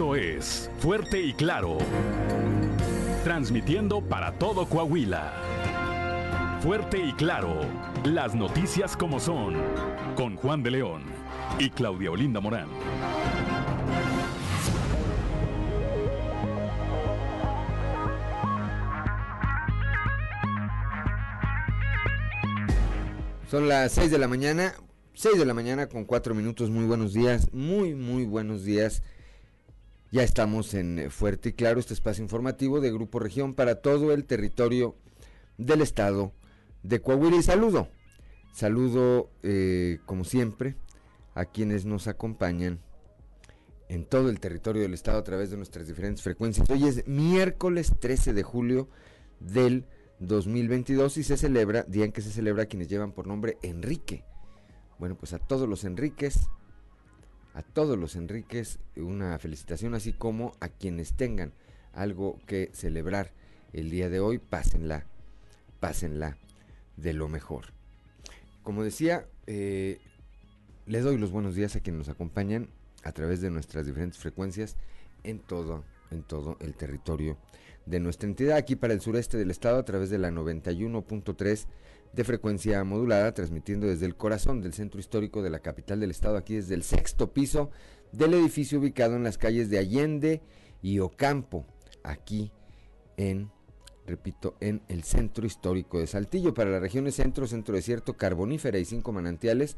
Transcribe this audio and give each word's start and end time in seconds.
Es 0.00 0.70
Fuerte 0.78 1.20
y 1.20 1.34
Claro. 1.34 1.76
Transmitiendo 3.22 4.00
para 4.00 4.32
todo 4.32 4.64
Coahuila. 4.66 5.34
Fuerte 6.62 6.98
y 6.98 7.12
Claro. 7.12 7.60
Las 8.04 8.34
noticias 8.34 8.96
como 8.96 9.20
son. 9.20 9.56
Con 10.16 10.36
Juan 10.36 10.62
de 10.62 10.70
León 10.70 11.02
y 11.58 11.68
Claudia 11.68 12.10
Olinda 12.12 12.40
Morán. 12.40 12.68
Son 23.50 23.68
las 23.68 23.92
6 23.92 24.10
de 24.10 24.18
la 24.18 24.28
mañana, 24.28 24.72
6 25.12 25.38
de 25.38 25.44
la 25.44 25.52
mañana 25.52 25.88
con 25.88 26.06
4 26.06 26.34
minutos. 26.34 26.70
Muy 26.70 26.86
buenos 26.86 27.12
días, 27.12 27.52
muy, 27.52 27.94
muy 27.94 28.24
buenos 28.24 28.64
días. 28.64 29.02
Ya 30.12 30.24
estamos 30.24 30.74
en 30.74 31.08
Fuerte 31.08 31.50
y 31.50 31.52
Claro, 31.52 31.78
este 31.78 31.94
espacio 31.94 32.24
informativo 32.24 32.80
de 32.80 32.90
Grupo 32.90 33.20
Región 33.20 33.54
para 33.54 33.76
todo 33.76 34.12
el 34.12 34.24
territorio 34.24 34.96
del 35.56 35.82
estado 35.82 36.32
de 36.82 37.00
Coahuila. 37.00 37.36
Y 37.36 37.44
saludo, 37.44 37.86
saludo 38.52 39.30
eh, 39.44 40.00
como 40.06 40.24
siempre 40.24 40.74
a 41.36 41.44
quienes 41.44 41.84
nos 41.86 42.08
acompañan 42.08 42.80
en 43.88 44.04
todo 44.04 44.30
el 44.30 44.40
territorio 44.40 44.82
del 44.82 44.94
estado 44.94 45.18
a 45.18 45.24
través 45.24 45.52
de 45.52 45.56
nuestras 45.56 45.86
diferentes 45.86 46.22
frecuencias. 46.22 46.68
Hoy 46.70 46.88
es 46.88 47.06
miércoles 47.06 47.92
13 48.00 48.32
de 48.32 48.42
julio 48.42 48.88
del 49.38 49.86
2022 50.18 51.18
y 51.18 51.22
se 51.22 51.36
celebra, 51.36 51.84
día 51.84 52.04
en 52.04 52.10
que 52.10 52.22
se 52.22 52.32
celebra 52.32 52.66
quienes 52.66 52.88
llevan 52.88 53.12
por 53.12 53.28
nombre 53.28 53.58
Enrique. 53.62 54.24
Bueno, 54.98 55.16
pues 55.16 55.34
a 55.34 55.38
todos 55.38 55.68
los 55.68 55.84
Enriques, 55.84 56.48
a 57.54 57.62
todos 57.62 57.98
los 57.98 58.16
Enriques 58.16 58.78
una 58.96 59.38
felicitación, 59.38 59.94
así 59.94 60.12
como 60.12 60.54
a 60.60 60.68
quienes 60.68 61.14
tengan 61.14 61.52
algo 61.92 62.38
que 62.46 62.70
celebrar 62.72 63.32
el 63.72 63.90
día 63.90 64.08
de 64.08 64.20
hoy, 64.20 64.38
pásenla, 64.38 65.06
pásenla 65.80 66.36
de 66.96 67.12
lo 67.12 67.28
mejor. 67.28 67.66
Como 68.62 68.84
decía, 68.84 69.26
eh, 69.46 69.98
les 70.86 71.04
doy 71.04 71.18
los 71.18 71.30
buenos 71.30 71.54
días 71.54 71.76
a 71.76 71.80
quienes 71.80 71.98
nos 72.00 72.08
acompañan 72.08 72.68
a 73.02 73.12
través 73.12 73.40
de 73.40 73.50
nuestras 73.50 73.86
diferentes 73.86 74.18
frecuencias 74.18 74.76
en 75.24 75.38
todo, 75.38 75.84
en 76.10 76.22
todo 76.22 76.56
el 76.60 76.74
territorio 76.74 77.38
de 77.86 78.00
nuestra 78.00 78.28
entidad 78.28 78.56
aquí 78.56 78.76
para 78.76 78.92
el 78.92 79.00
sureste 79.00 79.38
del 79.38 79.50
estado 79.50 79.78
a 79.78 79.84
través 79.84 80.10
de 80.10 80.18
la 80.18 80.30
91.3 80.30 81.66
de 82.12 82.24
frecuencia 82.24 82.82
modulada, 82.84 83.32
transmitiendo 83.32 83.86
desde 83.86 84.06
el 84.06 84.16
corazón 84.16 84.60
del 84.60 84.72
centro 84.72 85.00
histórico 85.00 85.42
de 85.42 85.50
la 85.50 85.60
capital 85.60 86.00
del 86.00 86.10
estado, 86.10 86.36
aquí 86.36 86.56
desde 86.56 86.74
el 86.74 86.82
sexto 86.82 87.32
piso 87.32 87.70
del 88.12 88.34
edificio 88.34 88.78
ubicado 88.78 89.16
en 89.16 89.22
las 89.22 89.38
calles 89.38 89.70
de 89.70 89.78
Allende 89.78 90.42
y 90.82 90.98
Ocampo, 90.98 91.66
aquí 92.02 92.50
en, 93.16 93.50
repito, 94.06 94.56
en 94.60 94.82
el 94.88 95.04
centro 95.04 95.46
histórico 95.46 96.00
de 96.00 96.06
Saltillo, 96.06 96.54
para 96.54 96.70
las 96.70 96.80
regiones 96.80 97.14
centro, 97.14 97.46
centro 97.46 97.74
desierto, 97.74 98.16
carbonífera 98.16 98.78
y 98.78 98.84
cinco 98.84 99.12
manantiales, 99.12 99.76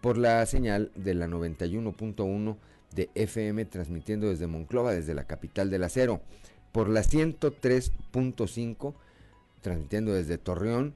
por 0.00 0.18
la 0.18 0.44
señal 0.46 0.90
de 0.96 1.14
la 1.14 1.28
91.1 1.28 2.56
de 2.92 3.10
FM, 3.14 3.64
transmitiendo 3.66 4.28
desde 4.28 4.48
Monclova, 4.48 4.92
desde 4.92 5.14
la 5.14 5.24
capital 5.24 5.70
del 5.70 5.84
acero. 5.84 6.20
Por 6.72 6.88
la 6.88 7.02
103.5, 7.02 8.94
transmitiendo 9.60 10.12
desde 10.12 10.38
Torreón 10.38 10.94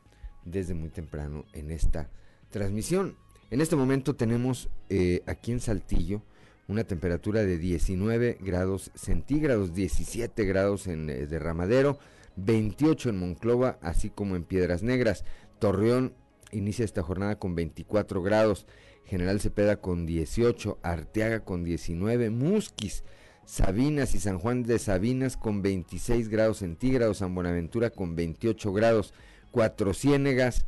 desde 0.44 0.74
muy 0.74 0.90
temprano 0.90 1.44
en 1.52 1.70
esta 1.70 2.10
transmisión. 2.50 3.16
En 3.50 3.60
este 3.60 3.76
momento 3.76 4.14
tenemos 4.14 4.68
eh, 4.88 5.22
aquí 5.26 5.52
en 5.52 5.60
Saltillo 5.60 6.22
una 6.68 6.84
temperatura 6.84 7.42
de 7.42 7.58
19 7.58 8.38
grados 8.40 8.92
centígrados, 8.94 9.74
17 9.74 10.44
grados 10.44 10.86
en 10.86 11.10
eh, 11.10 11.26
Derramadero, 11.26 11.98
28 12.36 13.10
en 13.10 13.18
Monclova, 13.18 13.78
así 13.82 14.08
como 14.08 14.36
en 14.36 14.44
Piedras 14.44 14.82
Negras. 14.82 15.24
Torreón 15.58 16.14
inicia 16.52 16.84
esta 16.84 17.02
jornada 17.02 17.38
con 17.38 17.54
24 17.54 18.22
grados, 18.22 18.66
General 19.04 19.40
Cepeda 19.40 19.80
con 19.80 20.06
18, 20.06 20.78
Arteaga 20.82 21.40
con 21.40 21.64
19, 21.64 22.30
Musquis, 22.30 23.04
Sabinas 23.44 24.14
y 24.14 24.20
San 24.20 24.38
Juan 24.38 24.62
de 24.62 24.78
Sabinas 24.78 25.36
con 25.36 25.62
26 25.62 26.28
grados 26.28 26.58
centígrados, 26.58 27.18
San 27.18 27.34
Buenaventura 27.34 27.90
con 27.90 28.14
28 28.14 28.72
grados, 28.72 29.12
Cuatro 29.50 29.92
Ciénegas 29.94 30.66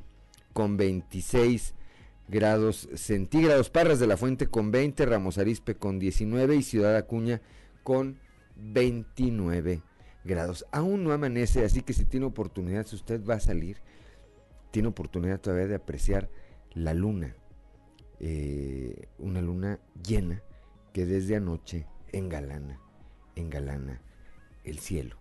con 0.52 0.76
26 0.76 1.74
grados 2.28 2.88
centígrados, 2.94 3.70
Parras 3.70 4.00
de 4.00 4.06
la 4.06 4.16
Fuente 4.16 4.48
con 4.48 4.70
20, 4.72 5.06
Ramos 5.06 5.38
Arispe 5.38 5.76
con 5.76 5.98
19 5.98 6.56
y 6.56 6.62
Ciudad 6.62 6.96
Acuña 6.96 7.40
con 7.84 8.18
29 8.56 9.82
grados. 10.24 10.66
Aún 10.72 11.04
no 11.04 11.12
amanece, 11.12 11.64
así 11.64 11.82
que 11.82 11.92
si 11.92 12.04
tiene 12.04 12.26
oportunidad, 12.26 12.86
si 12.86 12.96
usted 12.96 13.24
va 13.24 13.34
a 13.34 13.40
salir, 13.40 13.78
tiene 14.70 14.88
oportunidad 14.88 15.40
todavía 15.40 15.66
de 15.66 15.74
apreciar 15.74 16.30
la 16.72 16.94
luna, 16.94 17.36
eh, 18.22 19.08
una 19.18 19.42
luna 19.42 19.80
llena 20.06 20.42
que 20.92 21.04
desde 21.04 21.36
anoche 21.36 21.86
engalana, 22.12 22.78
engalana 23.36 24.00
el 24.64 24.78
cielo. 24.78 25.16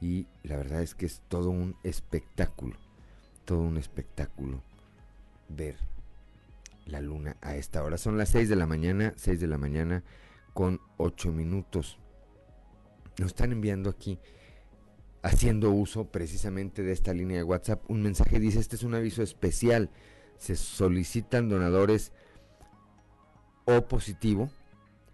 Y 0.00 0.26
la 0.42 0.56
verdad 0.56 0.82
es 0.82 0.94
que 0.94 1.06
es 1.06 1.22
todo 1.28 1.50
un 1.50 1.76
espectáculo, 1.82 2.76
todo 3.44 3.62
un 3.62 3.76
espectáculo 3.76 4.62
ver 5.48 5.76
la 6.86 7.00
luna 7.00 7.36
a 7.40 7.56
esta 7.56 7.82
hora. 7.82 7.96
Son 7.96 8.18
las 8.18 8.28
6 8.28 8.48
de 8.48 8.56
la 8.56 8.66
mañana, 8.66 9.14
6 9.16 9.40
de 9.40 9.46
la 9.46 9.58
mañana 9.58 10.04
con 10.54 10.80
8 10.98 11.32
minutos. 11.32 11.98
Nos 13.18 13.28
están 13.28 13.52
enviando 13.52 13.90
aquí 13.90 14.18
haciendo 15.22 15.70
uso 15.70 16.10
precisamente 16.10 16.82
de 16.82 16.92
esta 16.92 17.12
línea 17.12 17.38
de 17.38 17.44
WhatsApp, 17.44 17.82
un 17.88 18.02
mensaje 18.02 18.40
dice, 18.40 18.58
este 18.58 18.76
es 18.76 18.82
un 18.82 18.94
aviso 18.94 19.22
especial, 19.22 19.90
se 20.40 20.56
solicitan 20.56 21.48
donadores 21.48 22.12
O 23.66 23.86
positivo, 23.86 24.50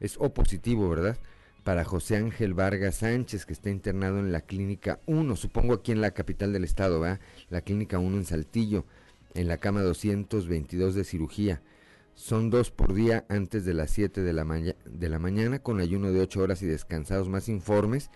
es 0.00 0.16
O 0.18 0.32
positivo, 0.32 0.88
¿verdad? 0.88 1.18
Para 1.64 1.84
José 1.84 2.16
Ángel 2.16 2.54
Vargas 2.54 2.96
Sánchez, 2.96 3.44
que 3.44 3.52
está 3.52 3.70
internado 3.70 4.20
en 4.20 4.30
la 4.30 4.40
Clínica 4.40 5.00
1, 5.06 5.34
supongo 5.34 5.74
aquí 5.74 5.90
en 5.90 6.00
la 6.00 6.12
capital 6.12 6.52
del 6.52 6.62
estado, 6.62 7.00
¿verdad? 7.00 7.20
La 7.50 7.60
Clínica 7.60 7.98
1 7.98 8.16
en 8.16 8.24
Saltillo, 8.24 8.86
en 9.34 9.48
la 9.48 9.58
cama 9.58 9.82
222 9.82 10.94
de 10.94 11.02
cirugía. 11.02 11.60
Son 12.14 12.48
dos 12.48 12.70
por 12.70 12.94
día 12.94 13.26
antes 13.28 13.64
de 13.64 13.74
las 13.74 13.90
7 13.90 14.22
de 14.22 14.32
la, 14.32 14.44
de 14.44 15.08
la 15.08 15.18
mañana, 15.18 15.58
con 15.58 15.80
ayuno 15.80 16.12
de 16.12 16.20
8 16.20 16.40
horas 16.40 16.62
y 16.62 16.66
descansados. 16.66 17.28
Más 17.28 17.48
informes 17.48 18.10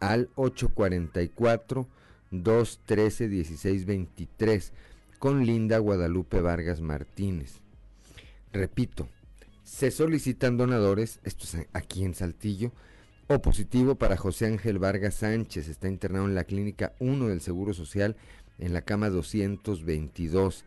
al 0.00 0.28
844 0.34 1.88
213 2.32 3.28
1623 3.28 4.72
con 5.18 5.44
Linda 5.44 5.78
Guadalupe 5.78 6.40
Vargas 6.40 6.80
Martínez. 6.80 7.60
Repito, 8.52 9.08
se 9.64 9.90
solicitan 9.90 10.56
donadores, 10.56 11.18
esto 11.24 11.42
es 11.44 11.66
aquí 11.72 12.04
en 12.04 12.14
Saltillo, 12.14 12.70
o 13.26 13.42
positivo 13.42 13.96
para 13.96 14.16
José 14.16 14.46
Ángel 14.46 14.78
Vargas 14.78 15.16
Sánchez, 15.16 15.68
está 15.68 15.88
internado 15.88 16.24
en 16.24 16.34
la 16.34 16.44
clínica 16.44 16.94
1 16.98 17.28
del 17.28 17.42
Seguro 17.42 17.74
Social 17.74 18.16
en 18.58 18.72
la 18.72 18.80
cama 18.82 19.10
222. 19.10 20.64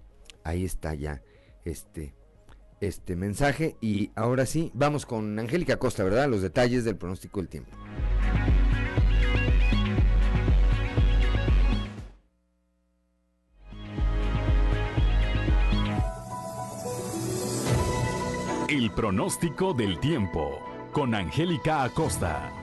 ahí 0.44 0.66
está 0.66 0.96
ya 0.96 1.22
este, 1.66 2.16
este 2.84 3.16
mensaje. 3.16 3.76
Y 3.82 4.12
ahora 4.16 4.46
sí, 4.46 4.72
vamos 4.74 5.06
con 5.06 5.38
Angélica 5.40 5.78
Costa, 5.78 6.04
¿verdad? 6.04 6.30
Los 6.30 6.42
detalles 6.42 6.86
del 6.86 6.98
pronóstico 6.98 7.40
del 7.40 7.50
tiempo. 7.50 7.72
El 18.70 18.92
pronóstico 18.92 19.74
del 19.74 20.00
tiempo 20.00 20.60
con 20.94 21.14
Angélica 21.14 21.84
Acosta. 21.84 22.63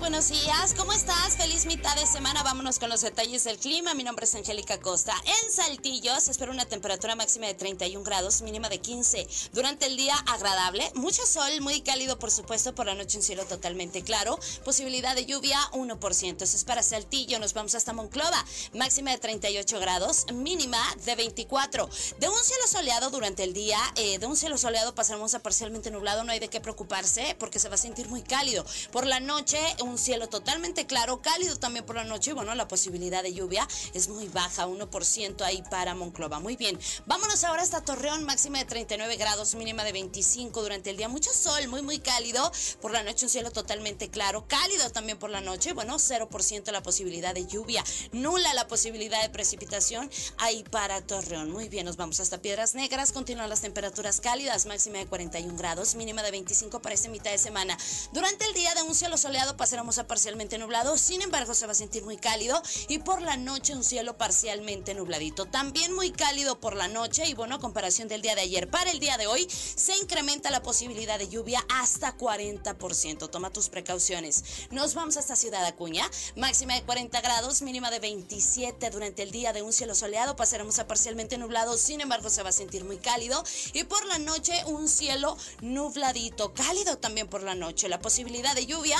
Buenos 0.00 0.28
días. 0.28 0.74
¿Cómo 0.76 0.92
estás? 0.92 1.36
Feliz 1.36 1.66
mitad 1.66 1.94
de 1.96 2.06
semana. 2.06 2.42
Vámonos 2.42 2.78
con 2.78 2.88
los 2.88 3.00
detalles 3.00 3.44
del 3.44 3.58
clima. 3.58 3.94
Mi 3.94 4.04
nombre 4.04 4.24
es 4.24 4.34
Angélica 4.34 4.78
Costa. 4.80 5.14
En 5.24 5.52
Saltillo 5.52 6.18
se 6.20 6.30
espera 6.30 6.52
una 6.52 6.66
temperatura 6.66 7.16
máxima 7.16 7.46
de 7.46 7.54
31 7.54 8.04
grados, 8.04 8.42
mínima 8.42 8.68
de 8.68 8.78
15. 8.78 9.26
Durante 9.52 9.86
el 9.86 9.96
día 9.96 10.14
agradable, 10.26 10.90
mucho 10.94 11.24
sol, 11.26 11.60
muy 11.60 11.80
cálido 11.80 12.18
por 12.18 12.30
supuesto, 12.30 12.74
por 12.74 12.86
la 12.86 12.94
noche 12.94 13.16
un 13.16 13.22
cielo 13.22 13.44
totalmente 13.46 14.02
claro. 14.02 14.38
Posibilidad 14.64 15.14
de 15.14 15.26
lluvia 15.26 15.58
1%. 15.72 16.42
Eso 16.42 16.56
es 16.56 16.64
para 16.64 16.82
Saltillo. 16.82 17.38
Nos 17.38 17.54
vamos 17.54 17.74
hasta 17.74 17.92
Monclova. 17.92 18.44
Máxima 18.74 19.10
de 19.12 19.18
38 19.18 19.80
grados, 19.80 20.26
mínima 20.32 20.78
de 21.04 21.16
24. 21.16 21.88
De 22.18 22.28
un 22.28 22.38
cielo 22.42 22.66
soleado 22.68 23.10
durante 23.10 23.44
el 23.44 23.52
día, 23.52 23.78
eh, 23.96 24.18
de 24.18 24.26
un 24.26 24.36
cielo 24.36 24.58
soleado 24.58 24.94
pasaremos 24.94 25.34
a 25.34 25.40
parcialmente 25.40 25.90
nublado. 25.90 26.24
No 26.24 26.32
hay 26.32 26.38
de 26.38 26.48
qué 26.48 26.60
preocuparse 26.60 27.36
porque 27.38 27.58
se 27.58 27.68
va 27.68 27.76
a 27.76 27.78
sentir 27.78 28.08
muy 28.08 28.22
cálido. 28.22 28.64
Por 28.92 29.06
la 29.06 29.20
noche 29.20 29.38
noche 29.38 29.58
un 29.88 29.98
cielo 29.98 30.28
totalmente 30.28 30.86
claro, 30.86 31.20
cálido 31.22 31.56
también 31.56 31.84
por 31.84 31.96
la 31.96 32.04
noche 32.04 32.30
y 32.30 32.34
bueno, 32.34 32.54
la 32.54 32.68
posibilidad 32.68 33.22
de 33.22 33.32
lluvia 33.32 33.66
es 33.94 34.08
muy 34.08 34.28
baja, 34.28 34.66
1% 34.66 35.42
ahí 35.42 35.62
para 35.70 35.94
Monclova. 35.94 36.40
Muy 36.40 36.56
bien, 36.56 36.78
vámonos 37.06 37.44
ahora 37.44 37.62
hasta 37.62 37.80
Torreón, 37.80 38.24
máxima 38.24 38.58
de 38.58 38.64
39 38.66 39.16
grados, 39.16 39.54
mínima 39.54 39.84
de 39.84 39.92
25 39.92 40.62
durante 40.62 40.90
el 40.90 40.96
día, 40.96 41.08
mucho 41.08 41.32
sol, 41.32 41.66
muy 41.68 41.82
muy 41.82 41.98
cálido, 41.98 42.52
por 42.80 42.92
la 42.92 43.02
noche 43.02 43.26
un 43.26 43.30
cielo 43.30 43.50
totalmente 43.50 44.10
claro, 44.10 44.46
cálido 44.46 44.90
también 44.90 45.18
por 45.18 45.30
la 45.30 45.40
noche, 45.40 45.72
bueno, 45.72 45.96
0% 45.96 46.70
la 46.70 46.82
posibilidad 46.82 47.34
de 47.34 47.46
lluvia, 47.46 47.82
nula 48.12 48.52
la 48.54 48.68
posibilidad 48.68 49.22
de 49.22 49.30
precipitación 49.30 50.10
ahí 50.38 50.62
para 50.70 51.00
Torreón. 51.00 51.50
Muy 51.50 51.68
bien, 51.68 51.86
nos 51.86 51.96
vamos 51.96 52.20
hasta 52.20 52.42
Piedras 52.42 52.74
Negras, 52.74 53.12
continúan 53.12 53.48
las 53.48 53.62
temperaturas 53.62 54.20
cálidas, 54.20 54.66
máxima 54.66 54.98
de 54.98 55.06
41 55.06 55.56
grados, 55.56 55.94
mínima 55.94 56.22
de 56.22 56.30
25 56.30 56.80
para 56.80 56.94
esta 56.94 57.08
mitad 57.08 57.30
de 57.30 57.38
semana. 57.38 57.76
Durante 58.12 58.44
el 58.44 58.54
día 58.54 58.74
de 58.74 58.82
un 58.82 58.94
cielo 58.94 59.16
soleado 59.16 59.56
pasaremos 59.68 59.98
a 59.98 60.06
parcialmente 60.06 60.56
nublado, 60.56 60.96
sin 60.96 61.20
embargo 61.20 61.52
se 61.52 61.66
va 61.66 61.72
a 61.72 61.74
sentir 61.74 62.02
muy 62.02 62.16
cálido 62.16 62.62
y 62.88 63.00
por 63.00 63.20
la 63.20 63.36
noche 63.36 63.74
un 63.74 63.84
cielo 63.84 64.16
parcialmente 64.16 64.94
nubladito. 64.94 65.44
También 65.44 65.94
muy 65.94 66.10
cálido 66.10 66.58
por 66.58 66.74
la 66.74 66.88
noche 66.88 67.26
y 67.26 67.34
bueno, 67.34 67.56
a 67.56 67.58
comparación 67.58 68.08
del 68.08 68.22
día 68.22 68.34
de 68.34 68.40
ayer, 68.40 68.70
para 68.70 68.90
el 68.90 68.98
día 68.98 69.18
de 69.18 69.26
hoy 69.26 69.46
se 69.50 69.94
incrementa 69.98 70.50
la 70.50 70.62
posibilidad 70.62 71.18
de 71.18 71.28
lluvia 71.28 71.62
hasta 71.68 72.16
40%. 72.16 73.28
Toma 73.28 73.50
tus 73.50 73.68
precauciones. 73.68 74.42
Nos 74.70 74.94
vamos 74.94 75.18
hasta 75.18 75.36
Ciudad 75.36 75.66
Acuña, 75.66 76.10
máxima 76.34 76.72
de 76.72 76.84
40 76.84 77.20
grados, 77.20 77.60
mínima 77.60 77.90
de 77.90 77.98
27 77.98 78.88
durante 78.88 79.22
el 79.22 79.32
día 79.32 79.52
de 79.52 79.60
un 79.60 79.74
cielo 79.74 79.94
soleado, 79.94 80.34
pasaremos 80.34 80.78
a 80.78 80.86
parcialmente 80.86 81.36
nublado, 81.36 81.76
sin 81.76 82.00
embargo 82.00 82.30
se 82.30 82.42
va 82.42 82.48
a 82.48 82.52
sentir 82.52 82.86
muy 82.86 82.96
cálido 82.96 83.44
y 83.74 83.84
por 83.84 84.06
la 84.06 84.18
noche 84.18 84.64
un 84.64 84.88
cielo 84.88 85.36
nubladito, 85.60 86.54
cálido 86.54 86.96
también 86.96 87.28
por 87.28 87.42
la 87.42 87.54
noche. 87.54 87.90
La 87.90 88.00
posibilidad 88.00 88.54
de 88.54 88.64
lluvia 88.64 88.96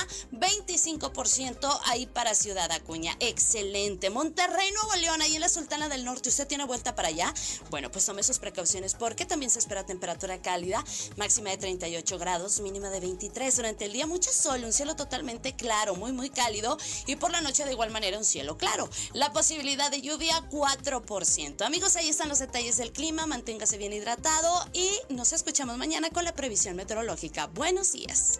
25% 0.65 1.79
ahí 1.85 2.05
para 2.05 2.35
Ciudad 2.35 2.71
Acuña. 2.71 3.15
Excelente. 3.19 4.09
Monterrey, 4.09 4.71
Nuevo 4.71 4.95
León, 4.95 5.21
ahí 5.21 5.35
en 5.35 5.41
la 5.41 5.49
Sultana 5.49 5.89
del 5.89 6.05
Norte. 6.05 6.29
¿Usted 6.29 6.47
tiene 6.47 6.65
vuelta 6.65 6.95
para 6.95 7.07
allá? 7.07 7.33
Bueno, 7.69 7.91
pues 7.91 8.05
tome 8.05 8.23
sus 8.23 8.39
precauciones 8.39 8.95
porque 8.95 9.25
también 9.25 9.49
se 9.49 9.59
espera 9.59 9.85
temperatura 9.85 10.41
cálida, 10.41 10.83
máxima 11.17 11.51
de 11.51 11.57
38 11.57 12.17
grados, 12.17 12.59
mínima 12.59 12.89
de 12.89 12.99
23. 12.99 13.55
Durante 13.55 13.85
el 13.85 13.93
día 13.93 14.05
mucho 14.05 14.31
sol, 14.31 14.63
un 14.63 14.73
cielo 14.73 14.95
totalmente 14.95 15.55
claro, 15.55 15.95
muy, 15.95 16.11
muy 16.11 16.29
cálido. 16.29 16.77
Y 17.07 17.15
por 17.15 17.31
la 17.31 17.41
noche 17.41 17.65
de 17.65 17.71
igual 17.71 17.91
manera 17.91 18.17
un 18.17 18.25
cielo 18.25 18.57
claro. 18.57 18.89
La 19.13 19.31
posibilidad 19.31 19.89
de 19.91 20.01
lluvia 20.01 20.49
4%. 20.49 21.61
Amigos, 21.65 21.95
ahí 21.95 22.09
están 22.09 22.29
los 22.29 22.39
detalles 22.39 22.77
del 22.77 22.91
clima. 22.91 23.25
Manténgase 23.25 23.77
bien 23.77 23.93
hidratado 23.93 24.65
y 24.73 24.89
nos 25.09 25.33
escuchamos 25.33 25.77
mañana 25.77 26.09
con 26.09 26.23
la 26.23 26.33
previsión 26.33 26.75
meteorológica. 26.75 27.47
Buenos 27.47 27.91
días. 27.91 28.39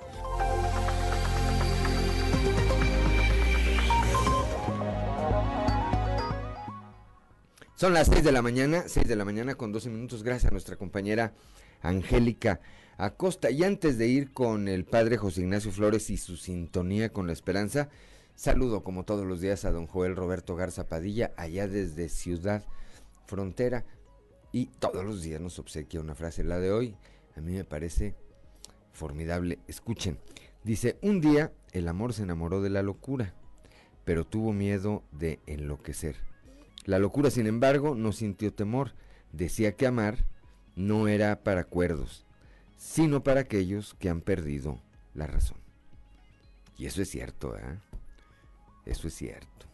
Son 7.80 7.94
las 7.94 8.08
6 8.08 8.26
de 8.26 8.34
la 8.34 8.42
mañana, 8.42 8.84
6 8.88 9.08
de 9.08 9.16
la 9.16 9.24
mañana 9.24 9.56
con 9.56 9.72
12 9.72 9.90
minutos, 9.90 10.22
gracias 10.22 10.50
a 10.50 10.52
nuestra 10.52 10.76
compañera 10.76 11.32
Angélica 11.82 12.60
Acosta. 12.98 13.52
Y 13.52 13.64
antes 13.64 13.98
de 13.98 14.06
ir 14.06 14.34
con 14.34 14.68
el 14.68 14.84
padre 14.84 15.16
José 15.16 15.44
Ignacio 15.44 15.72
Flores 15.72 16.10
y 16.10 16.18
su 16.18 16.36
sintonía 16.36 17.14
con 17.14 17.26
la 17.26 17.32
esperanza, 17.32 17.88
saludo 18.36 18.84
como 18.84 19.06
todos 19.06 19.26
los 19.26 19.40
días 19.40 19.64
a 19.64 19.72
don 19.72 19.88
Joel 19.88 20.18
Roberto 20.18 20.58
Garza 20.58 20.90
Padilla, 20.90 21.32
allá 21.38 21.70
desde 21.70 22.10
Ciudad 22.10 22.66
Frontera. 23.28 23.86
Y 24.52 24.66
todos 24.66 25.06
los 25.06 25.22
días 25.22 25.40
nos 25.40 25.58
obsequia 25.58 26.02
una 26.02 26.16
frase, 26.16 26.44
la 26.44 26.60
de 26.60 26.74
hoy, 26.74 26.98
a 27.38 27.40
mí 27.40 27.54
me 27.54 27.64
parece 27.64 28.14
formidable. 28.92 29.58
Escuchen, 29.70 30.20
dice, 30.66 30.98
un 31.02 31.22
día 31.22 31.54
el 31.72 31.88
amor 31.88 32.12
se 32.12 32.24
enamoró 32.24 32.62
de 32.62 32.72
la 32.72 32.84
locura, 32.84 33.36
pero 34.04 34.26
tuvo 34.26 34.52
miedo 34.52 35.02
de 35.14 35.40
enloquecer 35.46 36.29
la 36.90 36.98
locura, 36.98 37.30
sin 37.30 37.46
embargo, 37.46 37.94
no 37.94 38.12
sintió 38.12 38.52
temor. 38.52 38.94
Decía 39.32 39.76
que 39.76 39.86
amar 39.86 40.26
no 40.76 41.08
era 41.08 41.44
para 41.44 41.64
cuerdos, 41.64 42.26
sino 42.78 43.22
para 43.22 43.42
aquellos 43.42 43.94
que 43.94 44.10
han 44.10 44.22
perdido 44.22 44.82
la 45.14 45.28
razón. 45.28 45.60
Y 46.80 46.88
eso 46.88 47.04
es 47.04 47.10
cierto, 47.10 47.56
¿eh? 47.56 47.78
Eso 48.88 49.08
es 49.08 49.14
cierto. 49.14 49.68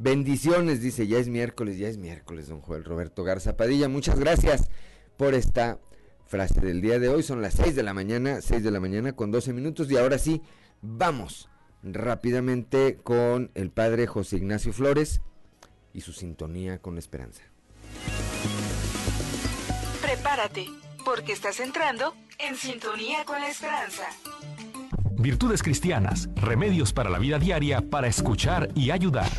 Bendiciones, 0.00 0.82
dice, 0.82 1.06
ya 1.06 1.18
es 1.18 1.28
miércoles, 1.28 1.78
ya 1.78 1.86
es 1.86 1.98
miércoles, 1.98 2.48
don 2.48 2.60
Joel 2.60 2.82
Roberto 2.82 3.22
Garza 3.22 3.56
Padilla. 3.56 3.88
Muchas 3.88 4.18
gracias 4.18 4.68
por 5.16 5.34
esta 5.34 5.78
frase 6.26 6.60
del 6.60 6.80
día 6.80 6.98
de 6.98 7.08
hoy. 7.08 7.22
Son 7.22 7.42
las 7.42 7.54
6 7.54 7.76
de 7.76 7.84
la 7.84 7.94
mañana, 7.94 8.40
6 8.40 8.64
de 8.64 8.72
la 8.72 8.80
mañana 8.80 9.12
con 9.12 9.30
12 9.30 9.52
minutos. 9.52 9.88
Y 9.88 9.98
ahora 9.98 10.18
sí, 10.18 10.42
vamos 10.82 11.48
rápidamente 11.84 12.96
con 12.96 13.52
el 13.54 13.70
padre 13.70 14.08
José 14.08 14.38
Ignacio 14.38 14.72
Flores 14.72 15.20
y 15.96 16.02
su 16.02 16.12
sintonía 16.12 16.78
con 16.78 16.94
la 16.94 17.00
esperanza. 17.00 17.42
Prepárate, 20.02 20.66
porque 21.04 21.32
estás 21.32 21.58
entrando 21.58 22.14
en 22.38 22.54
sintonía 22.54 23.24
con 23.24 23.40
la 23.40 23.48
esperanza. 23.48 24.04
Virtudes 25.18 25.62
cristianas, 25.62 26.28
remedios 26.36 26.92
para 26.92 27.08
la 27.08 27.18
vida 27.18 27.38
diaria 27.38 27.80
para 27.80 28.06
escuchar 28.06 28.68
y 28.74 28.90
ayudar. 28.90 29.30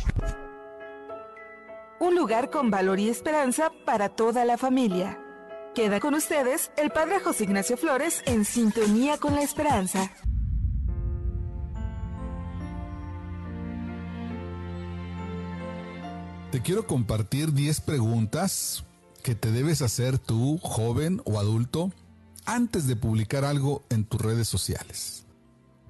Un 2.00 2.16
lugar 2.16 2.50
con 2.50 2.70
valor 2.70 2.98
y 2.98 3.08
esperanza 3.08 3.70
para 3.86 4.08
toda 4.08 4.44
la 4.44 4.58
familia. 4.58 5.18
Queda 5.74 6.00
con 6.00 6.14
ustedes 6.14 6.72
el 6.76 6.90
Padre 6.90 7.20
José 7.20 7.44
Ignacio 7.44 7.76
Flores 7.76 8.22
en 8.26 8.44
sintonía 8.44 9.16
con 9.18 9.34
la 9.36 9.42
esperanza. 9.42 10.10
Te 16.50 16.62
quiero 16.62 16.86
compartir 16.86 17.52
10 17.52 17.82
preguntas 17.82 18.82
que 19.22 19.34
te 19.34 19.52
debes 19.52 19.82
hacer 19.82 20.18
tú, 20.18 20.58
joven 20.62 21.20
o 21.26 21.38
adulto, 21.38 21.92
antes 22.46 22.86
de 22.86 22.96
publicar 22.96 23.44
algo 23.44 23.84
en 23.90 24.06
tus 24.06 24.18
redes 24.18 24.48
sociales. 24.48 25.26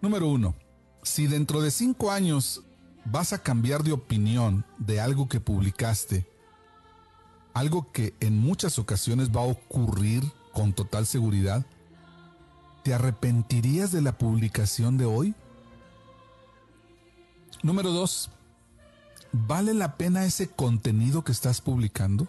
Número 0.00 0.27
1. 0.27 0.57
Si 1.05 1.29
dentro 1.29 1.61
de 1.61 1.71
5 1.71 2.11
años 2.11 2.65
vas 3.05 3.33
a 3.33 3.41
cambiar 3.41 3.85
de 3.85 3.93
opinión 3.93 4.65
de 4.79 5.00
algo 5.00 5.29
que 5.29 5.38
publicaste, 5.38 6.27
algo 7.55 7.93
que 7.93 8.17
en 8.19 8.37
muchas 8.37 8.81
ocasiones 8.81 9.31
va 9.31 9.43
a 9.43 9.53
ocurrir 9.53 10.25
con 10.53 10.73
total 10.73 11.07
seguridad, 11.07 11.65
¿te 12.83 12.95
arrepentirías 12.95 13.93
de 13.93 14.03
la 14.03 14.19
publicación 14.19 14.99
de 14.99 15.05
hoy? 15.05 15.37
Número 17.62 17.93
2 17.93 18.31
¿Vale 19.32 19.75
la 19.75 19.97
pena 19.97 20.25
ese 20.25 20.49
contenido 20.49 21.23
que 21.23 21.32
estás 21.32 21.61
publicando? 21.61 22.26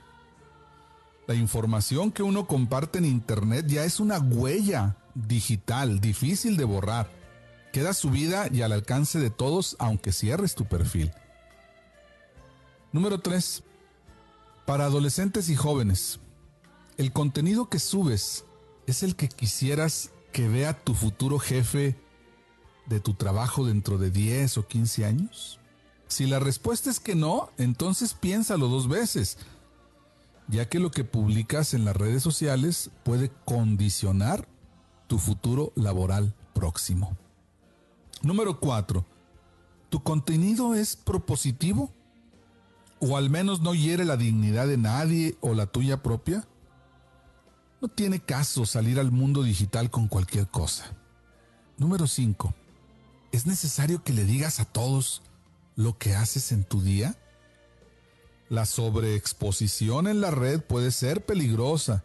La 1.28 1.36
información 1.36 2.12
que 2.12 2.24
uno 2.24 2.48
comparte 2.48 2.98
en 2.98 3.06
Internet 3.06 3.68
ya 3.68 3.86
es 3.86 4.00
una 4.00 4.20
huella 4.20 4.98
digital, 5.14 6.02
difícil 6.02 6.58
de 6.58 6.66
borrar. 6.66 7.10
Queda 7.72 7.94
subida 7.94 8.48
y 8.52 8.64
al 8.64 8.72
alcance 8.72 9.20
de 9.20 9.30
todos 9.30 9.76
aunque 9.80 10.12
cierres 10.12 10.56
tu 10.56 10.66
perfil. 10.66 11.12
Número 12.92 13.20
3. 13.20 13.64
Para 14.66 14.86
adolescentes 14.86 15.50
y 15.50 15.56
jóvenes, 15.56 16.20
el 16.98 17.14
contenido 17.14 17.70
que 17.70 17.80
subes 17.80 18.46
es 18.88 19.04
el 19.04 19.16
que 19.16 19.30
quisieras 19.30 20.10
que 20.32 20.48
vea 20.48 20.74
tu 20.74 20.96
futuro 20.96 21.40
jefe 21.40 21.96
de 22.88 23.00
tu 23.00 23.14
trabajo 23.14 23.66
dentro 23.66 23.98
de 23.98 24.10
10 24.12 24.58
o 24.58 24.68
15 24.68 25.06
años? 25.06 25.59
Si 26.10 26.26
la 26.26 26.40
respuesta 26.40 26.90
es 26.90 27.00
que 27.00 27.14
no, 27.14 27.52
entonces 27.58 28.16
piénsalo 28.16 28.68
dos 28.68 28.90
veces, 28.90 29.38
ya 30.48 30.68
que 30.68 30.80
lo 30.80 30.90
que 30.90 31.04
publicas 31.04 31.76
en 31.76 31.86
las 31.86 31.96
redes 31.96 32.24
sociales 32.24 32.90
puede 33.04 33.32
condicionar 33.46 34.48
tu 35.06 35.20
futuro 35.20 35.72
laboral 35.76 36.34
próximo. 36.56 37.16
Número 38.24 38.60
4. 38.60 39.06
¿Tu 39.90 40.02
contenido 40.02 40.74
es 40.74 40.96
propositivo? 40.96 41.94
¿O 43.00 43.16
al 43.16 43.30
menos 43.30 43.62
no 43.62 43.76
hiere 43.76 44.04
la 44.04 44.18
dignidad 44.18 44.68
de 44.68 44.78
nadie 44.78 45.38
o 45.42 45.54
la 45.54 45.68
tuya 45.68 46.02
propia? 46.02 46.48
No 47.82 47.88
tiene 47.88 48.20
caso 48.20 48.66
salir 48.66 49.00
al 49.00 49.12
mundo 49.12 49.44
digital 49.44 49.92
con 49.92 50.08
cualquier 50.08 50.48
cosa. 50.48 50.92
Número 51.78 52.08
5. 52.08 52.54
¿Es 53.32 53.46
necesario 53.46 54.04
que 54.04 54.12
le 54.12 54.26
digas 54.26 54.60
a 54.60 54.66
todos 54.66 55.22
lo 55.80 55.98
que 55.98 56.14
haces 56.14 56.52
en 56.52 56.66
tu 56.66 56.82
día? 56.82 57.16
La 58.50 58.66
sobreexposición 58.66 60.08
en 60.08 60.20
la 60.20 60.30
red 60.30 60.60
puede 60.60 60.92
ser 60.92 61.26
peligrosa. 61.26 62.04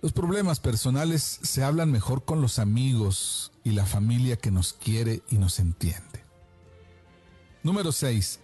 Los 0.00 0.12
problemas 0.12 0.60
personales 0.60 1.40
se 1.42 1.64
hablan 1.64 1.90
mejor 1.90 2.24
con 2.24 2.40
los 2.40 2.60
amigos 2.60 3.50
y 3.64 3.72
la 3.72 3.84
familia 3.84 4.36
que 4.36 4.52
nos 4.52 4.74
quiere 4.74 5.22
y 5.28 5.38
nos 5.38 5.58
entiende. 5.58 6.24
Número 7.64 7.90
6. 7.90 8.38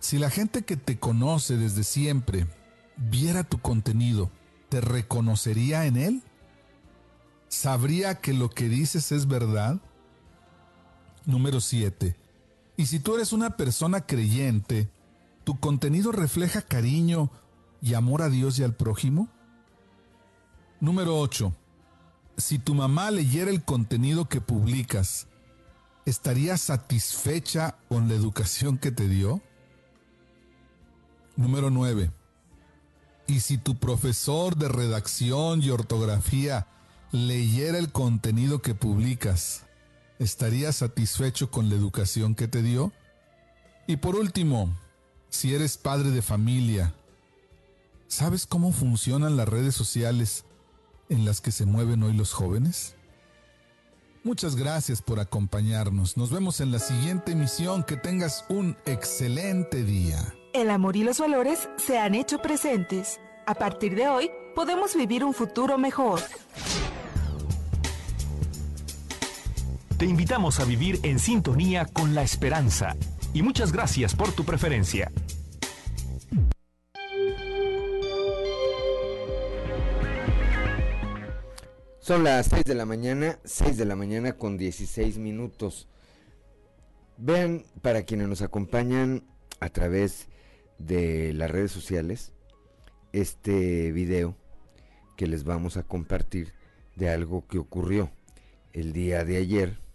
Si 0.00 0.18
la 0.18 0.28
gente 0.28 0.60
que 0.60 0.76
te 0.76 0.98
conoce 0.98 1.56
desde 1.56 1.82
siempre 1.82 2.46
viera 2.98 3.42
tu 3.42 3.58
contenido, 3.58 4.30
¿te 4.68 4.82
reconocería 4.82 5.86
en 5.86 5.96
él? 5.96 6.22
¿Sabría 7.48 8.16
que 8.20 8.34
lo 8.34 8.50
que 8.50 8.68
dices 8.68 9.12
es 9.12 9.26
verdad? 9.26 9.80
Número 11.24 11.62
7. 11.62 12.19
Y 12.80 12.86
si 12.86 12.98
tú 12.98 13.14
eres 13.14 13.34
una 13.34 13.58
persona 13.58 14.06
creyente, 14.06 14.88
¿tu 15.44 15.60
contenido 15.60 16.12
refleja 16.12 16.62
cariño 16.62 17.30
y 17.82 17.92
amor 17.92 18.22
a 18.22 18.30
Dios 18.30 18.58
y 18.58 18.62
al 18.62 18.74
prójimo? 18.74 19.28
Número 20.80 21.18
8. 21.18 21.52
Si 22.38 22.58
tu 22.58 22.74
mamá 22.74 23.10
leyera 23.10 23.50
el 23.50 23.62
contenido 23.62 24.30
que 24.30 24.40
publicas, 24.40 25.26
¿estaría 26.06 26.56
satisfecha 26.56 27.76
con 27.90 28.08
la 28.08 28.14
educación 28.14 28.78
que 28.78 28.90
te 28.90 29.08
dio? 29.08 29.42
Número 31.36 31.68
9. 31.68 32.10
Y 33.26 33.40
si 33.40 33.58
tu 33.58 33.74
profesor 33.74 34.56
de 34.56 34.70
redacción 34.70 35.62
y 35.62 35.68
ortografía 35.68 36.66
leyera 37.12 37.76
el 37.76 37.92
contenido 37.92 38.62
que 38.62 38.74
publicas, 38.74 39.66
¿estarías 40.20 40.76
satisfecho 40.76 41.50
con 41.50 41.68
la 41.68 41.74
educación 41.74 42.36
que 42.36 42.46
te 42.46 42.62
dio? 42.62 42.92
Y 43.88 43.96
por 43.96 44.14
último, 44.14 44.70
si 45.30 45.54
eres 45.54 45.76
padre 45.76 46.10
de 46.10 46.22
familia, 46.22 46.94
¿sabes 48.06 48.46
cómo 48.46 48.70
funcionan 48.70 49.36
las 49.36 49.48
redes 49.48 49.74
sociales 49.74 50.44
en 51.08 51.24
las 51.24 51.40
que 51.40 51.50
se 51.50 51.64
mueven 51.64 52.04
hoy 52.04 52.12
los 52.12 52.32
jóvenes? 52.32 52.94
Muchas 54.22 54.54
gracias 54.54 55.00
por 55.00 55.18
acompañarnos. 55.18 56.18
Nos 56.18 56.30
vemos 56.30 56.60
en 56.60 56.70
la 56.70 56.78
siguiente 56.78 57.32
emisión. 57.32 57.82
Que 57.82 57.96
tengas 57.96 58.44
un 58.50 58.76
excelente 58.84 59.82
día. 59.82 60.34
El 60.52 60.68
amor 60.68 60.96
y 60.96 61.04
los 61.04 61.18
valores 61.18 61.70
se 61.78 61.98
han 61.98 62.14
hecho 62.14 62.42
presentes. 62.42 63.18
A 63.46 63.54
partir 63.54 63.94
de 63.94 64.08
hoy, 64.08 64.30
podemos 64.54 64.94
vivir 64.94 65.24
un 65.24 65.32
futuro 65.32 65.78
mejor. 65.78 66.20
Te 70.00 70.06
invitamos 70.06 70.60
a 70.60 70.64
vivir 70.64 70.98
en 71.02 71.18
sintonía 71.18 71.84
con 71.84 72.14
la 72.14 72.22
esperanza. 72.22 72.96
Y 73.34 73.42
muchas 73.42 73.70
gracias 73.70 74.14
por 74.16 74.32
tu 74.32 74.46
preferencia. 74.46 75.12
Son 81.98 82.24
las 82.24 82.46
6 82.46 82.64
de 82.64 82.74
la 82.74 82.86
mañana, 82.86 83.38
6 83.44 83.76
de 83.76 83.84
la 83.84 83.94
mañana 83.94 84.38
con 84.38 84.56
16 84.56 85.18
minutos. 85.18 85.86
Vean, 87.18 87.66
para 87.82 88.04
quienes 88.04 88.26
nos 88.26 88.40
acompañan 88.40 89.24
a 89.60 89.68
través 89.68 90.28
de 90.78 91.34
las 91.34 91.50
redes 91.50 91.72
sociales, 91.72 92.32
este 93.12 93.92
video 93.92 94.34
que 95.18 95.26
les 95.26 95.44
vamos 95.44 95.76
a 95.76 95.82
compartir 95.82 96.54
de 96.96 97.10
algo 97.10 97.46
que 97.46 97.58
ocurrió 97.58 98.10
el 98.72 98.94
día 98.94 99.26
de 99.26 99.36
ayer 99.36 99.89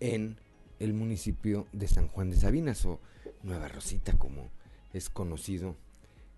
en 0.00 0.36
el 0.78 0.92
municipio 0.92 1.66
de 1.72 1.88
San 1.88 2.08
Juan 2.08 2.30
de 2.30 2.36
Sabinas 2.36 2.84
o 2.84 3.00
Nueva 3.42 3.68
Rosita 3.68 4.12
como 4.18 4.50
es 4.92 5.10
conocido 5.10 5.76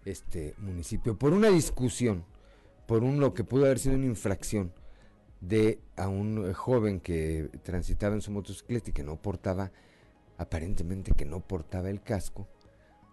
este 0.04 0.54
municipio 0.58 1.18
por 1.18 1.32
una 1.32 1.50
discusión 1.50 2.24
por 2.86 3.04
un 3.04 3.20
lo 3.20 3.34
que 3.34 3.44
pudo 3.44 3.66
haber 3.66 3.78
sido 3.78 3.94
una 3.94 4.06
infracción 4.06 4.72
de 5.40 5.78
a 5.96 6.08
un 6.08 6.52
joven 6.52 7.00
que 7.00 7.48
transitaba 7.62 8.14
en 8.14 8.20
su 8.20 8.30
motocicleta 8.30 8.90
y 8.90 8.92
que 8.92 9.04
no 9.04 9.16
portaba, 9.16 9.70
aparentemente 10.38 11.12
que 11.12 11.24
no 11.24 11.40
portaba 11.40 11.88
el 11.90 12.02
casco. 12.02 12.48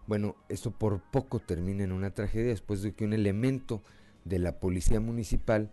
Bueno, 0.07 0.35
eso 0.49 0.71
por 0.71 1.01
poco 1.11 1.39
termina 1.39 1.83
en 1.83 1.91
una 1.91 2.13
tragedia 2.13 2.47
después 2.49 2.81
de 2.81 2.93
que 2.93 3.05
un 3.05 3.13
elemento 3.13 3.83
de 4.25 4.39
la 4.39 4.59
policía 4.59 4.99
municipal 4.99 5.71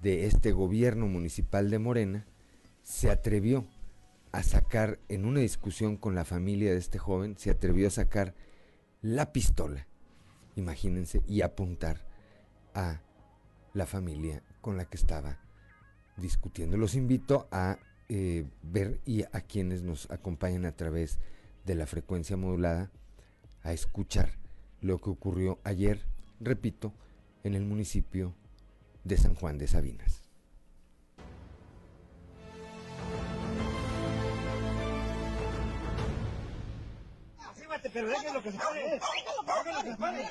de 0.00 0.26
este 0.26 0.52
gobierno 0.52 1.06
municipal 1.06 1.70
de 1.70 1.78
Morena 1.78 2.26
se 2.82 3.10
atrevió 3.10 3.66
a 4.32 4.42
sacar 4.42 4.98
en 5.08 5.26
una 5.26 5.40
discusión 5.40 5.96
con 5.96 6.14
la 6.14 6.24
familia 6.24 6.72
de 6.72 6.78
este 6.78 6.98
joven, 6.98 7.36
se 7.38 7.50
atrevió 7.50 7.86
a 7.86 7.90
sacar 7.90 8.34
la 9.02 9.32
pistola, 9.32 9.86
imagínense, 10.56 11.22
y 11.28 11.42
apuntar 11.42 12.06
a 12.74 13.02
la 13.74 13.86
familia 13.86 14.42
con 14.60 14.76
la 14.76 14.86
que 14.86 14.96
estaba 14.96 15.38
discutiendo. 16.16 16.76
Los 16.76 16.94
invito 16.94 17.46
a 17.50 17.78
eh, 18.08 18.46
ver 18.62 19.00
y 19.04 19.22
a 19.22 19.42
quienes 19.42 19.82
nos 19.82 20.10
acompañan 20.10 20.64
a 20.64 20.76
través 20.76 21.18
de 21.66 21.74
la 21.74 21.86
frecuencia 21.86 22.36
modulada 22.36 22.90
a 23.62 23.72
escuchar 23.72 24.30
lo 24.80 24.98
que 24.98 25.10
ocurrió 25.10 25.58
ayer, 25.62 26.00
repito, 26.40 26.92
en 27.44 27.54
el 27.54 27.64
municipio 27.64 28.34
de 29.04 29.16
San 29.16 29.34
Juan 29.34 29.58
de 29.58 29.68
Sabinas. 29.68 30.21
Pero 37.90 38.08
déjenlo 38.08 38.42
que 38.42 38.52
se 38.52 38.58
pare. 38.58 39.00
Que 39.82 39.90
se 39.90 39.96
pare. 39.96 40.28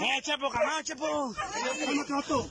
¡Eh, 0.00 0.20
Chepo, 0.22 0.50
calma, 0.50 0.82
Chepo! 0.82 1.32
¡Cálmate, 1.34 2.12
vato! 2.12 2.50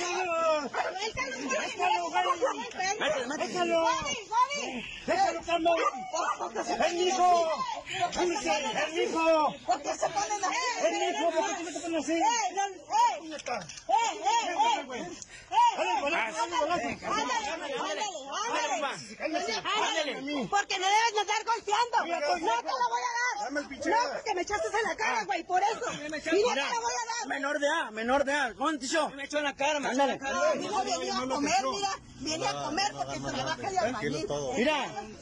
¡Déjalo! 0.00 0.70
¡Déjalo, 5.06 5.40
Carlos! 5.42 5.76
¡Es 6.86 6.92
mi 6.94 7.02
hijo! 7.02 7.50
¡Es 7.86 8.92
mi 8.94 9.02
hijo! 9.02 9.54
¿Por 9.66 9.82
qué 9.82 9.94
se 9.94 10.08
ponen 10.08 10.44
así? 10.44 10.56
¡Es 10.86 10.92
mi 10.92 11.04
hijo! 11.06 11.30
¿Por 11.30 11.56
qué 11.56 11.72
te 11.72 11.80
pones 11.80 12.04
así? 12.04 12.12
¡Eh, 12.12 12.22
eh, 12.22 13.36
eh! 13.88 14.10
Ándale. 19.20 20.46
Porque 20.48 20.78
no 20.78 20.86
debes 20.86 21.12
de 21.14 21.20
estar 21.20 21.44
golpeando. 21.44 21.96
No 21.98 22.06
te 22.06 22.68
lo 22.68 22.88
voy 22.88 23.02
a 23.02 23.12
dar. 23.16 23.52
El. 23.52 23.54
No, 23.90 23.96
porque 24.12 24.34
me 24.34 24.42
echaste 24.42 24.66
en 24.68 24.88
la 24.88 24.96
cara, 24.96 25.24
güey, 25.24 25.42
por 25.44 25.62
eso. 25.62 25.90
me 25.92 26.04
Mira, 26.04 26.16
echaste- 26.18 26.30
te 26.30 26.54
la 26.54 26.80
voy 26.80 26.92
a 26.92 27.18
dar. 27.18 27.28
Menor 27.28 27.58
de 27.58 27.68
A, 27.68 27.90
menor 27.90 28.24
de 28.24 28.32
A. 28.34 28.54
¿Cómo 28.54 28.70
te? 28.78 28.86
Me 29.16 29.24
echó 29.24 29.38
en 29.38 29.44
la 29.44 29.56
cara, 29.56 29.80
cara. 29.96 30.16
No, 30.16 30.54
mira, 30.56 30.98
venía 30.98 31.16
a 31.18 31.26
comer, 31.26 31.52
mira, 31.72 31.88
viene 32.20 32.46
a 32.48 32.62
comer 32.64 32.92
porque 32.94 33.14
se 33.14 33.20
me 33.20 33.42
baja 33.44 33.68
el 33.70 33.78
albañil. 33.78 34.26
Mira. 34.56 34.76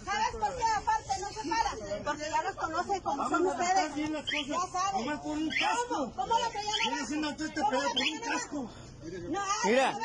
¿Sabes 0.05 0.33
por 0.41 0.57
qué 0.57 0.65
aparte 0.77 1.13
no 1.21 1.29
se 1.29 1.49
para? 1.49 2.05
Porque 2.05 2.23
ya 2.31 2.43
los 2.43 2.55
conocen 2.57 3.01
como 3.03 3.29
son 3.29 3.47
ustedes. 3.47 3.97
Ya 3.97 4.57
saben. 4.73 5.19
¿Cómo? 5.19 6.13
¿Cómo 6.15 6.39
lo 6.39 6.51
traían 6.51 6.75
Viene 6.81 6.89
abajo? 6.89 7.05
haciendo 7.05 7.35
todo 7.37 7.47
este 7.47 7.61
¿Cómo 7.61 7.73
lo 7.73 7.79
abajo? 7.81 7.95
casco. 8.33 8.71
No, 9.31 9.41
Mira. 9.65 9.93
no, 9.93 9.99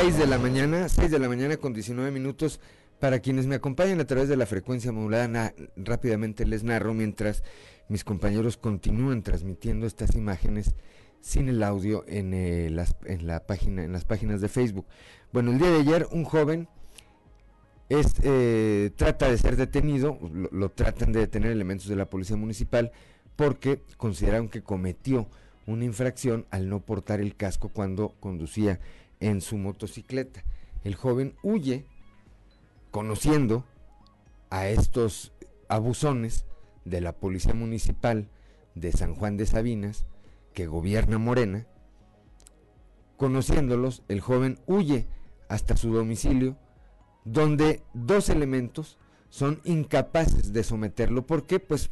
6 0.00 0.18
de 0.18 0.26
la 0.26 0.38
mañana, 0.38 0.88
6 0.88 1.10
de 1.10 1.18
la 1.18 1.28
mañana 1.28 1.56
con 1.56 1.72
19 1.72 2.10
minutos. 2.10 2.60
Para 3.00 3.18
quienes 3.20 3.46
me 3.46 3.56
acompañan 3.56 4.00
a 4.00 4.06
través 4.06 4.28
de 4.28 4.36
la 4.36 4.46
frecuencia 4.46 4.92
modulada, 4.92 5.28
na- 5.28 5.52
rápidamente 5.76 6.46
les 6.46 6.62
narro 6.62 6.94
mientras 6.94 7.42
mis 7.88 8.04
compañeros 8.04 8.56
continúan 8.56 9.22
transmitiendo 9.22 9.86
estas 9.86 10.14
imágenes 10.14 10.74
sin 11.20 11.48
el 11.48 11.62
audio 11.62 12.04
en, 12.06 12.34
eh, 12.34 12.68
las, 12.70 12.96
en, 13.06 13.26
la 13.26 13.46
página, 13.46 13.82
en 13.82 13.92
las 13.92 14.04
páginas 14.04 14.40
de 14.40 14.48
Facebook. 14.48 14.86
Bueno, 15.32 15.52
el 15.52 15.58
día 15.58 15.70
de 15.70 15.78
ayer 15.78 16.06
un 16.12 16.24
joven 16.24 16.68
eh, 17.88 18.90
trata 18.96 19.30
de 19.30 19.38
ser 19.38 19.56
detenido, 19.56 20.18
lo, 20.32 20.48
lo 20.50 20.70
tratan 20.70 21.12
de 21.12 21.20
detener 21.20 21.50
elementos 21.50 21.88
de 21.88 21.96
la 21.96 22.10
policía 22.10 22.36
municipal 22.36 22.92
porque 23.36 23.82
consideraron 23.96 24.48
que 24.48 24.62
cometió 24.62 25.28
una 25.66 25.84
infracción 25.84 26.46
al 26.50 26.68
no 26.68 26.80
portar 26.80 27.20
el 27.20 27.36
casco 27.36 27.68
cuando 27.68 28.14
conducía 28.20 28.80
en 29.20 29.40
su 29.40 29.56
motocicleta. 29.56 30.44
El 30.82 30.94
joven 30.94 31.34
huye 31.42 31.86
conociendo 32.90 33.64
a 34.50 34.68
estos 34.68 35.32
abusones 35.68 36.44
de 36.84 37.00
la 37.00 37.12
policía 37.12 37.54
municipal 37.54 38.28
de 38.74 38.92
San 38.92 39.14
Juan 39.14 39.36
de 39.36 39.46
Sabinas, 39.46 40.06
que 40.52 40.66
gobierna 40.66 41.18
Morena. 41.18 41.66
Conociéndolos, 43.16 44.02
el 44.08 44.20
joven 44.20 44.58
huye 44.66 45.06
hasta 45.48 45.76
su 45.76 45.92
domicilio, 45.92 46.56
donde 47.24 47.82
dos 47.94 48.28
elementos 48.28 48.98
son 49.30 49.60
incapaces 49.64 50.52
de 50.52 50.62
someterlo. 50.62 51.26
¿Por 51.26 51.46
qué? 51.46 51.58
Pues 51.60 51.90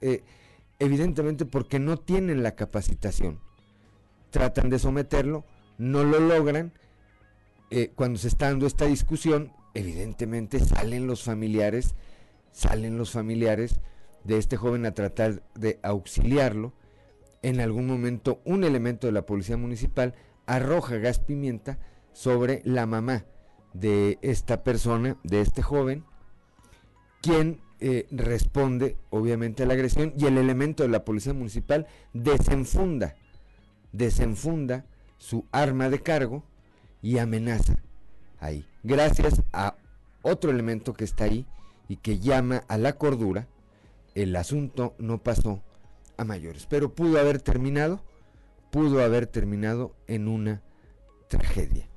eh, 0.00 0.24
evidentemente 0.78 1.44
porque 1.46 1.78
no 1.78 1.96
tienen 1.96 2.42
la 2.42 2.54
capacitación. 2.56 3.40
Tratan 4.30 4.70
de 4.70 4.78
someterlo, 4.78 5.44
no 5.78 6.04
lo 6.04 6.20
logran. 6.20 6.72
eh, 7.70 7.90
cuando 7.94 8.18
se 8.18 8.28
está 8.28 8.48
dando 8.48 8.66
esta 8.66 8.84
discusión, 8.84 9.52
evidentemente 9.74 10.60
salen 10.60 11.06
los 11.06 11.22
familiares, 11.22 11.94
salen 12.50 12.98
los 12.98 13.12
familiares 13.12 13.80
de 14.24 14.38
este 14.38 14.56
joven 14.56 14.86
a 14.86 14.94
tratar 14.94 15.42
de 15.54 15.78
auxiliarlo. 15.82 16.72
En 17.42 17.60
algún 17.60 17.86
momento 17.86 18.40
un 18.44 18.64
elemento 18.64 19.06
de 19.06 19.12
la 19.12 19.26
policía 19.26 19.56
municipal 19.56 20.14
arroja 20.46 20.96
gas 20.98 21.18
pimienta 21.18 21.78
sobre 22.12 22.62
la 22.64 22.86
mamá 22.86 23.24
de 23.72 24.18
esta 24.22 24.62
persona, 24.62 25.16
de 25.24 25.40
este 25.40 25.62
joven, 25.62 26.04
quien 27.20 27.60
eh, 27.80 28.06
responde 28.10 28.96
obviamente 29.10 29.62
a 29.62 29.66
la 29.66 29.74
agresión 29.74 30.12
y 30.16 30.26
el 30.26 30.38
elemento 30.38 30.82
de 30.82 30.88
la 30.88 31.04
policía 31.04 31.32
municipal 31.32 31.86
desenfunda, 32.12 33.16
desenfunda 33.92 34.84
su 35.18 35.46
arma 35.50 35.88
de 35.88 36.00
cargo 36.00 36.44
y 37.00 37.18
amenaza 37.18 37.76
ahí. 38.38 38.66
Gracias 38.82 39.42
a 39.52 39.76
otro 40.22 40.50
elemento 40.50 40.94
que 40.94 41.04
está 41.04 41.24
ahí 41.24 41.46
y 41.88 41.96
que 41.96 42.18
llama 42.18 42.64
a 42.68 42.78
la 42.78 42.92
cordura, 42.94 43.48
el 44.14 44.36
asunto 44.36 44.94
no 44.98 45.22
pasó 45.22 45.62
a 46.16 46.24
mayores, 46.24 46.66
pero 46.66 46.94
pudo 46.94 47.18
haber 47.18 47.40
terminado, 47.40 48.02
pudo 48.70 49.02
haber 49.02 49.26
terminado 49.26 49.94
en 50.06 50.28
una 50.28 50.62
tragedia. 51.28 51.88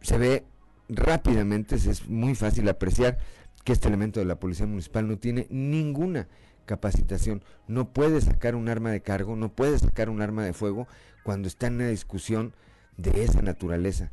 Se 0.00 0.18
ve 0.18 0.44
rápidamente, 0.88 1.74
es 1.76 2.08
muy 2.08 2.34
fácil 2.34 2.68
apreciar 2.68 3.18
que 3.64 3.72
este 3.72 3.88
elemento 3.88 4.20
de 4.20 4.26
la 4.26 4.38
policía 4.38 4.66
municipal 4.66 5.08
no 5.08 5.18
tiene 5.18 5.46
ninguna 5.50 6.28
capacitación, 6.66 7.42
no 7.66 7.92
puede 7.92 8.20
sacar 8.20 8.54
un 8.54 8.68
arma 8.68 8.90
de 8.90 9.00
cargo, 9.00 9.36
no 9.36 9.50
puede 9.50 9.78
sacar 9.78 10.10
un 10.10 10.20
arma 10.20 10.44
de 10.44 10.52
fuego 10.52 10.86
cuando 11.24 11.48
está 11.48 11.66
en 11.66 11.76
una 11.76 11.88
discusión 11.88 12.54
de 12.96 13.24
esa 13.24 13.42
naturaleza. 13.42 14.12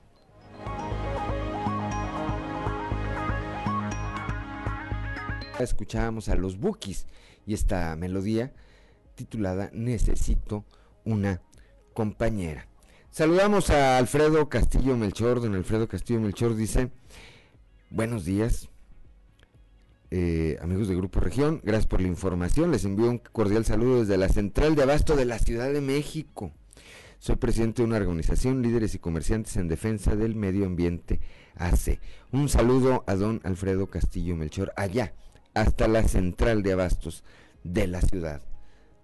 Escuchábamos 5.59 6.29
a 6.29 6.35
los 6.35 6.59
Bookies 6.59 7.07
y 7.45 7.53
esta 7.55 7.95
melodía 7.95 8.53
titulada 9.15 9.71
Necesito 9.73 10.65
una 11.03 11.41
compañera. 11.93 12.67
Saludamos 13.09 13.71
a 13.71 13.97
Alfredo 13.97 14.49
Castillo 14.49 14.95
Melchor. 14.95 15.41
Don 15.41 15.55
Alfredo 15.55 15.87
Castillo 15.87 16.19
Melchor 16.19 16.55
dice, 16.55 16.91
buenos 17.89 18.25
días, 18.25 18.69
eh, 20.09 20.57
amigos 20.61 20.87
de 20.87 20.95
Grupo 20.95 21.19
Región, 21.19 21.59
gracias 21.63 21.87
por 21.87 22.01
la 22.01 22.07
información. 22.07 22.71
Les 22.71 22.85
envío 22.85 23.09
un 23.09 23.17
cordial 23.17 23.65
saludo 23.65 23.99
desde 23.99 24.17
la 24.17 24.29
Central 24.29 24.75
de 24.75 24.83
Abasto 24.83 25.15
de 25.15 25.25
la 25.25 25.39
Ciudad 25.39 25.71
de 25.71 25.81
México. 25.81 26.51
Soy 27.19 27.35
presidente 27.35 27.81
de 27.81 27.87
una 27.87 27.97
organización, 27.97 28.61
líderes 28.61 28.95
y 28.95 28.99
comerciantes 28.99 29.57
en 29.57 29.67
defensa 29.67 30.15
del 30.15 30.35
medio 30.35 30.65
ambiente 30.65 31.19
AC. 31.55 31.99
Un 32.31 32.47
saludo 32.47 33.03
a 33.07 33.15
don 33.15 33.41
Alfredo 33.43 33.87
Castillo 33.87 34.35
Melchor, 34.35 34.71
allá, 34.77 35.13
hasta 35.53 35.87
la 35.87 36.07
Central 36.07 36.63
de 36.63 36.73
Abastos 36.73 37.23
de 37.63 37.87
la 37.87 38.01
Ciudad 38.01 38.41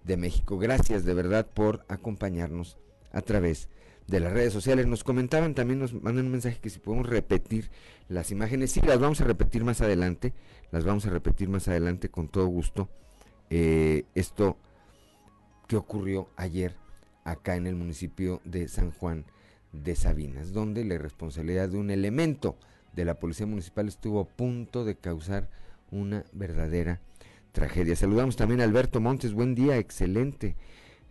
de 0.04 0.16
México. 0.16 0.58
Gracias 0.58 1.04
de 1.04 1.14
verdad 1.14 1.46
por 1.52 1.84
acompañarnos 1.88 2.78
a 3.12 3.20
través 3.20 3.68
de 3.68 3.83
las 4.08 4.32
redes 4.32 4.52
sociales. 4.52 4.86
Nos 4.86 5.04
comentaban 5.04 5.54
también, 5.54 5.78
nos 5.78 5.94
mandan 5.94 6.26
un 6.26 6.32
mensaje 6.32 6.58
que 6.60 6.70
si 6.70 6.78
podemos 6.78 7.08
repetir 7.08 7.70
las 8.08 8.30
imágenes. 8.30 8.72
Sí, 8.72 8.80
las 8.80 8.98
vamos 8.98 9.20
a 9.20 9.24
repetir 9.24 9.64
más 9.64 9.80
adelante. 9.80 10.32
Las 10.70 10.84
vamos 10.84 11.06
a 11.06 11.10
repetir 11.10 11.48
más 11.48 11.68
adelante 11.68 12.08
con 12.08 12.28
todo 12.28 12.46
gusto. 12.46 12.88
Eh, 13.50 14.04
esto 14.14 14.56
que 15.68 15.76
ocurrió 15.76 16.28
ayer 16.36 16.76
acá 17.24 17.56
en 17.56 17.66
el 17.66 17.74
municipio 17.74 18.40
de 18.44 18.68
San 18.68 18.90
Juan 18.90 19.24
de 19.72 19.96
Sabinas, 19.96 20.52
donde 20.52 20.84
la 20.84 20.98
responsabilidad 20.98 21.68
de 21.68 21.78
un 21.78 21.90
elemento 21.90 22.56
de 22.92 23.04
la 23.04 23.18
Policía 23.18 23.46
Municipal 23.46 23.88
estuvo 23.88 24.20
a 24.20 24.28
punto 24.28 24.84
de 24.84 24.96
causar 24.96 25.48
una 25.90 26.24
verdadera 26.32 27.00
tragedia. 27.52 27.96
Saludamos 27.96 28.36
también 28.36 28.60
a 28.60 28.64
Alberto 28.64 29.00
Montes, 29.00 29.32
buen 29.32 29.54
día, 29.54 29.78
excelente 29.78 30.56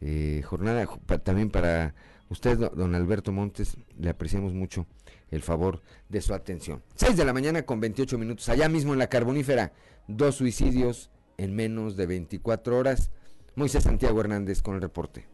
eh, 0.01 0.41
jornada, 0.45 0.87
también 1.23 1.49
para 1.49 1.95
usted, 2.29 2.57
do- 2.57 2.69
don 2.75 2.95
Alberto 2.95 3.31
Montes, 3.31 3.77
le 3.99 4.09
apreciamos 4.09 4.53
mucho 4.53 4.85
el 5.31 5.41
favor 5.41 5.81
de 6.09 6.21
su 6.21 6.33
atención. 6.33 6.81
6 6.95 7.15
de 7.17 7.25
la 7.25 7.33
mañana 7.33 7.63
con 7.63 7.79
28 7.79 8.17
minutos, 8.17 8.49
allá 8.49 8.69
mismo 8.69 8.93
en 8.93 8.99
la 8.99 9.07
carbonífera, 9.07 9.73
dos 10.07 10.35
suicidios 10.35 11.09
en 11.37 11.55
menos 11.55 11.95
de 11.97 12.05
24 12.05 12.77
horas. 12.77 13.11
Moisés 13.55 13.83
Santiago 13.83 14.19
Hernández 14.21 14.61
con 14.61 14.75
el 14.75 14.81
reporte. 14.81 15.25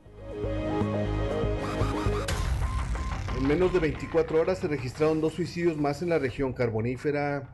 En 3.37 3.47
menos 3.47 3.71
de 3.71 3.79
24 3.79 4.41
horas 4.41 4.59
se 4.59 4.67
registraron 4.67 5.21
dos 5.21 5.33
suicidios 5.33 5.77
más 5.77 6.01
en 6.01 6.09
la 6.09 6.19
región 6.19 6.51
carbonífera. 6.53 7.49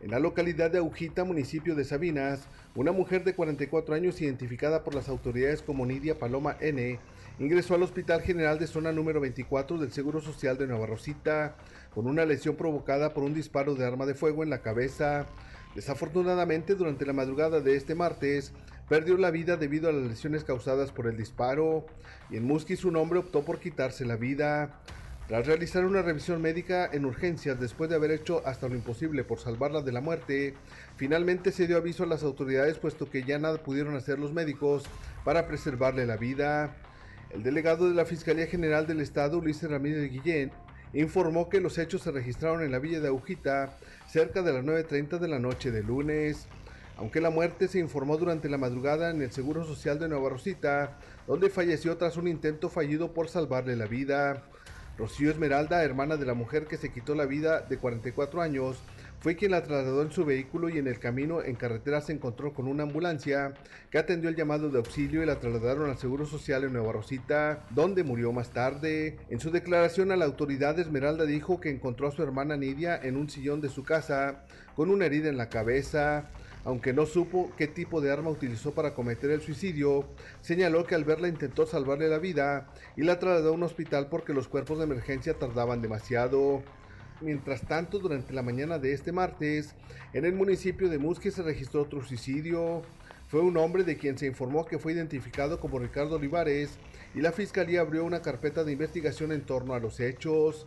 En 0.00 0.10
la 0.10 0.18
localidad 0.18 0.70
de 0.70 0.78
Aujita, 0.78 1.24
municipio 1.24 1.74
de 1.74 1.84
Sabinas, 1.84 2.46
una 2.74 2.92
mujer 2.92 3.24
de 3.24 3.34
44 3.34 3.94
años 3.94 4.20
identificada 4.20 4.84
por 4.84 4.94
las 4.94 5.08
autoridades 5.08 5.62
como 5.62 5.84
Nidia 5.86 6.18
Paloma 6.18 6.56
N 6.60 6.98
ingresó 7.38 7.74
al 7.74 7.82
Hospital 7.82 8.22
General 8.22 8.58
de 8.58 8.66
Zona 8.66 8.92
número 8.92 9.20
24 9.20 9.78
del 9.78 9.92
Seguro 9.92 10.20
Social 10.20 10.56
de 10.56 10.66
Nueva 10.66 10.86
Rosita 10.86 11.56
con 11.94 12.06
una 12.06 12.24
lesión 12.24 12.56
provocada 12.56 13.12
por 13.12 13.24
un 13.24 13.34
disparo 13.34 13.74
de 13.74 13.86
arma 13.86 14.06
de 14.06 14.14
fuego 14.14 14.42
en 14.42 14.50
la 14.50 14.62
cabeza. 14.62 15.26
Desafortunadamente, 15.74 16.74
durante 16.74 17.04
la 17.04 17.12
madrugada 17.12 17.60
de 17.60 17.76
este 17.76 17.94
martes, 17.94 18.52
perdió 18.88 19.18
la 19.18 19.30
vida 19.30 19.56
debido 19.56 19.88
a 19.88 19.92
las 19.92 20.08
lesiones 20.08 20.44
causadas 20.44 20.92
por 20.92 21.06
el 21.06 21.16
disparo 21.16 21.86
y 22.30 22.36
en 22.36 22.44
Musquis 22.44 22.84
un 22.84 22.96
hombre 22.96 23.18
optó 23.18 23.44
por 23.44 23.60
quitarse 23.60 24.06
la 24.06 24.16
vida. 24.16 24.80
Tras 25.28 25.46
realizar 25.46 25.84
una 25.84 26.02
revisión 26.02 26.40
médica 26.40 26.88
en 26.90 27.04
urgencias 27.04 27.58
después 27.58 27.90
de 27.90 27.96
haber 27.96 28.12
hecho 28.12 28.42
hasta 28.46 28.68
lo 28.68 28.76
imposible 28.76 29.24
por 29.24 29.40
salvarla 29.40 29.82
de 29.82 29.90
la 29.90 30.00
muerte, 30.00 30.54
finalmente 30.96 31.50
se 31.50 31.66
dio 31.66 31.76
aviso 31.76 32.04
a 32.04 32.06
las 32.06 32.22
autoridades 32.22 32.78
puesto 32.78 33.10
que 33.10 33.24
ya 33.24 33.38
nada 33.38 33.58
pudieron 33.58 33.96
hacer 33.96 34.20
los 34.20 34.32
médicos 34.32 34.84
para 35.24 35.48
preservarle 35.48 36.06
la 36.06 36.16
vida. 36.16 36.76
El 37.30 37.42
delegado 37.42 37.88
de 37.88 37.94
la 37.94 38.04
Fiscalía 38.04 38.46
General 38.46 38.86
del 38.86 39.00
Estado, 39.00 39.38
Ulises 39.38 39.70
Ramírez 39.70 40.10
Guillén, 40.10 40.52
informó 40.92 41.48
que 41.48 41.60
los 41.60 41.76
hechos 41.78 42.02
se 42.02 42.12
registraron 42.12 42.62
en 42.62 42.70
la 42.70 42.78
villa 42.78 43.00
de 43.00 43.08
Agujita 43.08 43.76
cerca 44.08 44.42
de 44.42 44.52
las 44.52 44.64
9.30 44.64 45.18
de 45.18 45.28
la 45.28 45.38
noche 45.38 45.70
de 45.70 45.82
lunes. 45.82 46.46
Aunque 46.96 47.20
la 47.20 47.30
muerte 47.30 47.68
se 47.68 47.78
informó 47.78 48.16
durante 48.16 48.48
la 48.48 48.56
madrugada 48.56 49.10
en 49.10 49.20
el 49.20 49.30
Seguro 49.30 49.64
Social 49.64 49.98
de 49.98 50.08
Nueva 50.08 50.30
Rosita, 50.30 50.98
donde 51.26 51.50
falleció 51.50 51.96
tras 51.96 52.16
un 52.16 52.28
intento 52.28 52.70
fallido 52.70 53.12
por 53.12 53.28
salvarle 53.28 53.76
la 53.76 53.86
vida. 53.86 54.44
Rocío 54.96 55.30
Esmeralda, 55.30 55.84
hermana 55.84 56.16
de 56.16 56.24
la 56.24 56.32
mujer 56.32 56.66
que 56.66 56.78
se 56.78 56.90
quitó 56.90 57.14
la 57.14 57.26
vida 57.26 57.60
de 57.60 57.76
44 57.76 58.40
años, 58.40 58.78
fue 59.20 59.36
quien 59.36 59.50
la 59.50 59.62
trasladó 59.62 60.02
en 60.02 60.10
su 60.12 60.24
vehículo 60.24 60.68
y 60.68 60.78
en 60.78 60.86
el 60.86 60.98
camino 60.98 61.42
en 61.42 61.56
carretera 61.56 62.00
se 62.00 62.12
encontró 62.12 62.52
con 62.52 62.68
una 62.68 62.84
ambulancia 62.84 63.54
que 63.90 63.98
atendió 63.98 64.28
el 64.28 64.36
llamado 64.36 64.68
de 64.68 64.78
auxilio 64.78 65.22
y 65.22 65.26
la 65.26 65.40
trasladaron 65.40 65.90
al 65.90 65.98
Seguro 65.98 66.26
Social 66.26 66.64
en 66.64 66.72
Nueva 66.72 66.92
Rosita, 66.92 67.64
donde 67.70 68.04
murió 68.04 68.32
más 68.32 68.50
tarde. 68.50 69.18
En 69.30 69.40
su 69.40 69.50
declaración 69.50 70.12
a 70.12 70.16
la 70.16 70.26
autoridad, 70.26 70.78
Esmeralda 70.78 71.24
dijo 71.24 71.60
que 71.60 71.70
encontró 71.70 72.08
a 72.08 72.12
su 72.12 72.22
hermana 72.22 72.56
Nidia 72.56 72.96
en 73.02 73.16
un 73.16 73.30
sillón 73.30 73.60
de 73.60 73.68
su 73.68 73.82
casa 73.84 74.44
con 74.74 74.90
una 74.90 75.06
herida 75.06 75.28
en 75.28 75.38
la 75.38 75.48
cabeza. 75.48 76.30
Aunque 76.64 76.92
no 76.92 77.06
supo 77.06 77.52
qué 77.56 77.68
tipo 77.68 78.00
de 78.00 78.10
arma 78.10 78.28
utilizó 78.28 78.72
para 78.72 78.92
cometer 78.92 79.30
el 79.30 79.40
suicidio, 79.40 80.04
señaló 80.40 80.84
que 80.84 80.96
al 80.96 81.04
verla 81.04 81.28
intentó 81.28 81.64
salvarle 81.64 82.08
la 82.08 82.18
vida 82.18 82.66
y 82.96 83.04
la 83.04 83.20
trasladó 83.20 83.50
a 83.50 83.52
un 83.52 83.62
hospital 83.62 84.08
porque 84.08 84.34
los 84.34 84.48
cuerpos 84.48 84.78
de 84.78 84.84
emergencia 84.84 85.34
tardaban 85.34 85.80
demasiado. 85.80 86.64
Mientras 87.20 87.62
tanto, 87.62 87.98
durante 87.98 88.34
la 88.34 88.42
mañana 88.42 88.78
de 88.78 88.92
este 88.92 89.10
martes, 89.10 89.74
en 90.12 90.26
el 90.26 90.34
municipio 90.34 90.90
de 90.90 90.98
Musque 90.98 91.30
se 91.30 91.42
registró 91.42 91.82
otro 91.82 92.04
suicidio. 92.04 92.82
Fue 93.28 93.40
un 93.40 93.56
hombre 93.56 93.84
de 93.84 93.96
quien 93.96 94.18
se 94.18 94.26
informó 94.26 94.66
que 94.66 94.78
fue 94.78 94.92
identificado 94.92 95.58
como 95.58 95.78
Ricardo 95.78 96.16
Olivares 96.16 96.78
y 97.14 97.22
la 97.22 97.32
fiscalía 97.32 97.80
abrió 97.80 98.04
una 98.04 98.20
carpeta 98.20 98.64
de 98.64 98.72
investigación 98.72 99.32
en 99.32 99.40
torno 99.40 99.72
a 99.72 99.80
los 99.80 99.98
hechos. 99.98 100.66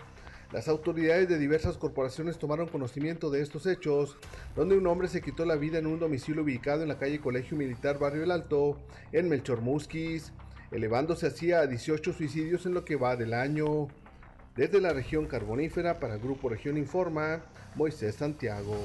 Las 0.52 0.68
autoridades 0.68 1.30
de 1.30 1.38
diversas 1.38 1.78
corporaciones 1.78 2.40
tomaron 2.40 2.68
conocimiento 2.68 3.30
de 3.30 3.42
estos 3.42 3.68
hechos, 3.68 4.18
donde 4.56 4.76
un 4.76 4.88
hombre 4.88 5.08
se 5.08 5.22
quitó 5.22 5.46
la 5.46 5.56
vida 5.56 5.78
en 5.78 5.86
un 5.86 6.00
domicilio 6.00 6.42
ubicado 6.42 6.82
en 6.82 6.90
la 6.90 6.98
calle 6.98 7.20
Colegio 7.20 7.56
Militar 7.56 8.00
Barrio 8.00 8.24
El 8.24 8.32
Alto, 8.32 8.80
en 9.12 9.30
Melchor 9.30 9.62
Musquis, 9.62 10.34
elevándose 10.72 11.28
así 11.28 11.52
a 11.52 11.68
18 11.68 12.14
suicidios 12.14 12.66
en 12.66 12.74
lo 12.74 12.84
que 12.84 12.96
va 12.96 13.16
del 13.16 13.36
año. 13.36 13.90
Desde 14.60 14.82
la 14.82 14.92
región 14.92 15.26
carbonífera 15.26 16.02
para 16.02 16.18
Grupo 16.18 16.50
Región 16.50 16.78
Informa, 16.78 17.46
Moisés 17.76 18.16
Santiago. 18.16 18.76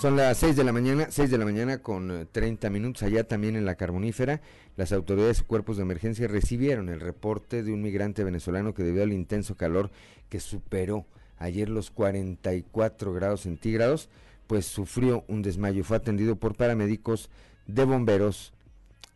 Son 0.00 0.16
las 0.16 0.38
6 0.38 0.54
de 0.54 0.62
la 0.62 0.72
mañana, 0.72 1.08
6 1.10 1.32
de 1.32 1.38
la 1.38 1.44
mañana 1.44 1.78
con 1.78 2.28
30 2.30 2.70
minutos. 2.70 3.02
Allá 3.02 3.26
también 3.26 3.56
en 3.56 3.64
la 3.64 3.74
carbonífera, 3.74 4.40
las 4.76 4.92
autoridades 4.92 5.40
y 5.40 5.42
cuerpos 5.42 5.78
de 5.78 5.82
emergencia 5.82 6.28
recibieron 6.28 6.90
el 6.90 7.00
reporte 7.00 7.64
de 7.64 7.72
un 7.72 7.82
migrante 7.82 8.22
venezolano 8.22 8.72
que 8.72 8.84
debido 8.84 9.02
al 9.02 9.12
intenso 9.12 9.56
calor 9.56 9.90
que 10.28 10.38
superó 10.38 11.06
ayer 11.38 11.68
los 11.68 11.90
44 11.90 13.12
grados 13.14 13.40
centígrados, 13.40 14.08
pues 14.46 14.64
sufrió 14.64 15.24
un 15.26 15.42
desmayo 15.42 15.80
y 15.80 15.82
fue 15.82 15.96
atendido 15.96 16.36
por 16.36 16.54
paramédicos 16.54 17.30
de 17.66 17.82
bomberos 17.82 18.52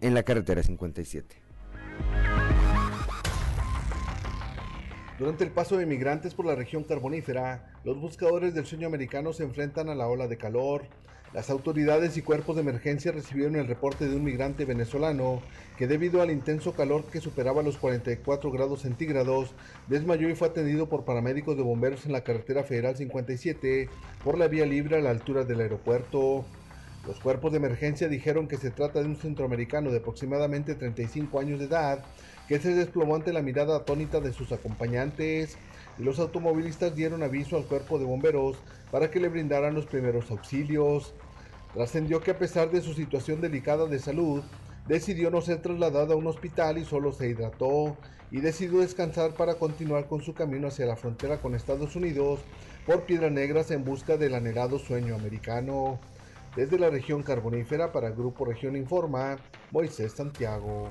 en 0.00 0.12
la 0.12 0.24
carretera 0.24 0.64
57. 0.64 1.36
Durante 5.18 5.44
el 5.44 5.50
paso 5.50 5.78
de 5.78 5.86
migrantes 5.86 6.34
por 6.34 6.44
la 6.44 6.54
región 6.54 6.84
carbonífera, 6.84 7.72
los 7.84 7.98
buscadores 7.98 8.52
del 8.52 8.66
sueño 8.66 8.86
americano 8.86 9.32
se 9.32 9.44
enfrentan 9.44 9.88
a 9.88 9.94
la 9.94 10.08
ola 10.08 10.28
de 10.28 10.36
calor. 10.36 10.82
Las 11.32 11.48
autoridades 11.48 12.18
y 12.18 12.22
cuerpos 12.22 12.56
de 12.56 12.60
emergencia 12.60 13.12
recibieron 13.12 13.56
el 13.56 13.66
reporte 13.66 14.06
de 14.06 14.14
un 14.14 14.24
migrante 14.24 14.66
venezolano 14.66 15.40
que 15.78 15.86
debido 15.86 16.20
al 16.20 16.30
intenso 16.30 16.74
calor 16.74 17.06
que 17.06 17.22
superaba 17.22 17.62
los 17.62 17.78
44 17.78 18.50
grados 18.50 18.82
centígrados, 18.82 19.54
desmayó 19.88 20.28
y 20.28 20.34
fue 20.34 20.48
atendido 20.48 20.90
por 20.90 21.06
paramédicos 21.06 21.56
de 21.56 21.62
bomberos 21.62 22.04
en 22.04 22.12
la 22.12 22.22
carretera 22.22 22.62
federal 22.62 22.94
57 22.94 23.88
por 24.22 24.36
la 24.36 24.48
vía 24.48 24.66
libre 24.66 24.96
a 24.98 25.00
la 25.00 25.10
altura 25.10 25.44
del 25.44 25.62
aeropuerto. 25.62 26.44
Los 27.06 27.20
cuerpos 27.20 27.52
de 27.52 27.58
emergencia 27.58 28.08
dijeron 28.08 28.48
que 28.48 28.58
se 28.58 28.70
trata 28.70 29.00
de 29.00 29.06
un 29.06 29.16
centroamericano 29.16 29.90
de 29.90 29.98
aproximadamente 29.98 30.74
35 30.74 31.40
años 31.40 31.58
de 31.58 31.66
edad 31.66 32.04
que 32.48 32.58
se 32.58 32.74
desplomó 32.74 33.16
ante 33.16 33.32
la 33.32 33.42
mirada 33.42 33.76
atónita 33.76 34.20
de 34.20 34.32
sus 34.32 34.52
acompañantes 34.52 35.56
y 35.98 36.02
los 36.02 36.18
automovilistas 36.18 36.94
dieron 36.94 37.22
aviso 37.22 37.56
al 37.56 37.64
cuerpo 37.64 37.98
de 37.98 38.04
bomberos 38.04 38.58
para 38.90 39.10
que 39.10 39.20
le 39.20 39.28
brindaran 39.28 39.74
los 39.74 39.86
primeros 39.86 40.30
auxilios. 40.30 41.14
Trascendió 41.74 42.20
que 42.20 42.30
a 42.30 42.38
pesar 42.38 42.70
de 42.70 42.80
su 42.80 42.94
situación 42.94 43.40
delicada 43.40 43.86
de 43.86 43.98
salud, 43.98 44.42
decidió 44.86 45.30
no 45.30 45.40
ser 45.40 45.60
trasladado 45.60 46.14
a 46.14 46.16
un 46.16 46.26
hospital 46.26 46.78
y 46.78 46.84
solo 46.84 47.12
se 47.12 47.28
hidrató 47.28 47.96
y 48.30 48.40
decidió 48.40 48.80
descansar 48.80 49.34
para 49.34 49.54
continuar 49.54 50.06
con 50.06 50.22
su 50.22 50.34
camino 50.34 50.68
hacia 50.68 50.86
la 50.86 50.96
frontera 50.96 51.38
con 51.40 51.54
Estados 51.54 51.96
Unidos 51.96 52.40
por 52.86 53.02
Piedras 53.02 53.32
Negras 53.32 53.70
en 53.70 53.84
busca 53.84 54.16
del 54.16 54.34
anhelado 54.34 54.78
sueño 54.78 55.14
americano. 55.14 55.98
Desde 56.54 56.78
la 56.78 56.88
región 56.88 57.22
carbonífera 57.22 57.92
para 57.92 58.10
Grupo 58.10 58.44
Región 58.44 58.76
Informa, 58.76 59.36
Moisés 59.70 60.12
Santiago. 60.12 60.88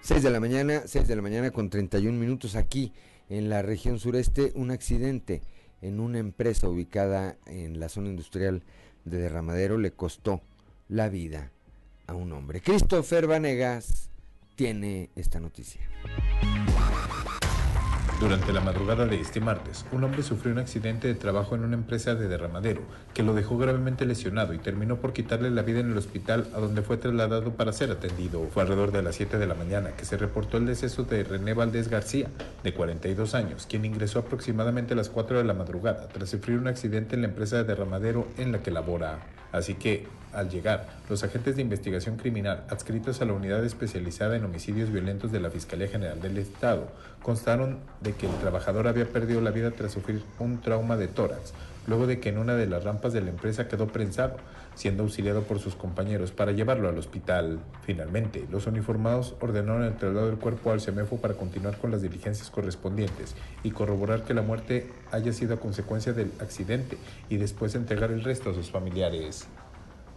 6 0.00 0.22
de 0.22 0.30
la 0.30 0.38
mañana, 0.38 0.82
6 0.86 1.08
de 1.08 1.16
la 1.16 1.22
mañana 1.22 1.50
con 1.50 1.70
31 1.70 2.18
minutos 2.18 2.56
aquí 2.56 2.92
en 3.28 3.48
la 3.48 3.62
región 3.62 3.98
sureste, 3.98 4.52
un 4.54 4.70
accidente 4.70 5.42
en 5.80 6.00
una 6.00 6.18
empresa 6.18 6.68
ubicada 6.68 7.36
en 7.46 7.80
la 7.80 7.88
zona 7.88 8.08
industrial 8.08 8.62
de 9.04 9.18
Derramadero 9.18 9.78
le 9.78 9.92
costó 9.92 10.42
la 10.88 11.08
vida 11.08 11.52
a 12.06 12.14
un 12.14 12.32
hombre. 12.32 12.60
Christopher 12.60 13.26
Vanegas 13.26 14.10
tiene 14.56 15.10
esta 15.16 15.40
noticia. 15.40 15.80
Durante 18.20 18.52
la 18.52 18.60
madrugada 18.60 19.06
de 19.06 19.20
este 19.20 19.40
martes, 19.40 19.84
un 19.90 20.04
hombre 20.04 20.22
sufrió 20.22 20.52
un 20.52 20.60
accidente 20.60 21.08
de 21.08 21.14
trabajo 21.14 21.56
en 21.56 21.64
una 21.64 21.74
empresa 21.74 22.14
de 22.14 22.28
derramadero 22.28 22.82
que 23.12 23.24
lo 23.24 23.34
dejó 23.34 23.58
gravemente 23.58 24.06
lesionado 24.06 24.54
y 24.54 24.58
terminó 24.58 24.96
por 24.96 25.12
quitarle 25.12 25.50
la 25.50 25.62
vida 25.62 25.80
en 25.80 25.90
el 25.90 25.98
hospital 25.98 26.46
a 26.54 26.60
donde 26.60 26.82
fue 26.82 26.96
trasladado 26.96 27.54
para 27.54 27.72
ser 27.72 27.90
atendido. 27.90 28.46
Fue 28.54 28.62
alrededor 28.62 28.92
de 28.92 29.02
las 29.02 29.16
7 29.16 29.36
de 29.36 29.46
la 29.48 29.54
mañana 29.54 29.96
que 29.96 30.04
se 30.04 30.16
reportó 30.16 30.58
el 30.58 30.66
deceso 30.66 31.02
de 31.02 31.24
René 31.24 31.54
Valdés 31.54 31.88
García, 31.88 32.28
de 32.62 32.72
42 32.72 33.34
años, 33.34 33.66
quien 33.68 33.84
ingresó 33.84 34.20
aproximadamente 34.20 34.94
a 34.94 34.96
las 34.96 35.10
4 35.10 35.38
de 35.38 35.44
la 35.44 35.54
madrugada 35.54 36.06
tras 36.08 36.30
sufrir 36.30 36.56
un 36.56 36.68
accidente 36.68 37.16
en 37.16 37.22
la 37.22 37.28
empresa 37.28 37.56
de 37.56 37.64
derramadero 37.64 38.28
en 38.38 38.52
la 38.52 38.62
que 38.62 38.70
labora. 38.70 39.18
Así 39.54 39.74
que, 39.74 40.04
al 40.32 40.50
llegar, 40.50 40.88
los 41.08 41.22
agentes 41.22 41.54
de 41.54 41.62
investigación 41.62 42.16
criminal 42.16 42.64
adscritos 42.68 43.22
a 43.22 43.24
la 43.24 43.34
unidad 43.34 43.64
especializada 43.64 44.34
en 44.34 44.44
homicidios 44.44 44.90
violentos 44.90 45.30
de 45.30 45.38
la 45.38 45.48
Fiscalía 45.48 45.86
General 45.86 46.20
del 46.20 46.38
Estado 46.38 46.88
constaron 47.22 47.78
de 48.00 48.14
que 48.14 48.26
el 48.26 48.34
trabajador 48.38 48.88
había 48.88 49.06
perdido 49.06 49.40
la 49.40 49.52
vida 49.52 49.70
tras 49.70 49.92
sufrir 49.92 50.24
un 50.40 50.60
trauma 50.60 50.96
de 50.96 51.06
tórax, 51.06 51.54
luego 51.86 52.08
de 52.08 52.18
que 52.18 52.30
en 52.30 52.38
una 52.38 52.56
de 52.56 52.66
las 52.66 52.82
rampas 52.82 53.12
de 53.12 53.20
la 53.20 53.30
empresa 53.30 53.68
quedó 53.68 53.86
prensado, 53.86 54.38
siendo 54.74 55.02
auxiliado 55.02 55.42
por 55.42 55.58
sus 55.58 55.74
compañeros 55.74 56.32
para 56.32 56.52
llevarlo 56.52 56.88
al 56.88 56.98
hospital. 56.98 57.60
Finalmente, 57.82 58.46
los 58.50 58.66
uniformados 58.66 59.34
ordenaron 59.40 59.84
el 59.84 59.96
traslado 59.96 60.26
del 60.26 60.38
cuerpo 60.38 60.72
al 60.72 60.80
CEMEFO 60.80 61.18
para 61.18 61.34
continuar 61.34 61.78
con 61.78 61.90
las 61.90 62.02
diligencias 62.02 62.50
correspondientes 62.50 63.34
y 63.62 63.70
corroborar 63.70 64.24
que 64.24 64.34
la 64.34 64.42
muerte 64.42 64.90
haya 65.10 65.32
sido 65.32 65.54
a 65.54 65.60
consecuencia 65.60 66.12
del 66.12 66.32
accidente 66.40 66.98
y 67.28 67.36
después 67.36 67.74
entregar 67.74 68.10
el 68.10 68.24
resto 68.24 68.50
a 68.50 68.54
sus 68.54 68.70
familiares. 68.70 69.46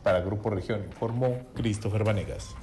Para 0.03 0.21
Grupo 0.21 0.49
Región 0.49 0.83
informó 0.85 1.39
Christopher 1.53 2.03
Vanegas. 2.03 2.55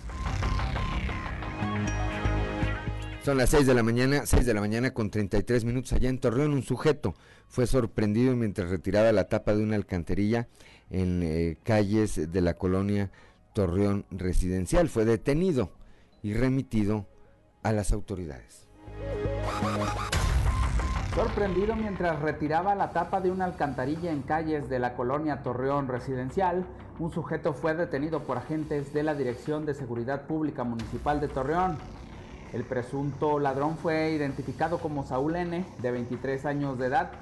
Son 3.24 3.38
las 3.38 3.48
6 3.48 3.66
de 3.66 3.72
la 3.72 3.82
mañana, 3.82 4.26
6 4.26 4.44
de 4.44 4.52
la 4.52 4.60
mañana 4.60 4.92
con 4.92 5.10
33 5.10 5.64
minutos 5.64 5.94
allá 5.94 6.10
en 6.10 6.18
Torreón. 6.18 6.52
Un 6.52 6.62
sujeto 6.62 7.14
fue 7.48 7.66
sorprendido 7.66 8.36
mientras 8.36 8.68
retiraba 8.68 9.10
la 9.12 9.28
tapa 9.28 9.54
de 9.54 9.62
una 9.62 9.76
alcantarilla 9.76 10.46
en 10.90 11.22
eh, 11.22 11.58
calles 11.62 12.32
de 12.32 12.40
la 12.40 12.54
colonia 12.54 13.10
Torreón 13.52 14.04
Residencial. 14.10 14.88
Fue 14.88 15.04
detenido 15.04 15.70
y 16.22 16.34
remitido 16.34 17.06
a 17.62 17.72
las 17.72 17.92
autoridades. 17.92 18.68
Sorprendido 21.14 21.76
mientras 21.76 22.20
retiraba 22.20 22.74
la 22.74 22.90
tapa 22.90 23.20
de 23.20 23.30
una 23.30 23.44
alcantarilla 23.44 24.10
en 24.10 24.22
calles 24.22 24.68
de 24.68 24.80
la 24.80 24.96
colonia 24.96 25.44
Torreón 25.44 25.86
Residencial, 25.86 26.66
un 26.98 27.12
sujeto 27.12 27.54
fue 27.54 27.74
detenido 27.74 28.24
por 28.24 28.36
agentes 28.36 28.92
de 28.92 29.04
la 29.04 29.14
Dirección 29.14 29.64
de 29.64 29.74
Seguridad 29.74 30.22
Pública 30.26 30.64
Municipal 30.64 31.20
de 31.20 31.28
Torreón. 31.28 31.78
El 32.52 32.64
presunto 32.64 33.38
ladrón 33.38 33.76
fue 33.76 34.10
identificado 34.10 34.78
como 34.78 35.04
Saúl 35.04 35.36
N., 35.36 35.64
de 35.80 35.90
23 35.92 36.46
años 36.46 36.78
de 36.78 36.86
edad, 36.86 37.12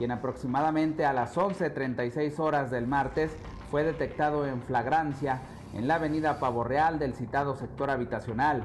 quien 0.00 0.12
aproximadamente 0.12 1.04
a 1.04 1.12
las 1.12 1.36
11.36 1.36 2.38
horas 2.38 2.70
del 2.70 2.86
martes 2.86 3.36
fue 3.70 3.84
detectado 3.84 4.46
en 4.46 4.62
flagrancia 4.62 5.42
en 5.74 5.86
la 5.88 5.96
avenida 5.96 6.40
Pavo 6.40 6.64
Real 6.64 6.98
del 6.98 7.12
citado 7.12 7.54
sector 7.54 7.90
habitacional. 7.90 8.64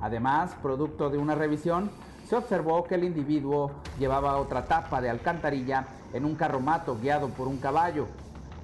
Además, 0.00 0.56
producto 0.60 1.10
de 1.10 1.18
una 1.18 1.36
revisión, 1.36 1.92
se 2.28 2.34
observó 2.34 2.82
que 2.82 2.96
el 2.96 3.04
individuo 3.04 3.70
llevaba 4.00 4.36
otra 4.38 4.64
tapa 4.64 5.00
de 5.00 5.10
alcantarilla 5.10 5.86
en 6.12 6.24
un 6.24 6.34
carromato 6.34 6.98
guiado 7.00 7.28
por 7.28 7.46
un 7.46 7.58
caballo. 7.58 8.08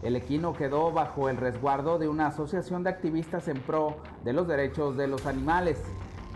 El 0.03 0.17
equino 0.17 0.53
quedó 0.53 0.91
bajo 0.91 1.29
el 1.29 1.37
resguardo 1.37 2.01
de 2.01 2.09
una 2.09 2.27
asociación 2.27 2.83
de 2.83 2.91
activistas 2.91 3.47
en 3.47 3.61
pro 3.61 3.99
de 4.25 4.33
los 4.33 4.49
derechos 4.49 4.97
de 4.97 5.07
los 5.07 5.27
animales 5.27 5.81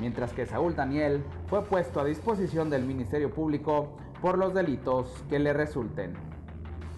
mientras 0.01 0.33
que 0.33 0.47
Saúl 0.47 0.75
Daniel 0.75 1.23
fue 1.49 1.65
puesto 1.65 2.01
a 2.01 2.05
disposición 2.05 2.71
del 2.71 2.85
Ministerio 2.85 3.31
Público 3.33 3.91
por 4.25 4.39
los 4.39 4.55
delitos 4.55 5.23
que 5.29 5.39
le 5.39 5.53
resulten. 5.53 6.15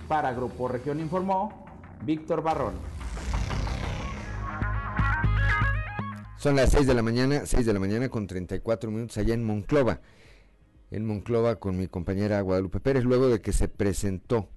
Para 0.06 0.32
Grupo 0.32 0.68
Región 0.68 1.00
informó 1.00 1.66
Víctor 2.04 2.40
Barrón. 2.40 2.74
Son 6.38 6.54
las 6.54 6.70
6 6.70 6.86
de 6.86 6.94
la 6.94 7.02
mañana, 7.02 7.44
6 7.44 7.66
de 7.66 7.72
la 7.72 7.80
mañana 7.80 8.08
con 8.10 8.28
34 8.28 8.92
minutos 8.92 9.18
allá 9.18 9.34
en 9.34 9.42
Monclova. 9.42 9.98
En 10.92 11.04
Monclova 11.04 11.56
con 11.56 11.76
mi 11.76 11.88
compañera 11.88 12.40
Guadalupe 12.42 12.78
Pérez, 12.78 13.02
luego 13.02 13.28
de 13.28 13.40
que 13.40 13.52
se 13.52 13.66
presentó 13.66 14.48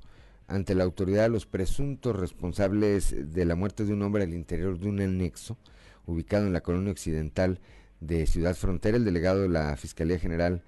ante 0.46 0.76
la 0.76 0.84
autoridad 0.84 1.28
los 1.28 1.48
presuntos 1.48 2.16
responsables 2.16 3.34
de 3.34 3.46
la 3.46 3.56
muerte 3.56 3.84
de 3.84 3.94
un 3.94 4.04
hombre 4.04 4.26
al 4.26 4.34
interior 4.36 4.78
de 4.78 4.90
un 4.90 5.02
anexo 5.02 5.58
ubicado 6.06 6.46
en 6.46 6.54
la 6.54 6.62
colonia 6.62 6.92
occidental 6.92 7.62
de 8.00 8.28
Ciudad 8.28 8.56
Frontera, 8.56 8.96
el 8.96 9.06
delegado 9.06 9.42
de 9.42 9.50
la 9.50 9.76
Fiscalía 9.76 10.20
General 10.20 10.62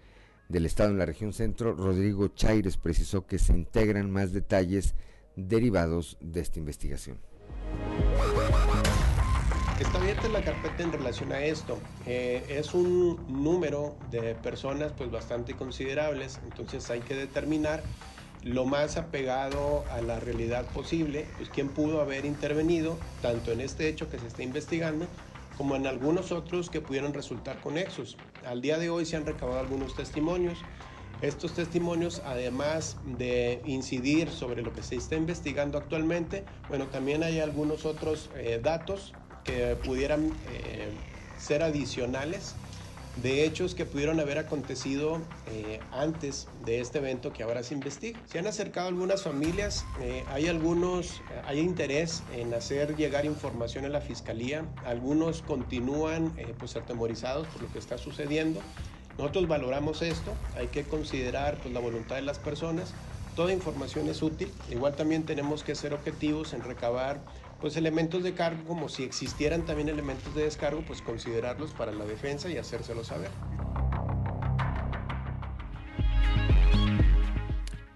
del 0.52 0.66
Estado 0.66 0.90
en 0.90 0.98
la 0.98 1.06
región 1.06 1.34
centro, 1.34 1.74
Rodrigo 1.74 2.28
Chaires, 2.28 2.78
precisó 2.78 3.26
que 3.26 3.40
se 3.40 3.54
integran 3.54 4.12
más 4.12 4.34
detalles 4.34 4.96
derivados 5.36 6.18
de 6.20 6.42
esta 6.42 6.60
investigación. 6.60 7.18
Está 9.80 9.98
abierta 9.98 10.28
la 10.28 10.44
carpeta 10.44 10.84
en 10.84 10.92
relación 10.92 11.32
a 11.32 11.44
esto. 11.44 11.80
Eh, 12.06 12.46
es 12.50 12.74
un 12.74 13.20
número 13.28 13.96
de 14.12 14.36
personas 14.36 14.92
pues 14.92 15.10
bastante 15.10 15.56
considerables, 15.56 16.40
entonces 16.44 16.90
hay 16.92 17.00
que 17.00 17.16
determinar 17.16 17.82
lo 18.44 18.66
más 18.66 18.98
apegado 18.98 19.86
a 19.92 20.02
la 20.02 20.20
realidad 20.20 20.66
posible, 20.68 21.28
pues 21.38 21.50
quién 21.50 21.70
pudo 21.70 22.02
haber 22.02 22.26
intervenido 22.26 22.98
tanto 23.22 23.52
en 23.52 23.62
este 23.62 23.88
hecho 23.88 24.10
que 24.10 24.20
se 24.20 24.28
está 24.28 24.44
investigando 24.44 25.08
como 25.58 25.76
en 25.76 25.88
algunos 25.88 26.32
otros 26.32 26.70
que 26.70 26.82
pudieron 26.82 27.14
resultar 27.14 27.60
conexos. 27.62 28.18
Al 28.46 28.62
día 28.62 28.78
de 28.78 28.90
hoy 28.90 29.06
se 29.06 29.16
han 29.18 29.26
recabado 29.26 29.60
algunos 29.60 29.96
testimonios. 29.96 30.58
Estos 31.22 31.54
testimonios, 31.54 32.22
además 32.26 32.98
de 33.04 33.62
incidir 33.66 34.30
sobre 34.30 34.64
lo 34.64 34.74
que 34.74 34.82
se 34.82 34.96
está 34.96 35.16
investigando 35.16 35.78
actualmente, 35.78 36.46
bueno, 36.68 36.88
también 36.88 37.22
hay 37.22 37.40
algunos 37.40 37.86
otros 37.86 38.32
eh, 38.36 38.60
datos 38.64 39.14
que 39.44 39.76
pudieran 39.76 40.32
eh, 40.48 40.90
ser 41.38 41.62
adicionales 41.62 42.56
de 43.18 43.46
hechos 43.46 43.76
que 43.76 43.86
pudieron 43.86 44.20
haber 44.20 44.38
acontecido 44.38 45.20
eh, 45.48 45.80
antes 45.92 46.48
de 46.66 46.80
este 46.80 47.00
evento 47.00 47.34
que 47.34 47.44
ahora 47.44 47.62
se 47.64 47.74
investiga. 47.74 48.20
Se 48.26 48.40
han 48.40 48.48
acercado 48.48 48.88
algunas 48.88 49.24
familias, 49.24 49.86
eh, 50.00 50.24
hay 50.30 50.48
algunos, 50.48 51.22
hay 51.46 51.60
interés 51.60 52.24
en 52.36 52.54
hacer 52.54 52.96
llegar 52.96 53.26
información 53.26 53.86
a 53.86 53.90
la 53.90 54.02
fiscalía, 54.02 54.66
algunos 54.86 55.42
continúan 55.42 56.34
eh, 56.38 56.54
pues 56.58 56.76
atemorizados 56.76 57.48
por 57.48 57.64
lo 57.64 57.72
que 57.72 57.80
está 57.80 57.98
sucediendo. 57.98 58.62
Nosotros 59.18 59.48
valoramos 59.48 60.02
esto, 60.02 60.34
hay 60.56 60.68
que 60.68 60.84
considerar 60.84 61.58
pues, 61.58 61.74
la 61.74 61.82
voluntad 61.82 62.16
de 62.16 62.22
las 62.22 62.40
personas, 62.40 62.94
toda 63.36 63.54
información 63.54 64.10
es 64.10 64.22
útil, 64.22 64.52
igual 64.70 64.96
también 64.96 65.24
tenemos 65.24 65.64
que 65.64 65.76
ser 65.76 65.94
objetivos 65.94 66.54
en 66.54 66.62
recabar 66.62 67.20
pues 67.62 67.78
elementos 67.78 68.24
de 68.24 68.34
cargo, 68.34 68.64
como 68.66 68.90
si 68.90 69.04
existieran 69.04 69.66
también 69.66 69.88
elementos 69.88 70.34
de 70.34 70.44
descargo, 70.44 70.84
pues 70.86 71.02
considerarlos 71.02 71.72
para 71.72 71.92
la 71.92 72.06
defensa 72.06 72.50
y 72.50 72.58
hacérselo 72.58 73.04
saber. 73.04 73.30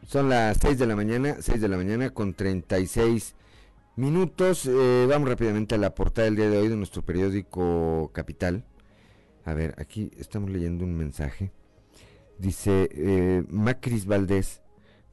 Son 0.08 0.30
las 0.30 0.58
6 0.62 0.78
de 0.78 0.86
la 0.86 0.96
mañana, 0.96 1.38
6 1.40 1.60
de 1.60 1.68
la 1.68 1.78
mañana 1.78 2.12
con 2.12 2.36
36 2.36 3.36
minutos. 3.96 4.68
Eh, 4.68 5.08
vamos 5.10 5.28
rápidamente 5.28 5.74
a 5.76 5.80
la 5.80 5.96
portada 5.96 6.26
del 6.26 6.36
día 6.36 6.50
de 6.50 6.58
hoy 6.60 6.68
de 6.68 6.76
nuestro 6.76 7.02
periódico 7.02 8.12
Capital. 8.14 8.64
A 9.46 9.54
ver, 9.54 9.74
aquí 9.80 10.12
estamos 10.18 10.52
leyendo 10.52 10.86
un 10.86 10.96
mensaje. 10.96 11.52
Dice 12.38 12.90
eh, 12.92 13.44
Macris 13.50 14.06
Valdés, 14.06 14.62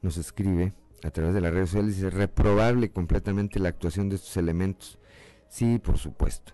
nos 0.01 0.17
escribe 0.17 0.73
a 1.03 1.11
través 1.11 1.33
de 1.33 1.41
las 1.41 1.53
redes 1.53 1.69
sociales, 1.69 1.95
dice, 1.95 2.09
reprobable 2.09 2.91
completamente 2.91 3.59
la 3.59 3.69
actuación 3.69 4.09
de 4.09 4.15
estos 4.15 4.37
elementos. 4.37 4.99
Sí, 5.49 5.79
por 5.79 5.97
supuesto, 5.97 6.53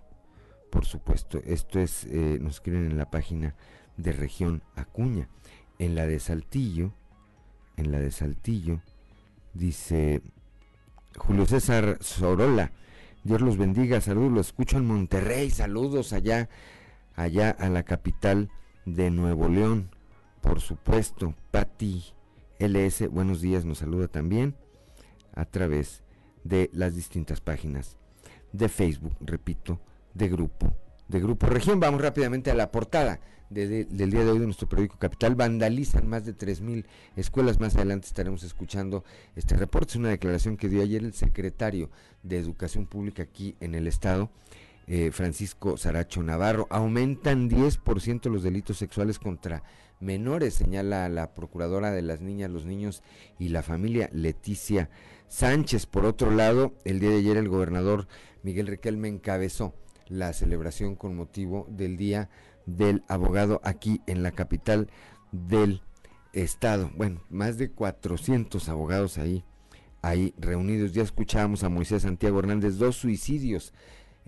por 0.72 0.86
supuesto. 0.86 1.40
Esto 1.46 1.80
es, 1.80 2.06
eh, 2.06 2.38
nos 2.42 2.56
escriben 2.56 2.86
en 2.86 2.98
la 2.98 3.10
página 3.10 3.56
de 3.98 4.12
región 4.12 4.64
Acuña. 4.76 5.30
En 5.78 5.96
la 5.96 6.06
de 6.06 6.20
Saltillo, 6.20 6.94
en 7.78 7.92
la 7.92 8.00
de 8.00 8.12
Saltillo, 8.12 8.82
dice 9.54 10.22
Julio 11.16 11.46
César 11.46 11.98
Sorola, 12.02 12.74
Dios 13.24 13.42
los 13.42 13.58
bendiga, 13.58 14.02
saludos, 14.02 14.32
lo 14.32 14.42
escucho 14.42 14.78
en 14.78 14.86
Monterrey, 14.86 15.50
saludos 15.50 16.12
allá, 16.12 16.50
allá 17.16 17.52
a 17.52 17.70
la 17.70 17.84
capital 17.84 18.50
de 18.86 19.10
Nuevo 19.10 19.48
León, 19.48 19.90
por 20.42 20.60
supuesto, 20.60 21.34
Pati 21.52 22.14
LS, 22.60 23.08
buenos 23.08 23.40
días, 23.40 23.64
nos 23.64 23.78
saluda 23.78 24.10
también 24.10 24.54
a 25.34 25.46
través 25.46 26.04
de 26.44 26.70
las 26.74 26.94
distintas 26.94 27.40
páginas 27.40 27.98
de 28.52 28.68
Facebook, 28.68 29.16
repito, 29.22 29.80
de 30.14 30.28
grupo, 30.28 30.74
de 31.08 31.22
Grupo 31.22 31.48
Región. 31.48 31.80
Vamos 31.80 32.02
rápidamente 32.02 32.52
a 32.52 32.56
la 32.56 32.70
portada 32.70 33.22
del 33.50 34.12
día 34.12 34.26
de 34.26 34.30
hoy 34.30 34.40
de 34.40 34.46
nuestro 34.46 34.68
periódico 34.68 34.98
Capital. 35.00 35.36
Vandalizan 35.36 36.08
más 36.08 36.26
de 36.26 36.36
3.000 36.36 36.86
escuelas. 37.16 37.62
Más 37.62 37.76
adelante 37.76 38.08
estaremos 38.08 38.44
escuchando 38.44 39.06
este 39.38 39.56
reporte. 39.56 39.92
Es 39.92 39.96
una 39.96 40.10
declaración 40.10 40.58
que 40.58 40.68
dio 40.68 40.82
ayer 40.82 41.04
el 41.04 41.14
secretario 41.14 41.90
de 42.24 42.38
Educación 42.38 42.86
Pública 42.86 43.24
aquí 43.24 43.56
en 43.62 43.74
el 43.74 43.88
Estado. 43.88 44.30
Eh, 44.88 45.12
Francisco 45.12 45.78
Saracho 45.78 46.24
Navarro, 46.24 46.68
aumentan 46.72 47.48
10% 47.48 48.26
los 48.26 48.42
delitos 48.42 48.78
sexuales 48.78 49.20
contra 49.20 49.62
menores, 50.00 50.54
señala 50.54 51.10
la 51.10 51.34
procuradora 51.34 51.92
de 51.92 52.02
las 52.02 52.22
niñas, 52.22 52.52
los 52.52 52.66
niños 52.66 53.04
y 53.38 53.50
la 53.50 53.64
familia, 53.64 54.10
Leticia 54.14 54.90
Sánchez. 55.28 55.86
Por 55.86 56.06
otro 56.06 56.32
lado, 56.32 56.74
el 56.86 57.00
día 57.00 57.10
de 57.10 57.18
ayer 57.18 57.38
el 57.38 57.50
gobernador 57.50 58.08
Miguel 58.44 58.68
Riquelme 58.68 59.08
encabezó 59.08 59.74
la 60.08 60.34
celebración 60.34 60.96
con 60.96 61.16
motivo 61.16 61.68
del 61.70 61.98
Día 61.98 62.30
del 62.66 63.04
Abogado 63.08 63.62
aquí 63.64 64.02
en 64.08 64.24
la 64.24 64.32
capital 64.32 64.90
del 65.32 65.82
estado. 66.34 66.92
Bueno, 66.96 67.24
más 67.30 67.58
de 67.58 67.72
400 67.72 68.70
abogados 68.70 69.18
ahí, 69.18 69.44
ahí 70.02 70.34
reunidos. 70.38 70.94
Ya 70.94 71.04
escuchábamos 71.04 71.64
a 71.64 71.70
Moisés 71.70 72.04
Santiago 72.04 72.40
Hernández, 72.40 72.78
dos 72.78 72.96
suicidios 72.96 73.74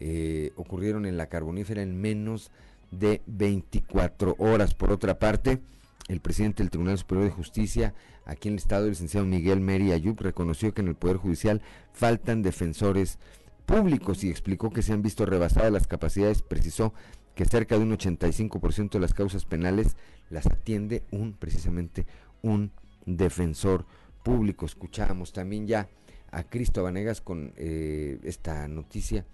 eh, 0.04 0.52
ocurrieron 0.56 1.06
en 1.06 1.16
la 1.16 1.28
carbonífera 1.28 1.84
en 1.84 2.02
menos 2.02 2.50
de 2.50 2.52
24 2.92 4.36
horas. 4.38 4.74
Por 4.74 4.92
otra 4.92 5.18
parte, 5.20 5.62
el 6.08 6.20
presidente 6.20 6.64
del 6.64 6.70
Tribunal 6.70 6.98
Superior 6.98 7.26
de 7.26 7.36
Justicia 7.36 7.94
aquí 8.26 8.50
en 8.50 8.56
el 8.56 8.60
Estado, 8.60 8.84
el 8.84 8.92
licenciado 8.92 9.26
Miguel 9.26 9.62
Meri 9.62 9.92
Ayub, 9.92 10.20
reconoció 10.20 10.74
que 10.74 10.82
en 10.82 10.88
el 10.88 10.96
Poder 10.96 11.18
Judicial 11.18 11.62
faltan 11.94 12.42
defensores 12.42 13.18
públicos 13.66 14.24
y 14.24 14.30
explicó 14.30 14.70
que 14.70 14.82
se 14.82 14.94
han 14.94 15.02
visto 15.02 15.26
rebasadas 15.26 15.72
las 15.72 15.88
capacidades. 15.88 16.42
Precisó 16.42 16.94
que 17.36 17.46
cerca 17.46 17.78
de 17.78 17.84
un 17.84 17.98
85% 17.98 18.92
de 18.92 19.00
las 19.00 19.14
causas 19.14 19.46
penales 19.46 19.96
las 20.30 20.46
atiende 20.46 21.04
un, 21.12 21.34
precisamente, 21.34 22.06
un 22.42 22.72
defensor 23.06 23.86
público. 24.24 24.66
Escuchábamos 24.66 25.32
también 25.34 25.68
ya 25.68 25.90
a 26.32 26.44
Cristo 26.44 26.84
Vanegas 26.84 27.22
con 27.22 27.54
eh, 27.58 28.20
esta 28.24 28.68
noticia 28.68 29.26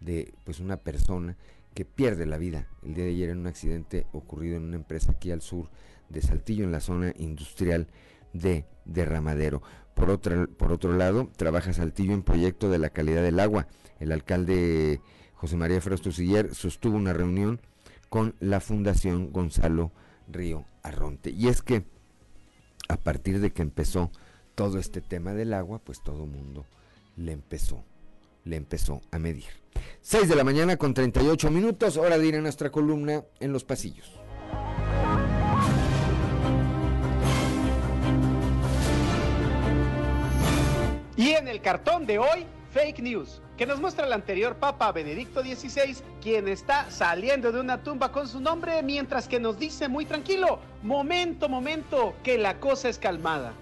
de 0.00 0.32
pues 0.44 0.60
una 0.60 0.76
persona 0.76 1.36
que 1.74 1.84
pierde 1.84 2.26
la 2.26 2.38
vida 2.38 2.68
el 2.82 2.94
día 2.94 3.04
de 3.04 3.10
ayer 3.10 3.30
en 3.30 3.40
un 3.40 3.46
accidente 3.46 4.06
ocurrido 4.12 4.56
en 4.56 4.64
una 4.64 4.76
empresa 4.76 5.12
aquí 5.12 5.30
al 5.30 5.42
sur 5.42 5.70
de 6.08 6.22
Saltillo, 6.22 6.64
en 6.64 6.72
la 6.72 6.80
zona 6.80 7.12
industrial 7.16 7.88
de 8.32 8.66
Derramadero. 8.84 9.62
Por, 9.94 10.10
otra, 10.10 10.46
por 10.46 10.72
otro 10.72 10.96
lado, 10.96 11.30
trabaja 11.36 11.72
Saltillo 11.72 12.14
en 12.14 12.22
proyecto 12.22 12.70
de 12.70 12.78
la 12.78 12.90
calidad 12.90 13.22
del 13.22 13.40
agua. 13.40 13.68
El 14.00 14.12
alcalde 14.12 15.00
José 15.34 15.56
María 15.56 15.80
Frausto 15.80 16.12
Siller 16.12 16.54
sostuvo 16.54 16.96
una 16.96 17.12
reunión 17.12 17.60
con 18.08 18.34
la 18.40 18.60
Fundación 18.60 19.32
Gonzalo 19.32 19.92
Río 20.28 20.64
Arronte. 20.82 21.30
Y 21.30 21.48
es 21.48 21.62
que 21.62 21.84
a 22.88 22.96
partir 22.96 23.40
de 23.40 23.52
que 23.52 23.62
empezó 23.62 24.10
todo 24.54 24.78
este 24.78 25.00
tema 25.00 25.34
del 25.34 25.52
agua, 25.52 25.80
pues 25.80 26.02
todo 26.02 26.26
mundo 26.26 26.66
le 27.16 27.32
empezó, 27.32 27.84
le 28.44 28.56
empezó 28.56 29.02
a 29.10 29.18
medir. 29.18 29.44
6 30.00 30.28
de 30.28 30.36
la 30.36 30.44
mañana 30.44 30.76
con 30.76 30.94
38 30.94 31.50
minutos, 31.50 31.96
hora 31.96 32.18
de 32.18 32.26
ir 32.26 32.36
a 32.36 32.40
nuestra 32.40 32.70
columna 32.70 33.24
en 33.40 33.52
los 33.52 33.64
pasillos. 33.64 34.20
Y 41.16 41.30
en 41.30 41.48
el 41.48 41.60
cartón 41.60 42.06
de 42.06 42.18
hoy, 42.18 42.44
fake 42.72 42.98
news, 42.98 43.40
que 43.56 43.66
nos 43.66 43.80
muestra 43.80 44.04
el 44.04 44.12
anterior 44.12 44.56
Papa 44.56 44.90
Benedicto 44.90 45.42
XVI, 45.42 45.96
quien 46.20 46.48
está 46.48 46.90
saliendo 46.90 47.52
de 47.52 47.60
una 47.60 47.82
tumba 47.82 48.10
con 48.10 48.26
su 48.28 48.40
nombre, 48.40 48.82
mientras 48.82 49.28
que 49.28 49.38
nos 49.38 49.58
dice 49.58 49.88
muy 49.88 50.06
tranquilo, 50.06 50.58
momento, 50.82 51.48
momento, 51.48 52.14
que 52.24 52.36
la 52.36 52.58
cosa 52.58 52.88
es 52.88 52.98
calmada. 52.98 53.54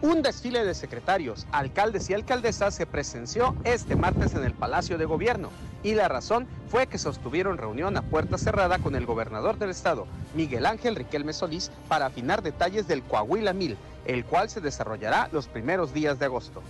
Un 0.00 0.22
desfile 0.22 0.64
de 0.64 0.74
secretarios, 0.74 1.48
alcaldes 1.50 2.08
y 2.08 2.14
alcaldesas 2.14 2.72
se 2.72 2.86
presenció 2.86 3.56
este 3.64 3.96
martes 3.96 4.32
en 4.36 4.44
el 4.44 4.54
Palacio 4.54 4.96
de 4.96 5.04
Gobierno 5.06 5.50
y 5.82 5.94
la 5.94 6.06
razón 6.06 6.46
fue 6.68 6.86
que 6.86 6.98
sostuvieron 6.98 7.58
reunión 7.58 7.96
a 7.96 8.02
puerta 8.02 8.38
cerrada 8.38 8.78
con 8.78 8.94
el 8.94 9.06
gobernador 9.06 9.58
del 9.58 9.70
estado, 9.70 10.06
Miguel 10.34 10.66
Ángel 10.66 10.94
Riquelme 10.94 11.32
Solís, 11.32 11.72
para 11.88 12.06
afinar 12.06 12.42
detalles 12.42 12.86
del 12.86 13.02
Coahuila 13.02 13.52
Mil, 13.52 13.76
el 14.04 14.24
cual 14.24 14.48
se 14.48 14.60
desarrollará 14.60 15.28
los 15.32 15.48
primeros 15.48 15.92
días 15.92 16.20
de 16.20 16.26
agosto 16.26 16.62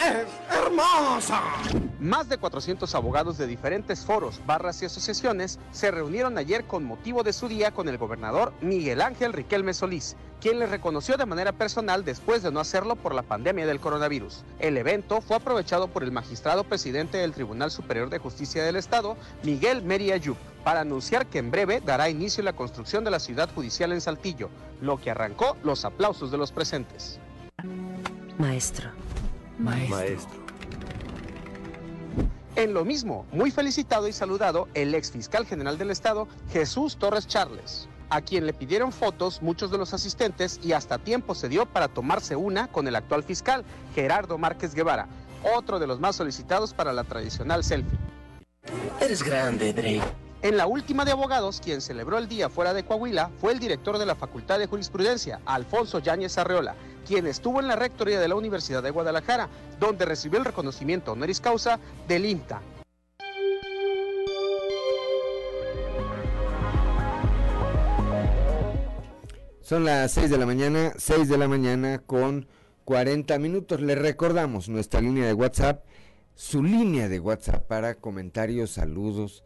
es 0.00 0.26
hermosa. 0.50 1.42
Más 2.00 2.28
de 2.28 2.38
400 2.38 2.94
abogados 2.94 3.36
de 3.36 3.46
diferentes 3.46 4.04
foros, 4.04 4.40
barras 4.46 4.80
y 4.82 4.86
asociaciones 4.86 5.58
se 5.70 5.90
reunieron 5.90 6.38
ayer 6.38 6.64
con 6.64 6.84
motivo 6.84 7.22
de 7.22 7.32
su 7.32 7.48
día 7.48 7.72
con 7.72 7.88
el 7.88 7.98
gobernador 7.98 8.52
Miguel 8.62 9.02
Ángel 9.02 9.32
Riquelme 9.32 9.74
Solís, 9.74 10.16
quien 10.40 10.58
les 10.58 10.70
reconoció 10.70 11.16
de 11.16 11.26
manera 11.26 11.52
personal 11.52 12.04
después 12.04 12.42
de 12.42 12.50
no 12.50 12.60
hacerlo 12.60 12.96
por 12.96 13.14
la 13.14 13.22
pandemia 13.22 13.66
del 13.66 13.80
coronavirus. 13.80 14.44
El 14.58 14.78
evento 14.78 15.20
fue 15.20 15.36
aprovechado 15.36 15.88
por 15.88 16.02
el 16.02 16.12
magistrado 16.12 16.64
presidente 16.64 17.18
del 17.18 17.32
Tribunal 17.32 17.70
Superior 17.70 18.08
de 18.08 18.18
Justicia 18.18 18.64
del 18.64 18.76
Estado, 18.76 19.16
Miguel 19.42 19.82
Meri 19.82 20.12
Ayub, 20.12 20.36
para 20.64 20.80
anunciar 20.80 21.26
que 21.26 21.38
en 21.38 21.50
breve 21.50 21.82
dará 21.84 22.08
inicio 22.08 22.42
la 22.42 22.54
construcción 22.54 23.04
de 23.04 23.10
la 23.10 23.20
ciudad 23.20 23.50
judicial 23.54 23.92
en 23.92 24.00
Saltillo, 24.00 24.48
lo 24.80 24.98
que 24.98 25.10
arrancó 25.10 25.56
los 25.62 25.84
aplausos 25.84 26.30
de 26.30 26.38
los 26.38 26.52
presentes. 26.52 27.18
Maestro. 28.38 28.90
Maestro. 29.60 30.40
En 32.56 32.74
lo 32.74 32.84
mismo, 32.84 33.26
muy 33.32 33.50
felicitado 33.50 34.08
y 34.08 34.12
saludado 34.12 34.68
el 34.74 34.94
ex 34.94 35.10
fiscal 35.10 35.46
general 35.46 35.78
del 35.78 35.90
estado, 35.90 36.26
Jesús 36.52 36.96
Torres 36.96 37.26
Charles, 37.26 37.88
a 38.08 38.22
quien 38.22 38.46
le 38.46 38.52
pidieron 38.52 38.90
fotos 38.90 39.40
muchos 39.40 39.70
de 39.70 39.78
los 39.78 39.94
asistentes 39.94 40.58
y 40.62 40.72
hasta 40.72 40.98
tiempo 40.98 41.34
se 41.34 41.48
dio 41.48 41.66
para 41.66 41.88
tomarse 41.88 42.36
una 42.36 42.68
con 42.68 42.88
el 42.88 42.96
actual 42.96 43.22
fiscal, 43.22 43.64
Gerardo 43.94 44.36
Márquez 44.36 44.74
Guevara, 44.74 45.06
otro 45.54 45.78
de 45.78 45.86
los 45.86 46.00
más 46.00 46.16
solicitados 46.16 46.74
para 46.74 46.92
la 46.92 47.04
tradicional 47.04 47.62
selfie. 47.62 47.98
Eres 49.00 49.22
grande, 49.22 49.72
Drake. 49.72 50.29
En 50.42 50.56
la 50.56 50.66
última 50.66 51.04
de 51.04 51.12
abogados, 51.12 51.60
quien 51.62 51.82
celebró 51.82 52.16
el 52.16 52.26
día 52.26 52.48
fuera 52.48 52.72
de 52.72 52.82
Coahuila 52.82 53.30
fue 53.42 53.52
el 53.52 53.58
director 53.58 53.98
de 53.98 54.06
la 54.06 54.14
Facultad 54.14 54.58
de 54.58 54.66
Jurisprudencia, 54.66 55.38
Alfonso 55.44 55.98
Yáñez 55.98 56.38
Arreola, 56.38 56.76
quien 57.06 57.26
estuvo 57.26 57.60
en 57.60 57.68
la 57.68 57.76
rectoría 57.76 58.18
de 58.18 58.26
la 58.26 58.36
Universidad 58.36 58.82
de 58.82 58.90
Guadalajara, 58.90 59.50
donde 59.78 60.06
recibió 60.06 60.38
el 60.38 60.46
reconocimiento 60.46 61.12
honoris 61.12 61.42
causa 61.42 61.78
del 62.08 62.24
INTA. 62.24 62.62
Son 69.60 69.84
las 69.84 70.10
6 70.12 70.30
de 70.30 70.38
la 70.38 70.46
mañana, 70.46 70.94
6 70.96 71.28
de 71.28 71.36
la 71.36 71.48
mañana 71.48 71.98
con 71.98 72.48
40 72.86 73.38
minutos. 73.38 73.82
Le 73.82 73.94
recordamos 73.94 74.70
nuestra 74.70 75.02
línea 75.02 75.26
de 75.26 75.34
WhatsApp, 75.34 75.84
su 76.34 76.62
línea 76.62 77.10
de 77.10 77.20
WhatsApp 77.20 77.66
para 77.66 77.94
comentarios, 77.94 78.70
saludos, 78.70 79.44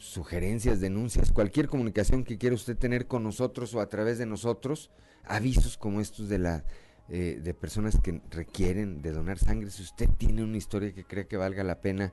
sugerencias, 0.00 0.80
denuncias, 0.80 1.30
cualquier 1.30 1.68
comunicación 1.68 2.24
que 2.24 2.38
quiera 2.38 2.54
usted 2.54 2.76
tener 2.76 3.06
con 3.06 3.22
nosotros 3.22 3.74
o 3.74 3.80
a 3.80 3.88
través 3.88 4.18
de 4.18 4.26
nosotros, 4.26 4.90
avisos 5.24 5.76
como 5.76 6.00
estos 6.00 6.28
de 6.28 6.38
la 6.38 6.64
eh, 7.10 7.40
de 7.42 7.54
personas 7.54 7.98
que 8.00 8.20
requieren 8.30 9.02
de 9.02 9.12
donar 9.12 9.38
sangre, 9.38 9.70
si 9.70 9.82
usted 9.82 10.08
tiene 10.16 10.44
una 10.44 10.56
historia 10.56 10.94
que 10.94 11.04
cree 11.04 11.26
que 11.26 11.36
valga 11.36 11.64
la 11.64 11.80
pena 11.80 12.12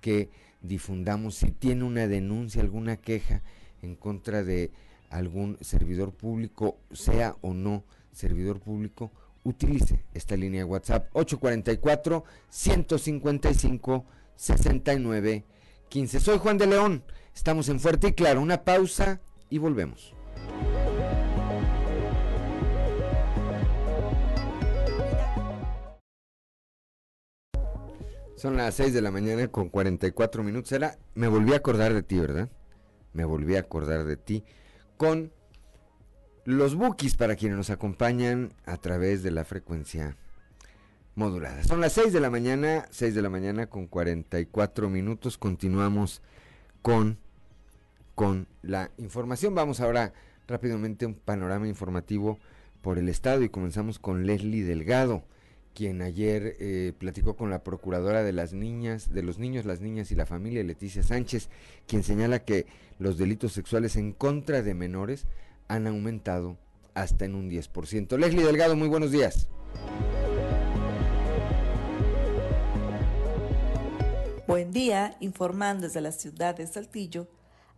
que 0.00 0.30
difundamos, 0.62 1.34
si 1.34 1.50
tiene 1.50 1.84
una 1.84 2.08
denuncia, 2.08 2.62
alguna 2.62 2.96
queja 2.96 3.42
en 3.82 3.94
contra 3.94 4.42
de 4.42 4.72
algún 5.10 5.58
servidor 5.60 6.12
público, 6.12 6.78
sea 6.92 7.36
o 7.42 7.52
no 7.52 7.84
servidor 8.10 8.58
público, 8.58 9.12
utilice 9.44 10.02
esta 10.14 10.36
línea 10.36 10.60
de 10.60 10.64
WhatsApp 10.64 11.08
844 11.12 12.24
155 12.48 14.04
69 14.34 15.44
15. 15.88 16.20
Soy 16.20 16.38
Juan 16.38 16.58
de 16.58 16.66
León. 16.66 17.02
Estamos 17.38 17.68
en 17.68 17.78
Fuerte 17.78 18.08
y 18.08 18.12
Claro. 18.14 18.42
Una 18.42 18.64
pausa 18.64 19.20
y 19.48 19.58
volvemos. 19.58 20.12
Son 28.34 28.56
las 28.56 28.74
6 28.74 28.92
de 28.92 29.02
la 29.02 29.12
mañana 29.12 29.46
con 29.46 29.68
44 29.68 30.42
minutos. 30.42 30.76
Me 31.14 31.28
volví 31.28 31.52
a 31.52 31.58
acordar 31.58 31.94
de 31.94 32.02
ti, 32.02 32.18
¿verdad? 32.18 32.50
Me 33.12 33.24
volví 33.24 33.54
a 33.54 33.60
acordar 33.60 34.04
de 34.04 34.16
ti 34.16 34.42
con 34.96 35.32
los 36.44 36.74
bookies 36.74 37.14
para 37.14 37.36
quienes 37.36 37.56
nos 37.56 37.70
acompañan 37.70 38.52
a 38.66 38.78
través 38.78 39.22
de 39.22 39.30
la 39.30 39.44
frecuencia 39.44 40.16
modulada. 41.14 41.62
Son 41.62 41.80
las 41.80 41.92
6 41.92 42.12
de 42.12 42.18
la 42.18 42.30
mañana, 42.30 42.88
6 42.90 43.14
de 43.14 43.22
la 43.22 43.30
mañana 43.30 43.68
con 43.68 43.86
44 43.86 44.90
minutos. 44.90 45.38
Continuamos 45.38 46.20
con 46.82 47.27
con 48.18 48.48
la 48.62 48.90
información. 48.98 49.54
Vamos 49.54 49.78
ahora 49.78 50.12
rápidamente 50.48 51.04
a 51.04 51.08
un 51.08 51.14
panorama 51.14 51.68
informativo 51.68 52.40
por 52.82 52.98
el 52.98 53.08
Estado 53.08 53.44
y 53.44 53.48
comenzamos 53.48 54.00
con 54.00 54.26
Leslie 54.26 54.64
Delgado, 54.64 55.22
quien 55.72 56.02
ayer 56.02 56.56
eh, 56.58 56.94
platicó 56.98 57.36
con 57.36 57.48
la 57.48 57.62
procuradora 57.62 58.24
de 58.24 58.32
las 58.32 58.52
niñas, 58.52 59.14
de 59.14 59.22
los 59.22 59.38
niños, 59.38 59.66
las 59.66 59.80
niñas 59.80 60.10
y 60.10 60.16
la 60.16 60.26
familia, 60.26 60.64
Leticia 60.64 61.04
Sánchez, 61.04 61.48
quien 61.86 62.02
señala 62.02 62.40
que 62.40 62.66
los 62.98 63.18
delitos 63.18 63.52
sexuales 63.52 63.94
en 63.94 64.12
contra 64.12 64.62
de 64.62 64.74
menores 64.74 65.28
han 65.68 65.86
aumentado 65.86 66.58
hasta 66.94 67.24
en 67.24 67.36
un 67.36 67.48
10%. 67.48 68.18
Leslie 68.18 68.44
Delgado, 68.44 68.74
muy 68.74 68.88
buenos 68.88 69.12
días. 69.12 69.48
Buen 74.48 74.72
día, 74.72 75.16
informando 75.20 75.86
desde 75.86 76.00
la 76.00 76.10
ciudad 76.10 76.56
de 76.56 76.66
Saltillo 76.66 77.28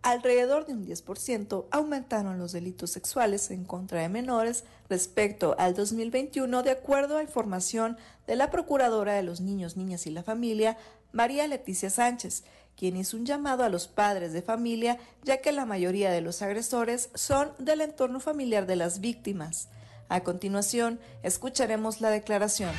alrededor 0.02 0.66
de 0.66 0.72
un 0.72 0.86
10% 0.86 1.66
aumentaron 1.70 2.38
los 2.38 2.52
delitos 2.52 2.90
sexuales 2.90 3.50
en 3.50 3.64
contra 3.64 4.00
de 4.00 4.08
menores 4.08 4.64
respecto 4.88 5.54
al 5.58 5.74
2021, 5.74 6.62
de 6.62 6.70
acuerdo 6.70 7.16
a 7.16 7.22
información 7.22 7.96
de 8.26 8.36
la 8.36 8.50
Procuradora 8.50 9.14
de 9.14 9.22
los 9.22 9.40
Niños, 9.40 9.76
Niñas 9.76 10.06
y 10.06 10.10
la 10.10 10.22
Familia, 10.22 10.78
María 11.12 11.46
Leticia 11.46 11.90
Sánchez, 11.90 12.44
quien 12.76 12.96
hizo 12.96 13.16
un 13.16 13.26
llamado 13.26 13.64
a 13.64 13.68
los 13.68 13.88
padres 13.88 14.32
de 14.32 14.42
familia, 14.42 14.98
ya 15.22 15.42
que 15.42 15.52
la 15.52 15.66
mayoría 15.66 16.10
de 16.10 16.22
los 16.22 16.40
agresores 16.40 17.10
son 17.14 17.52
del 17.58 17.82
entorno 17.82 18.20
familiar 18.20 18.66
de 18.66 18.76
las 18.76 19.00
víctimas. 19.00 19.68
A 20.08 20.20
continuación, 20.20 20.98
escucharemos 21.22 22.00
la 22.00 22.10
declaración. 22.10 22.70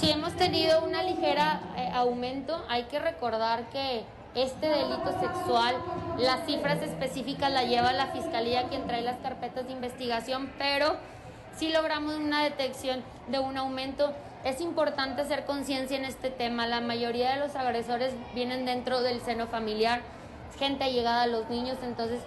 Si 0.00 0.10
hemos 0.10 0.32
tenido 0.32 0.82
una 0.82 1.02
ligera 1.02 1.60
eh, 1.76 1.90
aumento, 1.92 2.64
hay 2.70 2.84
que 2.84 2.98
recordar 2.98 3.68
que 3.68 4.02
este 4.34 4.66
delito 4.66 5.12
sexual, 5.20 5.74
las 6.16 6.46
cifras 6.46 6.80
específicas 6.80 7.52
la 7.52 7.64
lleva 7.64 7.92
la 7.92 8.06
fiscalía 8.06 8.66
quien 8.70 8.86
trae 8.86 9.02
las 9.02 9.18
carpetas 9.18 9.66
de 9.66 9.72
investigación, 9.72 10.50
pero 10.56 10.96
si 11.54 11.70
logramos 11.70 12.14
una 12.14 12.42
detección 12.42 13.02
de 13.28 13.40
un 13.40 13.58
aumento. 13.58 14.14
Es 14.42 14.62
importante 14.62 15.20
hacer 15.20 15.44
conciencia 15.44 15.98
en 15.98 16.06
este 16.06 16.30
tema. 16.30 16.66
La 16.66 16.80
mayoría 16.80 17.34
de 17.34 17.40
los 17.40 17.54
agresores 17.54 18.14
vienen 18.34 18.64
dentro 18.64 19.02
del 19.02 19.20
seno 19.20 19.48
familiar, 19.48 20.00
gente 20.58 20.90
llegada 20.90 21.24
a 21.24 21.26
los 21.26 21.50
niños, 21.50 21.76
entonces 21.82 22.20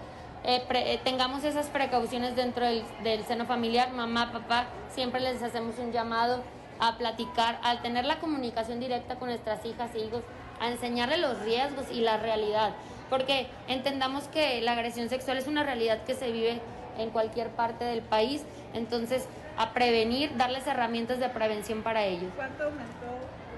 eh, 0.44 0.64
eh, 0.70 1.00
tengamos 1.04 1.44
esas 1.44 1.66
precauciones 1.70 2.36
dentro 2.36 2.68
del 2.68 3.26
seno 3.26 3.48
familiar. 3.48 3.92
Mamá, 3.94 4.32
papá, 4.32 4.68
siempre 4.94 5.22
les 5.22 5.42
hacemos 5.42 5.80
un 5.80 5.92
llamado 5.92 6.44
a 6.80 6.98
platicar, 6.98 7.60
al 7.64 7.82
tener 7.82 8.06
la 8.06 8.20
comunicación 8.20 8.80
directa 8.80 9.16
con 9.16 9.30
nuestras 9.30 9.66
hijas 9.66 9.94
e 9.96 10.00
hijos, 10.00 10.24
a 10.60 10.70
enseñarle 10.70 11.18
los 11.18 11.40
riesgos 11.40 11.86
y 11.92 12.02
la 12.02 12.18
realidad. 12.18 12.72
Porque 13.10 13.48
entendamos 13.68 14.26
que 14.26 14.62
la 14.62 14.74
agresión 14.74 15.10
sexual 15.10 15.38
es 15.38 15.48
una 15.48 15.64
realidad 15.64 16.04
que 16.04 16.16
se 16.16 16.32
vive 16.32 16.62
en 16.98 17.10
cualquier 17.10 17.50
parte 17.50 17.86
del 17.86 18.02
país. 18.02 18.44
Entonces, 18.74 19.28
a 19.58 19.74
prevenir, 19.74 20.36
darles 20.38 20.66
herramientas 20.68 21.20
de 21.20 21.30
prevención 21.30 21.84
para 21.84 22.04
ellos. 22.04 22.32
¿Cuánto 22.36 22.64
aumentó? 22.64 23.06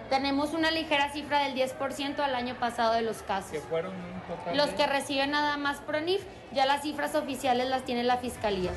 Tenemos 0.09 0.53
una 0.53 0.69
ligera 0.69 1.11
cifra 1.11 1.39
del 1.39 1.55
10% 1.55 2.19
al 2.19 2.35
año 2.35 2.55
pasado 2.55 2.93
de 2.93 3.01
los 3.01 3.23
casos. 3.23 3.51
Que 3.51 3.59
fueron 3.59 3.93
un 3.95 4.21
total 4.21 4.55
Los 4.55 4.69
que 4.69 4.85
reciben 4.85 5.31
nada 5.31 5.57
más 5.57 5.77
PRONIF, 5.77 6.23
ya 6.51 6.65
las 6.65 6.83
cifras 6.83 7.15
oficiales 7.15 7.69
las 7.69 7.83
tiene 7.83 8.03
la 8.03 8.17
Fiscalía. 8.17 8.71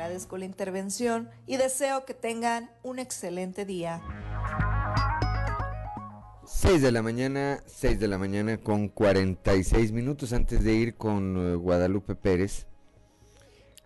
Agradezco 0.00 0.38
la 0.38 0.46
intervención 0.46 1.28
y 1.46 1.58
deseo 1.58 2.06
que 2.06 2.14
tengan 2.14 2.70
un 2.82 2.98
excelente 2.98 3.66
día. 3.66 4.00
6 6.46 6.80
de 6.80 6.90
la 6.90 7.02
mañana, 7.02 7.62
6 7.66 8.00
de 8.00 8.08
la 8.08 8.16
mañana 8.16 8.56
con 8.56 8.88
46 8.88 9.92
minutos 9.92 10.32
antes 10.32 10.64
de 10.64 10.72
ir 10.72 10.94
con 10.94 11.36
eh, 11.36 11.54
Guadalupe 11.54 12.14
Pérez, 12.14 12.66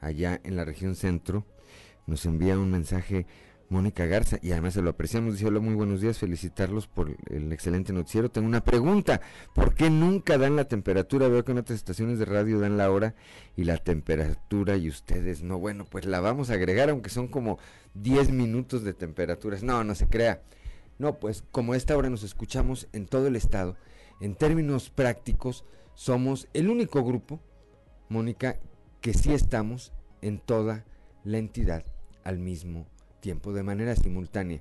allá 0.00 0.40
en 0.44 0.54
la 0.54 0.64
región 0.64 0.94
centro, 0.94 1.44
nos 2.06 2.24
envía 2.26 2.56
un 2.60 2.70
mensaje 2.70 3.26
Mónica 3.68 4.06
Garza 4.06 4.38
y 4.42 4.52
además 4.52 4.74
se 4.74 4.82
lo 4.82 4.90
apreciamos. 4.90 5.34
Dice, 5.34 5.46
hola, 5.46 5.60
muy 5.60 5.74
buenos 5.74 6.00
días, 6.00 6.18
felicitarlos 6.18 6.86
por 6.86 7.16
el 7.30 7.52
excelente 7.52 7.92
noticiero. 7.92 8.30
Tengo 8.30 8.46
una 8.46 8.62
pregunta, 8.62 9.20
¿por 9.54 9.74
qué 9.74 9.90
nunca 9.90 10.38
dan 10.38 10.56
la 10.56 10.64
temperatura? 10.66 11.28
Veo 11.28 11.44
que 11.44 11.52
en 11.52 11.58
otras 11.58 11.78
estaciones 11.78 12.18
de 12.18 12.24
radio 12.24 12.60
dan 12.60 12.76
la 12.76 12.90
hora 12.90 13.14
y 13.56 13.64
la 13.64 13.78
temperatura 13.78 14.76
y 14.76 14.88
ustedes 14.88 15.42
no. 15.42 15.58
Bueno, 15.58 15.84
pues 15.84 16.06
la 16.06 16.20
vamos 16.20 16.50
a 16.50 16.54
agregar, 16.54 16.90
aunque 16.90 17.10
son 17.10 17.28
como 17.28 17.58
10 17.94 18.30
minutos 18.30 18.84
de 18.84 18.94
temperaturas. 18.94 19.62
No, 19.62 19.82
no 19.84 19.94
se 19.94 20.06
crea. 20.06 20.42
No, 20.98 21.18
pues 21.18 21.44
como 21.50 21.74
esta 21.74 21.96
hora 21.96 22.10
nos 22.10 22.22
escuchamos 22.22 22.88
en 22.92 23.06
todo 23.06 23.26
el 23.26 23.36
estado, 23.36 23.76
en 24.20 24.36
términos 24.36 24.90
prácticos, 24.90 25.64
somos 25.94 26.48
el 26.52 26.68
único 26.68 27.02
grupo, 27.02 27.40
Mónica, 28.08 28.58
que 29.00 29.14
sí 29.14 29.32
estamos 29.32 29.92
en 30.22 30.38
toda 30.38 30.84
la 31.24 31.38
entidad 31.38 31.84
al 32.22 32.38
mismo 32.38 32.86
tiempo, 32.86 32.93
de 33.24 33.62
manera 33.62 33.96
simultánea, 33.96 34.60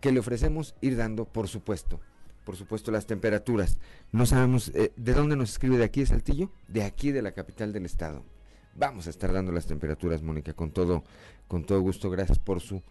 que 0.00 0.12
le 0.12 0.20
ofrecemos 0.20 0.76
ir 0.80 0.96
dando, 0.96 1.24
por 1.24 1.48
supuesto, 1.48 2.00
por 2.44 2.56
supuesto, 2.56 2.92
las 2.92 3.06
temperaturas. 3.06 3.78
No 4.12 4.26
sabemos 4.26 4.68
eh, 4.74 4.92
de 4.96 5.14
dónde 5.14 5.34
nos 5.34 5.50
escribe 5.50 5.78
de 5.78 5.84
aquí 5.84 6.00
de 6.00 6.06
Saltillo, 6.06 6.50
de 6.68 6.84
aquí 6.84 7.10
de 7.10 7.22
la 7.22 7.32
capital 7.32 7.72
del 7.72 7.86
estado. 7.86 8.22
Vamos 8.76 9.06
a 9.06 9.10
estar 9.10 9.32
dando 9.32 9.50
las 9.50 9.66
temperaturas, 9.66 10.22
Mónica, 10.22 10.52
con 10.52 10.70
todo, 10.70 11.04
con 11.48 11.64
todo 11.64 11.80
gusto. 11.80 12.10
Gracias 12.10 12.38
por 12.38 12.60
su 12.60 12.82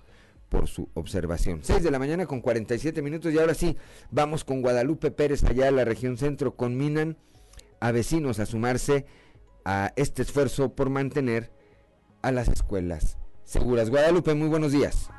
por 0.49 0.67
su 0.67 0.88
observación. 0.93 1.61
6 1.63 1.82
de 1.82 1.89
la 1.89 1.97
mañana 1.97 2.28
con 2.28 2.39
47 2.39 3.01
minutos 3.01 3.34
y 3.34 3.39
ahora 3.39 3.55
sí, 3.55 3.76
vamos 4.11 4.43
con 4.43 4.61
Guadalupe 4.61 5.09
Pérez 5.09 5.43
allá 5.45 5.67
en 5.67 5.78
la 5.78 5.86
región 5.86 6.15
centro. 6.15 6.55
Conminan 6.55 7.17
a 7.80 7.91
vecinos 7.91 8.39
a 8.39 8.45
sumarse 8.45 9.07
a 9.65 9.93
este 9.95 10.21
esfuerzo 10.21 10.76
por 10.76 10.91
mantener 10.91 11.51
a 12.21 12.32
las 12.32 12.49
escuelas 12.49 13.17
seguras. 13.45 13.89
Guadalupe, 13.89 14.33
muy 14.33 14.47
buenos 14.47 14.71
días. 14.71 15.09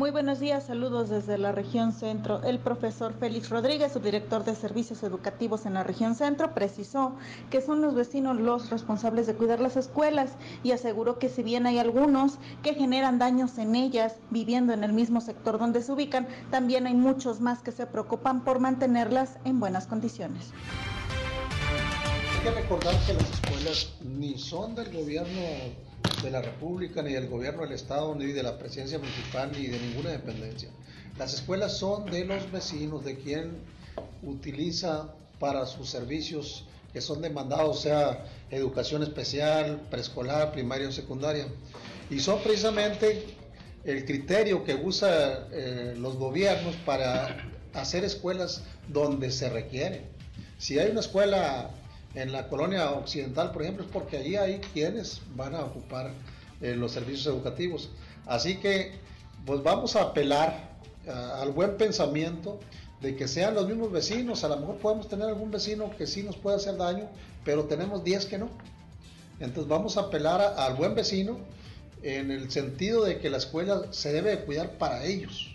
Muy 0.00 0.12
buenos 0.12 0.38
días, 0.38 0.64
saludos 0.64 1.10
desde 1.10 1.36
la 1.36 1.52
región 1.52 1.92
centro. 1.92 2.42
El 2.42 2.58
profesor 2.60 3.12
Félix 3.12 3.50
Rodríguez, 3.50 3.92
subdirector 3.92 4.44
de 4.44 4.54
servicios 4.54 5.02
educativos 5.02 5.66
en 5.66 5.74
la 5.74 5.82
región 5.82 6.14
centro, 6.14 6.54
precisó 6.54 7.16
que 7.50 7.60
son 7.60 7.82
los 7.82 7.94
vecinos 7.94 8.40
los 8.40 8.70
responsables 8.70 9.26
de 9.26 9.34
cuidar 9.34 9.60
las 9.60 9.76
escuelas 9.76 10.30
y 10.62 10.70
aseguró 10.70 11.18
que 11.18 11.28
si 11.28 11.42
bien 11.42 11.66
hay 11.66 11.78
algunos 11.78 12.38
que 12.62 12.74
generan 12.74 13.18
daños 13.18 13.58
en 13.58 13.74
ellas 13.74 14.14
viviendo 14.30 14.72
en 14.72 14.84
el 14.84 14.92
mismo 14.92 15.20
sector 15.20 15.58
donde 15.58 15.82
se 15.82 15.92
ubican, 15.92 16.28
también 16.50 16.86
hay 16.86 16.94
muchos 16.94 17.40
más 17.40 17.58
que 17.58 17.72
se 17.72 17.84
preocupan 17.84 18.42
por 18.44 18.60
mantenerlas 18.60 19.38
en 19.44 19.58
buenas 19.58 19.86
condiciones. 19.86 20.52
Que 22.42 22.50
recordar 22.50 22.98
que 23.04 23.12
las 23.12 23.30
escuelas 23.30 23.88
ni 24.00 24.38
son 24.38 24.74
del 24.74 24.90
gobierno 24.90 25.42
de 26.22 26.30
la 26.30 26.40
República, 26.40 27.02
ni 27.02 27.12
del 27.12 27.28
gobierno 27.28 27.64
del 27.64 27.72
Estado, 27.72 28.14
ni 28.14 28.32
de 28.32 28.42
la 28.42 28.56
presidencia 28.56 28.98
municipal, 28.98 29.52
ni 29.52 29.66
de 29.66 29.78
ninguna 29.78 30.08
dependencia. 30.08 30.70
Las 31.18 31.34
escuelas 31.34 31.76
son 31.76 32.06
de 32.06 32.24
los 32.24 32.50
vecinos, 32.50 33.04
de 33.04 33.18
quien 33.18 33.58
utiliza 34.22 35.12
para 35.38 35.66
sus 35.66 35.90
servicios 35.90 36.64
que 36.94 37.02
son 37.02 37.20
demandados, 37.20 37.82
sea 37.82 38.24
educación 38.50 39.02
especial, 39.02 39.82
preescolar, 39.90 40.52
primaria 40.52 40.88
o 40.88 40.92
secundaria. 40.92 41.46
Y 42.08 42.20
son 42.20 42.42
precisamente 42.42 43.36
el 43.84 44.06
criterio 44.06 44.64
que 44.64 44.76
usan 44.76 45.10
eh, 45.52 45.94
los 45.98 46.16
gobiernos 46.16 46.74
para 46.86 47.50
hacer 47.74 48.02
escuelas 48.02 48.62
donde 48.88 49.30
se 49.30 49.50
requiere. 49.50 50.04
Si 50.56 50.78
hay 50.78 50.90
una 50.90 51.00
escuela 51.00 51.70
en 52.14 52.32
la 52.32 52.48
colonia 52.48 52.90
occidental, 52.90 53.52
por 53.52 53.62
ejemplo, 53.62 53.84
es 53.84 53.90
porque 53.90 54.18
allí 54.18 54.36
hay 54.36 54.58
quienes 54.72 55.20
van 55.34 55.54
a 55.54 55.60
ocupar 55.60 56.12
eh, 56.60 56.74
los 56.74 56.92
servicios 56.92 57.26
educativos. 57.26 57.90
Así 58.26 58.56
que, 58.56 58.92
pues 59.46 59.62
vamos 59.62 59.96
a 59.96 60.02
apelar 60.02 60.70
al 61.06 61.50
buen 61.52 61.76
pensamiento 61.76 62.60
de 63.00 63.16
que 63.16 63.26
sean 63.26 63.54
los 63.54 63.66
mismos 63.66 63.90
vecinos. 63.90 64.44
A 64.44 64.48
lo 64.48 64.58
mejor 64.58 64.76
podemos 64.76 65.08
tener 65.08 65.28
algún 65.28 65.50
vecino 65.50 65.90
que 65.96 66.06
sí 66.06 66.22
nos 66.22 66.36
puede 66.36 66.56
hacer 66.56 66.76
daño, 66.76 67.08
pero 67.44 67.64
tenemos 67.64 68.04
10 68.04 68.26
que 68.26 68.38
no. 68.38 68.50
Entonces 69.40 69.68
vamos 69.68 69.96
a 69.96 70.02
apelar 70.02 70.54
al 70.58 70.74
buen 70.74 70.94
vecino 70.94 71.38
en 72.02 72.30
el 72.30 72.50
sentido 72.50 73.04
de 73.04 73.18
que 73.18 73.30
la 73.30 73.38
escuela 73.38 73.84
se 73.90 74.12
debe 74.12 74.30
de 74.30 74.44
cuidar 74.44 74.72
para 74.78 75.04
ellos, 75.04 75.54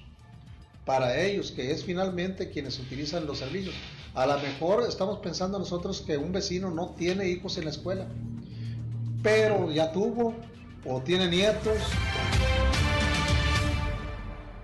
para 0.86 1.22
ellos, 1.22 1.52
que 1.52 1.72
es 1.72 1.84
finalmente 1.84 2.50
quienes 2.50 2.80
utilizan 2.80 3.26
los 3.26 3.40
servicios. 3.40 3.76
A 4.16 4.26
lo 4.26 4.40
mejor 4.40 4.84
estamos 4.88 5.20
pensando 5.20 5.60
nosotros 5.60 6.02
que 6.02 6.16
un 6.18 6.32
vecino 6.32 6.72
no 6.72 6.92
tiene 6.92 7.28
hijos 7.28 7.58
en 7.58 7.66
la 7.66 7.72
escuela, 7.72 8.08
pero 9.22 9.70
ya 9.70 9.92
tuvo 9.92 10.34
o 10.86 11.02
tiene 11.02 11.28
nietos. 11.28 11.78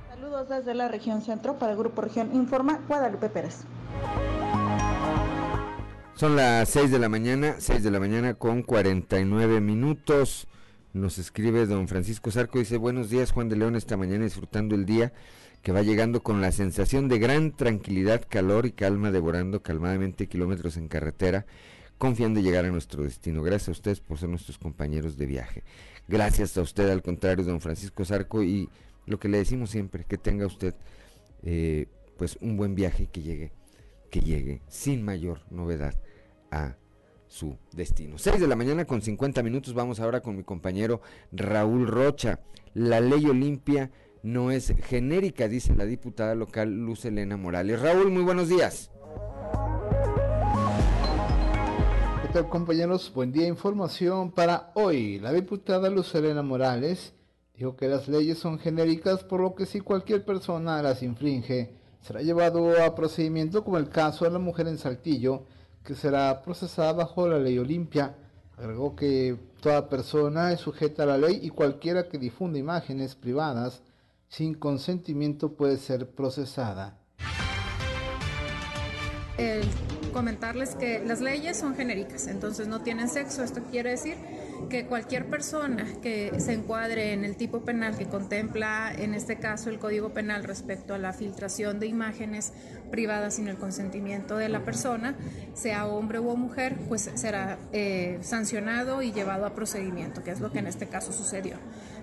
Saludos 0.08 0.48
desde 0.48 0.74
la 0.74 0.88
región 0.88 1.22
centro 1.22 1.60
para 1.60 1.74
el 1.74 1.78
Grupo 1.78 2.02
Región 2.02 2.34
Informa, 2.34 2.80
Guadalupe 2.88 3.28
Pérez. 3.28 3.66
Son 6.16 6.38
las 6.38 6.70
6 6.70 6.90
de 6.90 7.00
la 7.00 7.10
mañana, 7.10 7.56
6 7.60 7.84
de 7.84 7.92
la 7.92 8.00
mañana 8.00 8.36
con 8.36 8.64
49 8.64 9.60
minutos. 9.60 10.48
Nos 10.94 11.18
escribe 11.18 11.66
don 11.66 11.90
Francisco 11.90 12.32
Zarco, 12.32 12.58
dice, 12.58 12.78
buenos 12.78 13.10
días 13.10 13.34
Juan 13.34 13.50
de 13.50 13.58
León, 13.58 13.76
esta 13.76 13.98
mañana 13.98 14.24
disfrutando 14.24 14.76
el 14.76 14.86
día 14.86 15.12
que 15.62 15.72
va 15.72 15.84
llegando 15.84 16.24
con 16.24 16.42
la 16.42 16.52
sensación 16.52 17.08
de 17.08 17.20
gran 17.20 17.52
tranquilidad, 17.52 18.26
calor 18.28 18.66
y 18.66 18.72
calma, 18.72 19.12
devorando 19.12 19.62
calmadamente 19.62 20.28
kilómetros 20.28 20.78
en 20.78 20.88
carretera, 20.88 21.46
confiando 21.98 22.40
en 22.40 22.46
llegar 22.46 22.66
a 22.66 22.72
nuestro 22.72 23.04
destino. 23.04 23.44
Gracias 23.44 23.70
a 23.70 23.72
ustedes 23.72 24.00
por 24.00 24.18
ser 24.18 24.30
nuestros 24.30 24.58
compañeros 24.58 25.18
de 25.18 25.28
viaje. 25.28 25.64
Gracias 26.08 26.58
a 26.58 26.62
usted, 26.62 26.90
al 26.90 27.04
contrario, 27.04 27.46
don 27.46 27.62
Francisco 27.62 28.04
Zarco, 28.06 28.42
y 28.42 28.70
lo 29.06 29.20
que 29.20 29.30
le 29.30 29.38
decimos 29.38 29.70
siempre, 29.70 30.04
que 30.04 30.18
tenga 30.18 30.48
usted 30.48 30.74
eh, 31.44 31.86
pues 32.18 32.38
un 32.42 32.58
buen 32.58 32.74
viaje, 32.74 33.08
que 33.12 33.22
llegue, 33.22 33.52
que 34.10 34.22
llegue 34.22 34.62
sin 34.68 35.04
mayor 35.04 35.42
novedad 35.52 35.94
a 36.50 36.76
su 37.28 37.58
destino. 37.72 38.18
6 38.18 38.40
de 38.40 38.48
la 38.48 38.56
mañana 38.56 38.86
con 38.86 39.02
50 39.02 39.42
minutos, 39.44 39.74
vamos 39.74 40.00
ahora 40.00 40.22
con 40.22 40.36
mi 40.36 40.44
compañero 40.44 41.02
Raúl 41.32 41.88
Rocha. 41.88 42.42
La 42.74 43.00
ley 43.00 43.26
Olimpia 43.26 43.92
no 44.24 44.52
es 44.52 44.74
genérica, 44.84 45.48
dice 45.48 45.76
la 45.76 45.86
diputada 45.86 46.36
local 46.36 46.70
Luz 46.70 47.06
Elena 47.06 47.38
Morales. 47.38 47.82
Raúl, 47.82 48.12
muy 48.12 48.24
buenos 48.24 48.50
días. 48.50 48.92
¿Qué 52.22 52.28
tal 52.34 52.48
compañeros? 52.48 53.12
Buen 53.14 53.32
día, 53.32 53.48
información 53.48 54.32
para 54.32 54.72
hoy. 54.76 55.20
La 55.20 55.34
diputada 55.34 55.90
Luz 55.90 56.14
Elena 56.14 56.44
Morales 56.44 57.14
dijo 57.56 57.76
que 57.76 57.88
las 57.88 58.08
leyes 58.08 58.38
son 58.38 58.60
genéricas, 58.60 59.24
por 59.24 59.42
lo 59.42 59.56
que 59.56 59.66
si 59.66 59.80
cualquier 59.82 60.24
persona 60.24 60.82
las 60.82 61.04
infringe, 61.04 61.74
será 62.02 62.22
llevado 62.22 62.82
a 62.84 62.96
procedimiento 62.96 63.64
como 63.64 63.78
el 63.78 63.90
caso 63.90 64.26
de 64.26 64.32
la 64.32 64.40
mujer 64.40 64.68
en 64.68 64.78
Saltillo, 64.78 65.46
que 65.84 65.96
será 65.96 66.42
procesada 66.44 66.94
bajo 66.94 67.28
la 67.28 67.40
ley 67.40 67.58
Olimpia. 67.58 68.16
Agregó 68.56 68.96
que 68.96 69.36
toda 69.60 69.90
persona 69.90 70.52
es 70.52 70.60
sujeta 70.60 71.04
a 71.04 71.08
la 71.08 71.18
ley 71.18 71.40
y 71.42 71.50
cualquiera 71.50 72.08
que 72.08 72.20
difunda 72.20 72.60
imágenes 72.60 73.16
privadas 73.16 73.82
sin 74.32 74.54
consentimiento 74.54 75.54
puede 75.56 75.78
ser 75.78 76.10
procesada. 76.10 76.98
el 79.38 79.64
comentarles 80.14 80.76
que 80.76 81.04
las 81.06 81.22
leyes 81.22 81.58
son 81.58 81.76
genéricas, 81.76 82.28
entonces 82.28 82.68
no 82.68 82.82
tienen 82.82 83.10
sexo. 83.10 83.44
Esto 83.44 83.62
quiere 83.72 83.92
decir 83.92 84.16
que 84.70 84.86
cualquier 84.86 85.28
persona 85.30 85.88
que 86.02 86.40
se 86.40 86.54
encuadre 86.54 87.14
en 87.14 87.26
el 87.26 87.36
tipo 87.36 87.62
penal 87.62 87.98
que 87.98 88.06
contempla, 88.06 88.94
en 88.94 89.14
este 89.14 89.38
caso, 89.38 89.70
el 89.70 89.80
Código 89.80 90.14
Penal 90.14 90.44
respecto 90.44 90.94
a 90.94 90.98
la 90.98 91.14
filtración 91.14 91.80
de 91.80 91.88
imágenes 91.88 92.54
privada 92.92 93.32
sin 93.32 93.48
el 93.48 93.58
consentimiento 93.58 94.38
de 94.38 94.50
la 94.50 94.64
persona, 94.64 95.16
sea 95.54 95.88
hombre 95.88 96.20
o 96.20 96.36
mujer, 96.36 96.78
pues 96.88 97.10
será 97.16 97.58
eh, 97.72 98.20
sancionado 98.22 99.02
y 99.02 99.12
llevado 99.12 99.46
a 99.46 99.56
procedimiento, 99.56 100.24
que 100.24 100.32
es 100.32 100.40
lo 100.40 100.52
que 100.52 100.60
en 100.60 100.68
este 100.68 100.88
caso 100.88 101.12
sucedió. 101.14 101.58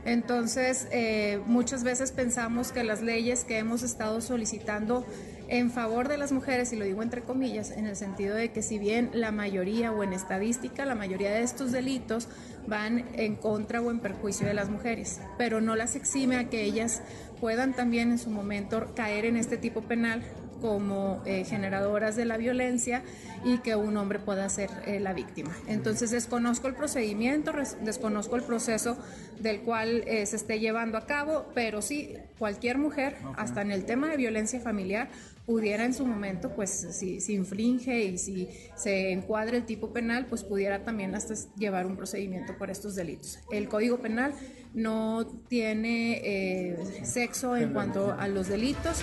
Entonces, 0.05 0.89
eh, 0.91 1.41
muchas 1.47 1.85
veces 1.85 2.13
pensamos 2.13 2.73
que 2.73 2.85
las 2.85 3.03
leyes 3.03 3.45
que 3.45 3.59
hemos 3.59 3.83
estado 3.83 4.21
solicitando 4.21 5.05
en 5.49 5.71
favor 5.71 6.09
de 6.09 6.19
las 6.19 6.31
mujeres, 6.31 6.73
y 6.73 6.77
lo 6.77 6.85
digo 6.85 7.03
entre 7.03 7.23
comillas, 7.23 7.71
en 7.71 7.87
el 7.87 7.97
sentido 7.97 8.35
de 8.35 8.51
que 8.51 8.63
si 8.63 8.79
bien 8.79 9.11
la 9.15 9.33
mayoría 9.33 9.93
o 9.93 10.03
en 10.03 10.13
estadística, 10.13 10.85
la 10.85 10.95
mayoría 10.95 11.31
de 11.31 11.43
estos 11.43 11.73
delitos 11.73 12.29
van 12.67 13.05
en 13.15 13.37
contra 13.37 13.81
o 13.81 13.91
en 13.91 14.01
perjuicio 14.01 14.47
de 14.47 14.55
las 14.55 14.69
mujeres, 14.69 15.21
pero 15.39 15.61
no 15.61 15.75
las 15.75 15.97
exime 15.97 16.37
a 16.37 16.51
que 16.51 16.65
ellas 16.65 17.03
puedan 17.41 17.75
también 17.75 18.11
en 18.11 18.19
su 18.19 18.31
momento 18.31 18.93
caer 18.95 19.25
en 19.25 19.37
este 19.37 19.57
tipo 19.57 19.83
penal 19.83 20.23
como 20.61 21.23
eh, 21.25 21.45
generadoras 21.45 22.17
de 22.17 22.25
la 22.25 22.37
violencia 22.37 23.03
y 23.45 23.59
que 23.59 23.77
un 23.77 23.97
hombre 23.97 24.19
pueda 24.19 24.49
ser 24.49 24.71
eh, 24.87 25.01
la 25.01 25.13
víctima. 25.13 25.57
Entonces 25.67 26.11
desconozco 26.11 26.69
el 26.69 26.75
procedimiento, 26.75 27.53
desconozco 27.83 28.37
el 28.37 28.43
proceso 28.43 28.97
del 29.41 29.61
cual 29.61 30.05
eh, 30.07 30.27
se 30.27 30.37
esté 30.37 30.59
llevando 30.59 30.99
a 30.99 31.07
cabo, 31.07 31.47
pero 31.55 31.83
sí, 31.83 32.15
cualquier 32.39 32.79
mujer, 32.79 33.17
hasta 33.37 33.63
en 33.63 33.71
el 33.71 33.85
tema 33.85 34.09
de 34.09 34.17
violencia 34.17 34.61
familiar, 34.61 35.09
pudiera 35.47 35.85
en 35.85 35.95
su 35.95 36.05
momento, 36.05 36.51
pues 36.55 36.71
si, 36.91 37.21
si 37.21 37.35
infringe 37.35 38.05
y 38.05 38.19
si 38.19 38.49
se 38.77 39.13
encuadra 39.13 39.57
el 39.57 39.65
tipo 39.65 39.93
penal, 39.93 40.27
pues 40.27 40.45
pudiera 40.45 40.85
también 40.85 41.15
hasta 41.15 41.35
llevar 41.57 41.87
un 41.87 41.97
procedimiento 41.97 42.59
por 42.59 42.71
estos 42.71 42.95
delitos. 42.95 43.39
El 43.51 43.69
Código 43.69 43.99
Penal 43.99 44.35
no 44.75 45.27
tiene 45.49 46.77
sexo 47.03 47.57
en 47.57 47.73
cuanto 47.73 48.13
a 48.13 48.29
los 48.29 48.49
delitos. 48.49 49.03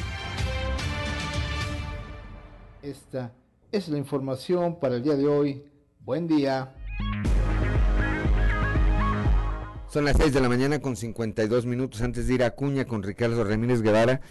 Esta 2.86 3.34
es 3.72 3.88
la 3.88 3.98
información 3.98 4.80
para 4.80 4.98
el 4.98 5.02
día 5.02 5.16
de 5.16 5.26
hoy. 5.26 5.64
Buen 6.02 6.28
día. 6.28 6.72
Son 9.90 10.06
las 10.06 10.16
6 10.18 10.32
de 10.32 10.40
la 10.40 10.50
mañana 10.50 10.78
con 10.78 10.96
52 10.96 11.66
minutos 11.66 12.04
antes 12.04 12.28
de 12.28 12.36
ir 12.36 12.44
a 12.44 12.52
Cuña 12.52 12.86
con 12.86 13.02
Ricardo 13.02 13.44
Ramírez 13.44 13.82
Guevara. 13.82 14.22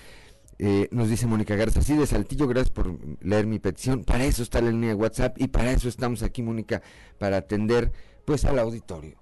Eh, 0.61 0.87
nos 0.93 1.09
dice 1.09 1.27
Mónica 1.27 1.57
Garza, 1.57 1.83
sí, 1.83 1.97
de 1.97 2.07
Saltillo, 2.07 2.47
gracias 2.47 2.71
por 2.71 2.97
leer 3.25 3.49
mi 3.49 3.59
petición. 3.59 4.05
Para 4.05 4.25
eso 4.25 4.45
está 4.45 4.61
la 4.61 4.71
línea 4.71 4.91
de 4.91 4.95
WhatsApp 4.95 5.37
y 5.41 5.49
para 5.49 5.73
eso 5.73 5.89
estamos 5.89 6.23
aquí, 6.23 6.41
Mónica, 6.41 6.81
para 7.19 7.39
atender 7.39 7.91
pues 8.25 8.45
al 8.45 8.61
auditorio. 8.61 9.17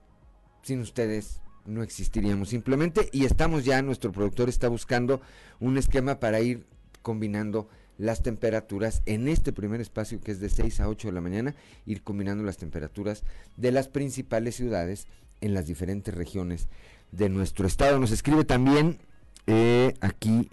Sin 0.61 0.81
ustedes 0.81 1.41
no 1.65 1.83
existiríamos 1.83 2.51
simplemente 2.51 3.09
y 3.13 3.25
estamos 3.25 3.65
ya, 3.65 3.81
nuestro 3.81 4.13
productor 4.13 4.51
está 4.51 4.69
buscando 4.69 5.23
un 5.59 5.79
esquema 5.79 6.21
para 6.21 6.41
ir 6.41 6.67
combinando 7.01 7.71
las 8.03 8.21
temperaturas 8.21 9.01
en 9.07 9.29
este 9.29 9.53
primer 9.53 9.81
espacio 9.81 10.21
que 10.21 10.33
es 10.33 10.41
de 10.41 10.49
6 10.49 10.81
a 10.81 10.89
8 10.89 11.07
de 11.07 11.15
la 11.15 11.21
mañana, 11.21 11.55
ir 11.87 12.03
combinando 12.03 12.43
las 12.43 12.57
temperaturas 12.57 13.23
de 13.57 13.71
las 13.71 13.87
principales 13.87 14.57
ciudades 14.57 15.07
en 15.41 15.55
las 15.55 15.69
diferentes 15.69 16.13
regiones 16.13 16.69
de 17.13 17.29
nuestro 17.29 17.65
estado. 17.65 18.01
Nos 18.01 18.11
escribe 18.11 18.45
también 18.45 18.99
eh, 19.47 19.95
aquí 20.01 20.51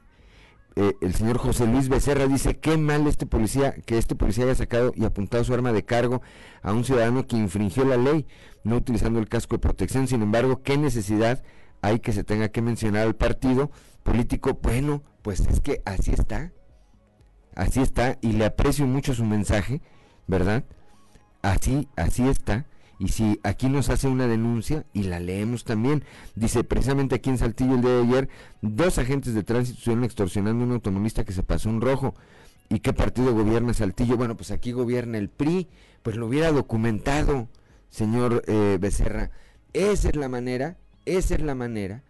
eh, 0.76 0.94
el 1.02 1.16
señor 1.16 1.40
José 1.40 1.66
Luis 1.66 1.90
Becerra 1.90 2.28
dice 2.28 2.60
qué 2.60 2.78
mal 2.78 3.08
este 3.08 3.26
policía 3.26 3.74
que 3.84 3.98
este 3.98 4.14
policía 4.14 4.44
haya 4.44 4.54
sacado 4.54 4.94
y 4.96 5.04
apuntado 5.04 5.44
su 5.44 5.52
arma 5.52 5.74
de 5.74 5.84
cargo 5.84 6.22
a 6.62 6.72
un 6.72 6.84
ciudadano 6.86 7.26
que 7.26 7.36
infringió 7.36 7.84
la 7.84 7.98
ley 7.98 8.28
no 8.64 8.76
utilizando 8.76 9.18
el 9.18 9.28
casco 9.28 9.56
de 9.56 9.62
protección. 9.62 10.08
Sin 10.08 10.22
embargo 10.22 10.62
qué 10.62 10.78
necesidad 10.78 11.42
hay 11.82 12.00
que 12.00 12.14
se 12.14 12.24
tenga 12.24 12.50
que 12.50 12.62
mencionar 12.62 13.08
al 13.08 13.16
partido 13.16 13.72
político 14.04 14.60
bueno 14.62 15.02
pues 15.24 15.40
es 15.40 15.62
que 15.62 15.82
así 15.86 16.12
está 16.12 16.54
así 17.60 17.82
está, 17.82 18.18
y 18.22 18.32
le 18.32 18.46
aprecio 18.46 18.88
mucho 18.88 19.14
su 19.14 19.26
mensaje, 19.26 19.82
¿verdad? 20.28 20.64
Así, 21.42 21.90
así 21.98 22.28
está. 22.28 22.66
Y 23.00 23.10
si 23.10 23.40
aquí 23.44 23.68
nos 23.68 23.90
hace 23.90 24.08
una 24.08 24.28
denuncia 24.28 24.86
y 24.94 25.04
la 25.04 25.20
leemos 25.20 25.66
también, 25.66 26.04
dice 26.36 26.64
precisamente 26.64 27.16
aquí 27.16 27.30
en 27.30 27.38
Saltillo 27.38 27.76
el 27.76 27.82
día 27.82 27.92
de 27.92 28.04
ayer, 28.04 28.30
dos 28.62 28.98
agentes 28.98 29.34
de 29.34 29.44
tránsito 29.44 29.78
estuvieron 29.78 30.06
extorsionando 30.06 30.64
a 30.64 30.68
un 30.68 30.74
automovilista 30.74 31.26
que 31.26 31.34
se 31.34 31.44
pasó 31.44 31.70
un 31.70 31.82
rojo. 31.82 32.16
¿Y 32.70 32.80
qué 32.80 32.94
partido 32.94 33.34
gobierna 33.34 33.74
Saltillo? 33.74 34.16
Bueno, 34.16 34.38
pues 34.38 34.52
aquí 34.52 34.72
gobierna 34.72 35.18
el 35.18 35.30
PRI, 35.30 35.68
pues 36.02 36.16
lo 36.16 36.28
hubiera 36.28 36.52
documentado, 36.52 37.48
señor 37.90 38.44
eh, 38.48 38.78
Becerra. 38.80 39.32
Esa 39.74 40.10
es 40.10 40.16
la 40.16 40.30
manera, 40.30 40.78
esa 41.06 41.36
es 41.36 41.42
la 41.42 41.56
manera 41.56 42.04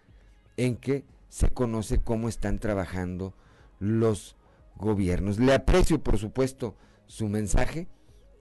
en 0.57 0.75
que 0.75 1.05
se 1.29 1.49
conoce 1.49 1.99
cómo 1.99 2.29
están 2.29 2.59
trabajando 2.59 3.33
los 3.79 4.35
gobiernos. 4.79 5.39
Le 5.39 5.53
aprecio, 5.53 6.01
por 6.01 6.17
supuesto, 6.17 6.75
su 7.05 7.27
mensaje 7.27 7.87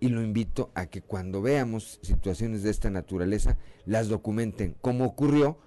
y 0.00 0.08
lo 0.08 0.22
invito 0.22 0.70
a 0.74 0.86
que 0.86 1.02
cuando 1.02 1.42
veamos 1.42 1.98
situaciones 2.02 2.62
de 2.62 2.70
esta 2.70 2.90
naturaleza 2.90 3.58
las 3.84 4.08
documenten, 4.08 4.76
como 4.80 5.04
ocurrió 5.04 5.58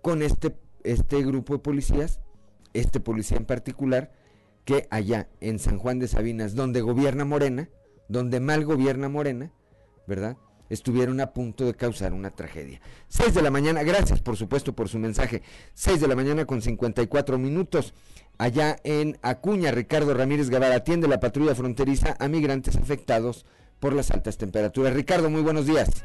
con 0.00 0.22
este, 0.22 0.56
este 0.84 1.22
grupo 1.22 1.54
de 1.54 1.58
policías, 1.58 2.20
este 2.72 3.00
policía 3.00 3.36
en 3.36 3.44
particular, 3.44 4.12
que 4.64 4.86
allá 4.90 5.28
en 5.40 5.58
San 5.58 5.78
Juan 5.78 5.98
de 5.98 6.08
Sabinas, 6.08 6.54
donde 6.54 6.80
gobierna 6.80 7.24
Morena, 7.24 7.68
donde 8.08 8.40
mal 8.40 8.64
gobierna 8.64 9.08
Morena, 9.08 9.52
¿verdad? 10.06 10.36
Estuvieron 10.68 11.20
a 11.20 11.32
punto 11.32 11.64
de 11.64 11.74
causar 11.74 12.12
una 12.12 12.30
tragedia. 12.30 12.80
6 13.08 13.34
de 13.34 13.42
la 13.42 13.50
mañana, 13.50 13.82
gracias 13.82 14.20
por 14.20 14.36
supuesto 14.36 14.72
por 14.72 14.88
su 14.88 15.00
mensaje. 15.00 15.42
6 15.74 16.00
de 16.00 16.06
la 16.06 16.14
mañana 16.14 16.44
con 16.44 16.62
54 16.62 17.38
minutos 17.38 17.92
allá 18.40 18.76
en 18.84 19.18
Acuña. 19.20 19.70
Ricardo 19.70 20.14
Ramírez 20.14 20.48
Guevara 20.48 20.76
atiende 20.76 21.06
la 21.06 21.20
patrulla 21.20 21.54
fronteriza 21.54 22.16
a 22.18 22.26
migrantes 22.26 22.76
afectados 22.76 23.44
por 23.78 23.92
las 23.92 24.10
altas 24.10 24.38
temperaturas. 24.38 24.94
Ricardo, 24.94 25.28
muy 25.28 25.42
buenos 25.42 25.66
días. 25.66 26.04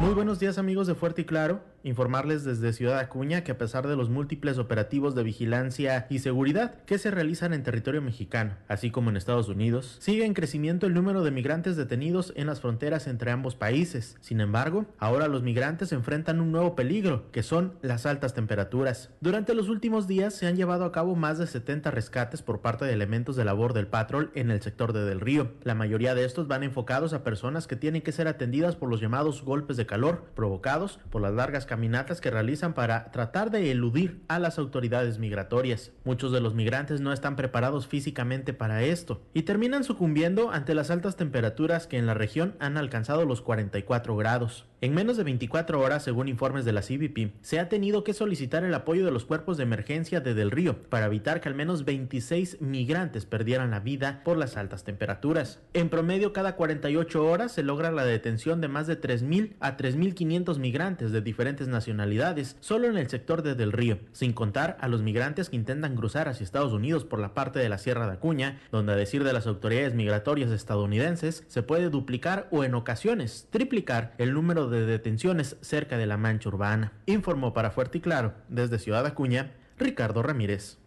Muy 0.00 0.14
buenos 0.14 0.40
días 0.40 0.58
amigos 0.58 0.88
de 0.88 0.94
Fuerte 0.96 1.22
y 1.22 1.24
Claro. 1.26 1.60
Informarles 1.82 2.44
desde 2.44 2.74
Ciudad 2.74 2.98
Acuña 2.98 3.42
que 3.42 3.52
a 3.52 3.58
pesar 3.58 3.88
de 3.88 3.96
los 3.96 4.10
múltiples 4.10 4.58
operativos 4.58 5.14
de 5.14 5.22
vigilancia 5.22 6.06
y 6.10 6.18
seguridad 6.18 6.74
que 6.84 6.98
se 6.98 7.10
realizan 7.10 7.54
en 7.54 7.62
territorio 7.62 8.02
mexicano, 8.02 8.56
así 8.68 8.90
como 8.90 9.08
en 9.08 9.16
Estados 9.16 9.48
Unidos, 9.48 9.96
sigue 10.00 10.26
en 10.26 10.34
crecimiento 10.34 10.86
el 10.86 10.92
número 10.92 11.24
de 11.24 11.30
migrantes 11.30 11.76
detenidos 11.76 12.34
en 12.36 12.48
las 12.48 12.60
fronteras 12.60 13.06
entre 13.06 13.30
ambos 13.30 13.54
países. 13.54 14.18
Sin 14.20 14.40
embargo, 14.40 14.84
ahora 14.98 15.26
los 15.26 15.42
migrantes 15.42 15.92
enfrentan 15.92 16.40
un 16.40 16.52
nuevo 16.52 16.76
peligro, 16.76 17.30
que 17.32 17.42
son 17.42 17.72
las 17.80 18.04
altas 18.04 18.34
temperaturas. 18.34 19.10
Durante 19.20 19.54
los 19.54 19.70
últimos 19.70 20.06
días 20.06 20.34
se 20.34 20.46
han 20.46 20.56
llevado 20.56 20.84
a 20.84 20.92
cabo 20.92 21.16
más 21.16 21.38
de 21.38 21.46
70 21.46 21.90
rescates 21.90 22.42
por 22.42 22.60
parte 22.60 22.84
de 22.84 22.92
elementos 22.92 23.36
de 23.36 23.44
labor 23.46 23.72
del 23.72 23.86
patrol 23.86 24.30
en 24.34 24.50
el 24.50 24.60
sector 24.60 24.92
de 24.92 25.04
Del 25.04 25.20
Río. 25.20 25.52
La 25.62 25.74
mayoría 25.74 26.14
de 26.14 26.26
estos 26.26 26.46
van 26.46 26.62
enfocados 26.62 27.14
a 27.14 27.24
personas 27.24 27.66
que 27.66 27.76
tienen 27.76 28.02
que 28.02 28.12
ser 28.12 28.28
atendidas 28.28 28.76
por 28.76 28.90
los 28.90 29.00
llamados 29.00 29.42
golpes 29.42 29.78
de 29.78 29.86
calor 29.86 30.24
provocados 30.34 31.00
por 31.10 31.22
las 31.22 31.32
largas 31.32 31.66
caminatas 31.70 32.20
que 32.20 32.32
realizan 32.32 32.74
para 32.74 33.12
tratar 33.12 33.52
de 33.52 33.70
eludir 33.70 34.24
a 34.26 34.40
las 34.40 34.58
autoridades 34.58 35.20
migratorias. 35.20 35.92
Muchos 36.02 36.32
de 36.32 36.40
los 36.40 36.52
migrantes 36.52 37.00
no 37.00 37.12
están 37.12 37.36
preparados 37.36 37.86
físicamente 37.86 38.52
para 38.52 38.82
esto 38.82 39.22
y 39.34 39.42
terminan 39.42 39.84
sucumbiendo 39.84 40.50
ante 40.50 40.74
las 40.74 40.90
altas 40.90 41.14
temperaturas 41.14 41.86
que 41.86 41.96
en 41.96 42.06
la 42.06 42.14
región 42.14 42.56
han 42.58 42.76
alcanzado 42.76 43.24
los 43.24 43.40
44 43.40 44.16
grados. 44.16 44.66
En 44.82 44.94
menos 44.94 45.18
de 45.18 45.24
24 45.24 45.78
horas, 45.78 46.02
según 46.02 46.26
informes 46.26 46.64
de 46.64 46.72
la 46.72 46.80
CBP, 46.80 47.34
se 47.42 47.60
ha 47.60 47.68
tenido 47.68 48.02
que 48.02 48.14
solicitar 48.14 48.64
el 48.64 48.72
apoyo 48.72 49.04
de 49.04 49.12
los 49.12 49.26
cuerpos 49.26 49.58
de 49.58 49.62
emergencia 49.62 50.20
de 50.20 50.34
Del 50.34 50.50
Río 50.50 50.82
para 50.88 51.06
evitar 51.06 51.40
que 51.40 51.50
al 51.50 51.54
menos 51.54 51.84
26 51.84 52.62
migrantes 52.62 53.26
perdieran 53.26 53.70
la 53.70 53.80
vida 53.80 54.22
por 54.24 54.38
las 54.38 54.56
altas 54.56 54.82
temperaturas. 54.82 55.60
En 55.74 55.90
promedio, 55.90 56.32
cada 56.32 56.56
48 56.56 57.24
horas 57.26 57.52
se 57.52 57.62
logra 57.62 57.92
la 57.92 58.06
detención 58.06 58.60
de 58.60 58.68
más 58.68 58.86
de 58.86 58.98
3.000 58.98 59.56
a 59.60 59.76
3.500 59.76 60.58
migrantes 60.58 61.12
de 61.12 61.20
diferentes 61.20 61.59
nacionalidades 61.68 62.56
solo 62.58 62.88
en 62.88 62.96
el 62.96 63.08
sector 63.08 63.42
de 63.42 63.54
Del 63.54 63.70
Río, 63.70 63.98
sin 64.10 64.32
contar 64.32 64.76
a 64.80 64.88
los 64.88 65.02
migrantes 65.02 65.50
que 65.50 65.56
intentan 65.56 65.94
cruzar 65.94 66.28
hacia 66.28 66.42
Estados 66.42 66.72
Unidos 66.72 67.04
por 67.04 67.20
la 67.20 67.32
parte 67.32 67.60
de 67.60 67.68
la 67.68 67.78
Sierra 67.78 68.08
de 68.08 68.14
Acuña, 68.14 68.58
donde 68.72 68.92
a 68.92 68.96
decir 68.96 69.22
de 69.22 69.32
las 69.32 69.46
autoridades 69.46 69.94
migratorias 69.94 70.50
estadounidenses 70.50 71.44
se 71.46 71.62
puede 71.62 71.90
duplicar 71.90 72.48
o 72.50 72.64
en 72.64 72.74
ocasiones 72.74 73.46
triplicar 73.50 74.14
el 74.18 74.34
número 74.34 74.68
de 74.68 74.80
de 74.80 74.86
detenciones 74.86 75.56
cerca 75.60 75.96
de 75.96 76.06
la 76.06 76.16
mancha 76.16 76.48
urbana. 76.48 76.92
Informó 77.06 77.52
para 77.52 77.70
Fuerte 77.70 77.98
y 77.98 78.00
Claro, 78.00 78.34
desde 78.48 78.78
Ciudad 78.78 79.06
Acuña, 79.06 79.52
Ricardo 79.78 80.22
Ramírez. 80.22 80.78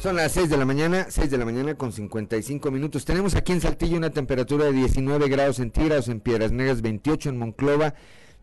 Son 0.00 0.16
las 0.16 0.32
6 0.32 0.48
de 0.48 0.56
la 0.56 0.64
mañana, 0.64 1.08
6 1.10 1.30
de 1.30 1.36
la 1.36 1.44
mañana 1.44 1.74
con 1.74 1.92
55 1.92 2.70
minutos. 2.70 3.04
Tenemos 3.04 3.34
aquí 3.34 3.52
en 3.52 3.60
Saltillo 3.60 3.98
una 3.98 4.08
temperatura 4.08 4.64
de 4.64 4.72
19 4.72 5.28
grados 5.28 5.56
centígrados, 5.56 6.08
en 6.08 6.20
Piedras 6.20 6.52
Negras 6.52 6.80
28, 6.80 7.28
en 7.28 7.38
Monclova 7.38 7.92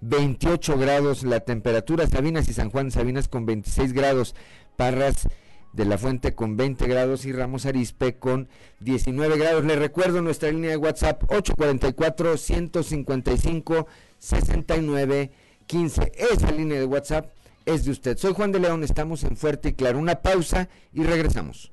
28 0.02 0.78
grados 0.78 1.24
la 1.24 1.40
temperatura, 1.40 2.06
Sabinas 2.06 2.48
y 2.48 2.54
San 2.54 2.70
Juan 2.70 2.92
Sabinas 2.92 3.28
con 3.28 3.48
26 3.48 3.94
grados, 3.94 4.36
Parras 4.76 5.28
de 5.74 5.86
la 5.86 5.98
Fuente 5.98 6.36
con 6.36 6.58
20 6.58 6.86
grados 6.86 7.26
y 7.26 7.32
Ramos 7.32 7.66
Arispe 7.66 8.18
con 8.18 8.50
19 8.82 9.40
grados. 9.40 9.66
Le 9.66 9.78
recuerdo 9.78 10.22
nuestra 10.22 10.52
línea 10.52 10.70
de 10.70 10.78
WhatsApp 10.78 11.24
844 11.24 12.38
155 12.38 13.88
69 14.20 15.32
15. 15.66 16.12
Esa 16.16 16.52
línea 16.52 16.80
de 16.80 16.86
WhatsApp 16.86 17.32
es 17.68 17.84
de 17.84 17.92
usted. 17.92 18.18
Soy 18.18 18.34
Juan 18.34 18.54
de 18.54 18.60
León, 18.60 18.84
estamos 18.84 19.24
en 19.26 19.36
Fuerte 19.36 19.70
y 19.70 19.74
Claro. 19.74 20.00
Una 20.00 20.22
pausa 20.22 20.70
y 20.94 21.04
regresamos. 21.04 21.72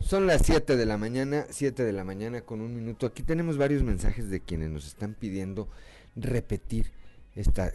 Son 0.00 0.28
las 0.28 0.42
7 0.46 0.76
de 0.76 0.86
la 0.86 0.96
mañana, 0.96 1.46
7 1.50 1.82
de 1.82 1.92
la 1.92 2.04
mañana 2.04 2.42
con 2.42 2.60
un 2.60 2.72
minuto. 2.76 3.06
Aquí 3.06 3.24
tenemos 3.24 3.58
varios 3.58 3.82
mensajes 3.82 4.30
de 4.30 4.38
quienes 4.38 4.70
nos 4.70 4.86
están 4.86 5.14
pidiendo 5.14 5.68
repetir, 6.14 6.92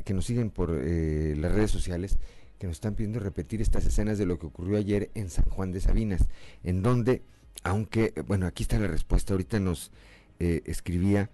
que 0.06 0.14
nos 0.14 0.26
siguen 0.26 0.52
por 0.52 0.80
eh, 0.82 1.36
las 1.38 1.52
redes 1.52 1.70
sociales, 1.70 2.18
que 2.60 2.68
nos 2.68 2.78
están 2.78 2.96
pidiendo 2.96 3.20
repetir 3.20 3.62
estas 3.62 3.86
escenas 3.86 4.18
de 4.18 4.26
lo 4.26 4.40
que 4.40 4.46
ocurrió 4.46 4.78
ayer 4.78 5.12
en 5.16 5.30
San 5.30 5.44
Juan 5.46 5.74
de 5.74 5.82
Sabinas, 5.82 6.30
en 6.64 6.82
donde, 6.82 7.22
aunque, 7.64 8.14
bueno, 8.26 8.46
aquí 8.46 8.64
está 8.64 8.80
la 8.80 8.88
respuesta, 8.88 9.34
ahorita 9.34 9.60
nos 9.60 9.92
eh, 10.40 10.62
escribía 10.66 11.30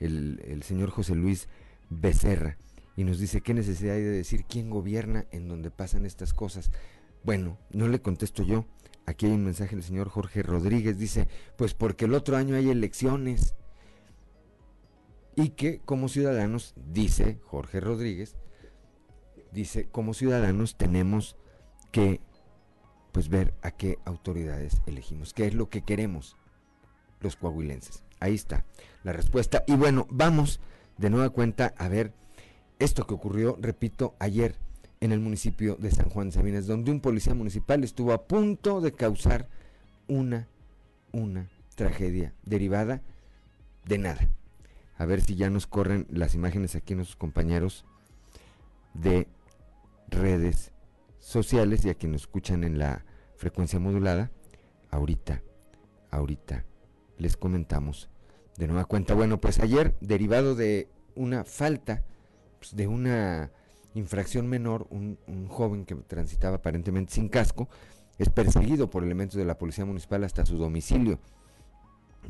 el, 0.00 0.62
señor 0.62 0.90
José 0.90 1.14
Luis 1.14 1.48
Becerra 1.90 2.56
y 2.96 3.04
nos 3.04 3.18
dice, 3.18 3.40
¿qué 3.40 3.54
necesidad 3.54 3.96
hay 3.96 4.02
de 4.02 4.10
decir 4.10 4.44
quién 4.44 4.70
gobierna 4.70 5.26
en 5.30 5.48
donde 5.48 5.70
pasan 5.70 6.06
estas 6.06 6.32
cosas? 6.32 6.70
Bueno, 7.24 7.58
no 7.70 7.88
le 7.88 8.00
contesto 8.00 8.42
yo 8.42 8.64
Aquí 9.08 9.24
hay 9.24 9.32
un 9.32 9.44
mensaje 9.46 9.74
del 9.74 9.82
señor 9.82 10.10
Jorge 10.10 10.42
Rodríguez, 10.42 10.98
dice, 10.98 11.28
pues 11.56 11.72
porque 11.72 12.04
el 12.04 12.12
otro 12.12 12.36
año 12.36 12.56
hay 12.56 12.68
elecciones. 12.68 13.54
Y 15.34 15.50
que 15.50 15.78
como 15.78 16.10
ciudadanos, 16.10 16.74
dice 16.76 17.38
Jorge 17.42 17.80
Rodríguez, 17.80 18.36
dice, 19.50 19.88
como 19.90 20.12
ciudadanos 20.12 20.76
tenemos 20.76 21.38
que 21.90 22.20
pues 23.10 23.30
ver 23.30 23.54
a 23.62 23.70
qué 23.70 23.98
autoridades 24.04 24.82
elegimos, 24.84 25.32
qué 25.32 25.46
es 25.46 25.54
lo 25.54 25.70
que 25.70 25.80
queremos 25.80 26.36
los 27.20 27.36
coahuilenses. 27.36 28.04
Ahí 28.20 28.34
está 28.34 28.64
la 29.04 29.12
respuesta. 29.12 29.64
Y 29.66 29.74
bueno, 29.74 30.06
vamos 30.10 30.60
de 30.96 31.10
nueva 31.10 31.30
cuenta 31.30 31.74
a 31.76 31.88
ver 31.88 32.12
esto 32.78 33.06
que 33.06 33.14
ocurrió, 33.14 33.56
repito, 33.60 34.14
ayer 34.18 34.54
en 35.00 35.12
el 35.12 35.20
municipio 35.20 35.76
de 35.76 35.90
San 35.90 36.08
Juan 36.08 36.28
de 36.28 36.34
Sabinas, 36.34 36.66
donde 36.66 36.90
un 36.90 37.00
policía 37.00 37.34
municipal 37.34 37.84
estuvo 37.84 38.12
a 38.12 38.26
punto 38.26 38.80
de 38.80 38.92
causar 38.92 39.48
una, 40.08 40.48
una 41.12 41.48
tragedia 41.74 42.34
derivada 42.44 43.02
de 43.84 43.98
nada. 43.98 44.28
A 44.96 45.04
ver 45.04 45.20
si 45.20 45.36
ya 45.36 45.50
nos 45.50 45.66
corren 45.66 46.06
las 46.10 46.34
imágenes 46.34 46.74
aquí 46.74 46.94
nuestros 46.94 47.16
compañeros 47.16 47.84
de 48.94 49.28
redes 50.08 50.72
sociales 51.20 51.84
y 51.84 51.90
a 51.90 51.94
quienes 51.94 52.22
escuchan 52.22 52.64
en 52.64 52.78
la 52.78 53.04
frecuencia 53.36 53.78
modulada. 53.78 54.30
Ahorita, 54.90 55.42
ahorita 56.10 56.64
les 57.18 57.36
comentamos 57.36 58.08
de 58.56 58.66
nueva 58.66 58.84
cuenta. 58.84 59.14
Bueno, 59.14 59.40
pues 59.40 59.58
ayer, 59.60 59.94
derivado 60.00 60.54
de 60.54 60.88
una 61.14 61.44
falta, 61.44 62.02
pues 62.58 62.74
de 62.74 62.86
una 62.86 63.50
infracción 63.94 64.46
menor, 64.48 64.86
un, 64.90 65.18
joven 65.48 65.84
que 65.84 65.94
transitaba 65.94 66.56
aparentemente 66.56 67.14
sin 67.14 67.28
casco, 67.28 67.68
es 68.18 68.28
perseguido 68.28 68.90
por 68.90 69.04
elementos 69.04 69.36
de 69.36 69.44
la 69.44 69.58
policía 69.58 69.84
municipal 69.84 70.24
hasta 70.24 70.44
su 70.44 70.56
domicilio, 70.58 71.20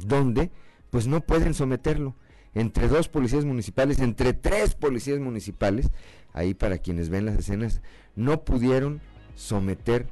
donde 0.05 0.51
pues 0.91 1.07
no 1.07 1.21
pueden 1.21 1.55
someterlo. 1.55 2.15
Entre 2.55 2.89
dos 2.89 3.09
policías 3.09 3.45
municipales, 3.45 4.01
entre 4.01 4.33
tres 4.33 4.75
policías 4.75 5.19
municipales, 5.19 5.91
ahí 6.33 6.55
para 6.55 6.79
quienes 6.79 7.09
ven 7.09 7.27
las 7.27 7.39
escenas, 7.39 7.83
no 8.17 8.45
pudieron 8.45 9.01
someter 9.35 10.09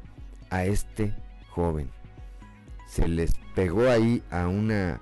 a 0.51 0.65
este 0.65 1.15
joven. 1.51 1.91
Se 2.87 3.09
les 3.09 3.33
pegó 3.55 3.89
ahí 3.89 4.23
a 4.31 4.49
una 4.49 5.01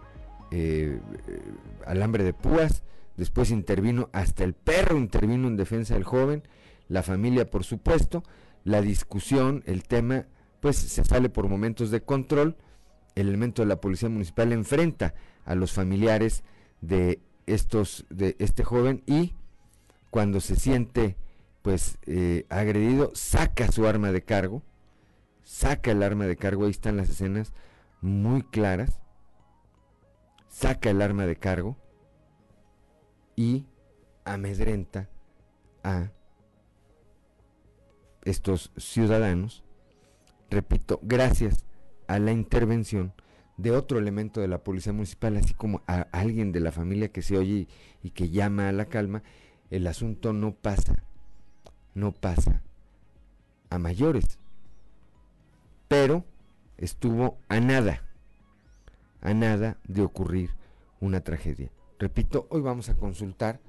eh, 0.50 1.00
eh, 1.26 1.42
alambre 1.86 2.24
de 2.24 2.32
púas, 2.32 2.82
después 3.16 3.50
intervino, 3.50 4.08
hasta 4.12 4.44
el 4.44 4.54
perro 4.54 4.96
intervino 4.96 5.48
en 5.48 5.56
defensa 5.56 5.94
del 5.94 6.04
joven, 6.04 6.42
la 6.88 7.02
familia 7.02 7.50
por 7.50 7.64
supuesto, 7.64 8.22
la 8.64 8.80
discusión, 8.80 9.62
el 9.66 9.82
tema, 9.82 10.26
pues 10.60 10.76
se 10.76 11.04
sale 11.04 11.28
por 11.28 11.48
momentos 11.48 11.90
de 11.90 12.02
control, 12.02 12.56
el 13.14 13.28
elemento 13.28 13.62
de 13.62 13.68
la 13.68 13.80
policía 13.80 14.08
municipal 14.08 14.52
enfrenta 14.52 15.14
a 15.44 15.54
los 15.54 15.72
familiares 15.72 16.42
de 16.80 17.20
estos, 17.46 18.06
de 18.10 18.36
este 18.38 18.64
joven 18.64 19.02
y 19.06 19.34
cuando 20.10 20.40
se 20.40 20.56
siente 20.56 21.16
pues 21.62 21.98
eh, 22.06 22.46
agredido, 22.48 23.10
saca 23.14 23.72
su 23.72 23.86
arma 23.86 24.12
de 24.12 24.22
cargo, 24.22 24.62
saca 25.42 25.90
el 25.90 26.02
arma 26.02 26.26
de 26.26 26.36
cargo, 26.36 26.64
ahí 26.64 26.70
están 26.70 26.96
las 26.96 27.08
escenas 27.08 27.52
muy 28.04 28.42
claras, 28.42 29.00
saca 30.48 30.90
el 30.90 31.00
arma 31.00 31.24
de 31.24 31.36
cargo, 31.36 31.78
y 33.34 33.64
amedrenta 34.24 35.08
a 35.82 36.10
estos 38.24 38.72
ciudadanos, 38.76 39.64
repito, 40.50 41.00
gracias 41.02 41.64
a 42.06 42.18
la 42.18 42.32
intervención 42.32 43.14
de 43.56 43.70
otro 43.70 43.98
elemento 43.98 44.42
de 44.42 44.48
la 44.48 44.62
policía 44.62 44.92
municipal, 44.92 45.38
así 45.38 45.54
como 45.54 45.80
a 45.86 46.02
alguien 46.12 46.52
de 46.52 46.60
la 46.60 46.72
familia 46.72 47.08
que 47.08 47.22
se 47.22 47.38
oye 47.38 47.68
y, 48.02 48.10
que 48.10 48.28
llama 48.28 48.68
a 48.68 48.72
la 48.72 48.84
calma, 48.84 49.22
el 49.70 49.86
asunto 49.86 50.34
no 50.34 50.54
pasa, 50.54 51.02
no 51.94 52.12
pasa 52.12 52.60
a 53.70 53.78
mayores, 53.78 54.38
pero 55.88 56.26
estuvo 56.78 57.38
a 57.48 57.60
nada, 57.60 58.02
a 59.20 59.34
nada 59.34 59.78
de 59.86 60.02
ocurrir 60.02 60.50
una 61.00 61.20
tragedia. 61.20 61.70
Repito, 61.98 62.46
hoy 62.50 62.60
vamos 62.60 62.88
a 62.88 62.96
consultar 62.96 63.60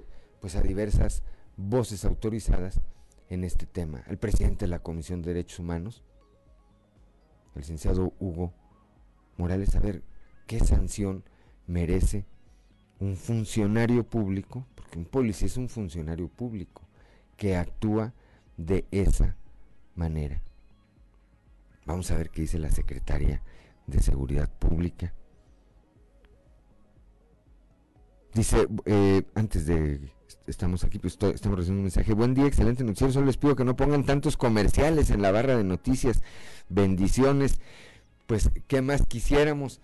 pues 0.42 0.56
a 0.56 0.62
diversas 0.62 1.24
voces 1.58 2.06
autorizadas 2.06 2.82
en 3.30 3.44
este 3.44 3.66
tema. 3.66 4.04
El 4.08 4.18
presidente 4.18 4.66
de 4.66 4.70
la 4.70 4.80
Comisión 4.80 5.22
de 5.22 5.34
Derechos 5.34 5.60
Humanos, 5.60 6.04
el 7.56 7.62
licenciado 7.62 8.14
Hugo 8.20 8.54
Morales, 9.38 9.76
a 9.76 9.80
ver 9.80 10.04
qué 10.48 10.60
sanción 10.60 11.24
merece 11.68 12.26
un 13.00 13.18
funcionario 13.18 14.04
público, 14.04 14.66
porque 14.76 14.98
un 14.98 15.06
policía 15.06 15.48
es 15.48 15.58
un 15.58 15.70
funcionario 15.70 16.28
público, 16.28 16.82
que 17.38 17.56
actúa 17.56 18.14
de 18.58 18.86
esa 18.92 19.36
manera. 19.96 20.42
Vamos 21.86 22.10
a 22.12 22.18
ver 22.18 22.30
qué 22.32 22.42
dice 22.42 22.58
la 22.58 22.72
secretaria 22.72 23.42
de 23.86 24.02
Seguridad 24.02 24.50
Pública. 24.50 25.14
Dice, 28.34 28.68
eh, 28.86 29.24
antes 29.36 29.66
de, 29.66 30.12
estamos 30.48 30.84
aquí, 30.84 31.00
pues 31.00 31.14
estamos 31.14 31.58
recibiendo 31.58 31.80
un 31.80 31.84
mensaje, 31.84 32.14
buen 32.14 32.34
día, 32.34 32.48
excelente 32.48 32.84
noticiero, 32.84 33.14
solo 33.14 33.28
les 33.28 33.38
pido 33.38 33.56
que 33.56 33.64
no 33.64 33.76
pongan 33.76 34.04
tantos 34.04 34.36
comerciales 34.36 35.10
en 35.10 35.22
la 35.22 35.32
barra 35.32 35.56
de 35.56 35.64
noticias, 35.64 36.22
bendiciones, 36.68 37.62
pues, 38.28 38.50
¿qué 38.68 38.82
más 38.82 39.06
quisiéramos? 39.06 39.80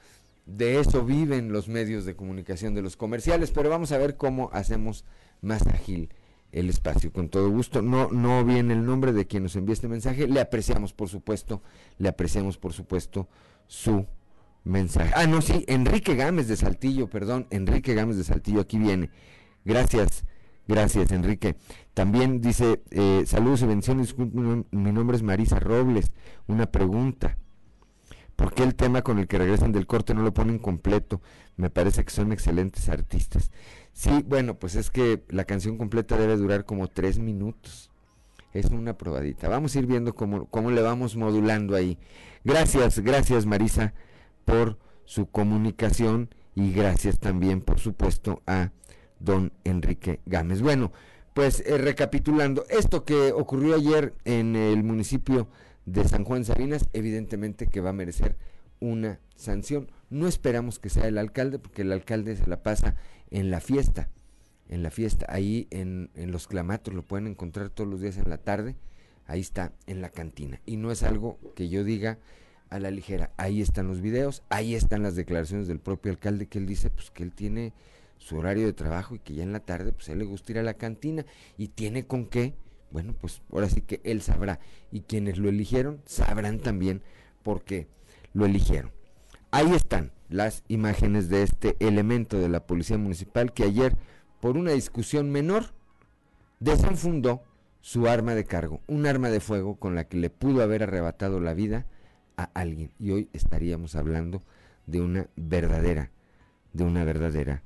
De 0.46 0.80
eso 0.80 1.06
viven 1.06 1.54
los 1.54 1.70
medios 1.70 2.04
de 2.04 2.16
comunicación, 2.16 2.74
de 2.74 2.82
los 2.82 2.98
comerciales, 2.98 3.52
pero 3.52 3.70
vamos 3.70 3.92
a 3.92 3.98
ver 3.98 4.18
cómo 4.18 4.50
hacemos 4.52 5.06
más 5.42 5.66
ágil 5.68 6.10
el 6.52 6.70
espacio, 6.70 7.12
con 7.12 7.30
todo 7.30 7.50
gusto. 7.50 7.82
No, 7.82 8.10
no 8.10 8.44
viene 8.44 8.74
el 8.74 8.86
nombre 8.86 9.14
de 9.14 9.26
quien 9.26 9.44
nos 9.44 9.56
envía 9.56 9.74
este 9.74 9.88
mensaje, 9.88 10.28
le 10.28 10.42
apreciamos, 10.42 10.94
por 10.94 11.10
supuesto, 11.10 11.62
le 11.98 12.10
apreciamos, 12.10 12.58
por 12.58 12.74
supuesto, 12.74 13.28
su 13.68 14.06
mensaje. 14.64 15.12
Ah, 15.16 15.28
no, 15.28 15.42
sí, 15.42 15.66
Enrique 15.68 16.16
Gámez 16.16 16.48
de 16.48 16.58
Saltillo, 16.58 17.10
perdón, 17.10 17.48
Enrique 17.50 17.94
Gámez 17.94 18.18
de 18.18 18.24
Saltillo, 18.24 18.62
aquí 18.62 18.78
viene. 18.78 19.10
Gracias, 19.66 20.26
gracias, 20.68 21.12
Enrique. 21.12 21.56
También 21.94 22.42
dice, 22.42 22.82
eh, 22.92 23.24
saludos 23.26 23.62
y 23.62 23.66
bendiciones, 23.66 24.16
mi 24.18 24.92
nombre 24.92 25.18
es 25.18 25.24
Marisa 25.24 25.60
Robles. 25.60 26.12
Una 26.48 26.66
pregunta. 26.66 27.38
¿Por 28.36 28.56
qué 28.56 28.64
el 28.64 28.74
tema 28.74 29.04
con 29.04 29.20
el 29.20 29.28
que 29.28 29.38
regresan 29.38 29.72
del 29.72 29.86
corte 29.86 30.16
no 30.16 30.24
lo 30.24 30.34
ponen 30.34 30.58
completo? 30.58 31.22
Me 31.58 31.70
parece 31.70 32.04
que 32.04 32.10
son 32.10 32.32
excelentes 32.32 32.90
artistas. 32.90 33.52
Sí, 33.94 34.24
bueno, 34.26 34.58
pues 34.58 34.76
es 34.76 34.90
que 34.90 35.24
la 35.30 35.44
canción 35.44 35.78
completa 35.78 36.18
debe 36.18 36.38
durar 36.38 36.66
como 36.66 36.88
tres 36.88 37.20
minutos. 37.20 37.92
Es 38.54 38.66
una 38.66 38.98
probadita. 38.98 39.48
Vamos 39.48 39.76
a 39.76 39.80
ir 39.80 39.86
viendo 39.86 40.14
cómo, 40.14 40.46
cómo 40.46 40.72
le 40.72 40.82
vamos 40.82 41.16
modulando 41.16 41.76
ahí. 41.76 41.98
Gracias, 42.44 43.00
gracias 43.00 43.46
Marisa 43.46 43.94
por 44.46 44.78
su 45.06 45.28
comunicación 45.28 46.30
y 46.56 46.72
gracias 46.74 47.20
también, 47.20 47.62
por 47.62 47.80
supuesto, 47.80 48.42
a 48.48 48.72
don 49.20 49.54
Enrique 49.64 50.20
Gámez. 50.26 50.62
Bueno, 50.62 50.92
pues 51.34 51.64
eh, 51.66 51.78
recapitulando, 51.78 52.66
esto 52.70 53.06
que 53.06 53.32
ocurrió 53.32 53.76
ayer 53.76 54.14
en 54.26 54.56
el 54.56 54.84
municipio 54.84 55.48
de 55.86 56.08
San 56.08 56.24
Juan 56.24 56.44
Sabinas, 56.44 56.90
evidentemente 56.94 57.68
que 57.68 57.82
va 57.82 57.92
a 57.92 57.94
merecer 57.94 58.36
una 58.80 59.20
sanción. 59.36 59.90
No 60.10 60.28
esperamos 60.28 60.80
que 60.80 60.90
sea 60.90 61.08
el 61.08 61.18
alcalde, 61.18 61.60
porque 61.60 61.84
el 61.84 61.92
alcalde 61.92 62.36
se 62.36 62.48
la 62.48 62.64
pasa 62.64 62.96
en 63.32 63.50
la 63.52 63.60
fiesta, 63.60 64.10
en 64.70 64.84
la 64.84 64.92
fiesta, 64.92 65.26
ahí 65.30 65.68
en, 65.72 66.12
en 66.16 66.32
los 66.32 66.48
clamatos, 66.48 66.94
lo 66.94 67.04
pueden 67.04 67.28
encontrar 67.28 67.70
todos 67.70 67.90
los 67.90 68.02
días 68.02 68.18
en 68.18 68.30
la 68.30 68.38
tarde, 68.38 68.76
ahí 69.26 69.40
está, 69.40 69.74
en 69.88 70.02
la 70.02 70.10
cantina. 70.10 70.62
Y 70.66 70.78
no 70.78 70.92
es 70.92 71.04
algo 71.04 71.40
que 71.56 71.70
yo 71.70 71.84
diga, 71.84 72.20
a 72.72 72.80
la 72.80 72.90
ligera. 72.90 73.32
Ahí 73.38 73.62
están 73.62 73.88
los 73.88 74.02
videos, 74.02 74.44
ahí 74.50 74.74
están 74.74 75.04
las 75.04 75.16
declaraciones 75.16 75.68
del 75.68 75.80
propio 75.80 76.12
alcalde 76.12 76.48
que 76.48 76.58
él 76.58 76.66
dice 76.66 76.90
pues 76.90 77.12
que 77.12 77.22
él 77.22 77.34
tiene 77.34 77.74
su 78.18 78.38
horario 78.38 78.66
de 78.66 78.74
trabajo 78.74 79.14
y 79.14 79.20
que 79.20 79.36
ya 79.36 79.44
en 79.44 79.52
la 79.52 79.60
tarde 79.60 79.92
pues 79.92 80.10
él 80.10 80.20
le 80.20 80.26
gusta 80.26 80.54
ir 80.54 80.60
a 80.60 80.64
la 80.64 80.74
cantina 80.74 81.26
y 81.58 81.68
tiene 81.68 82.08
con 82.08 82.26
qué, 82.26 82.56
bueno, 82.90 83.14
pues 83.20 83.42
ahora 83.52 83.70
sí 83.70 83.82
que 83.82 84.00
él 84.04 84.22
sabrá 84.22 84.60
y 84.92 85.02
quienes 85.02 85.38
lo 85.38 85.50
eligieron 85.50 86.02
sabrán 86.06 86.60
también 86.60 87.04
por 87.44 87.64
qué 87.64 87.88
lo 88.34 88.46
eligieron. 88.46 88.92
Ahí 89.52 89.72
están 89.74 90.12
las 90.32 90.64
imágenes 90.70 91.30
de 91.30 91.44
este 91.44 91.76
elemento 91.80 92.40
de 92.40 92.50
la 92.50 92.66
Policía 92.66 92.98
Municipal 92.98 93.54
que 93.54 93.64
ayer, 93.64 93.96
por 94.40 94.58
una 94.58 94.72
discusión 94.72 95.30
menor, 95.30 95.66
desenfundó 96.60 97.44
su 97.82 98.08
arma 98.08 98.34
de 98.34 98.46
cargo, 98.46 98.82
un 98.88 99.06
arma 99.06 99.30
de 99.30 99.42
fuego 99.42 99.76
con 99.76 99.94
la 99.94 100.06
que 100.06 100.18
le 100.18 100.30
pudo 100.30 100.64
haber 100.64 100.84
arrebatado 100.84 101.40
la 101.40 101.54
vida 101.54 101.86
a 102.38 102.44
alguien. 102.54 102.92
Y 102.98 103.12
hoy 103.12 103.30
estaríamos 103.34 103.96
hablando 103.96 104.42
de 104.86 105.02
una 105.02 105.28
verdadera, 105.36 106.12
de 106.74 106.84
una 106.86 107.04
verdadera 107.04 107.64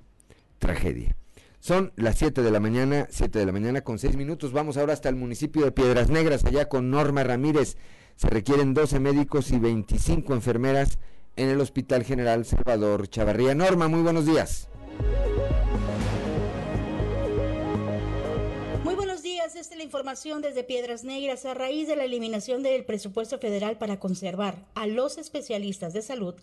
tragedia. 0.58 1.16
Son 1.60 1.92
las 1.96 2.18
7 2.18 2.42
de 2.42 2.52
la 2.52 2.60
mañana, 2.60 3.08
7 3.10 3.40
de 3.40 3.46
la 3.46 3.52
mañana 3.52 3.82
con 3.82 4.00
6 4.00 4.16
minutos. 4.16 4.54
Vamos 4.54 4.78
ahora 4.78 4.94
hasta 4.94 5.10
el 5.10 5.16
municipio 5.16 5.66
de 5.66 5.72
Piedras 5.72 6.10
Negras, 6.10 6.46
allá 6.46 6.68
con 6.68 6.90
Norma 6.90 7.24
Ramírez. 7.24 7.78
Se 8.16 8.30
requieren 8.30 8.74
12 8.74 9.00
médicos 9.00 9.52
y 9.52 9.60
25 9.60 10.34
enfermeras 10.34 10.98
en 11.36 11.50
el 11.50 11.60
Hospital 11.62 12.04
General 12.04 12.46
Salvador 12.46 13.08
Chavarría. 13.10 13.56
Norma, 13.56 13.88
muy 13.88 14.02
buenos 14.02 14.26
días. 14.26 14.70
Muy 18.84 18.96
buenos 18.96 19.24
días, 19.24 19.56
esta 19.56 19.74
es 19.74 19.78
la 19.78 19.84
información 19.84 20.42
desde 20.42 20.64
Piedras 20.64 21.04
Negras. 21.04 21.46
A 21.46 21.54
raíz 21.54 21.88
de 21.88 21.96
la 21.96 22.06
eliminación 22.06 22.64
del 22.64 22.86
presupuesto 22.86 23.40
federal 23.40 23.78
para 23.78 24.00
conservar 24.00 24.66
a 24.76 24.88
los 24.88 25.18
especialistas 25.18 25.94
de 25.94 26.02
salud 26.02 26.36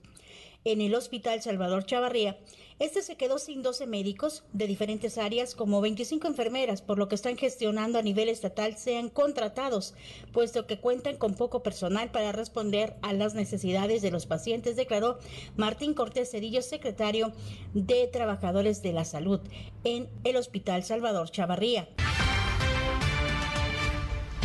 en 0.64 0.80
el 0.80 0.94
Hospital 0.94 1.42
Salvador 1.42 1.84
Chavarría, 1.84 2.38
este 2.78 3.02
se 3.02 3.16
quedó 3.16 3.38
sin 3.38 3.62
12 3.62 3.86
médicos 3.86 4.44
de 4.52 4.66
diferentes 4.66 5.16
áreas 5.16 5.54
como 5.54 5.80
25 5.80 6.26
enfermeras, 6.26 6.82
por 6.82 6.98
lo 6.98 7.08
que 7.08 7.14
están 7.14 7.36
gestionando 7.36 7.98
a 7.98 8.02
nivel 8.02 8.28
estatal 8.28 8.76
sean 8.76 9.08
contratados, 9.08 9.94
puesto 10.32 10.66
que 10.66 10.80
cuentan 10.80 11.16
con 11.16 11.34
poco 11.34 11.62
personal 11.62 12.10
para 12.10 12.32
responder 12.32 12.96
a 13.02 13.12
las 13.12 13.34
necesidades 13.34 14.02
de 14.02 14.10
los 14.10 14.26
pacientes, 14.26 14.74
declaró 14.74 15.18
Martín 15.56 15.94
Cortés 15.94 16.32
Cedillo, 16.32 16.62
secretario 16.62 17.32
de 17.72 18.08
Trabajadores 18.08 18.82
de 18.82 18.92
la 18.92 19.04
Salud 19.04 19.40
en 19.84 20.08
el 20.24 20.36
Hospital 20.36 20.82
Salvador 20.82 21.30
Chavarría. 21.30 21.88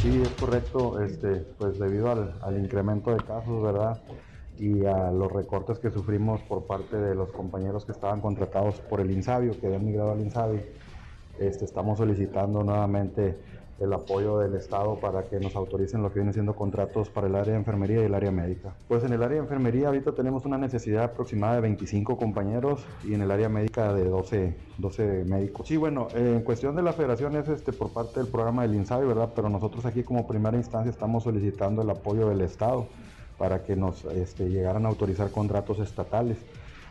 Sí, 0.03 0.21
es 0.21 0.29
correcto, 0.39 1.01
este, 1.01 1.37
pues 1.57 1.79
debido 1.79 2.11
al, 2.11 2.35
al 2.41 2.57
incremento 2.59 3.09
de 3.09 3.17
casos, 3.17 3.63
¿verdad? 3.63 3.99
Y 4.59 4.85
a 4.85 5.11
los 5.11 5.31
recortes 5.31 5.79
que 5.79 5.91
sufrimos 5.91 6.41
por 6.41 6.65
parte 6.65 6.97
de 6.97 7.15
los 7.15 7.31
compañeros 7.31 7.85
que 7.85 7.91
estaban 7.91 8.21
contratados 8.21 8.79
por 8.81 8.99
el 8.99 9.11
INSABIO, 9.11 9.59
que 9.59 9.67
habían 9.67 9.85
migrado 9.85 10.11
al 10.11 10.21
INSABI. 10.21 10.61
Este, 11.39 11.65
estamos 11.65 11.99
solicitando 11.99 12.63
nuevamente 12.63 13.37
el 13.79 13.93
apoyo 13.93 14.39
del 14.39 14.55
Estado 14.55 14.95
para 14.95 15.23
que 15.23 15.39
nos 15.39 15.55
autoricen 15.55 16.01
lo 16.01 16.09
que 16.09 16.15
vienen 16.15 16.33
siendo 16.33 16.55
contratos 16.55 17.09
para 17.09 17.27
el 17.27 17.35
área 17.35 17.53
de 17.53 17.59
enfermería 17.59 18.01
y 18.01 18.05
el 18.05 18.15
área 18.15 18.31
médica. 18.31 18.73
Pues 18.87 19.03
en 19.03 19.13
el 19.13 19.21
área 19.21 19.35
de 19.35 19.43
enfermería 19.43 19.87
ahorita 19.87 20.13
tenemos 20.13 20.45
una 20.45 20.57
necesidad 20.57 21.03
aproximada 21.03 21.55
de 21.55 21.61
25 21.61 22.17
compañeros 22.17 22.83
y 23.03 23.13
en 23.13 23.21
el 23.21 23.29
área 23.29 23.49
médica 23.49 23.93
de 23.93 24.05
12, 24.05 24.55
12 24.79 25.25
médicos. 25.25 25.67
Sí, 25.67 25.77
bueno, 25.77 26.07
en 26.15 26.41
cuestión 26.41 26.75
de 26.75 26.81
la 26.81 26.93
federación 26.93 27.35
es 27.35 27.47
este, 27.49 27.71
por 27.71 27.93
parte 27.93 28.19
del 28.19 28.29
programa 28.29 28.63
del 28.63 28.73
INSABI, 28.75 29.05
¿verdad? 29.05 29.29
Pero 29.35 29.49
nosotros 29.49 29.85
aquí 29.85 30.03
como 30.03 30.25
primera 30.27 30.57
instancia 30.57 30.89
estamos 30.89 31.23
solicitando 31.23 31.83
el 31.83 31.89
apoyo 31.89 32.29
del 32.29 32.41
Estado 32.41 32.87
para 33.37 33.63
que 33.63 33.75
nos 33.75 34.05
este, 34.05 34.49
llegaran 34.49 34.85
a 34.85 34.89
autorizar 34.89 35.31
contratos 35.31 35.79
estatales. 35.79 36.37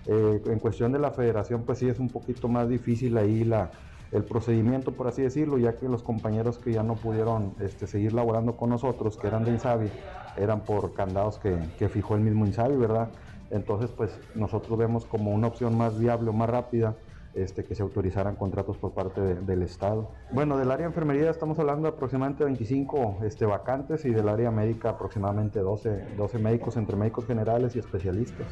Eh, 0.07 0.43
en 0.47 0.59
cuestión 0.59 0.93
de 0.93 0.99
la 0.99 1.11
federación, 1.11 1.63
pues 1.63 1.79
sí 1.79 1.89
es 1.89 1.99
un 1.99 2.09
poquito 2.09 2.49
más 2.49 2.69
difícil 2.69 3.17
ahí 3.19 3.45
la, 3.45 3.71
el 4.13 4.25
procedimiento, 4.25 4.93
por 4.93 5.09
así 5.09 5.23
decirlo, 5.23 5.59
ya 5.59 5.77
que 5.77 5.89
los 5.89 6.03
compañeros 6.03 6.59
que 6.59 6.73
ya 6.73 6.83
no 6.83 6.95
pudieron 6.95 7.55
este, 7.61 7.87
seguir 7.87 8.13
laborando 8.13 8.57
con 8.57 8.71
nosotros, 8.71 9.17
que 9.17 9.27
eran 9.27 9.45
de 9.45 9.51
Insabi, 9.51 9.89
eran 10.37 10.61
por 10.61 10.95
candados 10.95 11.39
que, 11.39 11.59
que 11.79 11.89
fijó 11.89 12.15
el 12.15 12.21
mismo 12.21 12.47
Insabi, 12.47 12.77
¿verdad? 12.77 13.09
Entonces, 13.51 13.91
pues 13.91 14.19
nosotros 14.35 14.79
vemos 14.79 15.05
como 15.07 15.33
una 15.33 15.49
opción 15.49 15.77
más 15.77 15.99
viable 15.99 16.31
o 16.31 16.33
más 16.33 16.49
rápida 16.49 16.95
este, 17.37 17.65
que 17.65 17.75
se 17.75 17.83
autorizaran 17.83 18.37
contratos 18.37 18.79
por 18.79 18.93
parte 18.93 19.21
del 19.21 19.63
Estado. 19.63 20.11
Bueno, 20.33 20.57
del 20.57 20.71
área 20.71 20.87
de 20.87 20.91
enfermería 20.91 21.31
estamos 21.31 21.59
hablando 21.59 21.83
de 21.83 21.95
aproximadamente 21.95 22.45
25 22.45 23.19
este, 23.25 23.45
vacantes 23.45 24.05
y 24.05 24.11
del 24.11 24.29
área 24.29 24.51
médica 24.51 24.91
aproximadamente 24.91 25.61
12, 25.61 26.17
12 26.17 26.39
médicos 26.39 26.77
entre 26.77 26.97
médicos 26.97 27.27
generales 27.27 27.77
y 27.77 27.79
especialistas. 27.79 28.47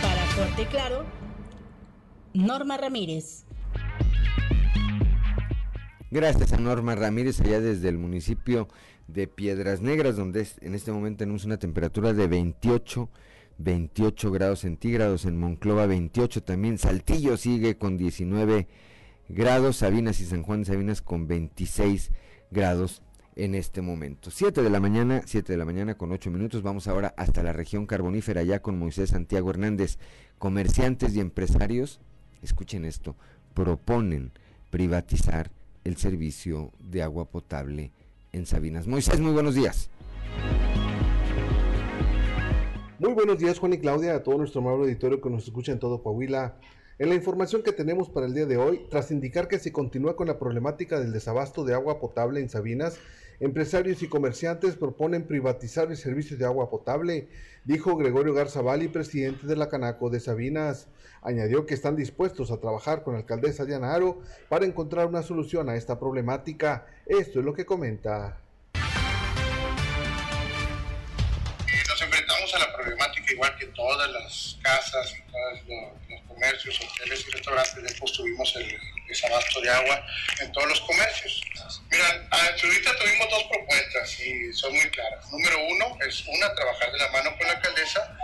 Para 0.00 0.22
Fuerte 0.34 0.62
y 0.62 0.66
Claro, 0.66 1.04
Norma 2.32 2.76
Ramírez. 2.76 3.44
Gracias 6.10 6.52
a 6.52 6.58
Norma 6.58 6.94
Ramírez, 6.94 7.40
allá 7.40 7.60
desde 7.60 7.88
el 7.88 7.98
municipio 7.98 8.68
de 9.08 9.26
Piedras 9.26 9.80
Negras, 9.80 10.16
donde 10.16 10.46
en 10.60 10.74
este 10.74 10.92
momento 10.92 11.18
tenemos 11.18 11.44
una 11.44 11.58
temperatura 11.58 12.12
de 12.12 12.28
28 12.28 13.08
28 13.58 14.30
grados 14.30 14.60
centígrados, 14.60 15.24
en 15.24 15.38
Monclova 15.38 15.86
28 15.86 16.42
también, 16.42 16.78
Saltillo 16.78 17.36
sigue 17.36 17.76
con 17.76 17.96
19 17.96 18.68
grados, 19.28 19.76
Sabinas 19.76 20.20
y 20.20 20.24
San 20.24 20.42
Juan 20.42 20.60
de 20.60 20.66
Sabinas 20.66 21.02
con 21.02 21.26
26 21.26 22.10
grados 22.50 23.02
en 23.36 23.54
este 23.54 23.82
momento. 23.82 24.30
7 24.30 24.62
de 24.62 24.70
la 24.70 24.80
mañana, 24.80 25.22
7 25.24 25.52
de 25.52 25.58
la 25.58 25.64
mañana 25.64 25.96
con 25.96 26.12
8 26.12 26.30
minutos, 26.30 26.62
vamos 26.62 26.86
ahora 26.88 27.14
hasta 27.16 27.42
la 27.42 27.52
región 27.52 27.86
carbonífera, 27.86 28.42
ya 28.42 28.60
con 28.60 28.78
Moisés 28.78 29.10
Santiago 29.10 29.50
Hernández. 29.50 29.98
Comerciantes 30.38 31.14
y 31.14 31.20
empresarios, 31.20 32.00
escuchen 32.42 32.84
esto, 32.84 33.16
proponen 33.54 34.32
privatizar 34.70 35.50
el 35.84 35.96
servicio 35.96 36.72
de 36.80 37.02
agua 37.02 37.26
potable 37.26 37.92
en 38.32 38.46
Sabinas. 38.46 38.86
Moisés, 38.86 39.20
muy 39.20 39.32
buenos 39.32 39.54
días. 39.54 39.90
Muy 43.04 43.12
buenos 43.12 43.38
días 43.38 43.58
Juan 43.58 43.74
y 43.74 43.78
Claudia, 43.78 44.14
a 44.14 44.22
todo 44.22 44.38
nuestro 44.38 44.62
amable 44.62 44.84
auditorio 44.84 45.20
que 45.20 45.28
nos 45.28 45.44
escucha 45.44 45.72
en 45.72 45.78
todo 45.78 46.02
Coahuila. 46.02 46.56
En 46.98 47.10
la 47.10 47.14
información 47.14 47.62
que 47.62 47.72
tenemos 47.72 48.08
para 48.08 48.24
el 48.24 48.32
día 48.32 48.46
de 48.46 48.56
hoy, 48.56 48.86
tras 48.88 49.10
indicar 49.10 49.46
que 49.46 49.58
se 49.58 49.72
continúa 49.72 50.16
con 50.16 50.26
la 50.26 50.38
problemática 50.38 50.98
del 50.98 51.12
desabasto 51.12 51.66
de 51.66 51.74
agua 51.74 52.00
potable 52.00 52.40
en 52.40 52.48
Sabinas, 52.48 52.98
empresarios 53.40 54.02
y 54.02 54.08
comerciantes 54.08 54.76
proponen 54.76 55.26
privatizar 55.26 55.90
el 55.90 55.98
servicio 55.98 56.38
de 56.38 56.46
agua 56.46 56.70
potable, 56.70 57.28
dijo 57.66 57.94
Gregorio 57.94 58.32
Garzabali, 58.32 58.88
presidente 58.88 59.46
de 59.46 59.56
la 59.56 59.68
Canaco 59.68 60.08
de 60.08 60.20
Sabinas. 60.20 60.88
Añadió 61.20 61.66
que 61.66 61.74
están 61.74 61.96
dispuestos 61.96 62.50
a 62.50 62.58
trabajar 62.58 63.02
con 63.02 63.12
la 63.12 63.20
alcaldesa 63.20 63.66
Diana 63.66 63.92
Aro 63.92 64.20
para 64.48 64.64
encontrar 64.64 65.08
una 65.08 65.22
solución 65.22 65.68
a 65.68 65.76
esta 65.76 65.98
problemática. 65.98 66.86
Esto 67.04 67.40
es 67.40 67.44
lo 67.44 67.52
que 67.52 67.66
comenta. 67.66 68.43
Igual 73.34 73.56
que 73.58 73.66
todas 73.66 74.10
las 74.10 74.56
casas 74.62 75.14
y 75.16 75.30
todos 75.30 75.60
los, 75.68 76.20
comercios, 76.28 76.80
hoteles 76.80 77.24
y 77.28 77.30
restaurantes, 77.30 77.82
después 77.82 78.12
tuvimos 78.12 78.56
el 78.56 78.76
desabasto 79.06 79.60
de 79.60 79.70
agua 79.70 80.04
en 80.40 80.50
todos 80.52 80.68
los 80.68 80.80
comercios. 80.80 81.42
Mira, 81.90 82.28
ahorita 82.30 82.96
tuvimos 82.98 83.30
dos 83.30 83.44
propuestas 83.44 84.20
y 84.20 84.52
son 84.52 84.74
muy 84.74 84.90
claras. 84.90 85.30
Número 85.30 85.56
uno 85.64 85.96
es 86.06 86.24
una, 86.26 86.52
trabajar 86.54 86.90
de 86.90 86.98
la 86.98 87.08
mano 87.10 87.36
con 87.38 87.46
la 87.46 87.52
alcaldesa. 87.52 88.16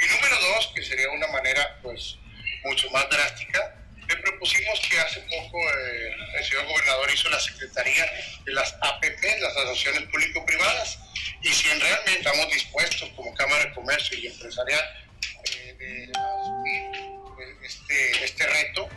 Y 0.00 0.14
número 0.14 0.40
dos, 0.40 0.72
que 0.74 0.82
sería 0.82 1.10
una 1.10 1.26
manera 1.28 1.78
pues 1.82 2.16
mucho 2.64 2.90
más 2.90 3.08
drástica, 3.10 3.85
le 4.08 4.16
propusimos 4.16 4.80
que 4.88 4.98
hace 5.00 5.20
poco 5.20 5.58
eh, 5.58 6.10
el 6.38 6.44
señor 6.44 6.66
gobernador 6.66 7.10
hizo 7.12 7.28
la 7.30 7.40
secretaría 7.40 8.04
de 8.44 8.52
las 8.52 8.74
APP, 8.80 9.22
las 9.40 9.56
asociaciones 9.56 10.08
público-privadas, 10.10 10.98
y 11.42 11.48
si 11.48 11.68
realmente 11.68 12.18
estamos 12.18 12.48
dispuestos 12.52 13.08
como 13.10 13.34
Cámara 13.34 13.64
de 13.64 13.72
Comercio 13.74 14.18
y 14.18 14.26
Empresarial 14.26 14.84
eh, 15.52 15.74
de 15.78 16.12
asumir 16.14 16.82
este, 17.62 18.24
este 18.24 18.46
reto, 18.46 18.88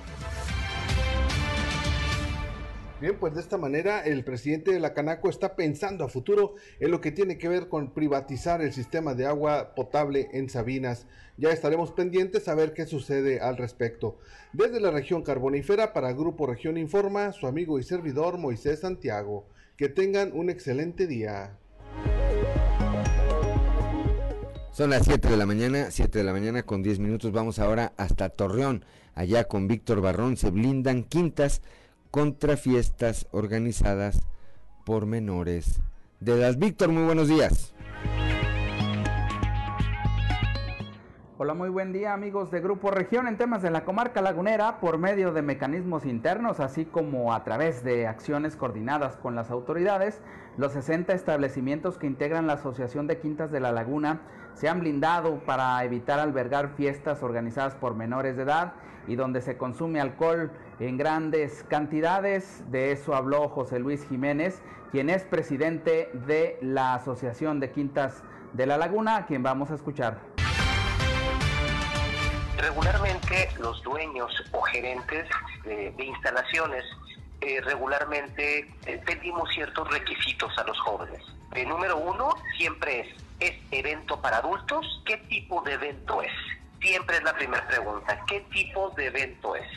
Bien, 3.02 3.18
pues 3.18 3.34
de 3.34 3.40
esta 3.40 3.58
manera 3.58 4.02
el 4.02 4.26
presidente 4.26 4.74
de 4.74 4.80
la 4.82 4.94
Canaco 4.94 5.30
está 5.30 5.56
pensando 5.56 6.04
a 6.04 6.10
futuro 6.10 6.56
en 6.82 6.92
lo 6.92 7.00
que 7.00 7.14
tiene 7.14 7.38
que 7.38 7.48
ver 7.48 7.70
con 7.70 7.94
privatizar 7.94 8.62
el 8.62 8.74
sistema 8.74 9.14
de 9.14 9.26
agua 9.26 9.74
potable 9.74 10.28
en 10.34 10.50
Sabinas. 10.50 11.08
Ya 11.38 11.52
estaremos 11.52 11.94
pendientes 11.94 12.50
a 12.50 12.56
ver 12.56 12.74
qué 12.74 12.86
sucede 12.86 13.40
al 13.40 13.56
respecto. 13.56 14.18
Desde 14.52 14.82
la 14.82 14.92
región 14.92 15.24
carbonífera 15.24 15.94
para 15.94 16.12
Grupo 16.12 16.46
Región 16.46 16.78
Informa, 16.78 17.32
su 17.32 17.48
amigo 17.48 17.80
y 17.80 17.84
servidor 17.84 18.38
Moisés 18.38 18.82
Santiago. 18.82 19.48
Que 19.78 19.88
tengan 19.88 20.34
un 20.34 20.50
excelente 20.50 21.08
día. 21.08 21.58
Son 24.74 24.90
las 24.90 25.06
7 25.06 25.30
de 25.30 25.38
la 25.38 25.46
mañana, 25.46 25.90
7 25.90 26.18
de 26.20 26.26
la 26.26 26.34
mañana 26.34 26.64
con 26.64 26.84
10 26.84 27.00
minutos. 27.00 27.32
Vamos 27.32 27.60
ahora 27.60 27.94
hasta 27.96 28.28
Torreón. 28.28 28.84
Allá 29.16 29.46
con 29.46 29.70
Víctor 29.70 30.02
Barrón 30.02 30.36
se 30.36 30.52
blindan 30.52 31.04
quintas 31.04 31.62
contra 32.12 32.58
fiestas 32.58 33.28
organizadas 33.32 34.22
por 34.86 35.06
menores 35.06 35.82
de 36.20 36.34
edad. 36.34 36.56
Víctor, 36.58 36.90
muy 36.90 37.04
buenos 37.04 37.28
días. 37.28 37.74
Hola, 41.42 41.54
muy 41.54 41.70
buen 41.70 41.94
día 41.94 42.14
amigos 42.14 42.52
de 42.52 42.60
Grupo 42.60 42.92
Región 42.92 43.26
en 43.26 43.38
temas 43.38 43.62
de 43.62 43.72
la 43.72 43.86
comarca 43.86 44.22
lagunera 44.22 44.82
por 44.82 44.98
medio 44.98 45.32
de 45.32 45.42
mecanismos 45.42 46.06
internos, 46.06 46.60
así 46.60 46.84
como 46.84 47.34
a 47.34 47.46
través 47.46 47.82
de 47.82 48.08
acciones 48.08 48.58
coordinadas 48.58 49.16
con 49.16 49.36
las 49.36 49.50
autoridades. 49.50 50.20
Los 50.58 50.74
60 50.74 51.14
establecimientos 51.14 51.98
que 51.98 52.08
integran 52.08 52.46
la 52.46 52.54
Asociación 52.54 53.08
de 53.08 53.20
Quintas 53.20 53.52
de 53.52 53.62
la 53.62 53.72
Laguna 53.72 54.20
se 54.54 54.68
han 54.68 54.82
blindado 54.82 55.40
para 55.46 55.82
evitar 55.86 56.20
albergar 56.20 56.76
fiestas 56.76 57.24
organizadas 57.24 57.74
por 57.74 57.96
menores 57.96 58.36
de 58.36 58.44
edad 58.44 58.74
y 59.10 59.16
donde 59.16 59.42
se 59.42 59.58
consume 59.58 60.00
alcohol 60.00 60.52
en 60.80 60.98
grandes 60.98 61.66
cantidades. 61.68 62.64
De 62.72 62.94
eso 62.94 63.16
habló 63.16 63.50
José 63.50 63.80
Luis 63.80 64.08
Jiménez, 64.08 64.62
quien 64.92 65.10
es 65.10 65.24
presidente 65.24 66.10
de 66.14 66.58
la 66.62 66.94
Asociación 66.94 67.60
de 67.60 67.72
Quintas 67.72 68.24
de 68.54 68.66
la 68.68 68.78
Laguna, 68.78 69.18
a 69.18 69.26
quien 69.26 69.44
vamos 69.44 69.72
a 69.72 69.76
escuchar. 69.76 70.20
Regularmente 72.58 73.50
los 73.60 73.82
dueños 73.84 74.32
o 74.52 74.62
gerentes 74.62 75.28
de, 75.64 75.92
de 75.92 76.06
instalaciones 76.06 76.86
eh, 77.42 77.62
regularmente 77.62 78.70
eh, 78.86 79.02
pedimos 79.06 79.50
ciertos 79.54 79.90
requisitos 79.90 80.56
a 80.58 80.64
los 80.66 80.78
jóvenes. 80.82 81.22
El 81.56 81.70
número 81.70 81.98
uno 81.98 82.36
siempre 82.58 83.00
es, 83.00 83.08
¿es 83.40 83.54
evento 83.72 84.22
para 84.22 84.38
adultos? 84.38 85.02
¿Qué 85.06 85.18
tipo 85.30 85.62
de 85.62 85.74
evento 85.74 86.22
es? 86.22 86.32
Siempre 86.82 87.18
es 87.18 87.24
la 87.24 87.34
primera 87.34 87.68
pregunta, 87.68 88.24
¿qué 88.28 88.40
tipo 88.52 88.90
de 88.92 89.08
evento 89.08 89.56
es? 89.56 89.68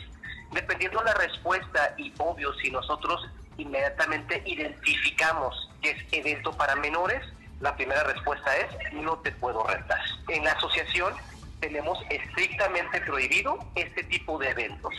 Dependiendo 0.51 0.99
de 0.99 1.05
la 1.05 1.13
respuesta, 1.15 1.93
y 1.97 2.13
obvio, 2.17 2.53
si 2.55 2.71
nosotros 2.71 3.27
inmediatamente 3.57 4.41
identificamos 4.45 5.69
que 5.81 5.91
es 5.91 5.97
evento 6.11 6.55
para 6.55 6.75
menores, 6.75 7.21
la 7.59 7.75
primera 7.75 8.03
respuesta 8.03 8.55
es, 8.57 8.93
no 8.93 9.17
te 9.19 9.31
puedo 9.31 9.63
rentar. 9.65 9.99
En 10.29 10.43
la 10.43 10.51
asociación 10.51 11.13
tenemos 11.59 11.97
estrictamente 12.09 13.01
prohibido 13.01 13.59
este 13.75 14.03
tipo 14.03 14.37
de 14.37 14.49
eventos. 14.49 14.93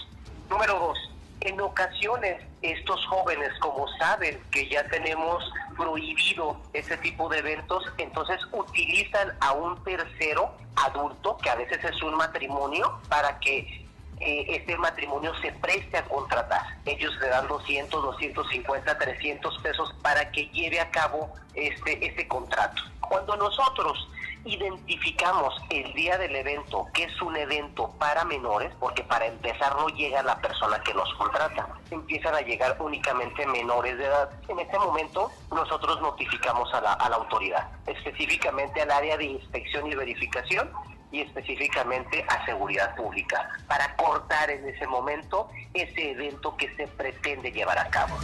Número 0.48 0.78
dos, 0.78 1.13
en 1.44 1.60
ocasiones 1.60 2.42
estos 2.62 3.04
jóvenes, 3.06 3.50
como 3.60 3.86
saben 3.98 4.40
que 4.50 4.68
ya 4.68 4.82
tenemos 4.88 5.44
prohibido 5.76 6.60
ese 6.72 6.96
tipo 6.98 7.28
de 7.28 7.38
eventos, 7.38 7.84
entonces 7.98 8.40
utilizan 8.52 9.32
a 9.40 9.52
un 9.52 9.82
tercero 9.84 10.54
adulto, 10.76 11.36
que 11.38 11.50
a 11.50 11.54
veces 11.54 11.84
es 11.84 12.02
un 12.02 12.16
matrimonio, 12.16 12.98
para 13.08 13.38
que 13.40 13.84
eh, 14.20 14.46
este 14.48 14.76
matrimonio 14.76 15.32
se 15.42 15.52
preste 15.52 15.98
a 15.98 16.04
contratar. 16.04 16.62
Ellos 16.86 17.14
le 17.20 17.28
dan 17.28 17.46
200, 17.46 18.02
250, 18.02 18.98
300 18.98 19.58
pesos 19.58 19.94
para 20.02 20.30
que 20.30 20.48
lleve 20.48 20.80
a 20.80 20.90
cabo 20.90 21.32
este, 21.54 22.06
este 22.06 22.26
contrato. 22.26 22.82
Cuando 23.00 23.36
nosotros 23.36 24.08
identificamos 24.44 25.54
el 25.70 25.92
día 25.94 26.18
del 26.18 26.36
evento 26.36 26.86
que 26.92 27.04
es 27.04 27.22
un 27.22 27.36
evento 27.36 27.90
para 27.98 28.24
menores, 28.24 28.72
porque 28.78 29.02
para 29.04 29.26
empezar 29.26 29.74
no 29.76 29.88
llega 29.88 30.22
la 30.22 30.38
persona 30.38 30.80
que 30.82 30.92
nos 30.94 31.12
contrata, 31.14 31.68
empiezan 31.90 32.34
a 32.34 32.40
llegar 32.40 32.76
únicamente 32.80 33.46
menores 33.46 33.96
de 33.98 34.04
edad. 34.04 34.30
En 34.48 34.58
este 34.58 34.78
momento 34.78 35.30
nosotros 35.50 36.00
notificamos 36.00 36.72
a 36.74 36.80
la, 36.80 36.92
a 36.92 37.08
la 37.08 37.16
autoridad, 37.16 37.68
específicamente 37.86 38.82
al 38.82 38.90
área 38.90 39.16
de 39.16 39.24
inspección 39.24 39.86
y 39.90 39.94
verificación 39.94 40.70
y 41.10 41.20
específicamente 41.20 42.24
a 42.28 42.44
seguridad 42.44 42.94
pública, 42.96 43.48
para 43.68 43.94
cortar 43.96 44.50
en 44.50 44.68
ese 44.68 44.86
momento 44.86 45.48
ese 45.72 46.10
evento 46.10 46.56
que 46.56 46.74
se 46.74 46.88
pretende 46.88 47.52
llevar 47.52 47.78
a 47.78 47.88
cabo. 47.88 48.16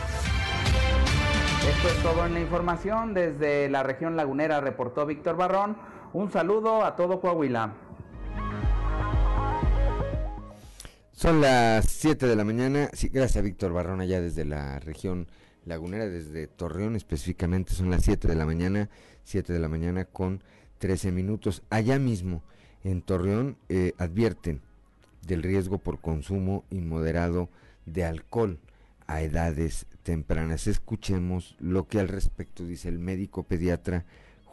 Esto 1.69 1.89
es 1.89 2.03
todo 2.03 2.27
en 2.27 2.35
la 2.35 2.41
información. 2.41 3.15
Desde 3.15 3.69
la 3.69 3.83
región 3.83 4.17
lagunera 4.17 4.61
reportó 4.61 5.07
Víctor 5.07 5.37
Barrón. 5.37 5.77
Un 6.13 6.29
saludo 6.29 6.85
a 6.85 6.97
todo 6.97 7.21
Coahuila. 7.21 7.73
Son 11.13 11.41
las 11.41 11.85
7 11.87 12.27
de 12.27 12.35
la 12.35 12.45
mañana. 12.45 12.91
Gracias 13.13 13.37
a 13.37 13.43
Víctor 13.43 13.73
Barrón 13.73 14.01
allá 14.01 14.21
desde 14.21 14.45
la 14.45 14.81
región 14.81 15.29
lagunera, 15.65 16.09
desde 16.09 16.49
Torreón 16.49 16.97
específicamente. 16.97 17.75
Son 17.75 17.91
las 17.91 18.03
7 18.03 18.27
de 18.27 18.35
la 18.35 18.45
mañana, 18.45 18.89
7 19.23 19.53
de 19.53 19.61
la 19.61 19.69
mañana 19.69 20.05
con 20.05 20.43
13 20.79 21.13
minutos. 21.13 21.63
Allá 21.71 22.01
mismo, 22.01 22.43
en 22.83 23.03
Torreón, 23.03 23.57
eh, 23.69 23.93
advierten 23.97 24.63
del 25.25 25.45
riesgo 25.45 25.79
por 25.79 26.01
consumo 26.01 26.65
inmoderado 26.71 27.51
de 27.87 28.05
alcohol 28.05 28.59
a 29.07 29.23
edades 29.23 29.87
tempranas. 30.03 30.67
Escuchemos 30.67 31.55
lo 31.61 31.87
que 31.87 32.01
al 32.01 32.09
respecto 32.09 32.65
dice 32.65 32.89
el 32.89 32.99
médico 32.99 33.45
pediatra 33.45 34.07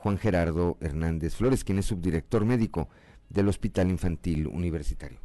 Juan 0.07 0.19
Gerardo 0.19 0.77
Hernández 0.79 1.35
Flores, 1.35 1.65
quien 1.65 1.79
es 1.79 1.87
subdirector 1.87 2.45
médico 2.45 2.87
del 3.27 3.49
Hospital 3.49 3.89
Infantil 3.89 4.47
Universitario. 4.47 5.19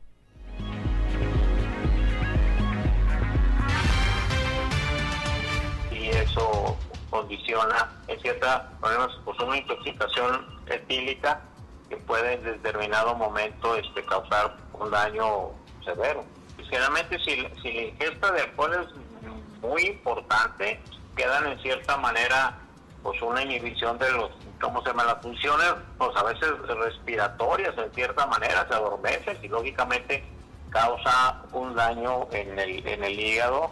Y 5.93 6.09
eso 6.09 6.77
condiciona, 7.11 7.93
en 8.09 8.19
cierta 8.19 8.73
manera, 8.81 9.07
pues 9.25 9.39
una 9.39 9.57
intoxicación 9.57 10.47
etílica 10.67 11.41
que 11.89 11.97
puede 11.99 12.33
en 12.33 12.43
determinado 12.43 13.15
momento 13.15 13.77
este, 13.77 14.05
causar 14.05 14.57
un 14.73 14.91
daño 14.91 15.51
severo. 15.85 16.25
Generalmente 16.69 17.21
si, 17.21 17.37
si 17.63 17.73
la 17.73 17.83
ingesta 17.83 18.33
de 18.33 18.41
alcohol 18.41 18.73
es 18.83 19.61
muy 19.61 19.83
importante, 19.83 20.81
quedan 21.15 21.53
en 21.53 21.59
cierta 21.61 21.97
manera 21.99 22.59
pues 23.05 23.23
una 23.23 23.45
inhibición 23.45 23.97
de 23.99 24.11
los, 24.11 24.31
¿cómo 24.63 24.81
se 24.83 24.89
llama? 24.89 25.05
Las 25.05 25.21
funciones, 25.21 25.75
pues 25.99 26.17
a 26.17 26.23
veces 26.23 26.51
respiratorias 26.67 27.77
en 27.77 27.93
cierta 27.93 28.27
manera, 28.27 28.67
se 28.67 28.75
adormecen 28.75 29.39
y 29.43 29.49
lógicamente 29.49 30.25
causa 30.71 31.43
un 31.53 31.75
daño 31.75 32.29
en 32.31 32.59
el, 32.59 32.87
en 32.87 33.05
el 33.05 33.21
hígado 33.21 33.71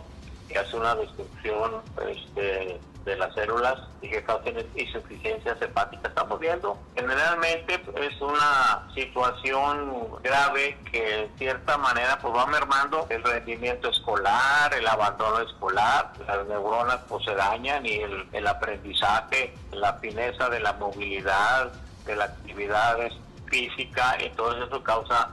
que 0.48 0.58
hace 0.58 0.76
una 0.76 0.94
destrucción 0.96 1.80
este, 2.08 2.78
de 3.04 3.16
las 3.16 3.34
células 3.34 3.78
y 4.02 4.08
que 4.08 4.22
causen 4.22 4.66
insuficiencias 4.74 5.60
hepáticas. 5.60 6.10
Estamos 6.10 6.38
viendo, 6.38 6.78
generalmente 6.94 7.80
es 7.96 8.20
una 8.20 8.88
situación 8.94 10.20
grave 10.22 10.78
que 10.90 11.22
en 11.22 11.38
cierta 11.38 11.78
manera 11.78 12.18
pues 12.18 12.34
va 12.34 12.46
mermando 12.46 13.06
el 13.08 13.22
rendimiento 13.22 13.90
escolar, 13.90 14.72
el 14.74 14.86
abandono 14.86 15.40
escolar, 15.40 16.12
las 16.26 16.46
neuronas 16.46 16.98
pues 17.08 17.24
se 17.24 17.34
dañan 17.34 17.84
y 17.86 17.96
el, 17.96 18.28
el 18.32 18.46
aprendizaje, 18.46 19.54
la 19.72 19.94
fineza 19.94 20.48
de 20.48 20.60
la 20.60 20.72
movilidad, 20.74 21.72
de 22.04 22.16
la 22.16 22.24
actividad 22.24 22.98
física, 23.46 24.16
todo 24.36 24.64
eso 24.64 24.82
causa 24.82 25.30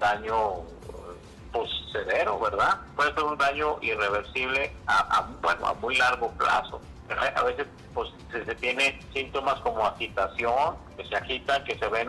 daño 0.00 0.62
pues 1.52 1.70
¿verdad? 2.40 2.78
Puede 2.94 3.12
ser 3.14 3.24
un 3.24 3.38
daño 3.38 3.78
irreversible 3.80 4.72
bueno, 5.40 5.66
a 5.66 5.74
muy 5.74 5.96
largo 5.96 6.30
plazo 6.32 6.80
a 7.14 7.42
veces 7.42 7.66
pues 7.94 8.08
se, 8.32 8.54
tiene 8.56 9.00
síntomas 9.12 9.58
como 9.60 9.84
agitación, 9.84 10.76
que 10.96 11.04
se 11.04 11.16
agitan, 11.16 11.64
que 11.64 11.78
se 11.78 11.88
ven 11.88 12.08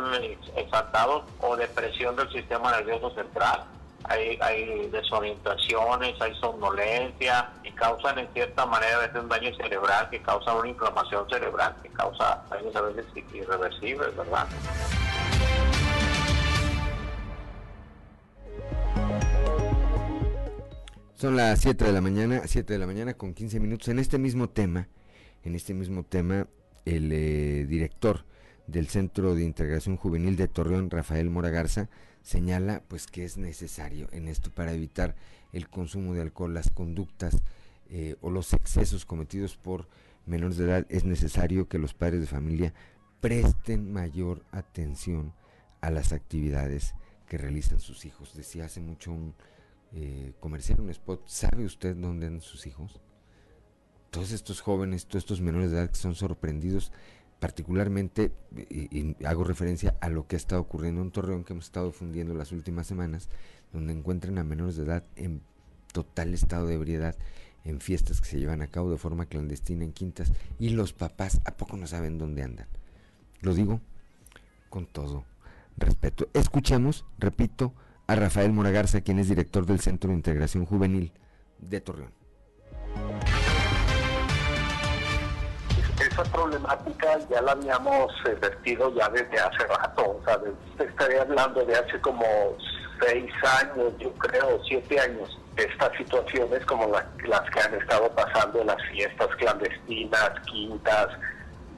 exaltados 0.56 1.24
o 1.40 1.56
depresión 1.56 2.16
del 2.16 2.32
sistema 2.32 2.72
nervioso 2.72 3.14
central. 3.16 3.64
Hay, 4.06 4.40
hay 4.42 4.88
desorientaciones, 4.88 6.20
hay 6.22 6.34
somnolencia 6.36 7.50
y 7.64 7.72
causan 7.72 8.18
en 8.20 8.28
cierta 8.34 8.66
manera 8.66 8.96
a 8.96 9.00
veces 9.00 9.22
un 9.22 9.30
daño 9.30 9.54
cerebral 9.56 10.10
que 10.10 10.22
causa 10.22 10.54
una 10.54 10.70
inflamación 10.70 11.30
cerebral 11.30 11.76
que 11.84 11.90
causa 11.90 12.42
daños 12.50 12.76
a 12.76 12.82
veces 12.82 13.06
irreversibles, 13.34 14.16
¿verdad? 14.16 14.48
Son 21.20 21.36
las 21.36 21.60
7 21.60 21.84
de 21.84 21.92
la 21.92 22.00
mañana, 22.00 22.44
7 22.46 22.72
de 22.72 22.80
la 22.80 22.88
mañana 22.88 23.14
con 23.14 23.34
15 23.34 23.60
minutos. 23.60 23.90
En 23.90 24.00
este 24.00 24.18
mismo 24.18 24.48
tema, 24.48 24.88
en 25.44 25.54
este 25.54 25.74
mismo 25.74 26.04
tema, 26.04 26.48
el 26.86 27.12
eh, 27.12 27.66
director 27.68 28.24
del 28.68 28.88
Centro 28.88 29.36
de 29.36 29.44
Integración 29.44 29.98
Juvenil 29.98 30.38
de 30.38 30.48
Torreón, 30.48 30.90
Rafael 30.90 31.30
Mora 31.30 31.50
Garza, 31.50 31.90
señala 32.22 32.84
pues 32.88 33.06
que 33.06 33.26
es 33.26 33.36
necesario 33.36 34.08
en 34.14 34.30
esto 34.30 34.50
para 34.50 34.72
evitar 34.72 35.18
el 35.52 35.68
consumo 35.68 36.14
de 36.14 36.22
alcohol, 36.22 36.54
las 36.54 36.70
conductas 36.70 37.36
eh, 37.90 38.16
o 38.22 38.30
los 38.30 38.54
excesos 38.54 39.04
cometidos 39.04 39.58
por 39.58 39.90
menores 40.26 40.56
de 40.56 40.68
edad, 40.68 40.86
es 40.88 41.04
necesario 41.04 41.68
que 41.68 41.80
los 41.80 41.94
padres 41.94 42.22
de 42.22 42.28
familia 42.28 42.74
presten 43.20 43.92
mayor 43.92 44.46
atención 44.52 45.34
a 45.82 45.92
las 45.92 46.14
actividades 46.14 46.94
que 47.28 47.38
realizan 47.38 47.82
sus 47.82 48.06
hijos. 48.06 48.34
Decía 48.38 48.64
hace 48.64 48.80
mucho 48.80 49.12
un 49.12 49.34
eh, 49.94 50.34
comercial, 50.40 50.82
un 50.82 50.90
spot, 50.90 51.24
¿sabe 51.28 51.66
usted 51.66 51.96
dónde 51.96 52.28
andan 52.28 52.42
sus 52.42 52.68
hijos? 52.68 53.00
Todos 54.12 54.32
estos 54.32 54.62
jóvenes, 54.62 55.06
todos 55.06 55.24
estos 55.24 55.42
menores 55.42 55.72
de 55.72 55.78
edad 55.78 55.90
que 55.90 55.96
son 55.96 56.16
sorprendidos, 56.16 56.92
particularmente, 57.40 58.32
y, 58.70 59.16
hago 59.26 59.44
referencia 59.44 59.96
a 60.02 60.10
lo 60.10 60.28
que 60.28 60.36
ha 60.36 60.38
estado 60.38 60.62
ocurriendo 60.62 61.02
en 61.02 61.12
Torreón, 61.12 61.44
que 61.44 61.54
hemos 61.54 61.66
estado 61.66 61.88
difundiendo 61.88 62.34
las 62.34 62.52
últimas 62.52 62.88
semanas, 62.88 63.30
donde 63.72 63.94
encuentran 63.94 64.38
a 64.38 64.44
menores 64.44 64.76
de 64.76 64.84
edad 64.84 65.04
en 65.16 65.42
total 65.92 66.34
estado 66.34 66.68
de 66.68 66.76
ebriedad 66.76 67.16
en 67.66 67.82
fiestas 67.82 68.22
que 68.22 68.28
se 68.28 68.40
llevan 68.40 68.62
a 68.62 68.68
cabo 68.68 68.92
de 68.92 68.98
forma 68.98 69.26
clandestina 69.26 69.84
en 69.84 69.92
quintas 69.92 70.32
y 70.60 70.70
los 70.70 70.94
papás 70.94 71.42
a 71.46 71.58
poco 71.58 71.78
no 71.78 71.88
saben 71.88 72.18
dónde 72.18 72.44
andan. 72.44 72.68
Lo 73.42 73.54
digo 73.54 73.82
con 74.70 74.86
todo 74.86 75.26
respeto. 75.78 76.30
Escuchemos, 76.34 77.06
repito, 77.18 77.74
a 78.10 78.16
Rafael 78.16 78.52
Moragarza, 78.52 79.02
quien 79.02 79.20
es 79.20 79.30
director 79.30 79.68
del 79.68 79.80
Centro 79.82 80.10
de 80.10 80.16
Integración 80.16 80.66
Juvenil 80.66 81.12
de 81.60 81.80
Torreón. 81.80 82.12
Esa 86.00 86.24
problemática 86.24 87.20
ya 87.30 87.40
la 87.44 87.52
habíamos 87.52 88.12
eh, 88.26 88.36
vertido 88.42 88.92
ya 88.96 89.10
desde 89.10 89.38
hace 89.40 89.64
rato, 89.68 90.18
o 90.20 90.22
sea, 90.26 90.40
estaría 90.88 91.22
hablando 91.22 91.64
de 91.64 91.76
hace 91.76 92.02
como 92.02 92.26
seis 93.06 93.32
años, 93.62 93.94
yo 94.00 94.12
creo, 94.14 94.60
siete 94.68 95.00
años. 95.00 95.40
Estas 95.56 95.96
situaciones 95.98 96.66
como 96.66 96.88
la- 96.88 97.06
las 97.28 97.42
que 97.52 97.60
han 97.60 97.76
estado 97.76 98.10
pasando 98.16 98.64
las 98.64 98.82
fiestas 98.92 99.28
clandestinas, 99.38 100.32
quintas, 100.50 101.08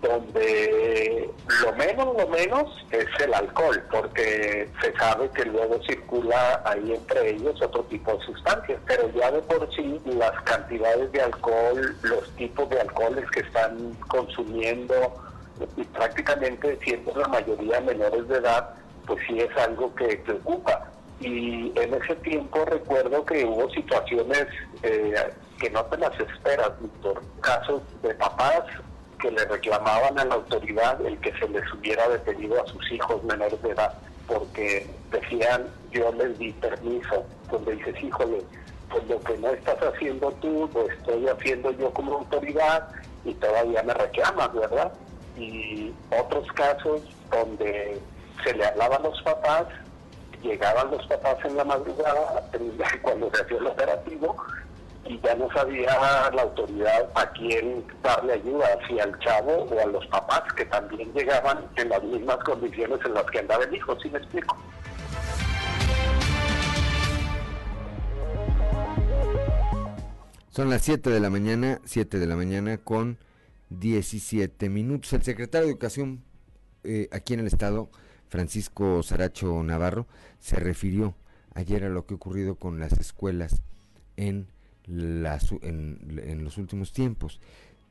donde 0.02 1.30
lo 1.64 1.74
menos, 1.74 2.18
lo 2.18 2.28
menos 2.28 2.86
es 2.92 3.08
el 3.24 3.34
alcohol, 3.34 3.82
porque 3.92 4.68
se 4.82 4.94
sabe 4.98 5.30
que 5.30 5.46
luego 5.46 5.80
circula 5.84 6.62
ahí 6.66 6.94
entre 6.94 7.32
ellos 7.32 7.62
otro 7.62 7.84
tipo 7.84 8.14
de 8.16 8.26
sustancias, 8.26 8.80
pero 8.88 9.10
ya 9.14 9.32
de 9.32 9.42
por 9.42 9.74
sí 9.76 10.02
las 10.06 10.32
cantidades 10.44 11.12
de 11.12 11.22
alcohol, 11.22 11.96
los 12.02 12.30
tipos 12.36 12.70
de 12.70 12.82
alcoholes 12.82 13.30
que 13.32 13.42
están 13.42 13.94
consumiendo, 14.08 14.96
y 15.78 15.84
prácticamente 15.84 16.80
siendo 16.84 17.16
la 17.16 17.28
mayoría 17.28 17.80
menores 17.82 18.28
de 18.28 18.38
edad, 18.38 18.74
pues 19.06 19.20
sí 19.28 19.40
es 19.40 19.56
algo 19.58 19.94
que 19.96 20.18
preocupa. 20.18 20.88
Y 21.20 21.72
en 21.80 21.94
ese 21.94 22.16
tiempo 22.16 22.66
recuerdo 22.66 23.24
que 23.26 23.46
hubo 23.46 23.70
situaciones 23.70 24.48
eh, 24.82 25.14
que 25.60 25.70
no 25.70 25.86
te 25.86 25.98
las 25.98 26.20
esperas, 26.20 26.72
Víctor. 26.82 27.22
Casos 27.42 27.84
de 28.02 28.16
papás 28.16 28.64
que 29.22 29.32
le 29.32 29.46
reclamaban 29.46 30.20
a 30.20 30.26
la 30.26 30.36
autoridad 30.36 31.00
el 31.06 31.18
que 31.20 31.32
se 31.34 31.48
les 31.50 31.72
hubiera 31.74 32.08
detenido 32.10 32.62
a 32.62 32.68
sus 32.68 32.92
hijos 32.92 33.24
menores 33.24 33.62
de 33.62 33.70
edad, 33.70 33.94
porque 34.28 34.88
decían, 35.12 35.68
yo 35.92 36.12
les 36.14 36.38
di 36.38 36.52
permiso, 36.54 37.24
donde 37.50 37.76
dices, 37.76 38.04
híjole, 38.04 38.42
pues 38.90 39.08
lo 39.08 39.20
que 39.22 39.38
no 39.38 39.50
estás 39.52 39.78
haciendo 39.78 40.32
tú, 40.42 40.70
lo 40.74 40.90
estoy 40.90 41.28
haciendo 41.28 41.72
yo 41.72 41.92
como 41.92 42.18
autoridad 42.18 42.88
y 43.24 43.34
todavía 43.36 43.84
me 43.84 43.94
reclamas, 43.94 44.54
¿verdad? 44.54 44.92
Y 45.38 45.94
otros 46.20 46.48
casos 46.54 47.02
donde 47.30 48.00
se 48.44 48.54
le 48.54 48.66
hablaba 48.66 48.98
a 48.98 49.02
los 49.02 49.22
papás, 49.22 49.66
llegaban 50.42 50.92
los 50.92 51.06
papás 51.08 51.38
en 51.46 51.56
la 51.56 51.64
madrugada, 51.64 52.50
cuando 53.02 53.30
se 53.34 53.44
hacía 53.44 53.58
el 53.58 53.68
operativo, 53.68 54.36
y 55.06 55.20
ya 55.22 55.36
no 55.36 55.52
sabía 55.54 55.98
la 56.34 56.42
autoridad 56.42 57.10
a 57.16 57.30
quién 57.32 57.86
darle 58.04 58.34
ayuda, 58.34 58.68
si 58.88 59.00
al 59.00 59.18
chavo 59.20 59.64
o 59.64 59.80
a 59.82 59.86
los 59.86 60.06
papás 60.08 60.44
que 60.56 60.66
también 60.66 61.12
llegaban 61.14 61.66
en 61.76 61.90
las 61.90 62.04
mismas 62.04 62.38
condiciones 62.38 63.00
en 63.06 63.14
las 63.14 63.26
que 63.26 63.40
andaba 63.40 63.64
el 63.64 63.76
hijo, 63.76 64.00
¿sí 64.00 64.10
me 64.10 64.20
explico? 64.20 64.58
Son 70.50 70.70
las 70.70 70.82
7 70.82 71.10
de 71.10 71.20
la 71.20 71.30
mañana, 71.30 71.80
7 71.86 72.20
de 72.20 72.28
la 72.28 72.36
mañana 72.36 72.78
con 72.78 73.18
17 73.70 74.70
minutos. 74.70 75.14
El 75.14 75.24
secretario 75.24 75.68
de 75.68 75.72
Educación 75.72 76.24
eh, 76.84 77.08
aquí 77.12 77.34
en 77.34 77.40
el 77.40 77.48
estado, 77.48 77.90
Francisco 78.28 79.02
Saracho 79.04 79.64
Navarro, 79.64 80.08
se 80.40 80.58
refirió 80.58 81.16
ayer 81.54 81.84
a 81.84 81.90
lo 81.90 82.06
que 82.06 82.14
ha 82.14 82.18
ocurrido 82.18 82.56
con 82.56 82.80
las 82.80 82.94
escuelas 82.94 83.62
en, 84.18 84.48
las, 84.92 85.52
en, 85.62 86.44
los 86.44 86.58
últimos 86.58 86.92
tiempos. 86.92 87.40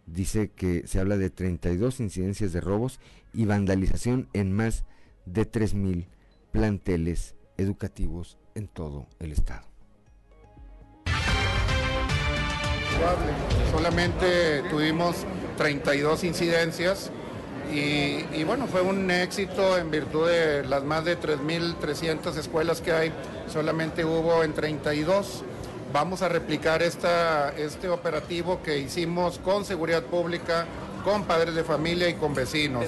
Dice 0.06 0.50
que 0.50 0.86
se 0.86 1.00
habla 1.00 1.16
de 1.16 1.30
32 1.30 2.00
incidencias 2.00 2.52
de 2.52 2.60
robos 2.60 3.00
y 3.32 3.44
vandalización 3.44 4.28
en 4.32 4.52
más 4.52 4.84
de 5.24 5.50
3.000 5.50 6.06
planteles 6.52 7.34
educativos 7.56 8.38
en 8.54 8.68
todo 8.68 9.06
el 9.18 9.32
estado. 9.32 9.68
Solamente 13.70 14.62
tuvimos 14.68 15.24
32 15.56 16.24
incidencias 16.24 17.10
y, 17.72 18.24
y, 18.34 18.44
bueno, 18.44 18.66
fue 18.66 18.82
un 18.82 19.10
éxito 19.10 19.78
en 19.78 19.90
virtud 19.90 20.28
de 20.28 20.64
las 20.64 20.82
más 20.82 21.04
de 21.04 21.18
3.300 21.18 22.36
escuelas 22.36 22.80
que 22.80 22.92
hay, 22.92 23.12
solamente 23.46 24.04
hubo 24.04 24.42
en 24.42 24.52
32. 24.52 25.44
Vamos 25.92 26.22
a 26.22 26.28
replicar 26.28 26.82
esta, 26.82 27.50
este 27.56 27.88
operativo 27.88 28.62
que 28.62 28.78
hicimos 28.78 29.38
con 29.40 29.64
seguridad 29.64 30.04
pública, 30.04 30.66
con 31.04 31.24
padres 31.24 31.54
de 31.54 31.64
familia 31.64 32.08
y 32.08 32.14
con 32.14 32.32
vecinos. 32.32 32.84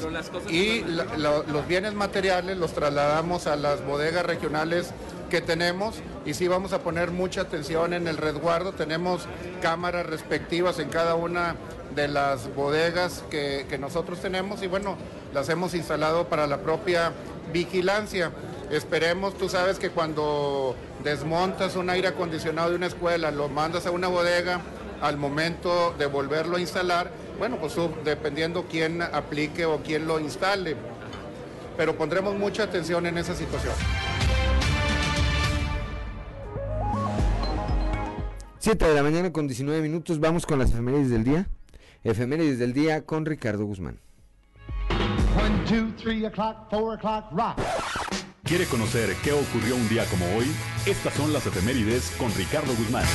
Y 0.48 0.82
la, 0.82 1.04
la, 1.16 1.42
los 1.42 1.66
bienes 1.66 1.94
materiales 1.94 2.56
los 2.56 2.72
trasladamos 2.72 3.46
a 3.46 3.56
las 3.56 3.84
bodegas 3.84 4.24
regionales 4.24 4.92
que 5.30 5.40
tenemos 5.40 5.96
y 6.26 6.34
sí 6.34 6.46
vamos 6.46 6.72
a 6.72 6.80
poner 6.80 7.10
mucha 7.10 7.40
atención 7.40 7.92
en 7.92 8.06
el 8.06 8.18
resguardo. 8.18 8.72
Tenemos 8.72 9.26
cámaras 9.62 10.06
respectivas 10.06 10.78
en 10.78 10.88
cada 10.88 11.14
una 11.14 11.56
de 11.96 12.06
las 12.06 12.54
bodegas 12.54 13.24
que, 13.30 13.66
que, 13.68 13.78
nosotros 13.78 14.20
tenemos 14.20 14.62
y 14.62 14.66
bueno, 14.66 14.96
las 15.34 15.48
hemos 15.48 15.74
instalado 15.74 16.28
para 16.28 16.46
la 16.46 16.58
propia 16.58 17.12
vigilancia. 17.52 18.30
Esperemos, 18.72 19.36
tú 19.36 19.50
sabes 19.50 19.78
que 19.78 19.90
cuando 19.90 20.74
desmontas 21.04 21.76
un 21.76 21.90
aire 21.90 22.08
acondicionado 22.08 22.70
de 22.70 22.76
una 22.76 22.86
escuela, 22.86 23.30
lo 23.30 23.50
mandas 23.50 23.84
a 23.84 23.90
una 23.90 24.08
bodega, 24.08 24.62
al 25.02 25.18
momento 25.18 25.94
de 25.98 26.06
volverlo 26.06 26.56
a 26.56 26.60
instalar, 26.60 27.10
bueno, 27.38 27.58
pues 27.58 27.76
dependiendo 28.02 28.64
quién 28.70 29.02
aplique 29.02 29.66
o 29.66 29.82
quién 29.82 30.06
lo 30.06 30.18
instale. 30.18 30.74
Pero 31.76 31.98
pondremos 31.98 32.34
mucha 32.34 32.62
atención 32.62 33.04
en 33.04 33.18
esa 33.18 33.34
situación. 33.34 33.74
7 38.58 38.88
de 38.88 38.94
la 38.94 39.02
mañana 39.02 39.32
con 39.32 39.48
19 39.48 39.82
minutos, 39.82 40.18
vamos 40.18 40.46
con 40.46 40.58
las 40.58 40.70
efemérides 40.70 41.10
del 41.10 41.24
día. 41.24 41.46
Efemérides 42.04 42.58
del 42.58 42.72
día 42.72 43.04
con 43.04 43.26
Ricardo 43.26 43.66
Guzmán. 43.66 43.98
One, 44.88 45.62
two, 45.68 45.92
three 46.02 46.24
o'clock, 46.24 46.70
four 46.70 46.94
o'clock, 46.94 47.26
rock. 47.32 47.58
¿Quiere 48.52 48.66
conocer 48.66 49.16
qué 49.24 49.32
ocurrió 49.32 49.76
un 49.76 49.88
día 49.88 50.04
como 50.10 50.26
hoy? 50.36 50.44
Estas 50.84 51.14
son 51.14 51.32
las 51.32 51.46
efemérides 51.46 52.10
con 52.18 52.30
Ricardo 52.34 52.74
Guzmán. 52.74 53.06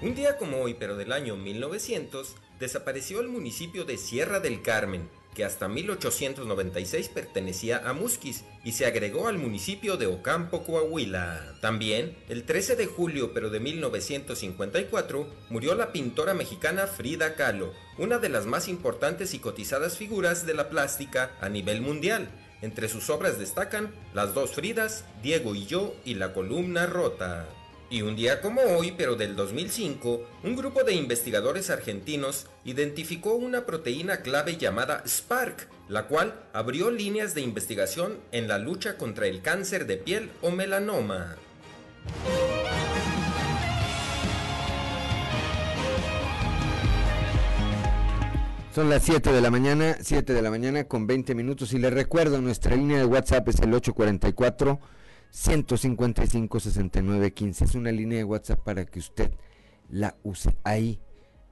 Un 0.00 0.14
día 0.14 0.36
como 0.36 0.58
hoy, 0.58 0.74
pero 0.78 0.96
del 0.96 1.10
año 1.10 1.34
1900, 1.34 2.36
desapareció 2.60 3.18
el 3.20 3.26
municipio 3.26 3.84
de 3.84 3.98
Sierra 3.98 4.38
del 4.38 4.62
Carmen, 4.62 5.08
que 5.34 5.44
hasta 5.44 5.66
1896 5.66 7.08
pertenecía 7.08 7.82
a 7.84 7.94
Musquis 7.94 8.44
y 8.64 8.70
se 8.70 8.86
agregó 8.86 9.26
al 9.26 9.38
municipio 9.38 9.96
de 9.96 10.06
Ocampo, 10.06 10.62
Coahuila. 10.62 11.56
También, 11.60 12.16
el 12.28 12.44
13 12.44 12.76
de 12.76 12.86
julio 12.86 13.34
pero 13.34 13.50
de 13.50 13.58
1954, 13.58 15.26
murió 15.50 15.74
la 15.74 15.90
pintora 15.90 16.34
mexicana 16.34 16.86
Frida 16.86 17.34
Kahlo, 17.34 17.72
una 17.98 18.18
de 18.18 18.28
las 18.28 18.46
más 18.46 18.68
importantes 18.68 19.34
y 19.34 19.40
cotizadas 19.40 19.96
figuras 19.96 20.46
de 20.46 20.54
la 20.54 20.68
plástica 20.70 21.32
a 21.40 21.48
nivel 21.48 21.80
mundial. 21.80 22.28
Entre 22.62 22.88
sus 22.88 23.10
obras 23.10 23.38
destacan 23.38 23.92
Las 24.14 24.34
dos 24.34 24.52
Fridas, 24.52 25.04
Diego 25.22 25.54
y 25.54 25.66
yo 25.66 25.94
y 26.04 26.14
La 26.14 26.32
columna 26.32 26.86
rota. 26.86 27.46
Y 27.90 28.02
un 28.02 28.16
día 28.16 28.42
como 28.42 28.60
hoy, 28.60 28.92
pero 28.96 29.16
del 29.16 29.34
2005, 29.34 30.28
un 30.42 30.56
grupo 30.56 30.84
de 30.84 30.92
investigadores 30.92 31.70
argentinos 31.70 32.46
identificó 32.64 33.34
una 33.34 33.64
proteína 33.64 34.20
clave 34.20 34.58
llamada 34.58 35.02
Spark, 35.06 35.68
la 35.88 36.06
cual 36.06 36.34
abrió 36.52 36.90
líneas 36.90 37.34
de 37.34 37.40
investigación 37.40 38.18
en 38.30 38.46
la 38.46 38.58
lucha 38.58 38.98
contra 38.98 39.26
el 39.26 39.40
cáncer 39.40 39.86
de 39.86 39.96
piel 39.96 40.30
o 40.42 40.50
melanoma. 40.50 41.36
Son 48.78 48.90
las 48.90 49.02
7 49.02 49.32
de 49.32 49.40
la 49.40 49.50
mañana, 49.50 49.96
7 50.00 50.32
de 50.32 50.40
la 50.40 50.50
mañana 50.50 50.84
con 50.84 51.08
20 51.08 51.34
minutos 51.34 51.72
y 51.72 51.80
les 51.80 51.92
recuerdo, 51.92 52.40
nuestra 52.40 52.76
línea 52.76 52.98
de 52.98 53.06
WhatsApp 53.06 53.48
es 53.48 53.58
el 53.58 53.74
844 53.74 54.78
155 55.30 56.60
69 56.60 57.32
15. 57.32 57.64
Es 57.64 57.74
una 57.74 57.90
línea 57.90 58.18
de 58.18 58.24
WhatsApp 58.24 58.60
para 58.60 58.84
que 58.84 59.00
usted 59.00 59.32
la 59.90 60.14
use. 60.22 60.54
Ahí, 60.62 61.00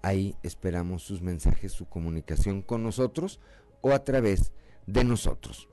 ahí 0.02 0.36
esperamos 0.44 1.02
sus 1.02 1.20
mensajes, 1.20 1.72
su 1.72 1.86
comunicación 1.86 2.62
con 2.62 2.84
nosotros 2.84 3.40
o 3.80 3.90
a 3.90 4.04
través 4.04 4.52
de 4.86 5.02
nosotros. 5.02 5.68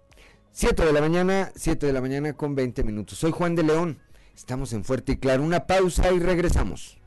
7 0.53 0.83
de 0.83 0.91
la 0.91 1.01
mañana, 1.01 1.51
7 1.53 1.85
de 1.85 1.93
la 1.93 2.01
mañana 2.01 2.33
con 2.33 2.55
20 2.55 2.83
minutos. 2.83 3.19
Soy 3.19 3.29
Juan 3.29 3.53
de 3.53 3.61
León. 3.61 3.99
Estamos 4.35 4.73
en 4.73 4.83
Fuerte 4.83 5.11
y 5.11 5.17
Claro. 5.17 5.43
Una 5.43 5.67
pausa 5.67 6.11
y 6.11 6.17
regresamos. 6.17 6.97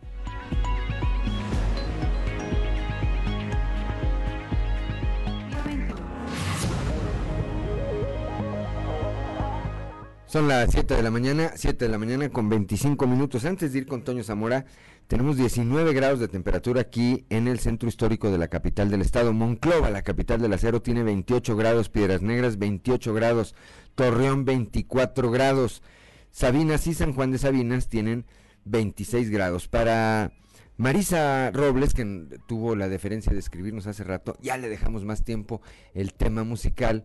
Son 10.29 10.49
las 10.49 10.73
7 10.73 10.95
de 10.95 11.03
la 11.05 11.13
mañana, 11.13 11.53
7 11.55 11.85
de 11.85 11.91
la 11.91 11.99
mañana 11.99 12.29
con 12.31 12.49
25 12.49 13.07
minutos. 13.07 13.45
Antes 13.45 13.73
de 13.73 13.79
ir 13.79 13.87
con 13.87 14.03
Toño 14.03 14.25
Zamora, 14.25 14.67
Tenemos 15.07 15.37
19 15.37 15.93
grados 15.93 16.19
de 16.19 16.27
temperatura 16.27 16.81
aquí 16.81 17.27
en 17.31 17.47
el 17.47 17.61
centro 17.61 17.89
histórico 17.89 18.29
de 18.33 18.39
la 18.39 18.49
capital 18.49 18.91
del 18.91 19.03
estado. 19.03 19.33
Monclova, 19.33 19.89
la 19.89 20.03
capital 20.03 20.43
del 20.43 20.53
acero, 20.53 20.83
tiene 20.83 21.05
28 21.05 21.57
grados. 21.57 21.89
Piedras 21.89 22.23
Negras, 22.23 22.59
28 22.59 23.15
grados. 23.15 23.55
Torreón, 23.95 24.45
24 24.45 25.31
grados. 25.31 25.81
Sabinas 26.33 26.89
y 26.89 26.95
San 26.95 27.13
Juan 27.13 27.31
de 27.31 27.39
Sabinas 27.39 27.89
tienen 27.89 28.25
26 28.65 29.31
grados. 29.31 29.69
Para 29.69 30.33
Marisa 30.77 31.53
Robles, 31.53 31.95
que 31.95 32.27
tuvo 32.49 32.75
la 32.75 32.89
deferencia 32.89 33.33
de 33.33 33.39
escribirnos 33.39 33.87
hace 33.87 34.03
rato, 34.03 34.37
ya 34.43 34.57
le 34.57 34.69
dejamos 34.69 35.05
más 35.05 35.23
tiempo 35.23 35.63
el 35.95 36.15
tema 36.15 36.43
musical 36.43 37.05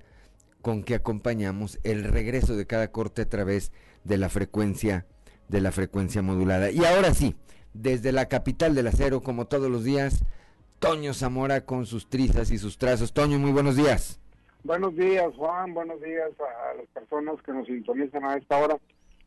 con 0.62 0.84
que 0.84 0.96
acompañamos 0.96 1.80
el 1.84 2.04
regreso 2.04 2.56
de 2.56 2.68
cada 2.68 2.92
corte 2.92 3.24
a 3.24 3.30
través 3.30 3.72
de 4.04 4.18
la 4.18 4.30
frecuencia 4.30 5.06
de 5.48 5.62
la 5.62 5.72
frecuencia 5.72 6.22
modulada. 6.22 6.72
Y 6.72 6.86
ahora 6.86 7.14
sí, 7.14 7.36
desde 7.74 8.12
la 8.14 8.28
capital 8.28 8.74
del 8.74 8.88
acero, 8.88 9.22
como 9.22 9.48
todos 9.48 9.70
los 9.70 9.84
días, 9.84 10.24
Toño 10.80 11.14
Zamora 11.14 11.66
con 11.66 11.86
sus 11.86 12.10
trizas 12.10 12.52
y 12.52 12.58
sus 12.58 12.78
trazos. 12.78 13.14
Toño, 13.14 13.38
muy 13.38 13.52
buenos 13.52 13.76
días. 13.76 14.20
Buenos 14.64 14.96
días, 14.96 15.28
Juan. 15.36 15.74
Buenos 15.74 16.02
días 16.02 16.32
a 16.40 16.76
las 16.76 16.88
personas 16.88 17.42
que 17.44 17.52
nos 17.52 17.68
sintonizan 17.68 18.24
a 18.26 18.38
esta 18.38 18.58
hora. 18.58 18.78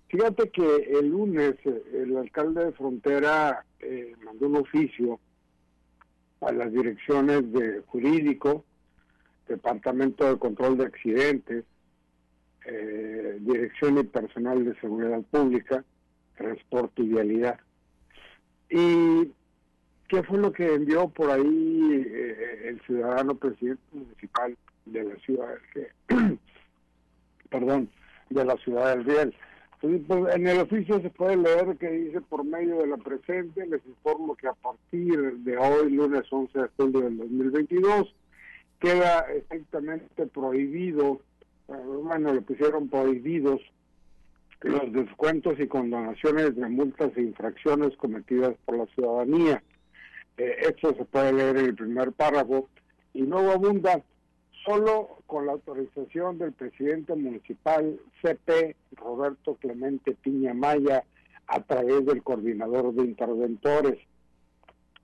Fíjate 0.09 0.51
que 0.51 0.99
el 0.99 1.09
lunes 1.09 1.55
eh, 1.65 1.83
el 1.93 2.17
alcalde 2.17 2.67
de 2.67 2.73
Frontera 2.73 3.65
eh, 3.81 4.15
mandó 4.25 4.47
un 4.47 4.57
oficio 4.57 5.21
a 6.41 6.53
las 6.53 6.73
direcciones 6.73 7.53
de 7.53 7.83
jurídico, 7.87 8.65
Departamento 9.49 10.29
de 10.29 10.39
Control 10.39 10.79
de 10.79 10.85
Accidentes, 10.85 11.65
eh, 12.67 13.39
Dirección 13.41 13.99
y 13.99 14.05
Personal 14.05 14.65
de 14.65 14.79
Seguridad 14.81 15.23
Pública, 15.31 15.85
Transporte 16.37 17.03
y 17.03 17.09
Vialidad. 17.09 17.61
¿Y 18.71 19.31
qué 20.09 20.23
fue 20.23 20.39
lo 20.39 20.53
que 20.53 20.75
envió 20.75 21.09
por 21.09 21.31
ahí 21.31 22.07
el 22.65 22.81
ciudadano 22.87 23.35
presidente 23.37 23.83
municipal 23.93 24.57
de 24.87 25.05
la 25.05 25.17
ciudad, 25.17 25.55
perdón, 27.51 27.91
de 28.31 28.45
la 28.45 28.57
ciudad 28.57 28.97
del 28.97 29.05
Riel? 29.05 29.35
Pues, 30.07 30.35
en 30.35 30.47
el 30.47 30.61
oficio 30.61 30.99
se 31.03 31.11
puede 31.11 31.37
leer 31.37 31.77
que 31.77 31.91
dice 31.91 32.23
por 32.23 32.43
medio 32.43 32.79
de 32.79 32.87
la 32.87 32.97
presente, 32.97 33.67
les 33.67 33.85
informo 33.85 34.35
que 34.35 34.49
a 34.49 34.55
partir 34.55 35.35
de 35.41 35.59
hoy, 35.59 35.91
lunes 35.91 36.23
11 36.31 36.59
de 36.59 36.69
julio 36.79 37.01
del 37.03 37.19
2022, 37.19 38.15
queda 38.85 39.21
estrictamente 39.33 40.27
prohibido, 40.27 41.23
eh, 41.69 41.73
bueno, 41.73 42.35
le 42.35 42.43
pusieron 42.43 42.89
prohibidos 42.89 43.63
los 44.61 44.93
descuentos 44.93 45.59
y 45.59 45.67
condonaciones 45.67 46.55
de 46.55 46.69
multas 46.69 47.11
e 47.17 47.23
infracciones 47.23 47.97
cometidas 47.97 48.55
por 48.67 48.77
la 48.77 48.87
ciudadanía. 48.87 49.63
Eh, 50.37 50.57
esto 50.69 50.95
se 50.95 51.05
puede 51.07 51.33
leer 51.33 51.57
en 51.57 51.67
el 51.67 51.75
primer 51.75 52.13
párrafo 52.13 52.69
y 53.15 53.23
luego 53.23 53.53
abunda 53.53 54.03
solo 54.67 55.19
con 55.27 55.47
la 55.47 55.53
autorización 55.53 56.39
del 56.39 56.53
presidente 56.53 57.15
municipal 57.15 57.99
CP 58.21 58.77
Roberto 58.93 59.55
Clemente 59.57 60.13
Piña 60.13 60.53
Maya 60.53 61.05
a 61.47 61.61
través 61.61 62.05
del 62.05 62.23
coordinador 62.23 62.93
de 62.95 63.05
interventores 63.05 63.99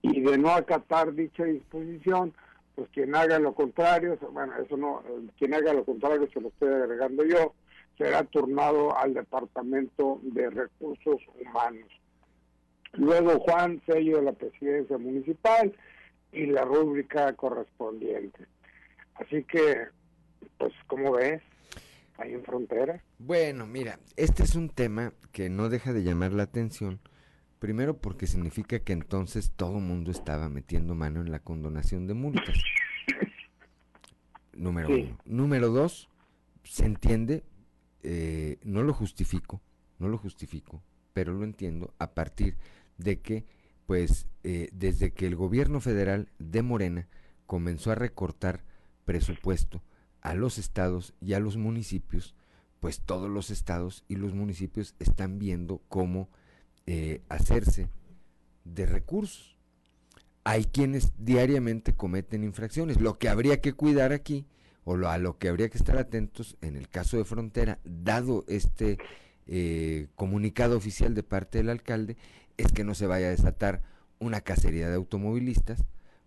y 0.03 0.21
de 0.21 0.37
no 0.37 0.49
acatar 0.51 1.13
dicha 1.13 1.45
disposición, 1.45 2.33
pues 2.81 2.93
quien 2.93 3.13
haga 3.13 3.37
lo 3.37 3.53
contrario, 3.53 4.17
bueno, 4.31 4.53
eso 4.57 4.75
no, 4.75 5.03
quien 5.37 5.53
haga 5.53 5.71
lo 5.71 5.85
contrario 5.85 6.27
se 6.33 6.41
lo 6.41 6.47
estoy 6.47 6.69
agregando 6.69 7.23
yo, 7.23 7.53
será 7.95 8.23
turnado 8.23 8.97
al 8.97 9.13
Departamento 9.13 10.19
de 10.23 10.49
Recursos 10.49 11.21
Humanos. 11.39 11.87
Luego 12.93 13.39
Juan, 13.41 13.79
sello 13.85 14.17
de 14.17 14.23
la 14.23 14.31
presidencia 14.31 14.97
municipal 14.97 15.71
y 16.31 16.47
la 16.47 16.63
rúbrica 16.63 17.33
correspondiente. 17.33 18.47
Así 19.13 19.43
que, 19.43 19.85
pues, 20.57 20.73
¿cómo 20.87 21.11
ves? 21.11 21.39
Ahí 22.17 22.33
en 22.33 22.43
frontera. 22.43 22.99
Bueno, 23.19 23.67
mira, 23.67 23.99
este 24.17 24.41
es 24.41 24.55
un 24.55 24.69
tema 24.69 25.13
que 25.31 25.51
no 25.51 25.69
deja 25.69 25.93
de 25.93 26.01
llamar 26.01 26.33
la 26.33 26.43
atención. 26.43 26.99
Primero 27.61 27.95
porque 27.95 28.25
significa 28.25 28.79
que 28.79 28.91
entonces 28.91 29.51
todo 29.55 29.77
el 29.77 29.83
mundo 29.83 30.09
estaba 30.09 30.49
metiendo 30.49 30.95
mano 30.95 31.21
en 31.21 31.29
la 31.29 31.37
condonación 31.37 32.07
de 32.07 32.15
multas. 32.15 32.57
Número 34.53 34.89
uno. 34.89 35.19
Número 35.25 35.69
dos, 35.69 36.09
se 36.63 36.87
entiende, 36.87 37.43
eh, 38.01 38.57
no 38.63 38.81
lo 38.81 38.95
justifico, 38.95 39.61
no 39.99 40.07
lo 40.07 40.17
justifico, 40.17 40.81
pero 41.13 41.33
lo 41.33 41.43
entiendo 41.43 41.93
a 41.99 42.15
partir 42.15 42.57
de 42.97 43.19
que, 43.19 43.45
pues, 43.85 44.25
eh, 44.43 44.69
desde 44.73 45.13
que 45.13 45.27
el 45.27 45.35
gobierno 45.35 45.81
federal 45.81 46.29
de 46.39 46.63
Morena 46.63 47.09
comenzó 47.45 47.91
a 47.91 47.95
recortar 47.95 48.63
presupuesto 49.05 49.83
a 50.21 50.33
los 50.33 50.57
estados 50.57 51.13
y 51.21 51.33
a 51.33 51.39
los 51.39 51.57
municipios, 51.57 52.33
pues 52.79 53.01
todos 53.01 53.29
los 53.29 53.51
estados 53.51 54.03
y 54.07 54.15
los 54.15 54.33
municipios 54.33 54.95
están 54.97 55.37
viendo 55.37 55.83
cómo 55.89 56.27
eh, 56.87 57.21
hacerse 57.29 57.89
de 58.63 58.85
recursos. 58.85 59.57
Hay 60.43 60.65
quienes 60.65 61.13
diariamente 61.17 61.93
cometen 61.93 62.43
infracciones. 62.43 62.99
Lo 62.99 63.19
que 63.19 63.29
habría 63.29 63.61
que 63.61 63.73
cuidar 63.73 64.11
aquí, 64.11 64.45
o 64.83 64.97
lo, 64.97 65.09
a 65.09 65.17
lo 65.17 65.37
que 65.37 65.49
habría 65.49 65.69
que 65.69 65.77
estar 65.77 65.97
atentos 65.97 66.57
en 66.61 66.75
el 66.75 66.89
caso 66.89 67.17
de 67.17 67.25
frontera, 67.25 67.79
dado 67.83 68.43
este 68.47 68.97
eh, 69.47 70.07
comunicado 70.15 70.77
oficial 70.77 71.13
de 71.13 71.23
parte 71.23 71.59
del 71.59 71.69
alcalde, 71.69 72.17
es 72.57 72.71
que 72.71 72.83
no 72.83 72.95
se 72.95 73.07
vaya 73.07 73.27
a 73.27 73.31
desatar 73.31 73.81
una 74.19 74.41
cacería 74.41 74.89
de 74.89 74.95
automovilistas 74.95 75.83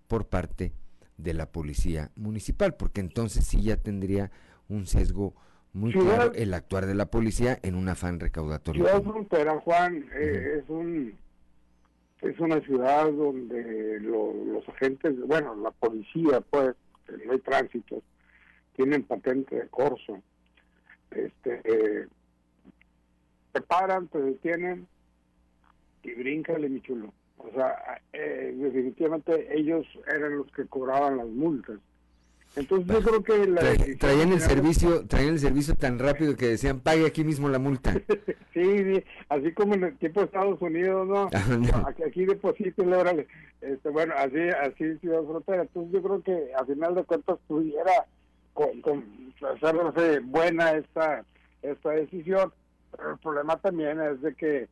por 0.06 0.28
parte 0.28 0.72
de 1.16 1.34
la 1.34 1.50
policía 1.50 2.10
municipal, 2.16 2.74
porque 2.74 3.00
entonces 3.00 3.46
sí 3.46 3.62
ya 3.62 3.76
tendría 3.76 4.30
un 4.68 4.86
sesgo 4.86 5.34
muy 5.74 5.92
claro 5.92 6.32
el 6.34 6.54
actuar 6.54 6.86
de 6.86 6.94
la 6.94 7.06
policía 7.06 7.58
en 7.62 7.74
un 7.74 7.88
afán 7.88 8.20
recaudatorio. 8.20 8.84
Ciudad 8.84 9.02
Frontera, 9.02 9.60
Juan, 9.60 10.06
eh, 10.14 10.60
es 10.62 10.68
un 10.68 11.14
es 12.22 12.40
una 12.40 12.58
ciudad 12.60 13.12
donde 13.12 14.00
los 14.00 14.66
agentes, 14.70 15.14
bueno, 15.26 15.54
la 15.56 15.70
policía, 15.72 16.40
pues, 16.48 16.74
no 17.26 17.32
hay 17.32 17.38
tránsito, 17.40 18.02
tienen 18.74 19.02
patente 19.02 19.56
de 19.56 19.68
corso. 19.68 20.22
Este, 21.10 21.60
eh, 21.64 22.06
te 23.52 23.60
paran, 23.60 24.08
te 24.08 24.20
detienen 24.20 24.86
y 26.02 26.12
bríncale, 26.14 26.68
mi 26.68 26.80
chulo. 26.80 27.12
O 27.36 27.50
sea, 27.52 28.00
eh, 28.12 28.54
definitivamente 28.56 29.54
ellos 29.54 29.86
eran 30.08 30.38
los 30.38 30.50
que 30.52 30.66
cobraban 30.66 31.18
las 31.18 31.28
multas. 31.28 31.78
Entonces 32.56 32.86
yo 32.86 33.02
creo 33.02 33.22
que 33.22 33.46
la 33.48 33.60
traían 33.98 34.32
el 34.32 34.40
servicio, 34.40 35.06
traían 35.06 35.34
el 35.34 35.40
servicio 35.40 35.74
tan 35.74 35.98
rápido 35.98 36.36
que 36.36 36.48
decían 36.48 36.80
pague 36.80 37.06
aquí 37.06 37.24
mismo 37.24 37.48
la 37.48 37.58
multa. 37.58 37.92
sí, 38.54 39.04
así 39.28 39.52
como 39.52 39.74
en 39.74 39.84
el 39.84 39.98
tiempo 39.98 40.20
de 40.20 40.26
Estados 40.26 40.60
Unidos, 40.62 41.08
¿no? 41.08 41.30
Ah, 41.74 41.86
aquí, 41.88 42.02
aquí 42.04 42.24
depositen, 42.26 42.92
órale. 42.92 43.26
Este, 43.60 43.88
bueno, 43.88 44.14
así, 44.16 44.38
así 44.62 44.98
Ciudad 44.98 45.24
Frontera. 45.24 45.62
Entonces 45.62 45.92
yo 45.92 46.02
creo 46.02 46.22
que 46.22 46.54
a 46.54 46.64
final 46.64 46.94
de 46.94 47.04
cuentas 47.04 47.38
pudiera 47.48 48.06
con, 48.52 48.80
con 48.82 49.04
hacerse 49.52 50.20
buena 50.20 50.72
esta, 50.72 51.24
esta 51.62 51.90
decisión. 51.90 52.52
Pero 52.92 53.12
el 53.12 53.18
problema 53.18 53.56
también 53.56 54.00
es 54.00 54.22
de 54.22 54.34
que 54.34 54.68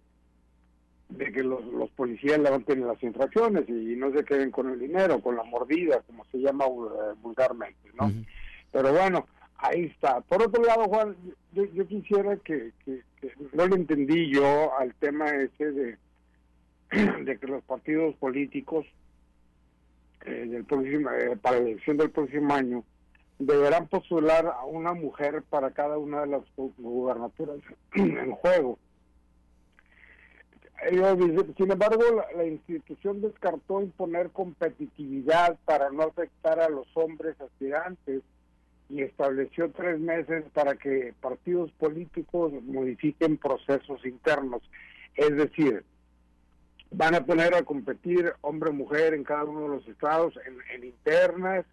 de 1.16 1.32
que 1.32 1.42
los, 1.42 1.64
los 1.66 1.90
policías 1.90 2.38
levanten 2.38 2.86
las 2.86 3.02
infracciones 3.02 3.68
y 3.68 3.96
no 3.96 4.12
se 4.12 4.24
queden 4.24 4.50
con 4.50 4.70
el 4.70 4.78
dinero, 4.78 5.20
con 5.20 5.36
la 5.36 5.42
mordida, 5.42 6.00
como 6.06 6.24
se 6.26 6.38
llama 6.38 6.64
eh, 6.64 7.14
vulgarmente, 7.20 7.90
¿no? 8.00 8.12
Pero 8.70 8.92
bueno, 8.92 9.26
ahí 9.58 9.84
está. 9.84 10.20
Por 10.22 10.42
otro 10.42 10.62
lado, 10.62 10.84
Juan, 10.84 11.16
yo, 11.52 11.64
yo 11.74 11.86
quisiera 11.86 12.36
que, 12.36 12.72
que, 12.84 13.02
no 13.52 13.66
le 13.66 13.76
entendí 13.76 14.32
yo 14.32 14.76
al 14.78 14.94
tema 14.94 15.28
ese 15.30 15.70
de, 15.72 15.98
de 17.24 17.38
que 17.38 17.46
los 17.46 17.62
partidos 17.64 18.14
políticos 18.16 18.86
eh, 20.24 20.46
del 20.48 20.64
próximo, 20.64 21.10
eh, 21.10 21.36
para 21.40 21.60
la 21.60 21.68
elección 21.68 21.96
del 21.96 22.10
próximo 22.10 22.54
año 22.54 22.84
deberán 23.38 23.88
postular 23.88 24.46
a 24.46 24.64
una 24.64 24.94
mujer 24.94 25.42
para 25.48 25.72
cada 25.72 25.98
una 25.98 26.22
de 26.22 26.28
las 26.28 26.42
gubernaturas 26.56 27.58
en 27.94 28.32
juego 28.32 28.78
sin 31.56 31.70
embargo, 31.70 32.02
la, 32.36 32.44
institución 32.44 33.20
descartó 33.20 33.82
imponer 33.82 34.30
competitividad 34.30 35.56
para 35.64 35.90
no 35.90 36.02
afectar 36.02 36.60
a 36.60 36.68
los 36.68 36.86
hombres 36.94 37.40
aspirantes 37.40 38.22
y 38.88 39.02
estableció 39.02 39.70
tres 39.70 40.00
meses 40.00 40.44
para 40.52 40.74
que 40.74 41.14
partidos 41.20 41.70
políticos 41.72 42.52
modifiquen 42.64 43.38
procesos 43.38 44.04
internos. 44.04 44.62
Es 45.14 45.34
decir, 45.36 45.84
van 46.90 47.14
a 47.14 47.24
poner 47.24 47.54
a 47.54 47.62
competir 47.62 48.32
hombre-mujer 48.40 49.14
en 49.14 49.24
cada 49.24 49.44
uno 49.44 49.62
de 49.62 49.68
los 49.68 49.88
estados, 49.88 50.34
en, 50.74 50.84
internas, 50.84 51.64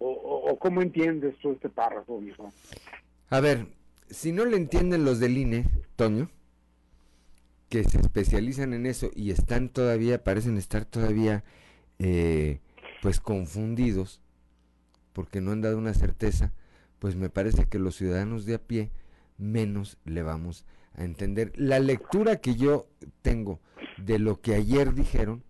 o, 0.00 0.56
cómo 0.60 0.80
entiendes 0.80 1.36
tú 1.38 1.52
este 1.52 1.68
párrafo, 1.68 2.20
mijo? 2.20 2.52
A 3.30 3.40
ver, 3.40 3.66
si 4.08 4.32
no 4.32 4.44
le 4.44 4.56
entienden 4.56 5.04
los 5.04 5.18
del 5.18 5.36
INE, 5.36 5.64
Toño, 5.96 6.30
que 7.68 7.84
se 7.84 8.00
especializan 8.00 8.72
en 8.72 8.86
eso 8.86 9.10
y 9.14 9.30
están 9.30 9.68
todavía, 9.68 10.24
parecen 10.24 10.56
estar 10.56 10.84
todavía 10.84 11.44
eh, 11.98 12.60
pues 13.02 13.20
confundidos 13.20 14.20
porque 15.12 15.40
no 15.40 15.52
han 15.52 15.60
dado 15.60 15.78
una 15.78 15.94
certeza, 15.94 16.52
pues 16.98 17.16
me 17.16 17.30
parece 17.30 17.66
que 17.66 17.78
los 17.78 17.96
ciudadanos 17.96 18.44
de 18.44 18.54
a 18.54 18.58
pie 18.58 18.90
menos 19.36 19.98
le 20.04 20.22
vamos 20.22 20.64
a 20.94 21.04
entender. 21.04 21.52
La 21.56 21.80
lectura 21.80 22.36
que 22.36 22.54
yo 22.54 22.88
tengo 23.22 23.60
de 23.96 24.18
lo 24.18 24.40
que 24.40 24.54
ayer 24.54 24.94
dijeron 24.94 25.44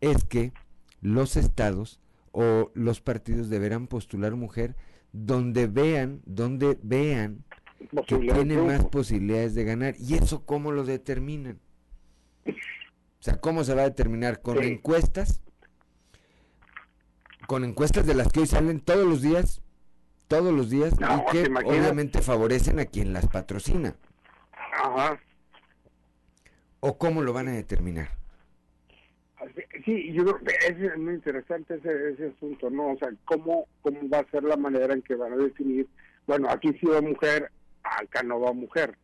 es 0.00 0.24
que 0.24 0.52
los 1.00 1.36
estados 1.36 2.00
o 2.32 2.70
los 2.74 3.00
partidos 3.00 3.48
deberán 3.50 3.86
postular 3.86 4.34
mujer 4.36 4.76
donde 5.12 5.66
vean, 5.66 6.22
donde 6.24 6.78
vean 6.82 7.44
que 8.06 8.16
tiene 8.18 8.56
más 8.56 8.84
posibilidades 8.86 9.54
de 9.54 9.64
ganar. 9.64 9.94
¿Y 9.98 10.14
eso 10.14 10.44
cómo 10.44 10.72
lo 10.72 10.84
determinan? 10.84 11.60
O 13.22 13.24
sea, 13.24 13.36
¿cómo 13.36 13.62
se 13.62 13.72
va 13.72 13.82
a 13.82 13.88
determinar? 13.88 14.42
¿Con 14.42 14.60
encuestas? 14.64 15.44
¿Con 17.46 17.62
encuestas 17.62 18.04
de 18.04 18.14
las 18.14 18.26
que 18.32 18.40
hoy 18.40 18.46
salen 18.48 18.80
todos 18.80 19.06
los 19.06 19.22
días? 19.22 19.62
Todos 20.26 20.52
los 20.52 20.70
días 20.70 20.92
y 20.94 21.30
que 21.30 21.48
obviamente 21.64 22.20
favorecen 22.20 22.80
a 22.80 22.86
quien 22.86 23.12
las 23.12 23.28
patrocina. 23.28 23.94
Ajá. 24.50 25.20
¿O 26.80 26.98
cómo 26.98 27.22
lo 27.22 27.32
van 27.32 27.46
a 27.46 27.52
determinar? 27.52 28.08
Sí, 29.84 30.12
yo 30.12 30.24
creo 30.24 30.38
que 30.38 30.88
es 30.88 30.98
muy 30.98 31.14
interesante 31.14 31.74
ese, 31.74 32.10
ese 32.10 32.32
asunto, 32.36 32.70
¿no? 32.70 32.92
O 32.92 32.96
sea, 32.96 33.10
¿cómo, 33.24 33.66
¿cómo 33.82 34.08
va 34.08 34.18
a 34.18 34.30
ser 34.30 34.42
la 34.44 34.56
manera 34.56 34.94
en 34.94 35.02
que 35.02 35.14
van 35.14 35.32
a 35.32 35.36
definir? 35.36 35.88
Bueno, 36.26 36.48
aquí 36.50 36.72
sí 36.80 36.86
va 36.86 37.00
mujer, 37.00 37.50
acá 37.82 38.22
no 38.22 38.40
va 38.40 38.52
mujer. 38.52 38.96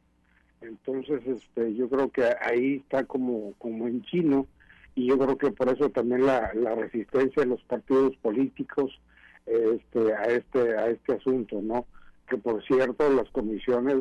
Entonces, 0.61 1.21
este, 1.27 1.75
yo 1.75 1.89
creo 1.89 2.11
que 2.11 2.25
ahí 2.41 2.77
está 2.77 3.05
como, 3.05 3.55
como 3.59 3.87
en 3.87 4.03
chino 4.03 4.47
y 4.95 5.07
yo 5.07 5.19
creo 5.19 5.39
que 5.39 5.53
por 5.53 5.69
eso 5.69 5.91
también 5.91 6.27
la, 6.27 6.53
la 6.55 6.75
resistencia 6.75 7.43
de 7.43 7.49
los 7.49 7.63
partidos 7.65 8.17
políticos 8.17 9.01
este, 9.47 10.13
a 10.15 10.25
este 10.25 10.77
a 10.77 10.89
este 10.89 11.15
asunto, 11.15 11.63
¿no? 11.63 11.87
Que 12.29 12.37
por 12.37 12.63
cierto 12.67 13.11
las 13.11 13.31
comisiones 13.31 13.97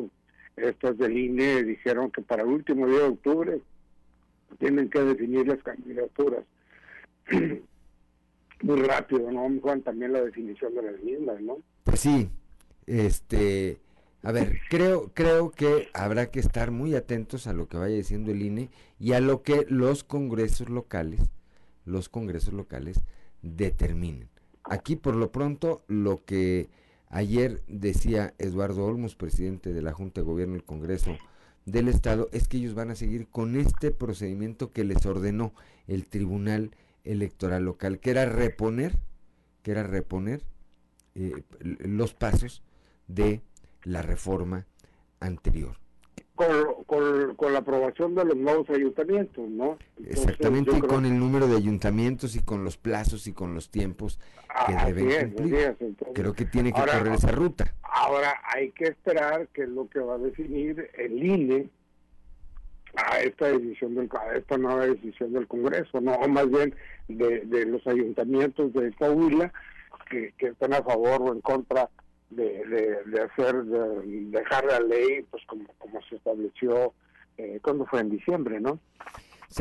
estas 0.56 0.98
del 0.98 1.16
INE 1.16 1.62
dijeron 1.62 2.10
que 2.10 2.20
para 2.20 2.42
el 2.42 2.48
último 2.48 2.86
día 2.86 2.98
de 2.98 3.04
octubre 3.04 3.60
tienen 4.58 4.90
que 4.90 5.00
definir 5.00 5.46
las 5.46 5.62
candidaturas. 5.62 6.44
Muy 8.62 8.82
rápido, 8.82 9.30
¿no? 9.30 9.48
Juan, 9.60 9.82
también 9.82 10.12
la 10.12 10.22
definición 10.22 10.74
de 10.74 10.82
las 10.82 11.00
mismas, 11.00 11.40
¿no? 11.40 11.58
Pues 11.84 12.00
sí, 12.00 12.28
este, 12.86 13.78
a 14.22 14.32
ver, 14.32 14.58
creo, 14.68 15.12
creo 15.14 15.50
que 15.50 15.88
habrá 15.94 16.30
que 16.30 16.40
estar 16.40 16.70
muy 16.70 16.94
atentos 16.94 17.46
a 17.46 17.52
lo 17.52 17.68
que 17.68 17.76
vaya 17.76 17.94
diciendo 17.94 18.32
el 18.32 18.42
INE 18.42 18.70
y 18.98 19.12
a 19.12 19.20
lo 19.20 19.42
que 19.42 19.64
los 19.68 20.02
congresos 20.02 20.68
locales, 20.68 21.20
los 21.84 22.08
congresos 22.08 22.52
locales 22.52 23.00
determinen. 23.42 24.28
Aquí 24.64 24.96
por 24.96 25.14
lo 25.14 25.30
pronto 25.30 25.82
lo 25.86 26.24
que 26.24 26.68
ayer 27.08 27.62
decía 27.68 28.34
Eduardo 28.38 28.84
Olmos, 28.84 29.14
presidente 29.14 29.72
de 29.72 29.82
la 29.82 29.92
Junta 29.92 30.20
de 30.20 30.26
Gobierno 30.26 30.54
del 30.54 30.64
Congreso 30.64 31.16
del 31.64 31.88
Estado 31.88 32.28
es 32.32 32.48
que 32.48 32.56
ellos 32.56 32.74
van 32.74 32.90
a 32.90 32.96
seguir 32.96 33.28
con 33.28 33.56
este 33.56 33.90
procedimiento 33.90 34.72
que 34.72 34.84
les 34.84 35.04
ordenó 35.06 35.52
el 35.86 36.06
Tribunal 36.06 36.72
Electoral 37.04 37.64
Local, 37.64 38.00
que 38.00 38.10
era 38.10 38.24
reponer, 38.24 38.98
que 39.62 39.70
era 39.70 39.82
reponer 39.84 40.42
eh, 41.14 41.42
los 41.60 42.14
pasos 42.14 42.62
de 43.06 43.42
la 43.84 44.02
reforma 44.02 44.66
anterior. 45.20 45.76
Con, 46.34 47.34
con, 47.34 47.52
la 47.52 47.58
aprobación 47.58 48.14
de 48.14 48.24
los 48.24 48.36
nuevos 48.36 48.70
ayuntamientos, 48.70 49.48
¿no? 49.48 49.76
Exactamente, 50.06 50.70
y 50.76 50.80
con 50.80 51.04
el 51.04 51.18
número 51.18 51.48
de 51.48 51.56
ayuntamientos 51.56 52.36
y 52.36 52.40
con 52.40 52.62
los 52.62 52.76
plazos 52.76 53.26
y 53.26 53.32
con 53.32 53.54
los 53.54 53.70
tiempos 53.70 54.20
que 54.66 54.92
deben 54.92 55.32
cumplir. 55.32 55.76
creo 56.14 56.34
que 56.34 56.44
tiene 56.44 56.72
que 56.72 56.80
correr 56.80 57.08
esa 57.08 57.32
ruta. 57.32 57.74
Ahora 57.82 58.34
hay 58.54 58.70
que 58.70 58.84
esperar 58.84 59.48
qué 59.52 59.62
es 59.64 59.68
lo 59.68 59.88
que 59.88 59.98
va 59.98 60.14
a 60.14 60.18
definir 60.18 60.88
el 60.96 61.24
INE 61.24 61.70
a 62.94 63.20
esta 63.20 63.48
decisión 63.48 63.96
del 63.96 64.08
a 64.12 64.36
esta 64.36 64.56
nueva 64.58 64.86
decisión 64.86 65.32
del 65.32 65.48
Congreso, 65.48 66.00
no 66.00 66.14
o 66.14 66.28
más 66.28 66.48
bien 66.48 66.74
de, 67.08 67.40
de 67.46 67.66
los 67.66 67.84
ayuntamientos 67.86 68.72
de 68.72 68.92
Coahuila 68.92 69.52
que, 70.08 70.32
que 70.38 70.48
están 70.48 70.72
a 70.72 70.82
favor 70.82 71.22
o 71.22 71.32
en 71.32 71.40
contra 71.40 71.90
de, 72.30 72.64
de, 73.06 73.22
hacer 73.22 73.64
de 73.64 74.02
dejar 74.30 74.64
la 74.64 74.80
ley 74.80 75.22
pues 75.30 75.42
como 75.46 75.64
como 75.78 76.00
se 76.02 76.16
estableció 76.16 76.92
eh, 77.38 77.60
cuando 77.62 77.86
fue 77.86 78.00
en 78.00 78.10
diciembre, 78.10 78.60
¿no? 78.60 78.80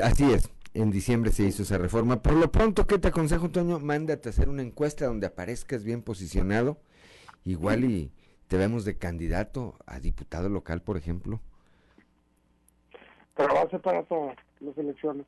Así 0.02 0.32
es. 0.32 0.50
En 0.74 0.92
diciembre 0.92 1.32
se 1.32 1.44
hizo 1.44 1.64
esa 1.64 1.78
reforma. 1.78 2.22
Por 2.22 2.34
lo 2.34 2.52
pronto, 2.52 2.86
¿qué 2.86 3.00
te 3.00 3.08
aconsejo, 3.08 3.50
Toño? 3.50 3.80
Mándate 3.80 4.30
a 4.30 4.32
hacer 4.32 4.50
una 4.50 4.62
encuesta 4.62 5.06
donde 5.06 5.28
aparezcas 5.28 5.84
bien 5.84 6.02
posicionado. 6.02 6.78
Igual 7.46 7.86
y 7.86 8.12
te 8.48 8.58
vemos 8.58 8.86
de 8.86 8.98
candidato 8.98 9.76
a 9.86 10.00
diputado 10.00 10.50
local, 10.50 10.82
por 10.82 10.98
ejemplo. 10.98 11.40
Pero 13.36 13.54
va 13.54 13.62
a 13.62 13.70
ser 13.70 13.82
para 13.82 14.04
todas 14.04 14.36
las 14.60 14.78
elecciones. 14.78 15.26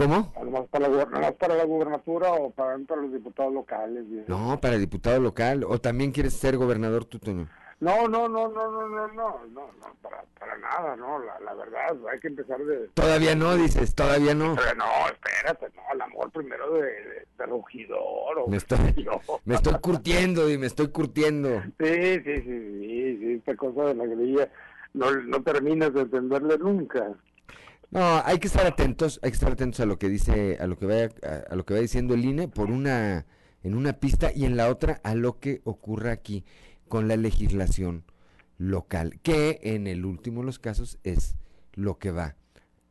¿Cómo? 0.00 0.32
Nomás 0.42 0.66
para, 0.68 0.88
la, 0.88 1.32
para 1.32 1.54
la 1.56 1.64
gubernatura 1.64 2.32
o 2.32 2.50
para, 2.50 2.78
para 2.78 3.02
los 3.02 3.12
diputados 3.12 3.52
locales. 3.52 4.04
No, 4.28 4.58
para 4.58 4.76
el 4.76 4.80
diputado 4.80 5.20
local. 5.20 5.62
¿O 5.64 5.78
también 5.78 6.10
quieres 6.10 6.32
ser 6.32 6.56
gobernador 6.56 7.04
tú, 7.04 7.18
Toño? 7.18 7.48
No, 7.80 8.08
no, 8.08 8.26
no, 8.26 8.48
no, 8.48 8.70
no, 8.70 8.88
no, 8.88 9.08
no, 9.08 9.40
no, 9.52 9.70
para, 10.02 10.22
para 10.38 10.56
nada, 10.58 10.96
no, 10.96 11.18
la, 11.18 11.40
la, 11.40 11.54
verdad, 11.54 11.96
hay 12.12 12.20
que 12.20 12.28
empezar 12.28 12.58
de... 12.58 12.88
Todavía 12.92 13.34
no, 13.34 13.56
dices, 13.56 13.94
todavía 13.94 14.34
no. 14.34 14.54
Pero 14.54 14.74
no, 14.74 14.84
espérate, 15.06 15.66
no, 15.74 15.82
el 15.94 16.00
amor 16.02 16.30
primero 16.30 16.74
de, 16.74 16.82
de, 16.82 17.26
de 17.38 17.46
rugidor 17.46 18.38
o... 18.38 18.48
Me 18.48 18.58
estoy, 18.58 18.78
me 19.46 19.54
estoy 19.54 19.74
curtiendo, 19.80 20.50
y 20.50 20.58
me 20.58 20.66
estoy 20.66 20.88
curtiendo. 20.88 21.62
Sí, 21.78 22.20
sí, 22.22 22.42
sí, 22.42 22.42
sí, 22.42 23.18
sí 23.18 23.32
esta 23.38 23.56
cosa 23.56 23.84
de 23.84 23.94
la 23.94 24.04
grilla 24.04 24.50
no, 24.94 25.10
no 25.12 25.42
terminas 25.42 25.92
de 25.94 26.02
entenderle 26.02 26.58
nunca. 26.58 27.14
No, 27.90 28.22
hay 28.24 28.38
que 28.38 28.46
estar 28.46 28.66
atentos, 28.66 29.18
hay 29.22 29.30
que 29.30 29.34
estar 29.34 29.52
atentos 29.52 29.80
a 29.80 29.86
lo 29.86 29.98
que 29.98 30.08
dice, 30.08 30.58
a 30.60 30.66
lo 30.66 30.78
que 30.78 30.86
vaya, 30.86 31.10
a, 31.22 31.52
a 31.52 31.56
lo 31.56 31.64
que 31.64 31.74
va 31.74 31.80
diciendo 31.80 32.14
el 32.14 32.24
INE 32.24 32.46
por 32.48 32.70
una, 32.70 33.26
en 33.62 33.74
una 33.74 33.94
pista 33.94 34.30
y 34.34 34.44
en 34.44 34.56
la 34.56 34.68
otra 34.68 35.00
a 35.02 35.14
lo 35.14 35.40
que 35.40 35.60
ocurra 35.64 36.12
aquí 36.12 36.44
con 36.88 37.08
la 37.08 37.16
legislación 37.16 38.04
local, 38.58 39.18
que 39.22 39.58
en 39.62 39.86
el 39.86 40.04
último 40.04 40.40
de 40.40 40.46
los 40.46 40.58
casos 40.58 40.98
es 41.02 41.34
lo 41.72 41.98
que 41.98 42.10
va 42.10 42.36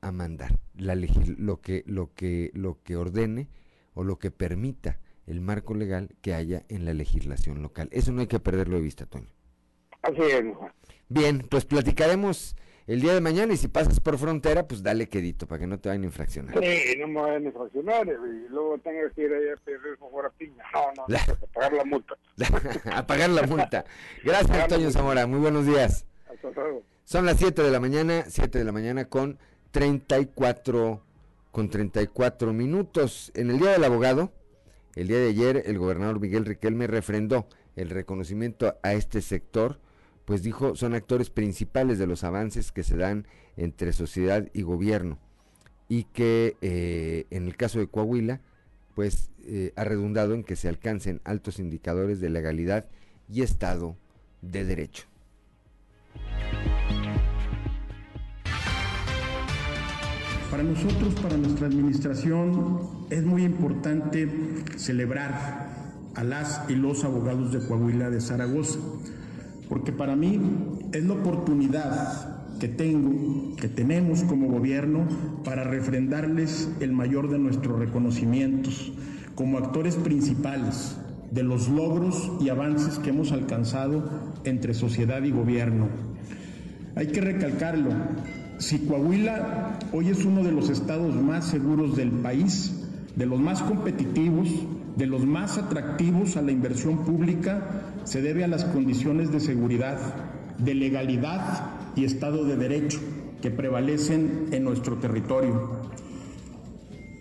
a 0.02 0.12
mandar, 0.12 0.60
la 0.76 0.96
lo 0.96 1.62
que 1.62 1.84
lo 1.86 2.14
que 2.14 2.52
lo 2.54 2.82
que 2.84 2.96
ordene 2.96 3.50
o 3.94 4.04
lo 4.04 4.18
que 4.18 4.32
permita 4.32 5.00
el 5.28 5.42
marco 5.42 5.76
legal 5.76 6.10
que 6.22 6.34
haya 6.34 6.64
en 6.70 6.86
la 6.86 6.94
legislación 6.94 7.62
local. 7.62 7.88
Eso 7.92 8.12
no 8.12 8.22
hay 8.22 8.28
que 8.28 8.40
perderlo 8.40 8.78
de 8.78 8.82
vista, 8.82 9.06
Toño. 9.06 9.30
Así 10.02 10.22
es. 10.22 10.44
Bien, 11.08 11.46
pues 11.50 11.66
platicaremos 11.66 12.56
el 12.90 13.02
día 13.02 13.14
de 13.14 13.22
mañana 13.22 13.53
y 13.53 13.57
si 13.57 13.68
pasas 13.68 13.99
por 13.99 14.18
frontera, 14.18 14.68
pues 14.68 14.82
dale 14.82 15.07
quedito 15.07 15.45
para 15.45 15.60
que 15.60 15.68
no 15.68 15.80
te 15.80 15.90
vayan 15.90 16.02
a 16.02 16.06
infraccionar. 16.07 16.57
Sí, 16.60 16.98
no 16.98 17.07
me 17.07 17.22
vayan 17.22 17.44
a 17.44 17.45
infraccionar 17.45 18.07
y 18.07 18.49
luego 18.49 18.80
tengas 18.80 19.14
que 19.14 19.26
ir 19.26 19.32
allá 19.32 19.53
a 19.53 19.57
pedir 19.57 19.80
favor 19.99 20.26
a 20.26 20.30
piña. 20.32 20.64
No, 20.74 21.07
no, 21.07 21.16
a 21.16 21.48
pagar 21.53 21.74
la 21.74 21.86
multa. 21.86 22.16
a 22.91 23.06
pagar 23.06 23.30
la 23.30 23.44
multa. 23.44 23.86
Gracias, 24.24 24.57
Antonio 24.57 24.90
Zamora. 24.90 25.28
Muy 25.28 25.40
buenos 25.40 25.68
días. 25.68 26.07
Hasta 26.28 26.49
luego. 26.49 26.82
Son 27.03 27.28
las 27.28 27.38
7 27.38 27.61
de 27.61 27.70
la 27.70 27.80
mañana, 27.80 28.24
7 28.28 28.57
de 28.57 28.64
la 28.64 28.72
mañana 28.72 29.06
con 29.06 29.38
34 29.70 31.03
con 31.52 31.70
34 31.70 32.53
minutos. 32.53 33.32
En 33.36 33.52
el 33.52 33.60
Día 33.60 33.70
del 33.70 33.84
Abogado, 33.84 34.32
el 34.95 35.07
día 35.07 35.20
de 35.20 35.30
ayer, 35.30 35.61
el 35.68 35.78
gobernador 35.78 36.20
Miguel 36.20 36.44
Riquelme 36.44 36.88
refrendó 36.88 37.45
el 37.76 37.91
reconocimiento 37.91 38.80
a 38.82 38.94
este 38.94 39.22
sector 39.22 39.80
pues 40.30 40.44
dijo, 40.44 40.76
son 40.76 40.94
actores 40.94 41.32
principales 41.32 41.98
de 41.98 42.06
los 42.06 42.24
avances 42.24 42.72
que 42.72 42.84
se 42.84 42.96
dan 42.96 43.26
entre 43.58 43.92
sociedad 43.94 44.48
y 44.54 44.62
gobierno 44.62 45.18
y 45.88 46.04
que 46.04 46.56
eh, 46.62 47.26
en 47.32 47.48
el 47.48 47.58
caso 47.58 47.80
de 47.80 47.88
Coahuila, 47.88 48.40
pues 48.94 49.32
eh, 49.48 49.74
ha 49.76 49.84
redundado 49.86 50.36
en 50.36 50.44
que 50.44 50.56
se 50.56 50.70
alcancen 50.70 51.20
altos 51.24 51.58
indicadores 51.58 52.20
de 52.22 52.30
legalidad 52.30 52.86
y 53.28 53.42
Estado 53.42 53.98
de 54.44 54.66
Derecho. 54.66 55.08
Para 60.52 60.62
nosotros, 60.62 61.16
para 61.24 61.38
nuestra 61.38 61.66
administración, 61.66 63.08
es 63.10 63.24
muy 63.24 63.46
importante 63.46 64.30
celebrar 64.78 65.72
a 66.14 66.24
las 66.24 66.70
y 66.70 66.76
los 66.76 67.04
abogados 67.04 67.52
de 67.52 67.68
Coahuila 67.68 68.12
de 68.12 68.22
Zaragoza 68.22 68.78
porque 69.70 69.91
para 69.91 70.16
mí 70.16 70.40
es 70.91 71.06
la 71.06 71.14
oportunidad 71.14 72.58
que 72.60 72.68
tengo, 72.68 73.56
que 73.56 73.70
tenemos 73.70 74.24
como 74.24 74.48
gobierno 74.48 75.08
para 75.46 75.64
refrendarles 75.64 76.70
el 76.82 76.91
mayor 76.91 77.30
de 77.30 77.40
nuestros 77.40 77.80
reconocimientos 77.80 78.91
como 79.36 79.58
actores 79.58 79.96
principales 79.96 80.98
de 81.32 81.44
los 81.44 81.70
logros 81.70 82.32
y 82.41 82.50
avances 82.50 83.00
que 83.00 83.12
hemos 83.12 83.32
alcanzado 83.32 84.10
entre 84.44 84.74
sociedad 84.74 85.24
y 85.24 85.32
gobierno. 85.32 85.88
Hay 86.96 87.08
que 87.08 87.22
recalcarlo, 87.22 87.91
Si 88.58 88.80
Coahuila 88.80 89.80
hoy 89.94 90.10
es 90.10 90.26
uno 90.26 90.44
de 90.44 90.52
los 90.52 90.70
estados 90.70 91.16
más 91.16 91.46
seguros 91.46 91.96
del 91.96 92.12
país, 92.12 92.74
de 93.16 93.26
los 93.26 93.40
más 93.40 93.62
competitivos, 93.62 94.50
de 94.98 95.08
los 95.08 95.26
más 95.26 95.58
atractivos 95.58 96.36
a 96.36 96.41
la 96.41 96.52
inversión 96.52 97.06
pública, 97.06 97.89
se 98.04 98.22
debe 98.22 98.44
a 98.44 98.48
las 98.48 98.66
condiciones 98.66 99.32
de 99.32 99.40
seguridad, 99.40 99.98
de 100.58 100.74
legalidad 100.74 101.72
y 101.96 102.06
Estado 102.06 102.46
de 102.46 102.56
Derecho 102.56 103.00
que 103.42 103.52
prevalecen 103.52 104.48
en 104.52 104.64
nuestro 104.64 104.98
territorio. 104.98 105.82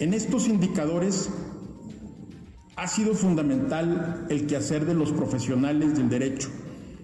En 0.00 0.14
estos 0.14 0.48
indicadores 0.48 1.30
ha 2.76 2.86
sido 2.86 3.14
fundamental 3.14 4.26
el 4.28 4.46
quehacer 4.46 4.86
de 4.86 4.94
los 4.94 5.12
profesionales 5.12 5.96
del 5.96 6.08
derecho, 6.08 6.48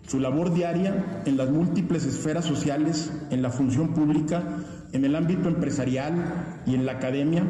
su 0.06 0.20
labor 0.20 0.52
diaria 0.52 1.22
en 1.24 1.36
las 1.36 1.50
múltiples 1.50 2.04
esferas 2.04 2.44
sociales, 2.44 3.10
en 3.30 3.42
la 3.42 3.50
función 3.50 3.94
pública, 3.94 4.42
en 4.92 5.04
el 5.04 5.16
ámbito 5.16 5.48
empresarial 5.48 6.62
y 6.66 6.74
en 6.74 6.86
la 6.86 6.92
academia, 6.92 7.44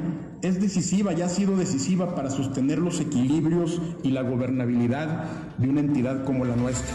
es 0.45 0.61
decisiva 0.61 1.15
y 1.15 1.23
ha 1.23 1.29
sido 1.29 1.57
decisiva 1.57 2.15
para 2.15 2.29
sostener 2.29 2.79
los 2.79 3.01
equilibrios 3.01 3.81
y 4.03 4.11
la 4.11 4.21
gobernabilidad 4.21 5.25
de 5.57 5.69
una 5.71 5.81
entidad 5.81 6.25
como 6.25 6.45
la 6.45 6.55
nuestra. 6.55 6.95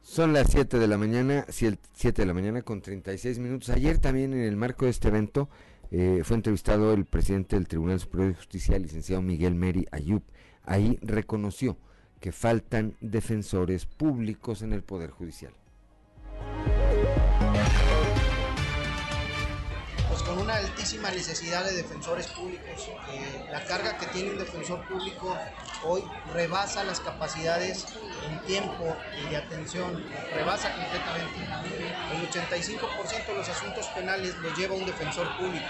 Son 0.00 0.32
las 0.32 0.48
7 0.50 0.78
de 0.78 0.86
la 0.86 0.96
mañana, 0.96 1.44
7 1.48 1.78
de 2.22 2.26
la 2.26 2.34
mañana 2.34 2.62
con 2.62 2.80
36 2.80 3.40
minutos. 3.40 3.70
Ayer 3.70 3.98
también 3.98 4.32
en 4.32 4.40
el 4.40 4.56
marco 4.56 4.84
de 4.84 4.92
este 4.92 5.08
evento 5.08 5.48
eh, 5.90 6.22
fue 6.24 6.36
entrevistado 6.36 6.92
el 6.92 7.04
presidente 7.04 7.56
del 7.56 7.66
Tribunal 7.66 7.98
Superior 7.98 8.28
de 8.28 8.36
Justicia, 8.36 8.78
licenciado 8.78 9.22
Miguel 9.22 9.56
Meri 9.56 9.86
Ayub. 9.90 10.22
Ahí 10.64 10.98
reconoció 11.02 11.76
que 12.20 12.30
faltan 12.30 12.94
defensores 13.00 13.86
públicos 13.86 14.62
en 14.62 14.72
el 14.72 14.82
Poder 14.82 15.10
Judicial. 15.10 15.52
Con 20.30 20.38
una 20.38 20.54
altísima 20.54 21.10
necesidad 21.10 21.64
de 21.64 21.72
defensores 21.72 22.28
públicos. 22.28 22.88
Eh, 23.12 23.46
la 23.50 23.64
carga 23.64 23.98
que 23.98 24.06
tiene 24.06 24.30
un 24.30 24.38
defensor 24.38 24.86
público 24.86 25.36
hoy 25.84 26.04
rebasa 26.32 26.84
las 26.84 27.00
capacidades 27.00 27.86
en 28.28 28.38
tiempo 28.46 28.96
y 29.20 29.28
de 29.28 29.36
atención, 29.36 30.04
rebasa 30.32 30.72
completamente. 30.72 31.34
El 32.12 32.30
85% 32.30 33.26
de 33.26 33.34
los 33.34 33.48
asuntos 33.48 33.86
penales 33.86 34.36
los 34.38 34.56
lleva 34.56 34.76
un 34.76 34.86
defensor 34.86 35.36
público. 35.36 35.66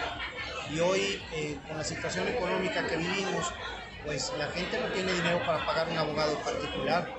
Y 0.70 0.78
hoy, 0.81 1.23
eh, 1.32 1.59
con 1.66 1.78
la 1.78 1.85
situación 1.85 2.28
económica 2.28 2.87
que 2.87 2.97
vivimos, 2.99 3.55
pues 4.05 4.31
la 4.37 4.49
gente 4.49 4.78
no 4.78 4.93
tiene 4.93 5.12
dinero 5.12 5.41
para 5.47 5.65
pagar 5.65 5.89
un 5.89 5.97
abogado 5.97 6.39
particular. 6.41 7.11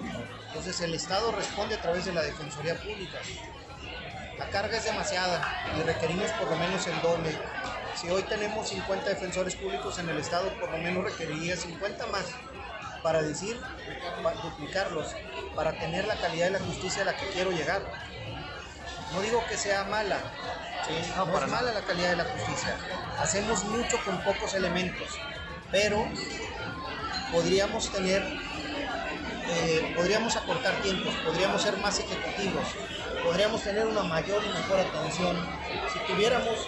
Entonces 0.47 0.79
el 0.81 0.93
Estado 0.93 1.31
responde 1.31 1.73
a 1.73 1.81
través 1.81 2.05
de 2.05 2.13
la 2.13 2.21
Defensoría 2.21 2.75
Pública. 2.75 3.17
La 4.41 4.49
carga 4.49 4.75
es 4.75 4.85
demasiada 4.85 5.39
y 5.77 5.83
requerimos 5.83 6.31
por 6.31 6.49
lo 6.49 6.55
menos 6.55 6.87
el 6.87 6.99
doble. 7.01 7.37
Si 7.95 8.09
hoy 8.09 8.23
tenemos 8.23 8.69
50 8.69 9.07
defensores 9.07 9.55
públicos 9.55 9.99
en 9.99 10.09
el 10.09 10.17
Estado, 10.17 10.49
por 10.59 10.71
lo 10.71 10.79
menos 10.79 11.03
requeriría 11.03 11.55
50 11.55 12.07
más 12.07 12.25
para 13.03 13.21
decir, 13.21 13.61
para 14.23 14.41
duplicarlos, 14.41 15.15
para 15.55 15.73
tener 15.73 16.07
la 16.07 16.15
calidad 16.15 16.45
de 16.45 16.51
la 16.53 16.59
justicia 16.59 17.03
a 17.03 17.05
la 17.05 17.15
que 17.15 17.27
quiero 17.27 17.51
llegar. 17.51 17.83
No 19.13 19.21
digo 19.21 19.43
que 19.47 19.57
sea 19.57 19.83
mala, 19.83 20.17
no, 20.89 21.37
es 21.37 21.47
mala 21.47 21.71
la 21.71 21.81
calidad 21.81 22.09
de 22.09 22.15
la 22.15 22.25
justicia. 22.25 22.75
Hacemos 23.19 23.63
mucho 23.65 24.03
con 24.03 24.23
pocos 24.23 24.55
elementos, 24.55 25.19
pero 25.69 26.03
podríamos 27.31 27.91
tener, 27.91 28.23
eh, 28.23 29.93
podríamos 29.95 30.35
acortar 30.35 30.81
tiempos, 30.81 31.13
podríamos 31.23 31.61
ser 31.61 31.77
más 31.77 31.99
ejecutivos, 31.99 32.65
podríamos 33.23 33.61
tener 33.61 33.85
una 33.85 34.03
mayor 34.03 34.43
y 34.43 34.49
mejor 34.49 34.79
atención 34.79 35.37
si 35.91 35.99
tuviéramos 36.11 36.67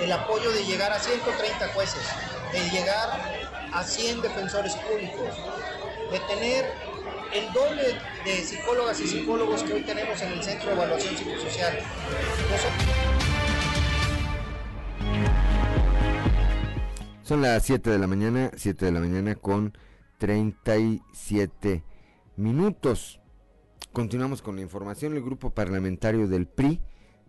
el 0.00 0.12
apoyo 0.12 0.50
de 0.50 0.64
llegar 0.64 0.92
a 0.92 0.98
130 0.98 1.68
jueces, 1.68 2.02
de 2.52 2.70
llegar 2.70 3.10
a 3.72 3.84
100 3.84 4.22
defensores 4.22 4.74
públicos, 4.76 5.34
de 6.10 6.18
tener 6.20 6.64
el 7.32 7.52
doble 7.52 7.98
de 8.24 8.36
psicólogas 8.44 9.00
y 9.00 9.06
psicólogos 9.06 9.62
que 9.62 9.74
hoy 9.74 9.82
tenemos 9.82 10.20
en 10.22 10.32
el 10.32 10.42
Centro 10.42 10.70
de 10.70 10.76
Evaluación 10.76 11.16
Psicosocial. 11.16 11.78
Son 17.22 17.42
las 17.42 17.64
7 17.64 17.90
de 17.90 17.98
la 17.98 18.08
mañana, 18.08 18.50
7 18.56 18.86
de 18.86 18.92
la 18.92 18.98
mañana 18.98 19.36
con 19.36 19.78
37 20.18 21.84
minutos. 22.36 23.19
Continuamos 23.92 24.40
con 24.40 24.54
la 24.54 24.62
información. 24.62 25.14
El 25.14 25.22
grupo 25.22 25.50
parlamentario 25.50 26.28
del 26.28 26.46
PRI, 26.46 26.80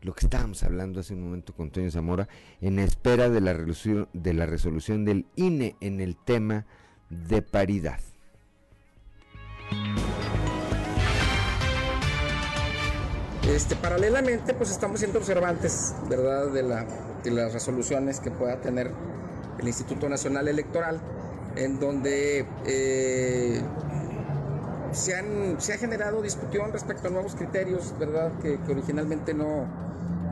lo 0.02 0.14
que 0.14 0.28
estábamos 0.28 0.62
hablando 0.62 1.00
hace 1.00 1.16
un 1.16 1.24
momento 1.24 1.54
con 1.54 1.72
Toño 1.72 1.90
Zamora, 1.90 2.28
en 2.62 2.78
espera 2.78 3.30
de 3.30 3.42
la, 3.42 3.54
resolución, 3.54 4.08
de 4.14 4.34
la 4.36 4.46
resolución 4.46 5.04
del 5.04 5.26
INE 5.36 5.76
en 5.82 6.00
el 6.02 6.16
tema 6.16 6.68
de 7.10 7.42
paridad. 7.42 8.00
Este, 13.50 13.76
paralelamente, 13.76 14.54
pues 14.54 14.70
estamos 14.70 15.00
siendo 15.00 15.18
observantes, 15.18 15.96
¿verdad?, 16.08 16.52
de, 16.52 16.62
la, 16.62 16.86
de 17.24 17.32
las 17.32 17.54
resoluciones 17.54 18.20
que 18.20 18.30
pueda 18.30 18.62
tener 18.62 18.92
el 19.60 19.68
Instituto 19.68 20.08
Nacional 20.08 20.48
Electoral, 20.48 21.02
en 21.56 21.80
donde 21.80 22.46
eh, 22.66 23.62
se, 24.92 25.16
han, 25.16 25.60
se 25.60 25.74
ha 25.74 25.78
generado 25.78 26.22
discusión 26.22 26.72
respecto 26.72 27.08
a 27.08 27.12
nuevos 27.12 27.36
criterios, 27.36 27.94
¿verdad?, 28.00 28.32
que, 28.42 28.60
originalmente 28.70 29.34
no, 29.34 29.66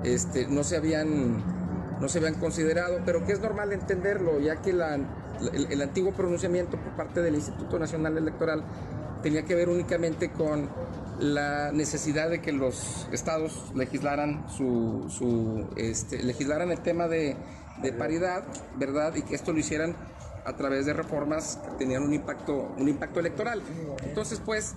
este, 0.04 0.48
no, 0.48 0.64
se 0.64 0.78
habían, 0.78 1.44
no 2.00 2.08
se 2.08 2.20
habían 2.20 2.36
considerado, 2.36 3.00
pero 3.06 3.26
que 3.26 3.34
es 3.34 3.40
normal 3.40 3.74
entenderlo, 3.74 4.40
ya 4.40 4.62
que 4.62 4.74
la, 4.74 4.96
el 5.54 5.82
antiguo 5.82 6.12
pronunciamiento 6.12 6.78
por 6.78 6.96
parte 6.96 7.22
del 7.22 7.36
Instituto 7.36 7.80
Nacional 7.80 8.18
Electoral 8.18 8.64
tenía 9.22 9.44
que 9.44 9.56
ver 9.56 9.70
únicamente 9.70 10.32
con 10.32 10.70
la 11.20 11.72
necesidad 11.72 12.30
de 12.30 12.42
que 12.42 12.52
los 12.52 13.08
estados 13.12 13.72
legislaran 13.76 14.46
su, 14.50 15.68
este, 15.76 16.24
legislaran 16.24 16.72
el 16.72 16.80
tema 16.80 17.08
de, 17.08 17.36
de, 17.82 17.92
paridad, 17.92 18.44
¿verdad? 18.78 19.14
Y 19.16 19.24
que 19.24 19.36
esto 19.36 19.52
lo 19.52 19.60
hicieran 19.60 19.96
a 20.46 20.56
través 20.56 20.86
de 20.86 20.94
reformas 20.94 21.60
que 21.64 21.78
tenían 21.78 22.04
un 22.04 22.14
impacto, 22.14 22.74
un 22.78 22.88
impacto 22.88 23.20
electoral. 23.20 23.62
Entonces, 24.04 24.42
pues, 24.46 24.76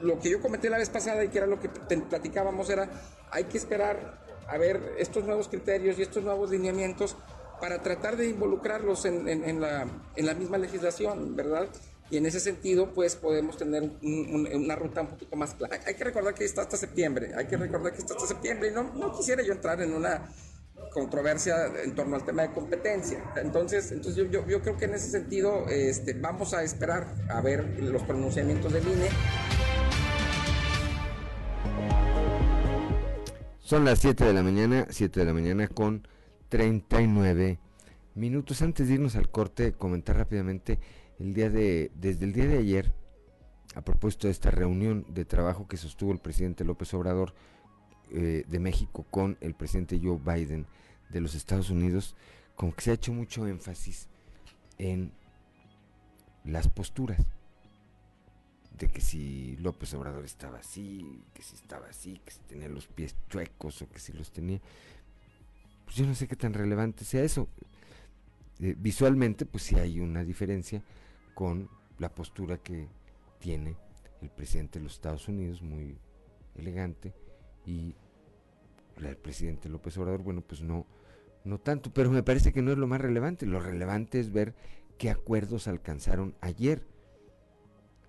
lo 0.00 0.18
que 0.18 0.30
yo 0.30 0.40
comenté 0.40 0.70
la 0.70 0.78
vez 0.78 0.90
pasada 0.90 1.24
y 1.24 1.28
que 1.28 1.38
era 1.38 1.46
lo 1.46 1.60
que 1.60 1.68
platicábamos 1.68 2.70
era, 2.70 2.88
hay 3.30 3.44
que 3.44 3.58
esperar 3.58 4.20
a 4.48 4.56
ver 4.58 4.94
estos 4.98 5.24
nuevos 5.24 5.48
criterios 5.48 5.98
y 5.98 6.02
estos 6.02 6.24
nuevos 6.24 6.50
lineamientos 6.50 7.16
para 7.60 7.82
tratar 7.82 8.16
de 8.16 8.28
involucrarlos 8.28 9.04
en, 9.04 9.28
en, 9.28 9.60
la, 9.60 9.86
en 10.16 10.26
la 10.26 10.34
misma 10.34 10.58
legislación, 10.58 11.36
¿verdad? 11.36 11.68
y 12.10 12.16
en 12.16 12.26
ese 12.26 12.40
sentido 12.40 12.92
pues 12.92 13.14
podemos 13.16 13.56
tener 13.56 13.88
una 14.02 14.76
ruta 14.76 15.02
un 15.02 15.08
poquito 15.08 15.36
más 15.36 15.54
clara. 15.54 15.80
Hay 15.86 15.94
que 15.94 16.04
recordar 16.04 16.34
que 16.34 16.44
está 16.44 16.62
hasta 16.62 16.76
septiembre, 16.76 17.32
hay 17.36 17.46
que 17.46 17.56
recordar 17.56 17.92
que 17.92 18.00
está 18.00 18.14
hasta 18.14 18.26
septiembre 18.26 18.68
y 18.68 18.72
no, 18.72 18.82
no 18.94 19.16
quisiera 19.16 19.42
yo 19.42 19.52
entrar 19.52 19.80
en 19.80 19.94
una 19.94 20.28
controversia 20.90 21.66
en 21.84 21.94
torno 21.94 22.16
al 22.16 22.24
tema 22.24 22.42
de 22.42 22.52
competencia. 22.52 23.22
Entonces, 23.36 23.92
entonces 23.92 24.30
yo, 24.30 24.46
yo, 24.46 24.60
creo 24.60 24.76
que 24.76 24.84
en 24.84 24.94
ese 24.94 25.10
sentido 25.10 25.66
este, 25.68 26.14
vamos 26.14 26.52
a 26.54 26.62
esperar 26.62 27.14
a 27.28 27.40
ver 27.40 27.82
los 27.82 28.02
pronunciamientos 28.02 28.72
del 28.72 28.86
INE. 28.86 29.08
Son 33.60 33.84
las 33.84 34.00
7 34.00 34.24
de 34.24 34.32
la 34.32 34.42
mañana, 34.42 34.86
7 34.90 35.20
de 35.20 35.26
la 35.26 35.32
mañana 35.32 35.68
con 35.68 36.06
39 36.48 37.60
minutos. 38.16 38.62
Antes 38.62 38.88
de 38.88 38.94
irnos 38.94 39.14
al 39.14 39.30
corte, 39.30 39.72
comentar 39.72 40.16
rápidamente 40.16 40.80
el 41.20 41.34
día 41.34 41.50
de, 41.50 41.92
desde 41.94 42.24
el 42.24 42.32
día 42.32 42.46
de 42.46 42.58
ayer, 42.58 42.92
a 43.76 43.82
propósito 43.82 44.26
de 44.26 44.32
esta 44.32 44.50
reunión 44.50 45.06
de 45.08 45.24
trabajo 45.24 45.68
que 45.68 45.76
sostuvo 45.76 46.10
el 46.10 46.18
presidente 46.18 46.64
López 46.64 46.92
Obrador 46.94 47.32
eh, 48.10 48.44
de 48.48 48.58
México 48.58 49.06
con 49.10 49.36
el 49.40 49.54
presidente 49.54 50.00
Joe 50.02 50.18
Biden 50.18 50.66
de 51.10 51.20
los 51.20 51.34
Estados 51.34 51.70
Unidos, 51.70 52.16
como 52.54 52.74
que 52.74 52.82
se 52.82 52.90
ha 52.90 52.94
hecho 52.94 53.12
mucho 53.12 53.46
énfasis 53.46 54.08
en 54.78 55.12
las 56.44 56.68
posturas 56.68 57.20
de 58.78 58.88
que 58.88 59.00
si 59.00 59.56
López 59.58 59.92
Obrador 59.94 60.24
estaba 60.24 60.58
así, 60.58 61.22
que 61.34 61.42
si 61.42 61.54
estaba 61.54 61.88
así, 61.88 62.18
que 62.24 62.30
si 62.30 62.40
tenía 62.40 62.68
los 62.68 62.86
pies 62.86 63.14
chuecos 63.28 63.82
o 63.82 63.90
que 63.90 63.98
si 63.98 64.12
los 64.14 64.32
tenía, 64.32 64.60
pues 65.84 65.96
yo 65.96 66.06
no 66.06 66.14
sé 66.14 66.26
qué 66.26 66.36
tan 66.36 66.54
relevante 66.54 67.04
sea 67.04 67.22
eso. 67.22 67.46
Eh, 68.58 68.74
visualmente, 68.78 69.44
pues 69.44 69.64
sí 69.64 69.76
hay 69.76 70.00
una 70.00 70.24
diferencia, 70.24 70.82
con 71.34 71.68
la 71.98 72.14
postura 72.14 72.58
que 72.58 72.88
tiene 73.38 73.76
el 74.22 74.30
presidente 74.30 74.78
de 74.78 74.84
los 74.84 74.94
Estados 74.94 75.28
Unidos, 75.28 75.62
muy 75.62 75.98
elegante, 76.54 77.14
y 77.66 77.94
el 78.96 79.16
presidente 79.16 79.68
López 79.68 79.96
Obrador, 79.98 80.22
bueno, 80.22 80.42
pues 80.42 80.62
no, 80.62 80.86
no 81.44 81.58
tanto, 81.58 81.92
pero 81.92 82.10
me 82.10 82.22
parece 82.22 82.52
que 82.52 82.62
no 82.62 82.72
es 82.72 82.78
lo 82.78 82.86
más 82.86 83.00
relevante. 83.00 83.46
Lo 83.46 83.60
relevante 83.60 84.20
es 84.20 84.32
ver 84.32 84.54
qué 84.98 85.10
acuerdos 85.10 85.68
alcanzaron 85.68 86.34
ayer. 86.40 86.86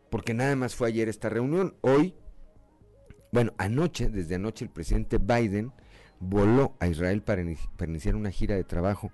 porque 0.09 0.33
nada 0.33 0.57
más 0.57 0.75
fue 0.75 0.89
ayer 0.89 1.07
esta 1.07 1.29
reunión. 1.29 1.73
Hoy, 1.79 2.13
bueno, 3.31 3.53
anoche, 3.57 4.09
desde 4.09 4.35
anoche, 4.35 4.65
el 4.65 4.71
presidente 4.71 5.17
Biden 5.17 5.71
voló 6.19 6.75
a 6.81 6.87
Israel 6.87 7.21
para, 7.21 7.41
iniciar 7.41 8.15
una 8.15 8.29
gira 8.29 8.55
de 8.55 8.65
trabajo 8.65 9.09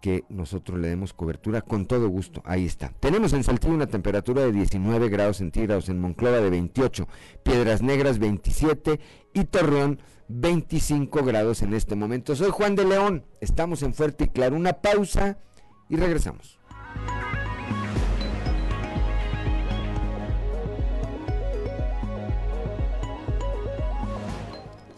que 0.00 0.24
nosotros 0.28 0.78
le 0.78 0.88
demos 0.88 1.12
cobertura 1.12 1.62
con 1.62 1.86
todo 1.86 2.08
gusto. 2.08 2.42
Ahí 2.44 2.66
está. 2.66 2.90
Tenemos 3.00 3.32
en 3.32 3.44
Saltillo 3.44 3.74
una 3.74 3.86
temperatura 3.86 4.42
de 4.42 4.52
19 4.52 5.08
grados 5.08 5.38
centígrados, 5.38 5.88
en 5.88 6.00
Monclova 6.00 6.38
de 6.38 6.50
28, 6.50 7.08
Piedras 7.42 7.80
Negras 7.80 8.18
27 8.18 9.00
y 9.32 9.44
Torreón 9.44 10.00
25 10.28 11.24
grados 11.24 11.62
en 11.62 11.74
este 11.74 11.94
momento. 11.94 12.34
Soy 12.34 12.50
Juan 12.50 12.74
de 12.74 12.84
León, 12.84 13.24
estamos 13.40 13.82
en 13.82 13.94
Fuerte 13.94 14.24
y 14.24 14.28
Claro. 14.28 14.56
Una 14.56 14.74
pausa 14.74 15.38
y 15.88 15.96
regresamos. 15.96 16.58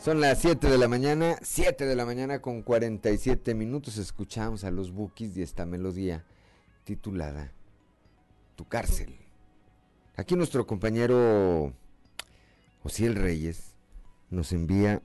Son 0.09 0.23
las 0.23 0.39
7 0.41 0.71
de 0.71 0.79
la 0.79 0.89
mañana, 0.89 1.37
7 1.43 1.85
de 1.85 1.95
la 1.95 2.07
mañana 2.07 2.41
con 2.41 2.63
47 2.63 3.55
minutos. 3.55 3.99
Escuchamos 3.99 4.65
a 4.65 4.71
los 4.71 4.91
Bookies 4.91 5.37
y 5.37 5.43
esta 5.43 5.67
melodía 5.67 6.25
titulada 6.85 7.53
Tu 8.57 8.67
cárcel. 8.67 9.17
Aquí 10.17 10.35
nuestro 10.35 10.67
compañero 10.67 11.75
Osiel 12.83 13.17
Reyes 13.17 13.75
nos 14.31 14.53
envía 14.53 15.03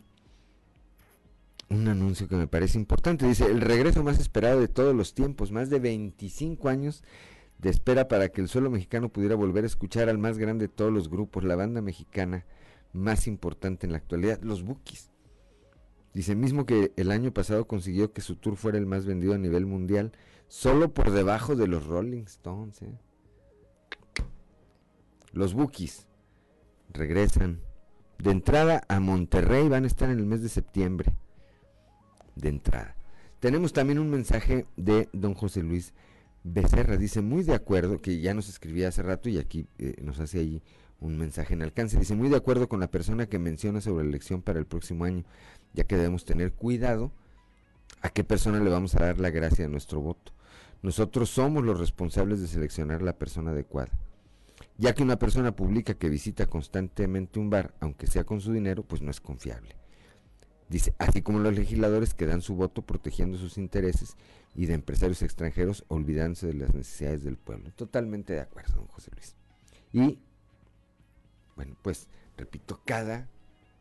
un 1.68 1.86
anuncio 1.90 2.30
que 2.30 2.38
me 2.38 2.48
parece 2.48 2.78
importante. 2.78 3.28
Dice, 3.28 3.48
el 3.48 3.60
regreso 3.60 4.06
más 4.06 4.22
esperado 4.22 4.62
de 4.62 4.70
todos 4.70 4.96
los 4.96 5.14
tiempos, 5.14 5.52
más 5.52 5.70
de 5.70 5.80
25 5.80 6.70
años 6.70 7.04
de 7.58 7.72
espera 7.72 8.08
para 8.08 8.30
que 8.30 8.40
el 8.40 8.48
suelo 8.48 8.70
mexicano 8.70 9.10
pudiera 9.10 9.36
volver 9.36 9.66
a 9.66 9.68
escuchar 9.68 10.08
al 10.08 10.18
más 10.18 10.38
grande 10.38 10.70
de 10.70 10.74
todos 10.74 10.94
los 10.94 11.10
grupos, 11.10 11.44
la 11.44 11.58
banda 11.58 11.82
mexicana 11.82 12.46
más 12.94 13.28
importante 13.28 13.86
en 13.86 13.92
la 13.92 13.98
actualidad, 13.98 14.42
los 14.42 14.64
Bookies. 14.64 15.12
Dice 16.14 16.36
mismo 16.36 16.66
que 16.66 16.94
el 16.96 17.12
año 17.12 17.34
pasado 17.34 17.68
consiguió 17.68 18.14
que 18.14 18.22
su 18.22 18.36
tour 18.36 18.56
fuera 18.56 18.78
el 18.78 18.86
más 18.86 19.06
vendido 19.06 19.34
a 19.34 19.40
nivel 19.40 19.66
mundial, 19.66 20.12
solo 20.48 20.94
por 20.94 21.12
debajo 21.12 21.56
de 21.56 21.68
los 21.68 21.88
Rolling 21.88 22.24
Stones. 22.24 22.82
¿eh? 22.84 23.00
Los 25.32 25.56
Bookies 25.56 26.08
regresan. 26.94 27.62
De 28.20 28.32
entrada 28.32 28.84
a 28.88 29.00
Monterrey 29.00 29.68
van 29.68 29.84
a 29.84 29.88
estar 29.88 30.10
en 30.10 30.20
el 30.20 30.26
mes 30.26 30.44
de 30.44 30.50
septiembre. 30.50 31.14
De 32.36 32.50
entrada. 32.50 32.96
Tenemos 33.40 33.74
también 33.74 34.00
un 34.00 34.10
mensaje 34.10 34.68
de 34.78 35.10
don 35.12 35.34
José 35.34 35.64
Luis 35.64 35.94
Becerra. 36.44 36.96
Dice, 36.96 37.22
muy 37.22 37.44
de 37.44 37.56
acuerdo, 37.56 38.02
que 38.02 38.22
ya 38.22 38.34
nos 38.34 38.48
escribía 38.48 38.90
hace 38.90 39.02
rato 39.02 39.28
y 39.28 39.40
aquí 39.40 39.68
eh, 39.80 39.96
nos 40.02 40.20
hace 40.20 40.40
allí 40.40 40.62
un 41.08 41.18
mensaje 41.18 41.54
en 41.54 41.62
alcance. 41.62 41.98
Dice, 41.98 42.16
muy 42.16 42.30
de 42.30 42.38
acuerdo 42.38 42.68
con 42.70 42.80
la 42.80 42.90
persona 42.90 43.28
que 43.28 43.40
menciona 43.40 43.82
sobre 43.82 44.04
la 44.04 44.10
elección 44.10 44.42
para 44.42 44.60
el 44.60 44.66
próximo 44.66 45.06
año, 45.06 45.24
ya 45.74 45.84
que 45.84 45.96
debemos 45.96 46.26
tener 46.26 46.54
cuidado 46.54 47.12
a 48.02 48.10
qué 48.10 48.24
persona 48.24 48.60
le 48.60 48.70
vamos 48.70 48.96
a 48.96 49.06
dar 49.06 49.20
la 49.20 49.30
gracia 49.30 49.66
de 49.66 49.72
nuestro 49.72 50.02
voto. 50.02 50.34
Nosotros 50.82 51.30
somos 51.30 51.64
los 51.64 51.80
responsables 51.80 52.42
de 52.42 52.48
seleccionar 52.48 53.02
la 53.02 53.18
persona 53.18 53.52
adecuada. 53.52 53.92
Ya 54.78 54.94
que 54.94 55.04
una 55.04 55.18
persona 55.18 55.56
publica 55.56 55.94
que 55.94 56.10
visita 56.10 56.48
constantemente 56.48 57.40
un 57.40 57.50
bar, 57.50 57.74
aunque 57.80 58.08
sea 58.08 58.24
con 58.24 58.42
su 58.42 58.52
dinero, 58.52 58.84
pues 58.84 59.02
no 59.02 59.12
es 59.12 59.22
confiable. 59.22 59.76
Dice, 60.70 60.96
así 60.98 61.22
como 61.22 61.40
los 61.40 61.54
legisladores 61.54 62.14
que 62.14 62.26
dan 62.26 62.42
su 62.42 62.56
voto 62.56 62.82
protegiendo 62.82 63.38
sus 63.38 63.58
intereses 63.58 64.18
y 64.56 64.66
de 64.66 64.74
empresarios 64.74 65.22
extranjeros 65.22 65.86
olvidándose 65.88 66.48
de 66.48 66.54
las 66.56 66.74
necesidades 66.74 67.24
del 67.24 67.38
pueblo. 67.38 67.72
Totalmente 67.76 68.34
de 68.34 68.42
acuerdo, 68.42 68.78
don 68.78 68.88
José 68.88 69.12
Luis. 69.14 69.36
Y 69.92 70.20
bueno, 71.56 71.76
pues 71.82 72.08
repito, 72.38 72.82
cada 72.86 73.28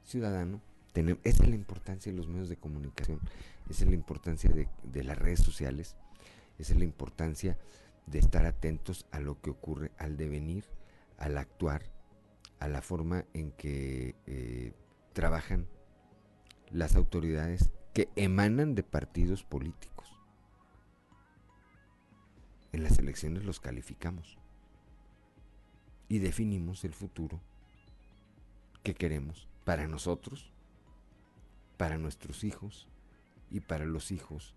ciudadano, 0.04 0.60
tiene, 0.92 1.18
esa 1.24 1.44
es 1.44 1.48
la 1.48 1.54
importancia 1.54 2.12
de 2.12 2.18
los 2.18 2.28
medios 2.28 2.48
de 2.48 2.56
comunicación, 2.56 3.20
esa 3.70 3.84
es 3.84 3.88
la 3.88 3.94
importancia 3.94 4.50
de, 4.50 5.04
las 5.04 5.18
redes 5.18 5.40
sociales, 5.40 5.96
esa 6.58 6.72
es 6.74 6.78
la 6.78 6.84
importancia 6.84 7.58
de 8.06 8.18
estar 8.18 8.44
atentos 8.44 9.06
a 9.10 9.20
lo 9.20 9.40
que 9.40 9.50
ocurre, 9.50 9.90
al 9.98 10.16
devenir, 10.16 10.64
al 11.18 11.38
actuar, 11.38 11.82
a 12.58 12.68
la 12.68 12.82
forma 12.82 13.24
en 13.32 13.52
que 13.52 14.14
eh, 14.26 14.72
trabajan 15.12 15.66
las 16.70 16.94
autoridades 16.94 17.70
que 17.94 18.08
emanan 18.16 18.74
de 18.74 18.82
partidos 18.82 19.44
políticos. 19.44 20.08
En 22.72 22.82
las 22.82 22.98
elecciones 22.98 23.44
los 23.44 23.60
calificamos 23.60 24.38
y 26.08 26.18
definimos 26.18 26.84
el 26.84 26.94
futuro 26.94 27.40
que 28.82 28.94
queremos 28.94 29.48
para 29.64 29.86
nosotros, 29.86 30.50
para 31.76 31.98
nuestros 31.98 32.44
hijos 32.44 32.88
y 33.50 33.60
para 33.60 33.84
los 33.84 34.10
hijos 34.10 34.54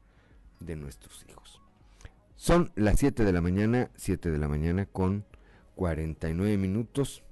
de 0.60 0.76
nuestros 0.76 1.26
hijos. 1.30 1.62
Son 2.36 2.72
las 2.76 3.00
7 3.00 3.24
de 3.24 3.32
la 3.32 3.42
mañana, 3.42 3.90
7 3.96 4.30
de 4.30 4.38
la 4.38 4.48
mañana 4.48 4.86
con 4.86 5.26
49 5.76 6.58
minutos. 6.58 7.24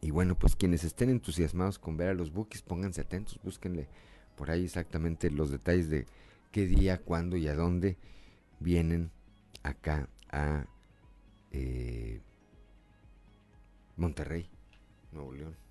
Y 0.00 0.10
bueno, 0.10 0.36
pues 0.38 0.56
quienes 0.56 0.84
estén 0.84 1.10
entusiasmados 1.10 1.78
con 1.78 1.96
ver 1.96 2.08
a 2.08 2.14
los 2.14 2.32
bookies, 2.32 2.62
pónganse 2.62 3.00
atentos, 3.00 3.40
búsquenle 3.42 3.88
por 4.36 4.50
ahí 4.50 4.64
exactamente 4.64 5.30
los 5.30 5.50
detalles 5.50 5.90
de 5.90 6.06
qué 6.52 6.66
día, 6.66 6.98
cuándo 6.98 7.36
y 7.36 7.48
a 7.48 7.54
dónde 7.54 7.96
vienen 8.60 9.10
acá 9.62 10.08
a 10.30 10.66
eh, 11.50 12.20
Monterrey, 13.96 14.48
Nuevo 15.12 15.32
León. 15.32 15.67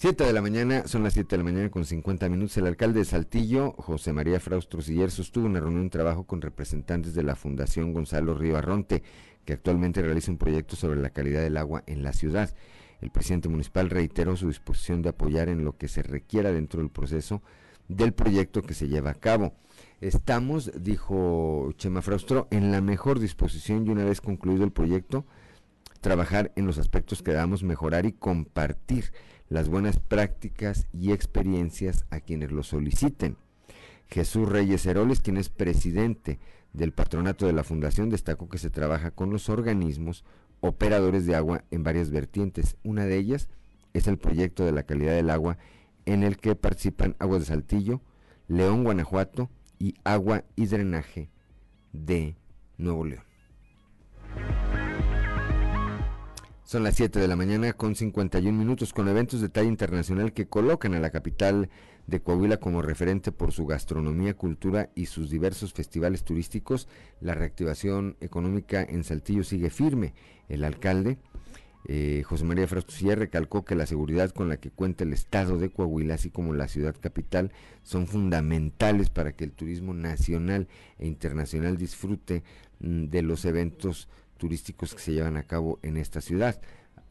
7 0.00 0.22
de 0.22 0.32
la 0.32 0.40
mañana, 0.42 0.86
son 0.86 1.02
las 1.02 1.14
7 1.14 1.28
de 1.28 1.38
la 1.38 1.42
mañana 1.42 1.70
con 1.72 1.84
50 1.84 2.28
minutos. 2.28 2.56
El 2.56 2.68
alcalde 2.68 3.00
de 3.00 3.04
Saltillo, 3.04 3.72
José 3.78 4.12
María 4.12 4.38
Fraustro 4.38 4.80
Siller, 4.80 5.10
sostuvo 5.10 5.46
una 5.46 5.58
reunión 5.58 5.86
de 5.86 5.90
trabajo 5.90 6.22
con 6.22 6.40
representantes 6.40 7.14
de 7.14 7.24
la 7.24 7.34
Fundación 7.34 7.92
Gonzalo 7.92 8.34
Río 8.34 8.56
Arronte, 8.56 9.02
que 9.44 9.54
actualmente 9.54 10.00
realiza 10.00 10.30
un 10.30 10.38
proyecto 10.38 10.76
sobre 10.76 11.00
la 11.00 11.10
calidad 11.10 11.42
del 11.42 11.56
agua 11.56 11.82
en 11.88 12.04
la 12.04 12.12
ciudad. 12.12 12.54
El 13.00 13.10
presidente 13.10 13.48
municipal 13.48 13.90
reiteró 13.90 14.36
su 14.36 14.46
disposición 14.46 15.02
de 15.02 15.08
apoyar 15.08 15.48
en 15.48 15.64
lo 15.64 15.76
que 15.76 15.88
se 15.88 16.04
requiera 16.04 16.52
dentro 16.52 16.80
del 16.80 16.90
proceso 16.90 17.42
del 17.88 18.12
proyecto 18.12 18.62
que 18.62 18.74
se 18.74 18.86
lleva 18.86 19.10
a 19.10 19.14
cabo. 19.14 19.52
Estamos, 20.00 20.70
dijo 20.80 21.72
Chema 21.76 22.02
Fraustro, 22.02 22.46
en 22.52 22.70
la 22.70 22.80
mejor 22.80 23.18
disposición 23.18 23.84
y 23.84 23.90
una 23.90 24.04
vez 24.04 24.20
concluido 24.20 24.62
el 24.62 24.70
proyecto, 24.70 25.26
trabajar 26.00 26.52
en 26.54 26.66
los 26.66 26.78
aspectos 26.78 27.20
que 27.20 27.32
debamos 27.32 27.64
mejorar 27.64 28.06
y 28.06 28.12
compartir 28.12 29.06
las 29.48 29.68
buenas 29.68 29.98
prácticas 29.98 30.86
y 30.92 31.12
experiencias 31.12 32.04
a 32.10 32.20
quienes 32.20 32.52
lo 32.52 32.62
soliciten. 32.62 33.36
Jesús 34.08 34.48
Reyes 34.48 34.86
Heroles, 34.86 35.20
quien 35.20 35.36
es 35.36 35.48
presidente 35.48 36.38
del 36.72 36.92
patronato 36.92 37.46
de 37.46 37.52
la 37.52 37.64
fundación, 37.64 38.10
destacó 38.10 38.48
que 38.48 38.58
se 38.58 38.70
trabaja 38.70 39.10
con 39.10 39.30
los 39.30 39.48
organismos 39.48 40.24
operadores 40.60 41.26
de 41.26 41.34
agua 41.34 41.64
en 41.70 41.82
varias 41.82 42.10
vertientes. 42.10 42.76
Una 42.82 43.04
de 43.04 43.16
ellas 43.16 43.48
es 43.92 44.06
el 44.06 44.18
proyecto 44.18 44.64
de 44.64 44.72
la 44.72 44.84
calidad 44.84 45.14
del 45.14 45.30
agua 45.30 45.58
en 46.06 46.22
el 46.22 46.38
que 46.38 46.54
participan 46.54 47.16
Aguas 47.18 47.40
de 47.40 47.46
Saltillo, 47.46 48.00
León, 48.48 48.84
Guanajuato 48.84 49.50
y 49.78 49.94
Agua 50.04 50.44
y 50.56 50.66
Drenaje 50.66 51.30
de 51.92 52.36
Nuevo 52.78 53.04
León. 53.04 53.24
Son 56.68 56.82
las 56.82 56.96
7 56.96 57.18
de 57.18 57.28
la 57.28 57.34
mañana 57.34 57.72
con 57.72 57.94
51 57.94 58.52
minutos 58.52 58.92
con 58.92 59.08
eventos 59.08 59.40
de 59.40 59.48
talla 59.48 59.70
internacional 59.70 60.34
que 60.34 60.48
colocan 60.48 60.92
a 60.92 61.00
la 61.00 61.08
capital 61.08 61.70
de 62.06 62.20
Coahuila 62.20 62.58
como 62.58 62.82
referente 62.82 63.32
por 63.32 63.52
su 63.52 63.64
gastronomía, 63.64 64.34
cultura 64.34 64.90
y 64.94 65.06
sus 65.06 65.30
diversos 65.30 65.72
festivales 65.72 66.24
turísticos. 66.24 66.86
La 67.22 67.32
reactivación 67.32 68.18
económica 68.20 68.82
en 68.82 69.02
Saltillo 69.02 69.44
sigue 69.44 69.70
firme. 69.70 70.12
El 70.50 70.62
alcalde 70.62 71.16
Eh, 71.86 72.22
José 72.26 72.44
María 72.44 72.66
Frastusía 72.66 73.14
recalcó 73.14 73.64
que 73.64 73.74
la 73.74 73.86
seguridad 73.86 74.30
con 74.30 74.50
la 74.50 74.58
que 74.58 74.70
cuenta 74.70 75.04
el 75.04 75.14
estado 75.14 75.56
de 75.56 75.70
Coahuila, 75.70 76.14
así 76.14 76.28
como 76.28 76.52
la 76.52 76.68
ciudad 76.68 76.94
capital, 77.00 77.50
son 77.82 78.06
fundamentales 78.06 79.08
para 79.08 79.32
que 79.32 79.44
el 79.44 79.52
turismo 79.52 79.94
nacional 79.94 80.68
e 80.98 81.06
internacional 81.06 81.78
disfrute 81.78 82.42
mm, 82.80 83.04
de 83.06 83.22
los 83.22 83.46
eventos 83.46 84.08
turísticos 84.38 84.94
que 84.94 85.00
se 85.00 85.12
llevan 85.12 85.36
a 85.36 85.42
cabo 85.42 85.78
en 85.82 85.96
esta 85.96 86.20
ciudad. 86.20 86.60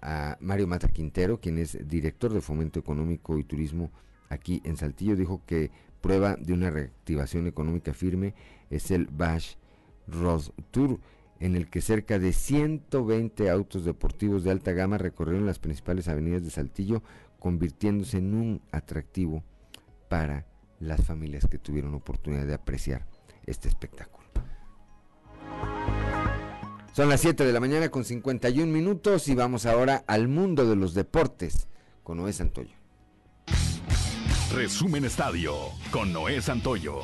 A 0.01 0.37
Mario 0.39 0.67
Mata 0.67 0.87
Quintero, 0.87 1.39
quien 1.39 1.57
es 1.57 1.77
director 1.87 2.33
de 2.33 2.41
Fomento 2.41 2.79
Económico 2.79 3.37
y 3.37 3.43
Turismo 3.43 3.91
aquí 4.29 4.61
en 4.63 4.77
Saltillo, 4.77 5.15
dijo 5.15 5.43
que 5.45 5.71
prueba 6.01 6.35
de 6.35 6.53
una 6.53 6.69
reactivación 6.69 7.47
económica 7.47 7.93
firme 7.93 8.33
es 8.69 8.91
el 8.91 9.07
Bash 9.07 9.55
Road 10.07 10.43
Tour 10.71 10.99
en 11.39 11.55
el 11.55 11.69
que 11.69 11.81
cerca 11.81 12.19
de 12.19 12.33
120 12.33 13.49
autos 13.49 13.85
deportivos 13.85 14.43
de 14.43 14.51
alta 14.51 14.71
gama 14.71 14.97
recorrieron 14.97 15.45
las 15.45 15.59
principales 15.59 16.07
avenidas 16.07 16.43
de 16.43 16.49
Saltillo, 16.49 17.03
convirtiéndose 17.39 18.17
en 18.17 18.33
un 18.33 18.61
atractivo 18.71 19.43
para 20.09 20.45
las 20.79 21.05
familias 21.05 21.47
que 21.47 21.59
tuvieron 21.59 21.93
oportunidad 21.93 22.45
de 22.45 22.53
apreciar 22.53 23.05
este 23.45 23.67
espectáculo. 23.67 24.27
Son 26.97 27.09
las 27.09 27.21
7 27.21 27.45
de 27.45 27.53
la 27.53 27.59
mañana 27.59 27.89
con 27.89 28.03
51 28.03 28.73
minutos 28.73 29.27
y 29.27 29.35
vamos 29.35 29.67
ahora 29.67 30.03
al 30.07 30.27
mundo 30.27 30.67
de 30.67 30.75
los 30.75 30.95
deportes 30.95 31.67
con 32.01 32.17
Noé 32.17 32.33
Santoyo. 32.33 32.75
Resumen 34.51 35.05
Estadio 35.05 35.53
con 35.91 36.11
Noé 36.11 36.41
Santoyo. 36.41 37.01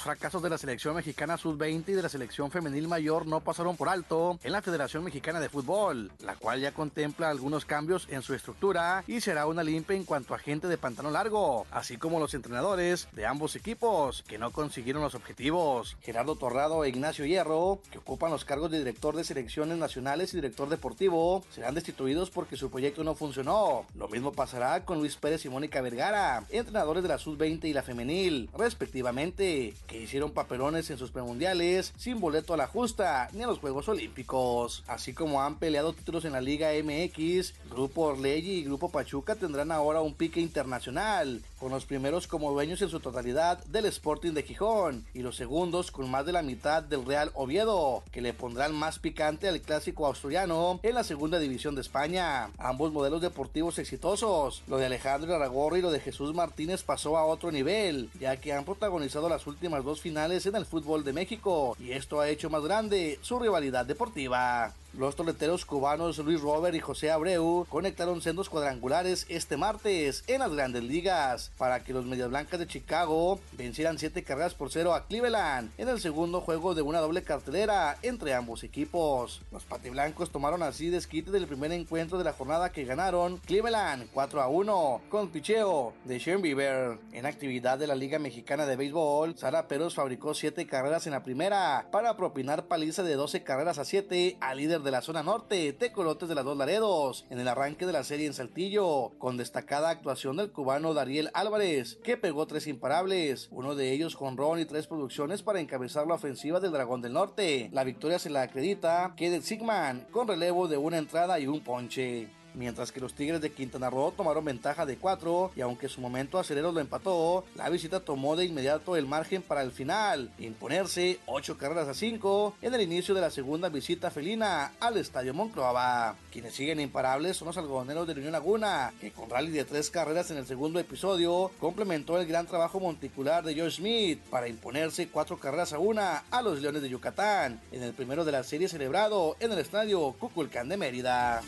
Los 0.00 0.06
fracasos 0.06 0.42
de 0.42 0.48
la 0.48 0.56
selección 0.56 0.96
mexicana 0.96 1.36
sub-20 1.36 1.90
y 1.90 1.92
de 1.92 2.00
la 2.00 2.08
selección 2.08 2.50
femenil 2.50 2.88
mayor 2.88 3.26
no 3.26 3.40
pasaron 3.40 3.76
por 3.76 3.90
alto 3.90 4.38
en 4.42 4.52
la 4.52 4.62
Federación 4.62 5.04
Mexicana 5.04 5.40
de 5.40 5.50
Fútbol, 5.50 6.10
la 6.20 6.36
cual 6.36 6.58
ya 6.58 6.72
contempla 6.72 7.28
algunos 7.28 7.66
cambios 7.66 8.06
en 8.08 8.22
su 8.22 8.32
estructura 8.32 9.04
y 9.06 9.20
será 9.20 9.44
una 9.44 9.62
limpia 9.62 9.94
en 9.94 10.04
cuanto 10.04 10.34
a 10.34 10.38
gente 10.38 10.68
de 10.68 10.78
pantalón 10.78 11.12
largo, 11.12 11.66
así 11.70 11.98
como 11.98 12.18
los 12.18 12.32
entrenadores 12.32 13.08
de 13.12 13.26
ambos 13.26 13.56
equipos 13.56 14.24
que 14.26 14.38
no 14.38 14.52
consiguieron 14.52 15.02
los 15.02 15.14
objetivos. 15.14 15.98
Gerardo 16.00 16.34
Torrado 16.34 16.82
e 16.82 16.88
Ignacio 16.88 17.26
Hierro, 17.26 17.82
que 17.92 17.98
ocupan 17.98 18.30
los 18.30 18.46
cargos 18.46 18.70
de 18.70 18.78
director 18.78 19.14
de 19.14 19.24
selecciones 19.24 19.76
nacionales 19.76 20.32
y 20.32 20.38
director 20.38 20.70
deportivo, 20.70 21.44
serán 21.50 21.74
destituidos 21.74 22.30
porque 22.30 22.56
su 22.56 22.70
proyecto 22.70 23.04
no 23.04 23.14
funcionó. 23.14 23.84
Lo 23.94 24.08
mismo 24.08 24.32
pasará 24.32 24.82
con 24.86 24.96
Luis 24.96 25.16
Pérez 25.16 25.44
y 25.44 25.50
Mónica 25.50 25.82
Vergara, 25.82 26.46
entrenadores 26.48 27.02
de 27.02 27.10
la 27.10 27.18
sub-20 27.18 27.64
y 27.64 27.74
la 27.74 27.82
femenil, 27.82 28.48
respectivamente 28.56 29.74
que 29.90 30.00
hicieron 30.00 30.30
papelones 30.30 30.88
en 30.90 30.98
sus 30.98 31.10
premundiales 31.10 31.92
sin 31.96 32.20
boleto 32.20 32.54
a 32.54 32.56
la 32.56 32.68
justa 32.68 33.28
ni 33.32 33.42
a 33.42 33.48
los 33.48 33.58
Juegos 33.58 33.88
Olímpicos. 33.88 34.84
Así 34.86 35.12
como 35.12 35.42
han 35.42 35.58
peleado 35.58 35.92
títulos 35.92 36.24
en 36.24 36.32
la 36.32 36.40
Liga 36.40 36.70
MX, 36.70 37.54
Grupo 37.68 38.02
Orley 38.02 38.48
y 38.48 38.64
Grupo 38.64 38.90
Pachuca 38.90 39.34
tendrán 39.34 39.72
ahora 39.72 40.00
un 40.00 40.14
pique 40.14 40.40
internacional, 40.40 41.42
con 41.58 41.72
los 41.72 41.86
primeros 41.86 42.28
como 42.28 42.52
dueños 42.52 42.80
en 42.82 42.88
su 42.88 43.00
totalidad 43.00 43.62
del 43.64 43.86
Sporting 43.86 44.32
de 44.32 44.44
Gijón 44.44 45.04
y 45.12 45.20
los 45.20 45.36
segundos 45.36 45.90
con 45.90 46.08
más 46.08 46.24
de 46.24 46.32
la 46.32 46.42
mitad 46.42 46.84
del 46.84 47.04
Real 47.04 47.32
Oviedo, 47.34 48.04
que 48.12 48.20
le 48.20 48.32
pondrán 48.32 48.72
más 48.74 49.00
picante 49.00 49.48
al 49.48 49.60
clásico 49.60 50.08
asturiano 50.08 50.78
en 50.84 50.94
la 50.94 51.02
segunda 51.02 51.40
división 51.40 51.74
de 51.74 51.80
España. 51.80 52.50
Ambos 52.58 52.92
modelos 52.92 53.22
deportivos 53.22 53.78
exitosos, 53.78 54.62
lo 54.68 54.78
de 54.78 54.86
Alejandro 54.86 55.34
Aragorri 55.34 55.80
y 55.80 55.82
lo 55.82 55.90
de 55.90 56.00
Jesús 56.00 56.32
Martínez 56.32 56.84
pasó 56.84 57.18
a 57.18 57.24
otro 57.24 57.50
nivel, 57.50 58.08
ya 58.20 58.36
que 58.36 58.52
han 58.52 58.64
protagonizado 58.64 59.28
las 59.28 59.46
últimas 59.48 59.69
dos 59.78 60.00
finales 60.00 60.44
en 60.46 60.56
el 60.56 60.66
fútbol 60.66 61.04
de 61.04 61.12
México 61.12 61.76
y 61.78 61.92
esto 61.92 62.20
ha 62.20 62.28
hecho 62.28 62.50
más 62.50 62.62
grande 62.62 63.18
su 63.22 63.38
rivalidad 63.38 63.86
deportiva. 63.86 64.74
Los 64.98 65.14
toleteros 65.14 65.64
cubanos 65.64 66.18
Luis 66.18 66.40
Robert 66.40 66.74
y 66.74 66.80
José 66.80 67.12
Abreu 67.12 67.64
conectaron 67.68 68.20
sendos 68.20 68.50
cuadrangulares 68.50 69.24
este 69.28 69.56
martes 69.56 70.24
en 70.26 70.40
las 70.40 70.52
grandes 70.52 70.82
ligas 70.82 71.52
para 71.56 71.84
que 71.84 71.92
los 71.92 72.04
Medias 72.04 72.28
Blancas 72.28 72.58
de 72.58 72.66
Chicago 72.66 73.38
vencieran 73.52 74.00
siete 74.00 74.24
carreras 74.24 74.54
por 74.54 74.72
cero 74.72 74.92
a 74.92 75.06
Cleveland 75.06 75.70
en 75.78 75.88
el 75.88 76.00
segundo 76.00 76.40
juego 76.40 76.74
de 76.74 76.82
una 76.82 76.98
doble 76.98 77.22
cartelera 77.22 77.98
entre 78.02 78.34
ambos 78.34 78.64
equipos. 78.64 79.42
Los 79.52 79.64
patiblancos 79.64 80.30
tomaron 80.30 80.64
así 80.64 80.90
desquite 80.90 81.30
del 81.30 81.46
primer 81.46 81.70
encuentro 81.70 82.18
de 82.18 82.24
la 82.24 82.32
jornada 82.32 82.72
que 82.72 82.84
ganaron 82.84 83.38
Cleveland 83.38 84.08
4 84.12 84.42
a 84.42 84.48
1 84.48 85.02
con 85.08 85.28
picheo 85.28 85.92
de 86.04 86.18
Shane 86.18 86.42
Bieber. 86.42 86.98
En 87.12 87.26
actividad 87.26 87.78
de 87.78 87.86
la 87.86 87.94
Liga 87.94 88.18
Mexicana 88.18 88.66
de 88.66 88.74
Béisbol, 88.74 89.38
Sara 89.38 89.68
Peros 89.68 89.94
fabricó 89.94 90.34
siete 90.34 90.66
carreras 90.66 91.06
en 91.06 91.12
la 91.12 91.22
primera 91.22 91.86
para 91.92 92.16
propinar 92.16 92.66
paliza 92.66 93.04
de 93.04 93.14
12 93.14 93.44
carreras 93.44 93.78
a 93.78 93.84
7 93.84 94.36
al 94.40 94.58
líder 94.58 94.79
de 94.82 94.90
la 94.90 95.02
zona 95.02 95.22
norte, 95.22 95.72
Tecolotes 95.72 96.28
de 96.28 96.34
las 96.34 96.44
Dos 96.44 96.56
Laredos, 96.56 97.26
en 97.30 97.38
el 97.40 97.48
arranque 97.48 97.86
de 97.86 97.92
la 97.92 98.04
serie 98.04 98.26
en 98.26 98.34
Saltillo, 98.34 99.12
con 99.18 99.36
destacada 99.36 99.90
actuación 99.90 100.36
del 100.36 100.52
cubano 100.52 100.94
Dariel 100.94 101.30
Álvarez, 101.34 101.98
que 102.02 102.16
pegó 102.16 102.46
tres 102.46 102.66
imparables, 102.66 103.48
uno 103.50 103.74
de 103.74 103.92
ellos 103.92 104.16
con 104.16 104.36
Ron 104.36 104.60
y 104.60 104.64
tres 104.64 104.86
producciones 104.86 105.42
para 105.42 105.60
encabezar 105.60 106.06
la 106.06 106.14
ofensiva 106.14 106.60
del 106.60 106.72
Dragón 106.72 107.02
del 107.02 107.12
Norte. 107.12 107.70
La 107.72 107.84
victoria 107.84 108.18
se 108.18 108.30
la 108.30 108.42
acredita 108.42 109.14
Kenneth 109.16 109.42
Sigman, 109.42 110.06
con 110.10 110.28
relevo 110.28 110.68
de 110.68 110.76
una 110.76 110.98
entrada 110.98 111.38
y 111.38 111.46
un 111.46 111.60
ponche 111.60 112.28
mientras 112.54 112.92
que 112.92 113.00
los 113.00 113.14
Tigres 113.14 113.40
de 113.40 113.52
Quintana 113.52 113.90
Roo 113.90 114.12
tomaron 114.12 114.44
ventaja 114.44 114.86
de 114.86 114.96
4 114.96 115.52
y 115.56 115.60
aunque 115.60 115.88
su 115.88 116.00
momento 116.00 116.38
acelero 116.38 116.72
lo 116.72 116.80
empató, 116.80 117.44
la 117.54 117.68
visita 117.68 118.00
tomó 118.00 118.36
de 118.36 118.44
inmediato 118.44 118.96
el 118.96 119.06
margen 119.06 119.42
para 119.42 119.62
el 119.62 119.72
final, 119.72 120.30
imponerse 120.38 121.18
8 121.26 121.58
carreras 121.58 121.88
a 121.88 121.94
5 121.94 122.54
en 122.62 122.74
el 122.74 122.80
inicio 122.82 123.14
de 123.14 123.20
la 123.20 123.30
segunda 123.30 123.68
visita 123.68 124.10
felina 124.10 124.72
al 124.80 124.96
Estadio 124.96 125.34
Monclova. 125.34 126.16
Quienes 126.32 126.54
siguen 126.54 126.80
imparables 126.80 127.36
son 127.36 127.46
los 127.46 127.56
algodoneros 127.56 128.06
de 128.06 128.14
la 128.14 128.18
Unión 128.18 128.32
Laguna, 128.32 128.92
que 129.00 129.12
con 129.12 129.30
rally 129.30 129.50
de 129.50 129.64
3 129.64 129.90
carreras 129.90 130.30
en 130.30 130.38
el 130.38 130.46
segundo 130.46 130.78
episodio 130.78 131.50
complementó 131.58 132.18
el 132.20 132.26
gran 132.26 132.46
trabajo 132.46 132.80
monticular 132.80 133.44
de 133.44 133.58
Joe 133.58 133.70
Smith 133.70 134.20
para 134.30 134.48
imponerse 134.48 135.08
4 135.08 135.38
carreras 135.38 135.72
a 135.72 135.78
1 135.78 136.00
a 136.30 136.42
los 136.42 136.60
Leones 136.60 136.82
de 136.82 136.88
Yucatán 136.88 137.60
en 137.72 137.82
el 137.82 137.92
primero 137.92 138.24
de 138.24 138.32
la 138.32 138.42
serie 138.42 138.68
celebrado 138.68 139.36
en 139.40 139.52
el 139.52 139.58
Estadio 139.58 140.12
Cuculcán 140.18 140.68
de 140.68 140.76
Mérida. 140.76 141.42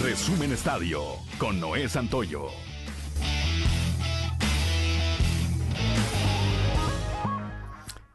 Resumen 0.00 0.50
Estadio 0.52 1.02
con 1.38 1.60
Noé 1.60 1.88
Santoyo. 1.88 2.48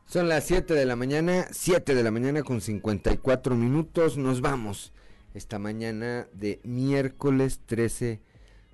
Son 0.05 0.27
las 0.27 0.45
7 0.45 0.73
de 0.73 0.85
la 0.85 0.95
mañana, 0.95 1.47
7 1.51 1.93
de 1.93 2.03
la 2.03 2.11
mañana 2.11 2.43
con 2.43 2.61
54 2.61 3.55
minutos. 3.55 4.17
Nos 4.17 4.41
vamos 4.41 4.91
esta 5.33 5.59
mañana 5.59 6.27
de 6.33 6.59
miércoles 6.63 7.61
13 7.65 8.21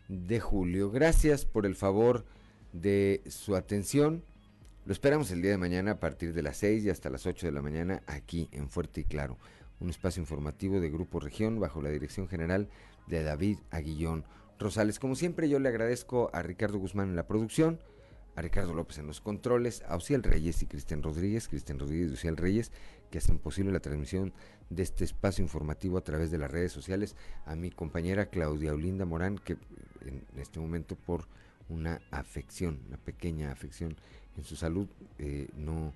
de 0.08 0.40
julio. 0.40 0.90
Gracias 0.90 1.46
por 1.46 1.66
el 1.66 1.76
favor 1.76 2.26
de 2.72 3.22
su 3.28 3.56
atención. 3.56 4.24
Lo 4.86 4.94
esperamos 4.94 5.30
el 5.32 5.42
día 5.42 5.52
de 5.52 5.58
mañana 5.58 5.92
a 5.92 6.00
partir 6.00 6.34
de 6.34 6.42
las 6.42 6.58
6 6.58 6.86
y 6.86 6.90
hasta 6.90 7.10
las 7.10 7.26
8 7.26 7.48
de 7.48 7.52
la 7.52 7.62
mañana 7.62 8.02
aquí 8.08 8.50
en 8.52 8.70
Fuerte 8.70 9.02
y 9.02 9.04
Claro, 9.04 9.38
un 9.80 9.90
espacio 9.90 10.22
informativo 10.22 10.80
de 10.80 10.90
Grupo 10.90 11.20
Región 11.20 11.60
bajo 11.60 11.82
la 11.82 11.90
dirección 11.90 12.28
general 12.28 12.70
de 13.08 13.24
David 13.24 13.60
Aguillón 13.72 14.26
Rosales. 14.60 15.00
Como 15.00 15.16
siempre, 15.16 15.50
yo 15.50 15.60
le 15.60 15.70
agradezco 15.70 16.30
a 16.34 16.42
Ricardo 16.42 16.78
Guzmán 16.78 17.10
en 17.10 17.16
la 17.16 17.28
producción, 17.28 17.80
a 18.36 18.42
Ricardo 18.42 18.74
López 18.74 18.98
en 18.98 19.08
los 19.08 19.22
controles, 19.22 19.84
a 19.88 19.96
Ociel 19.96 20.24
Reyes 20.24 20.62
y 20.64 20.66
Cristian 20.68 21.04
Rodríguez, 21.04 21.48
Cristian 21.48 21.80
Rodríguez 21.80 22.12
y 22.12 22.14
Ociel 22.14 22.38
Reyes, 22.38 22.72
que 23.12 23.20
hacen 23.20 23.38
posible 23.38 23.72
la 23.72 23.80
transmisión 23.80 24.34
de 24.70 24.84
este 24.84 25.04
espacio 25.04 25.44
informativo 25.44 25.98
a 25.98 26.04
través 26.04 26.32
de 26.32 26.38
las 26.38 26.50
redes 26.50 26.72
sociales, 26.72 27.16
a 27.46 27.56
mi 27.56 27.70
compañera 27.70 28.28
Claudia 28.28 28.74
Olinda 28.74 29.06
Morán, 29.06 29.38
que 29.38 29.58
en 30.02 30.24
este 30.38 30.60
momento 30.60 30.96
por 30.96 31.28
una 31.70 32.02
afección, 32.12 32.80
una 32.88 32.98
pequeña 32.98 33.52
afección 33.52 33.96
en 34.36 34.44
su 34.44 34.56
salud, 34.56 34.88
eh, 35.20 35.48
no 35.56 35.94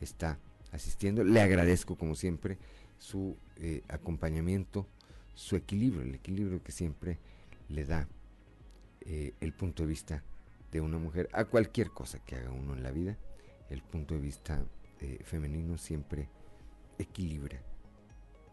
está 0.00 0.38
asistiendo. 0.70 1.24
Le 1.24 1.40
agradezco, 1.40 1.96
como 1.96 2.14
siempre, 2.14 2.58
su 2.98 3.36
eh, 3.56 3.82
acompañamiento 3.88 4.86
su 5.34 5.56
equilibrio, 5.56 6.02
el 6.02 6.14
equilibrio 6.14 6.62
que 6.62 6.72
siempre 6.72 7.18
le 7.68 7.84
da 7.84 8.08
eh, 9.00 9.34
el 9.40 9.52
punto 9.52 9.82
de 9.82 9.88
vista 9.88 10.22
de 10.70 10.80
una 10.80 10.98
mujer 10.98 11.28
a 11.32 11.44
cualquier 11.44 11.90
cosa 11.90 12.18
que 12.24 12.36
haga 12.36 12.50
uno 12.50 12.74
en 12.74 12.82
la 12.82 12.90
vida, 12.90 13.16
el 13.70 13.82
punto 13.82 14.14
de 14.14 14.20
vista 14.20 14.64
eh, 15.00 15.20
femenino 15.24 15.78
siempre 15.78 16.28
equilibra 16.98 17.60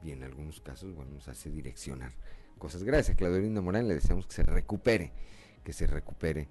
y 0.03 0.11
en 0.11 0.23
algunos 0.23 0.61
casos 0.61 0.95
bueno, 0.95 1.11
nos 1.11 1.27
hace 1.27 1.49
direccionar 1.51 2.13
cosas. 2.57 2.83
Gracias, 2.83 3.17
Claudelina 3.17 3.61
Morán, 3.61 3.87
le 3.87 3.95
deseamos 3.95 4.27
que 4.27 4.33
se 4.33 4.43
recupere, 4.43 5.11
que 5.63 5.73
se 5.73 5.87
recupere 5.87 6.47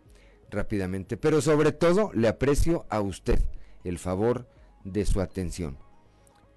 rápidamente, 0.51 1.17
pero 1.17 1.41
sobre 1.41 1.73
todo 1.73 2.11
le 2.15 2.29
aprecio 2.29 2.87
a 2.89 3.01
usted 3.01 3.41
el 3.85 3.99
favor 3.99 4.49
de 4.85 5.05
su 5.05 5.21
atención 5.21 5.79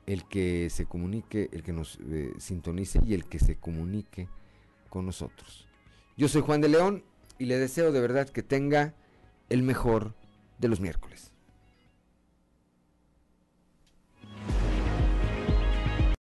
el 0.05 0.27
que 0.27 0.69
se 0.69 0.85
comunique, 0.85 1.49
el 1.51 1.63
que 1.63 1.73
nos 1.73 1.99
eh, 2.09 2.33
sintonice 2.37 2.99
y 3.05 3.13
el 3.13 3.25
que 3.25 3.39
se 3.39 3.55
comunique 3.55 4.27
con 4.89 5.05
nosotros. 5.05 5.67
Yo 6.17 6.27
soy 6.27 6.41
Juan 6.41 6.61
de 6.61 6.69
León 6.69 7.03
y 7.39 7.45
le 7.45 7.57
deseo 7.57 7.91
de 7.91 8.01
verdad 8.01 8.29
que 8.29 8.43
tenga 8.43 8.93
el 9.49 9.63
mejor 9.63 10.13
de 10.59 10.67
los 10.67 10.79
miércoles. 10.79 11.30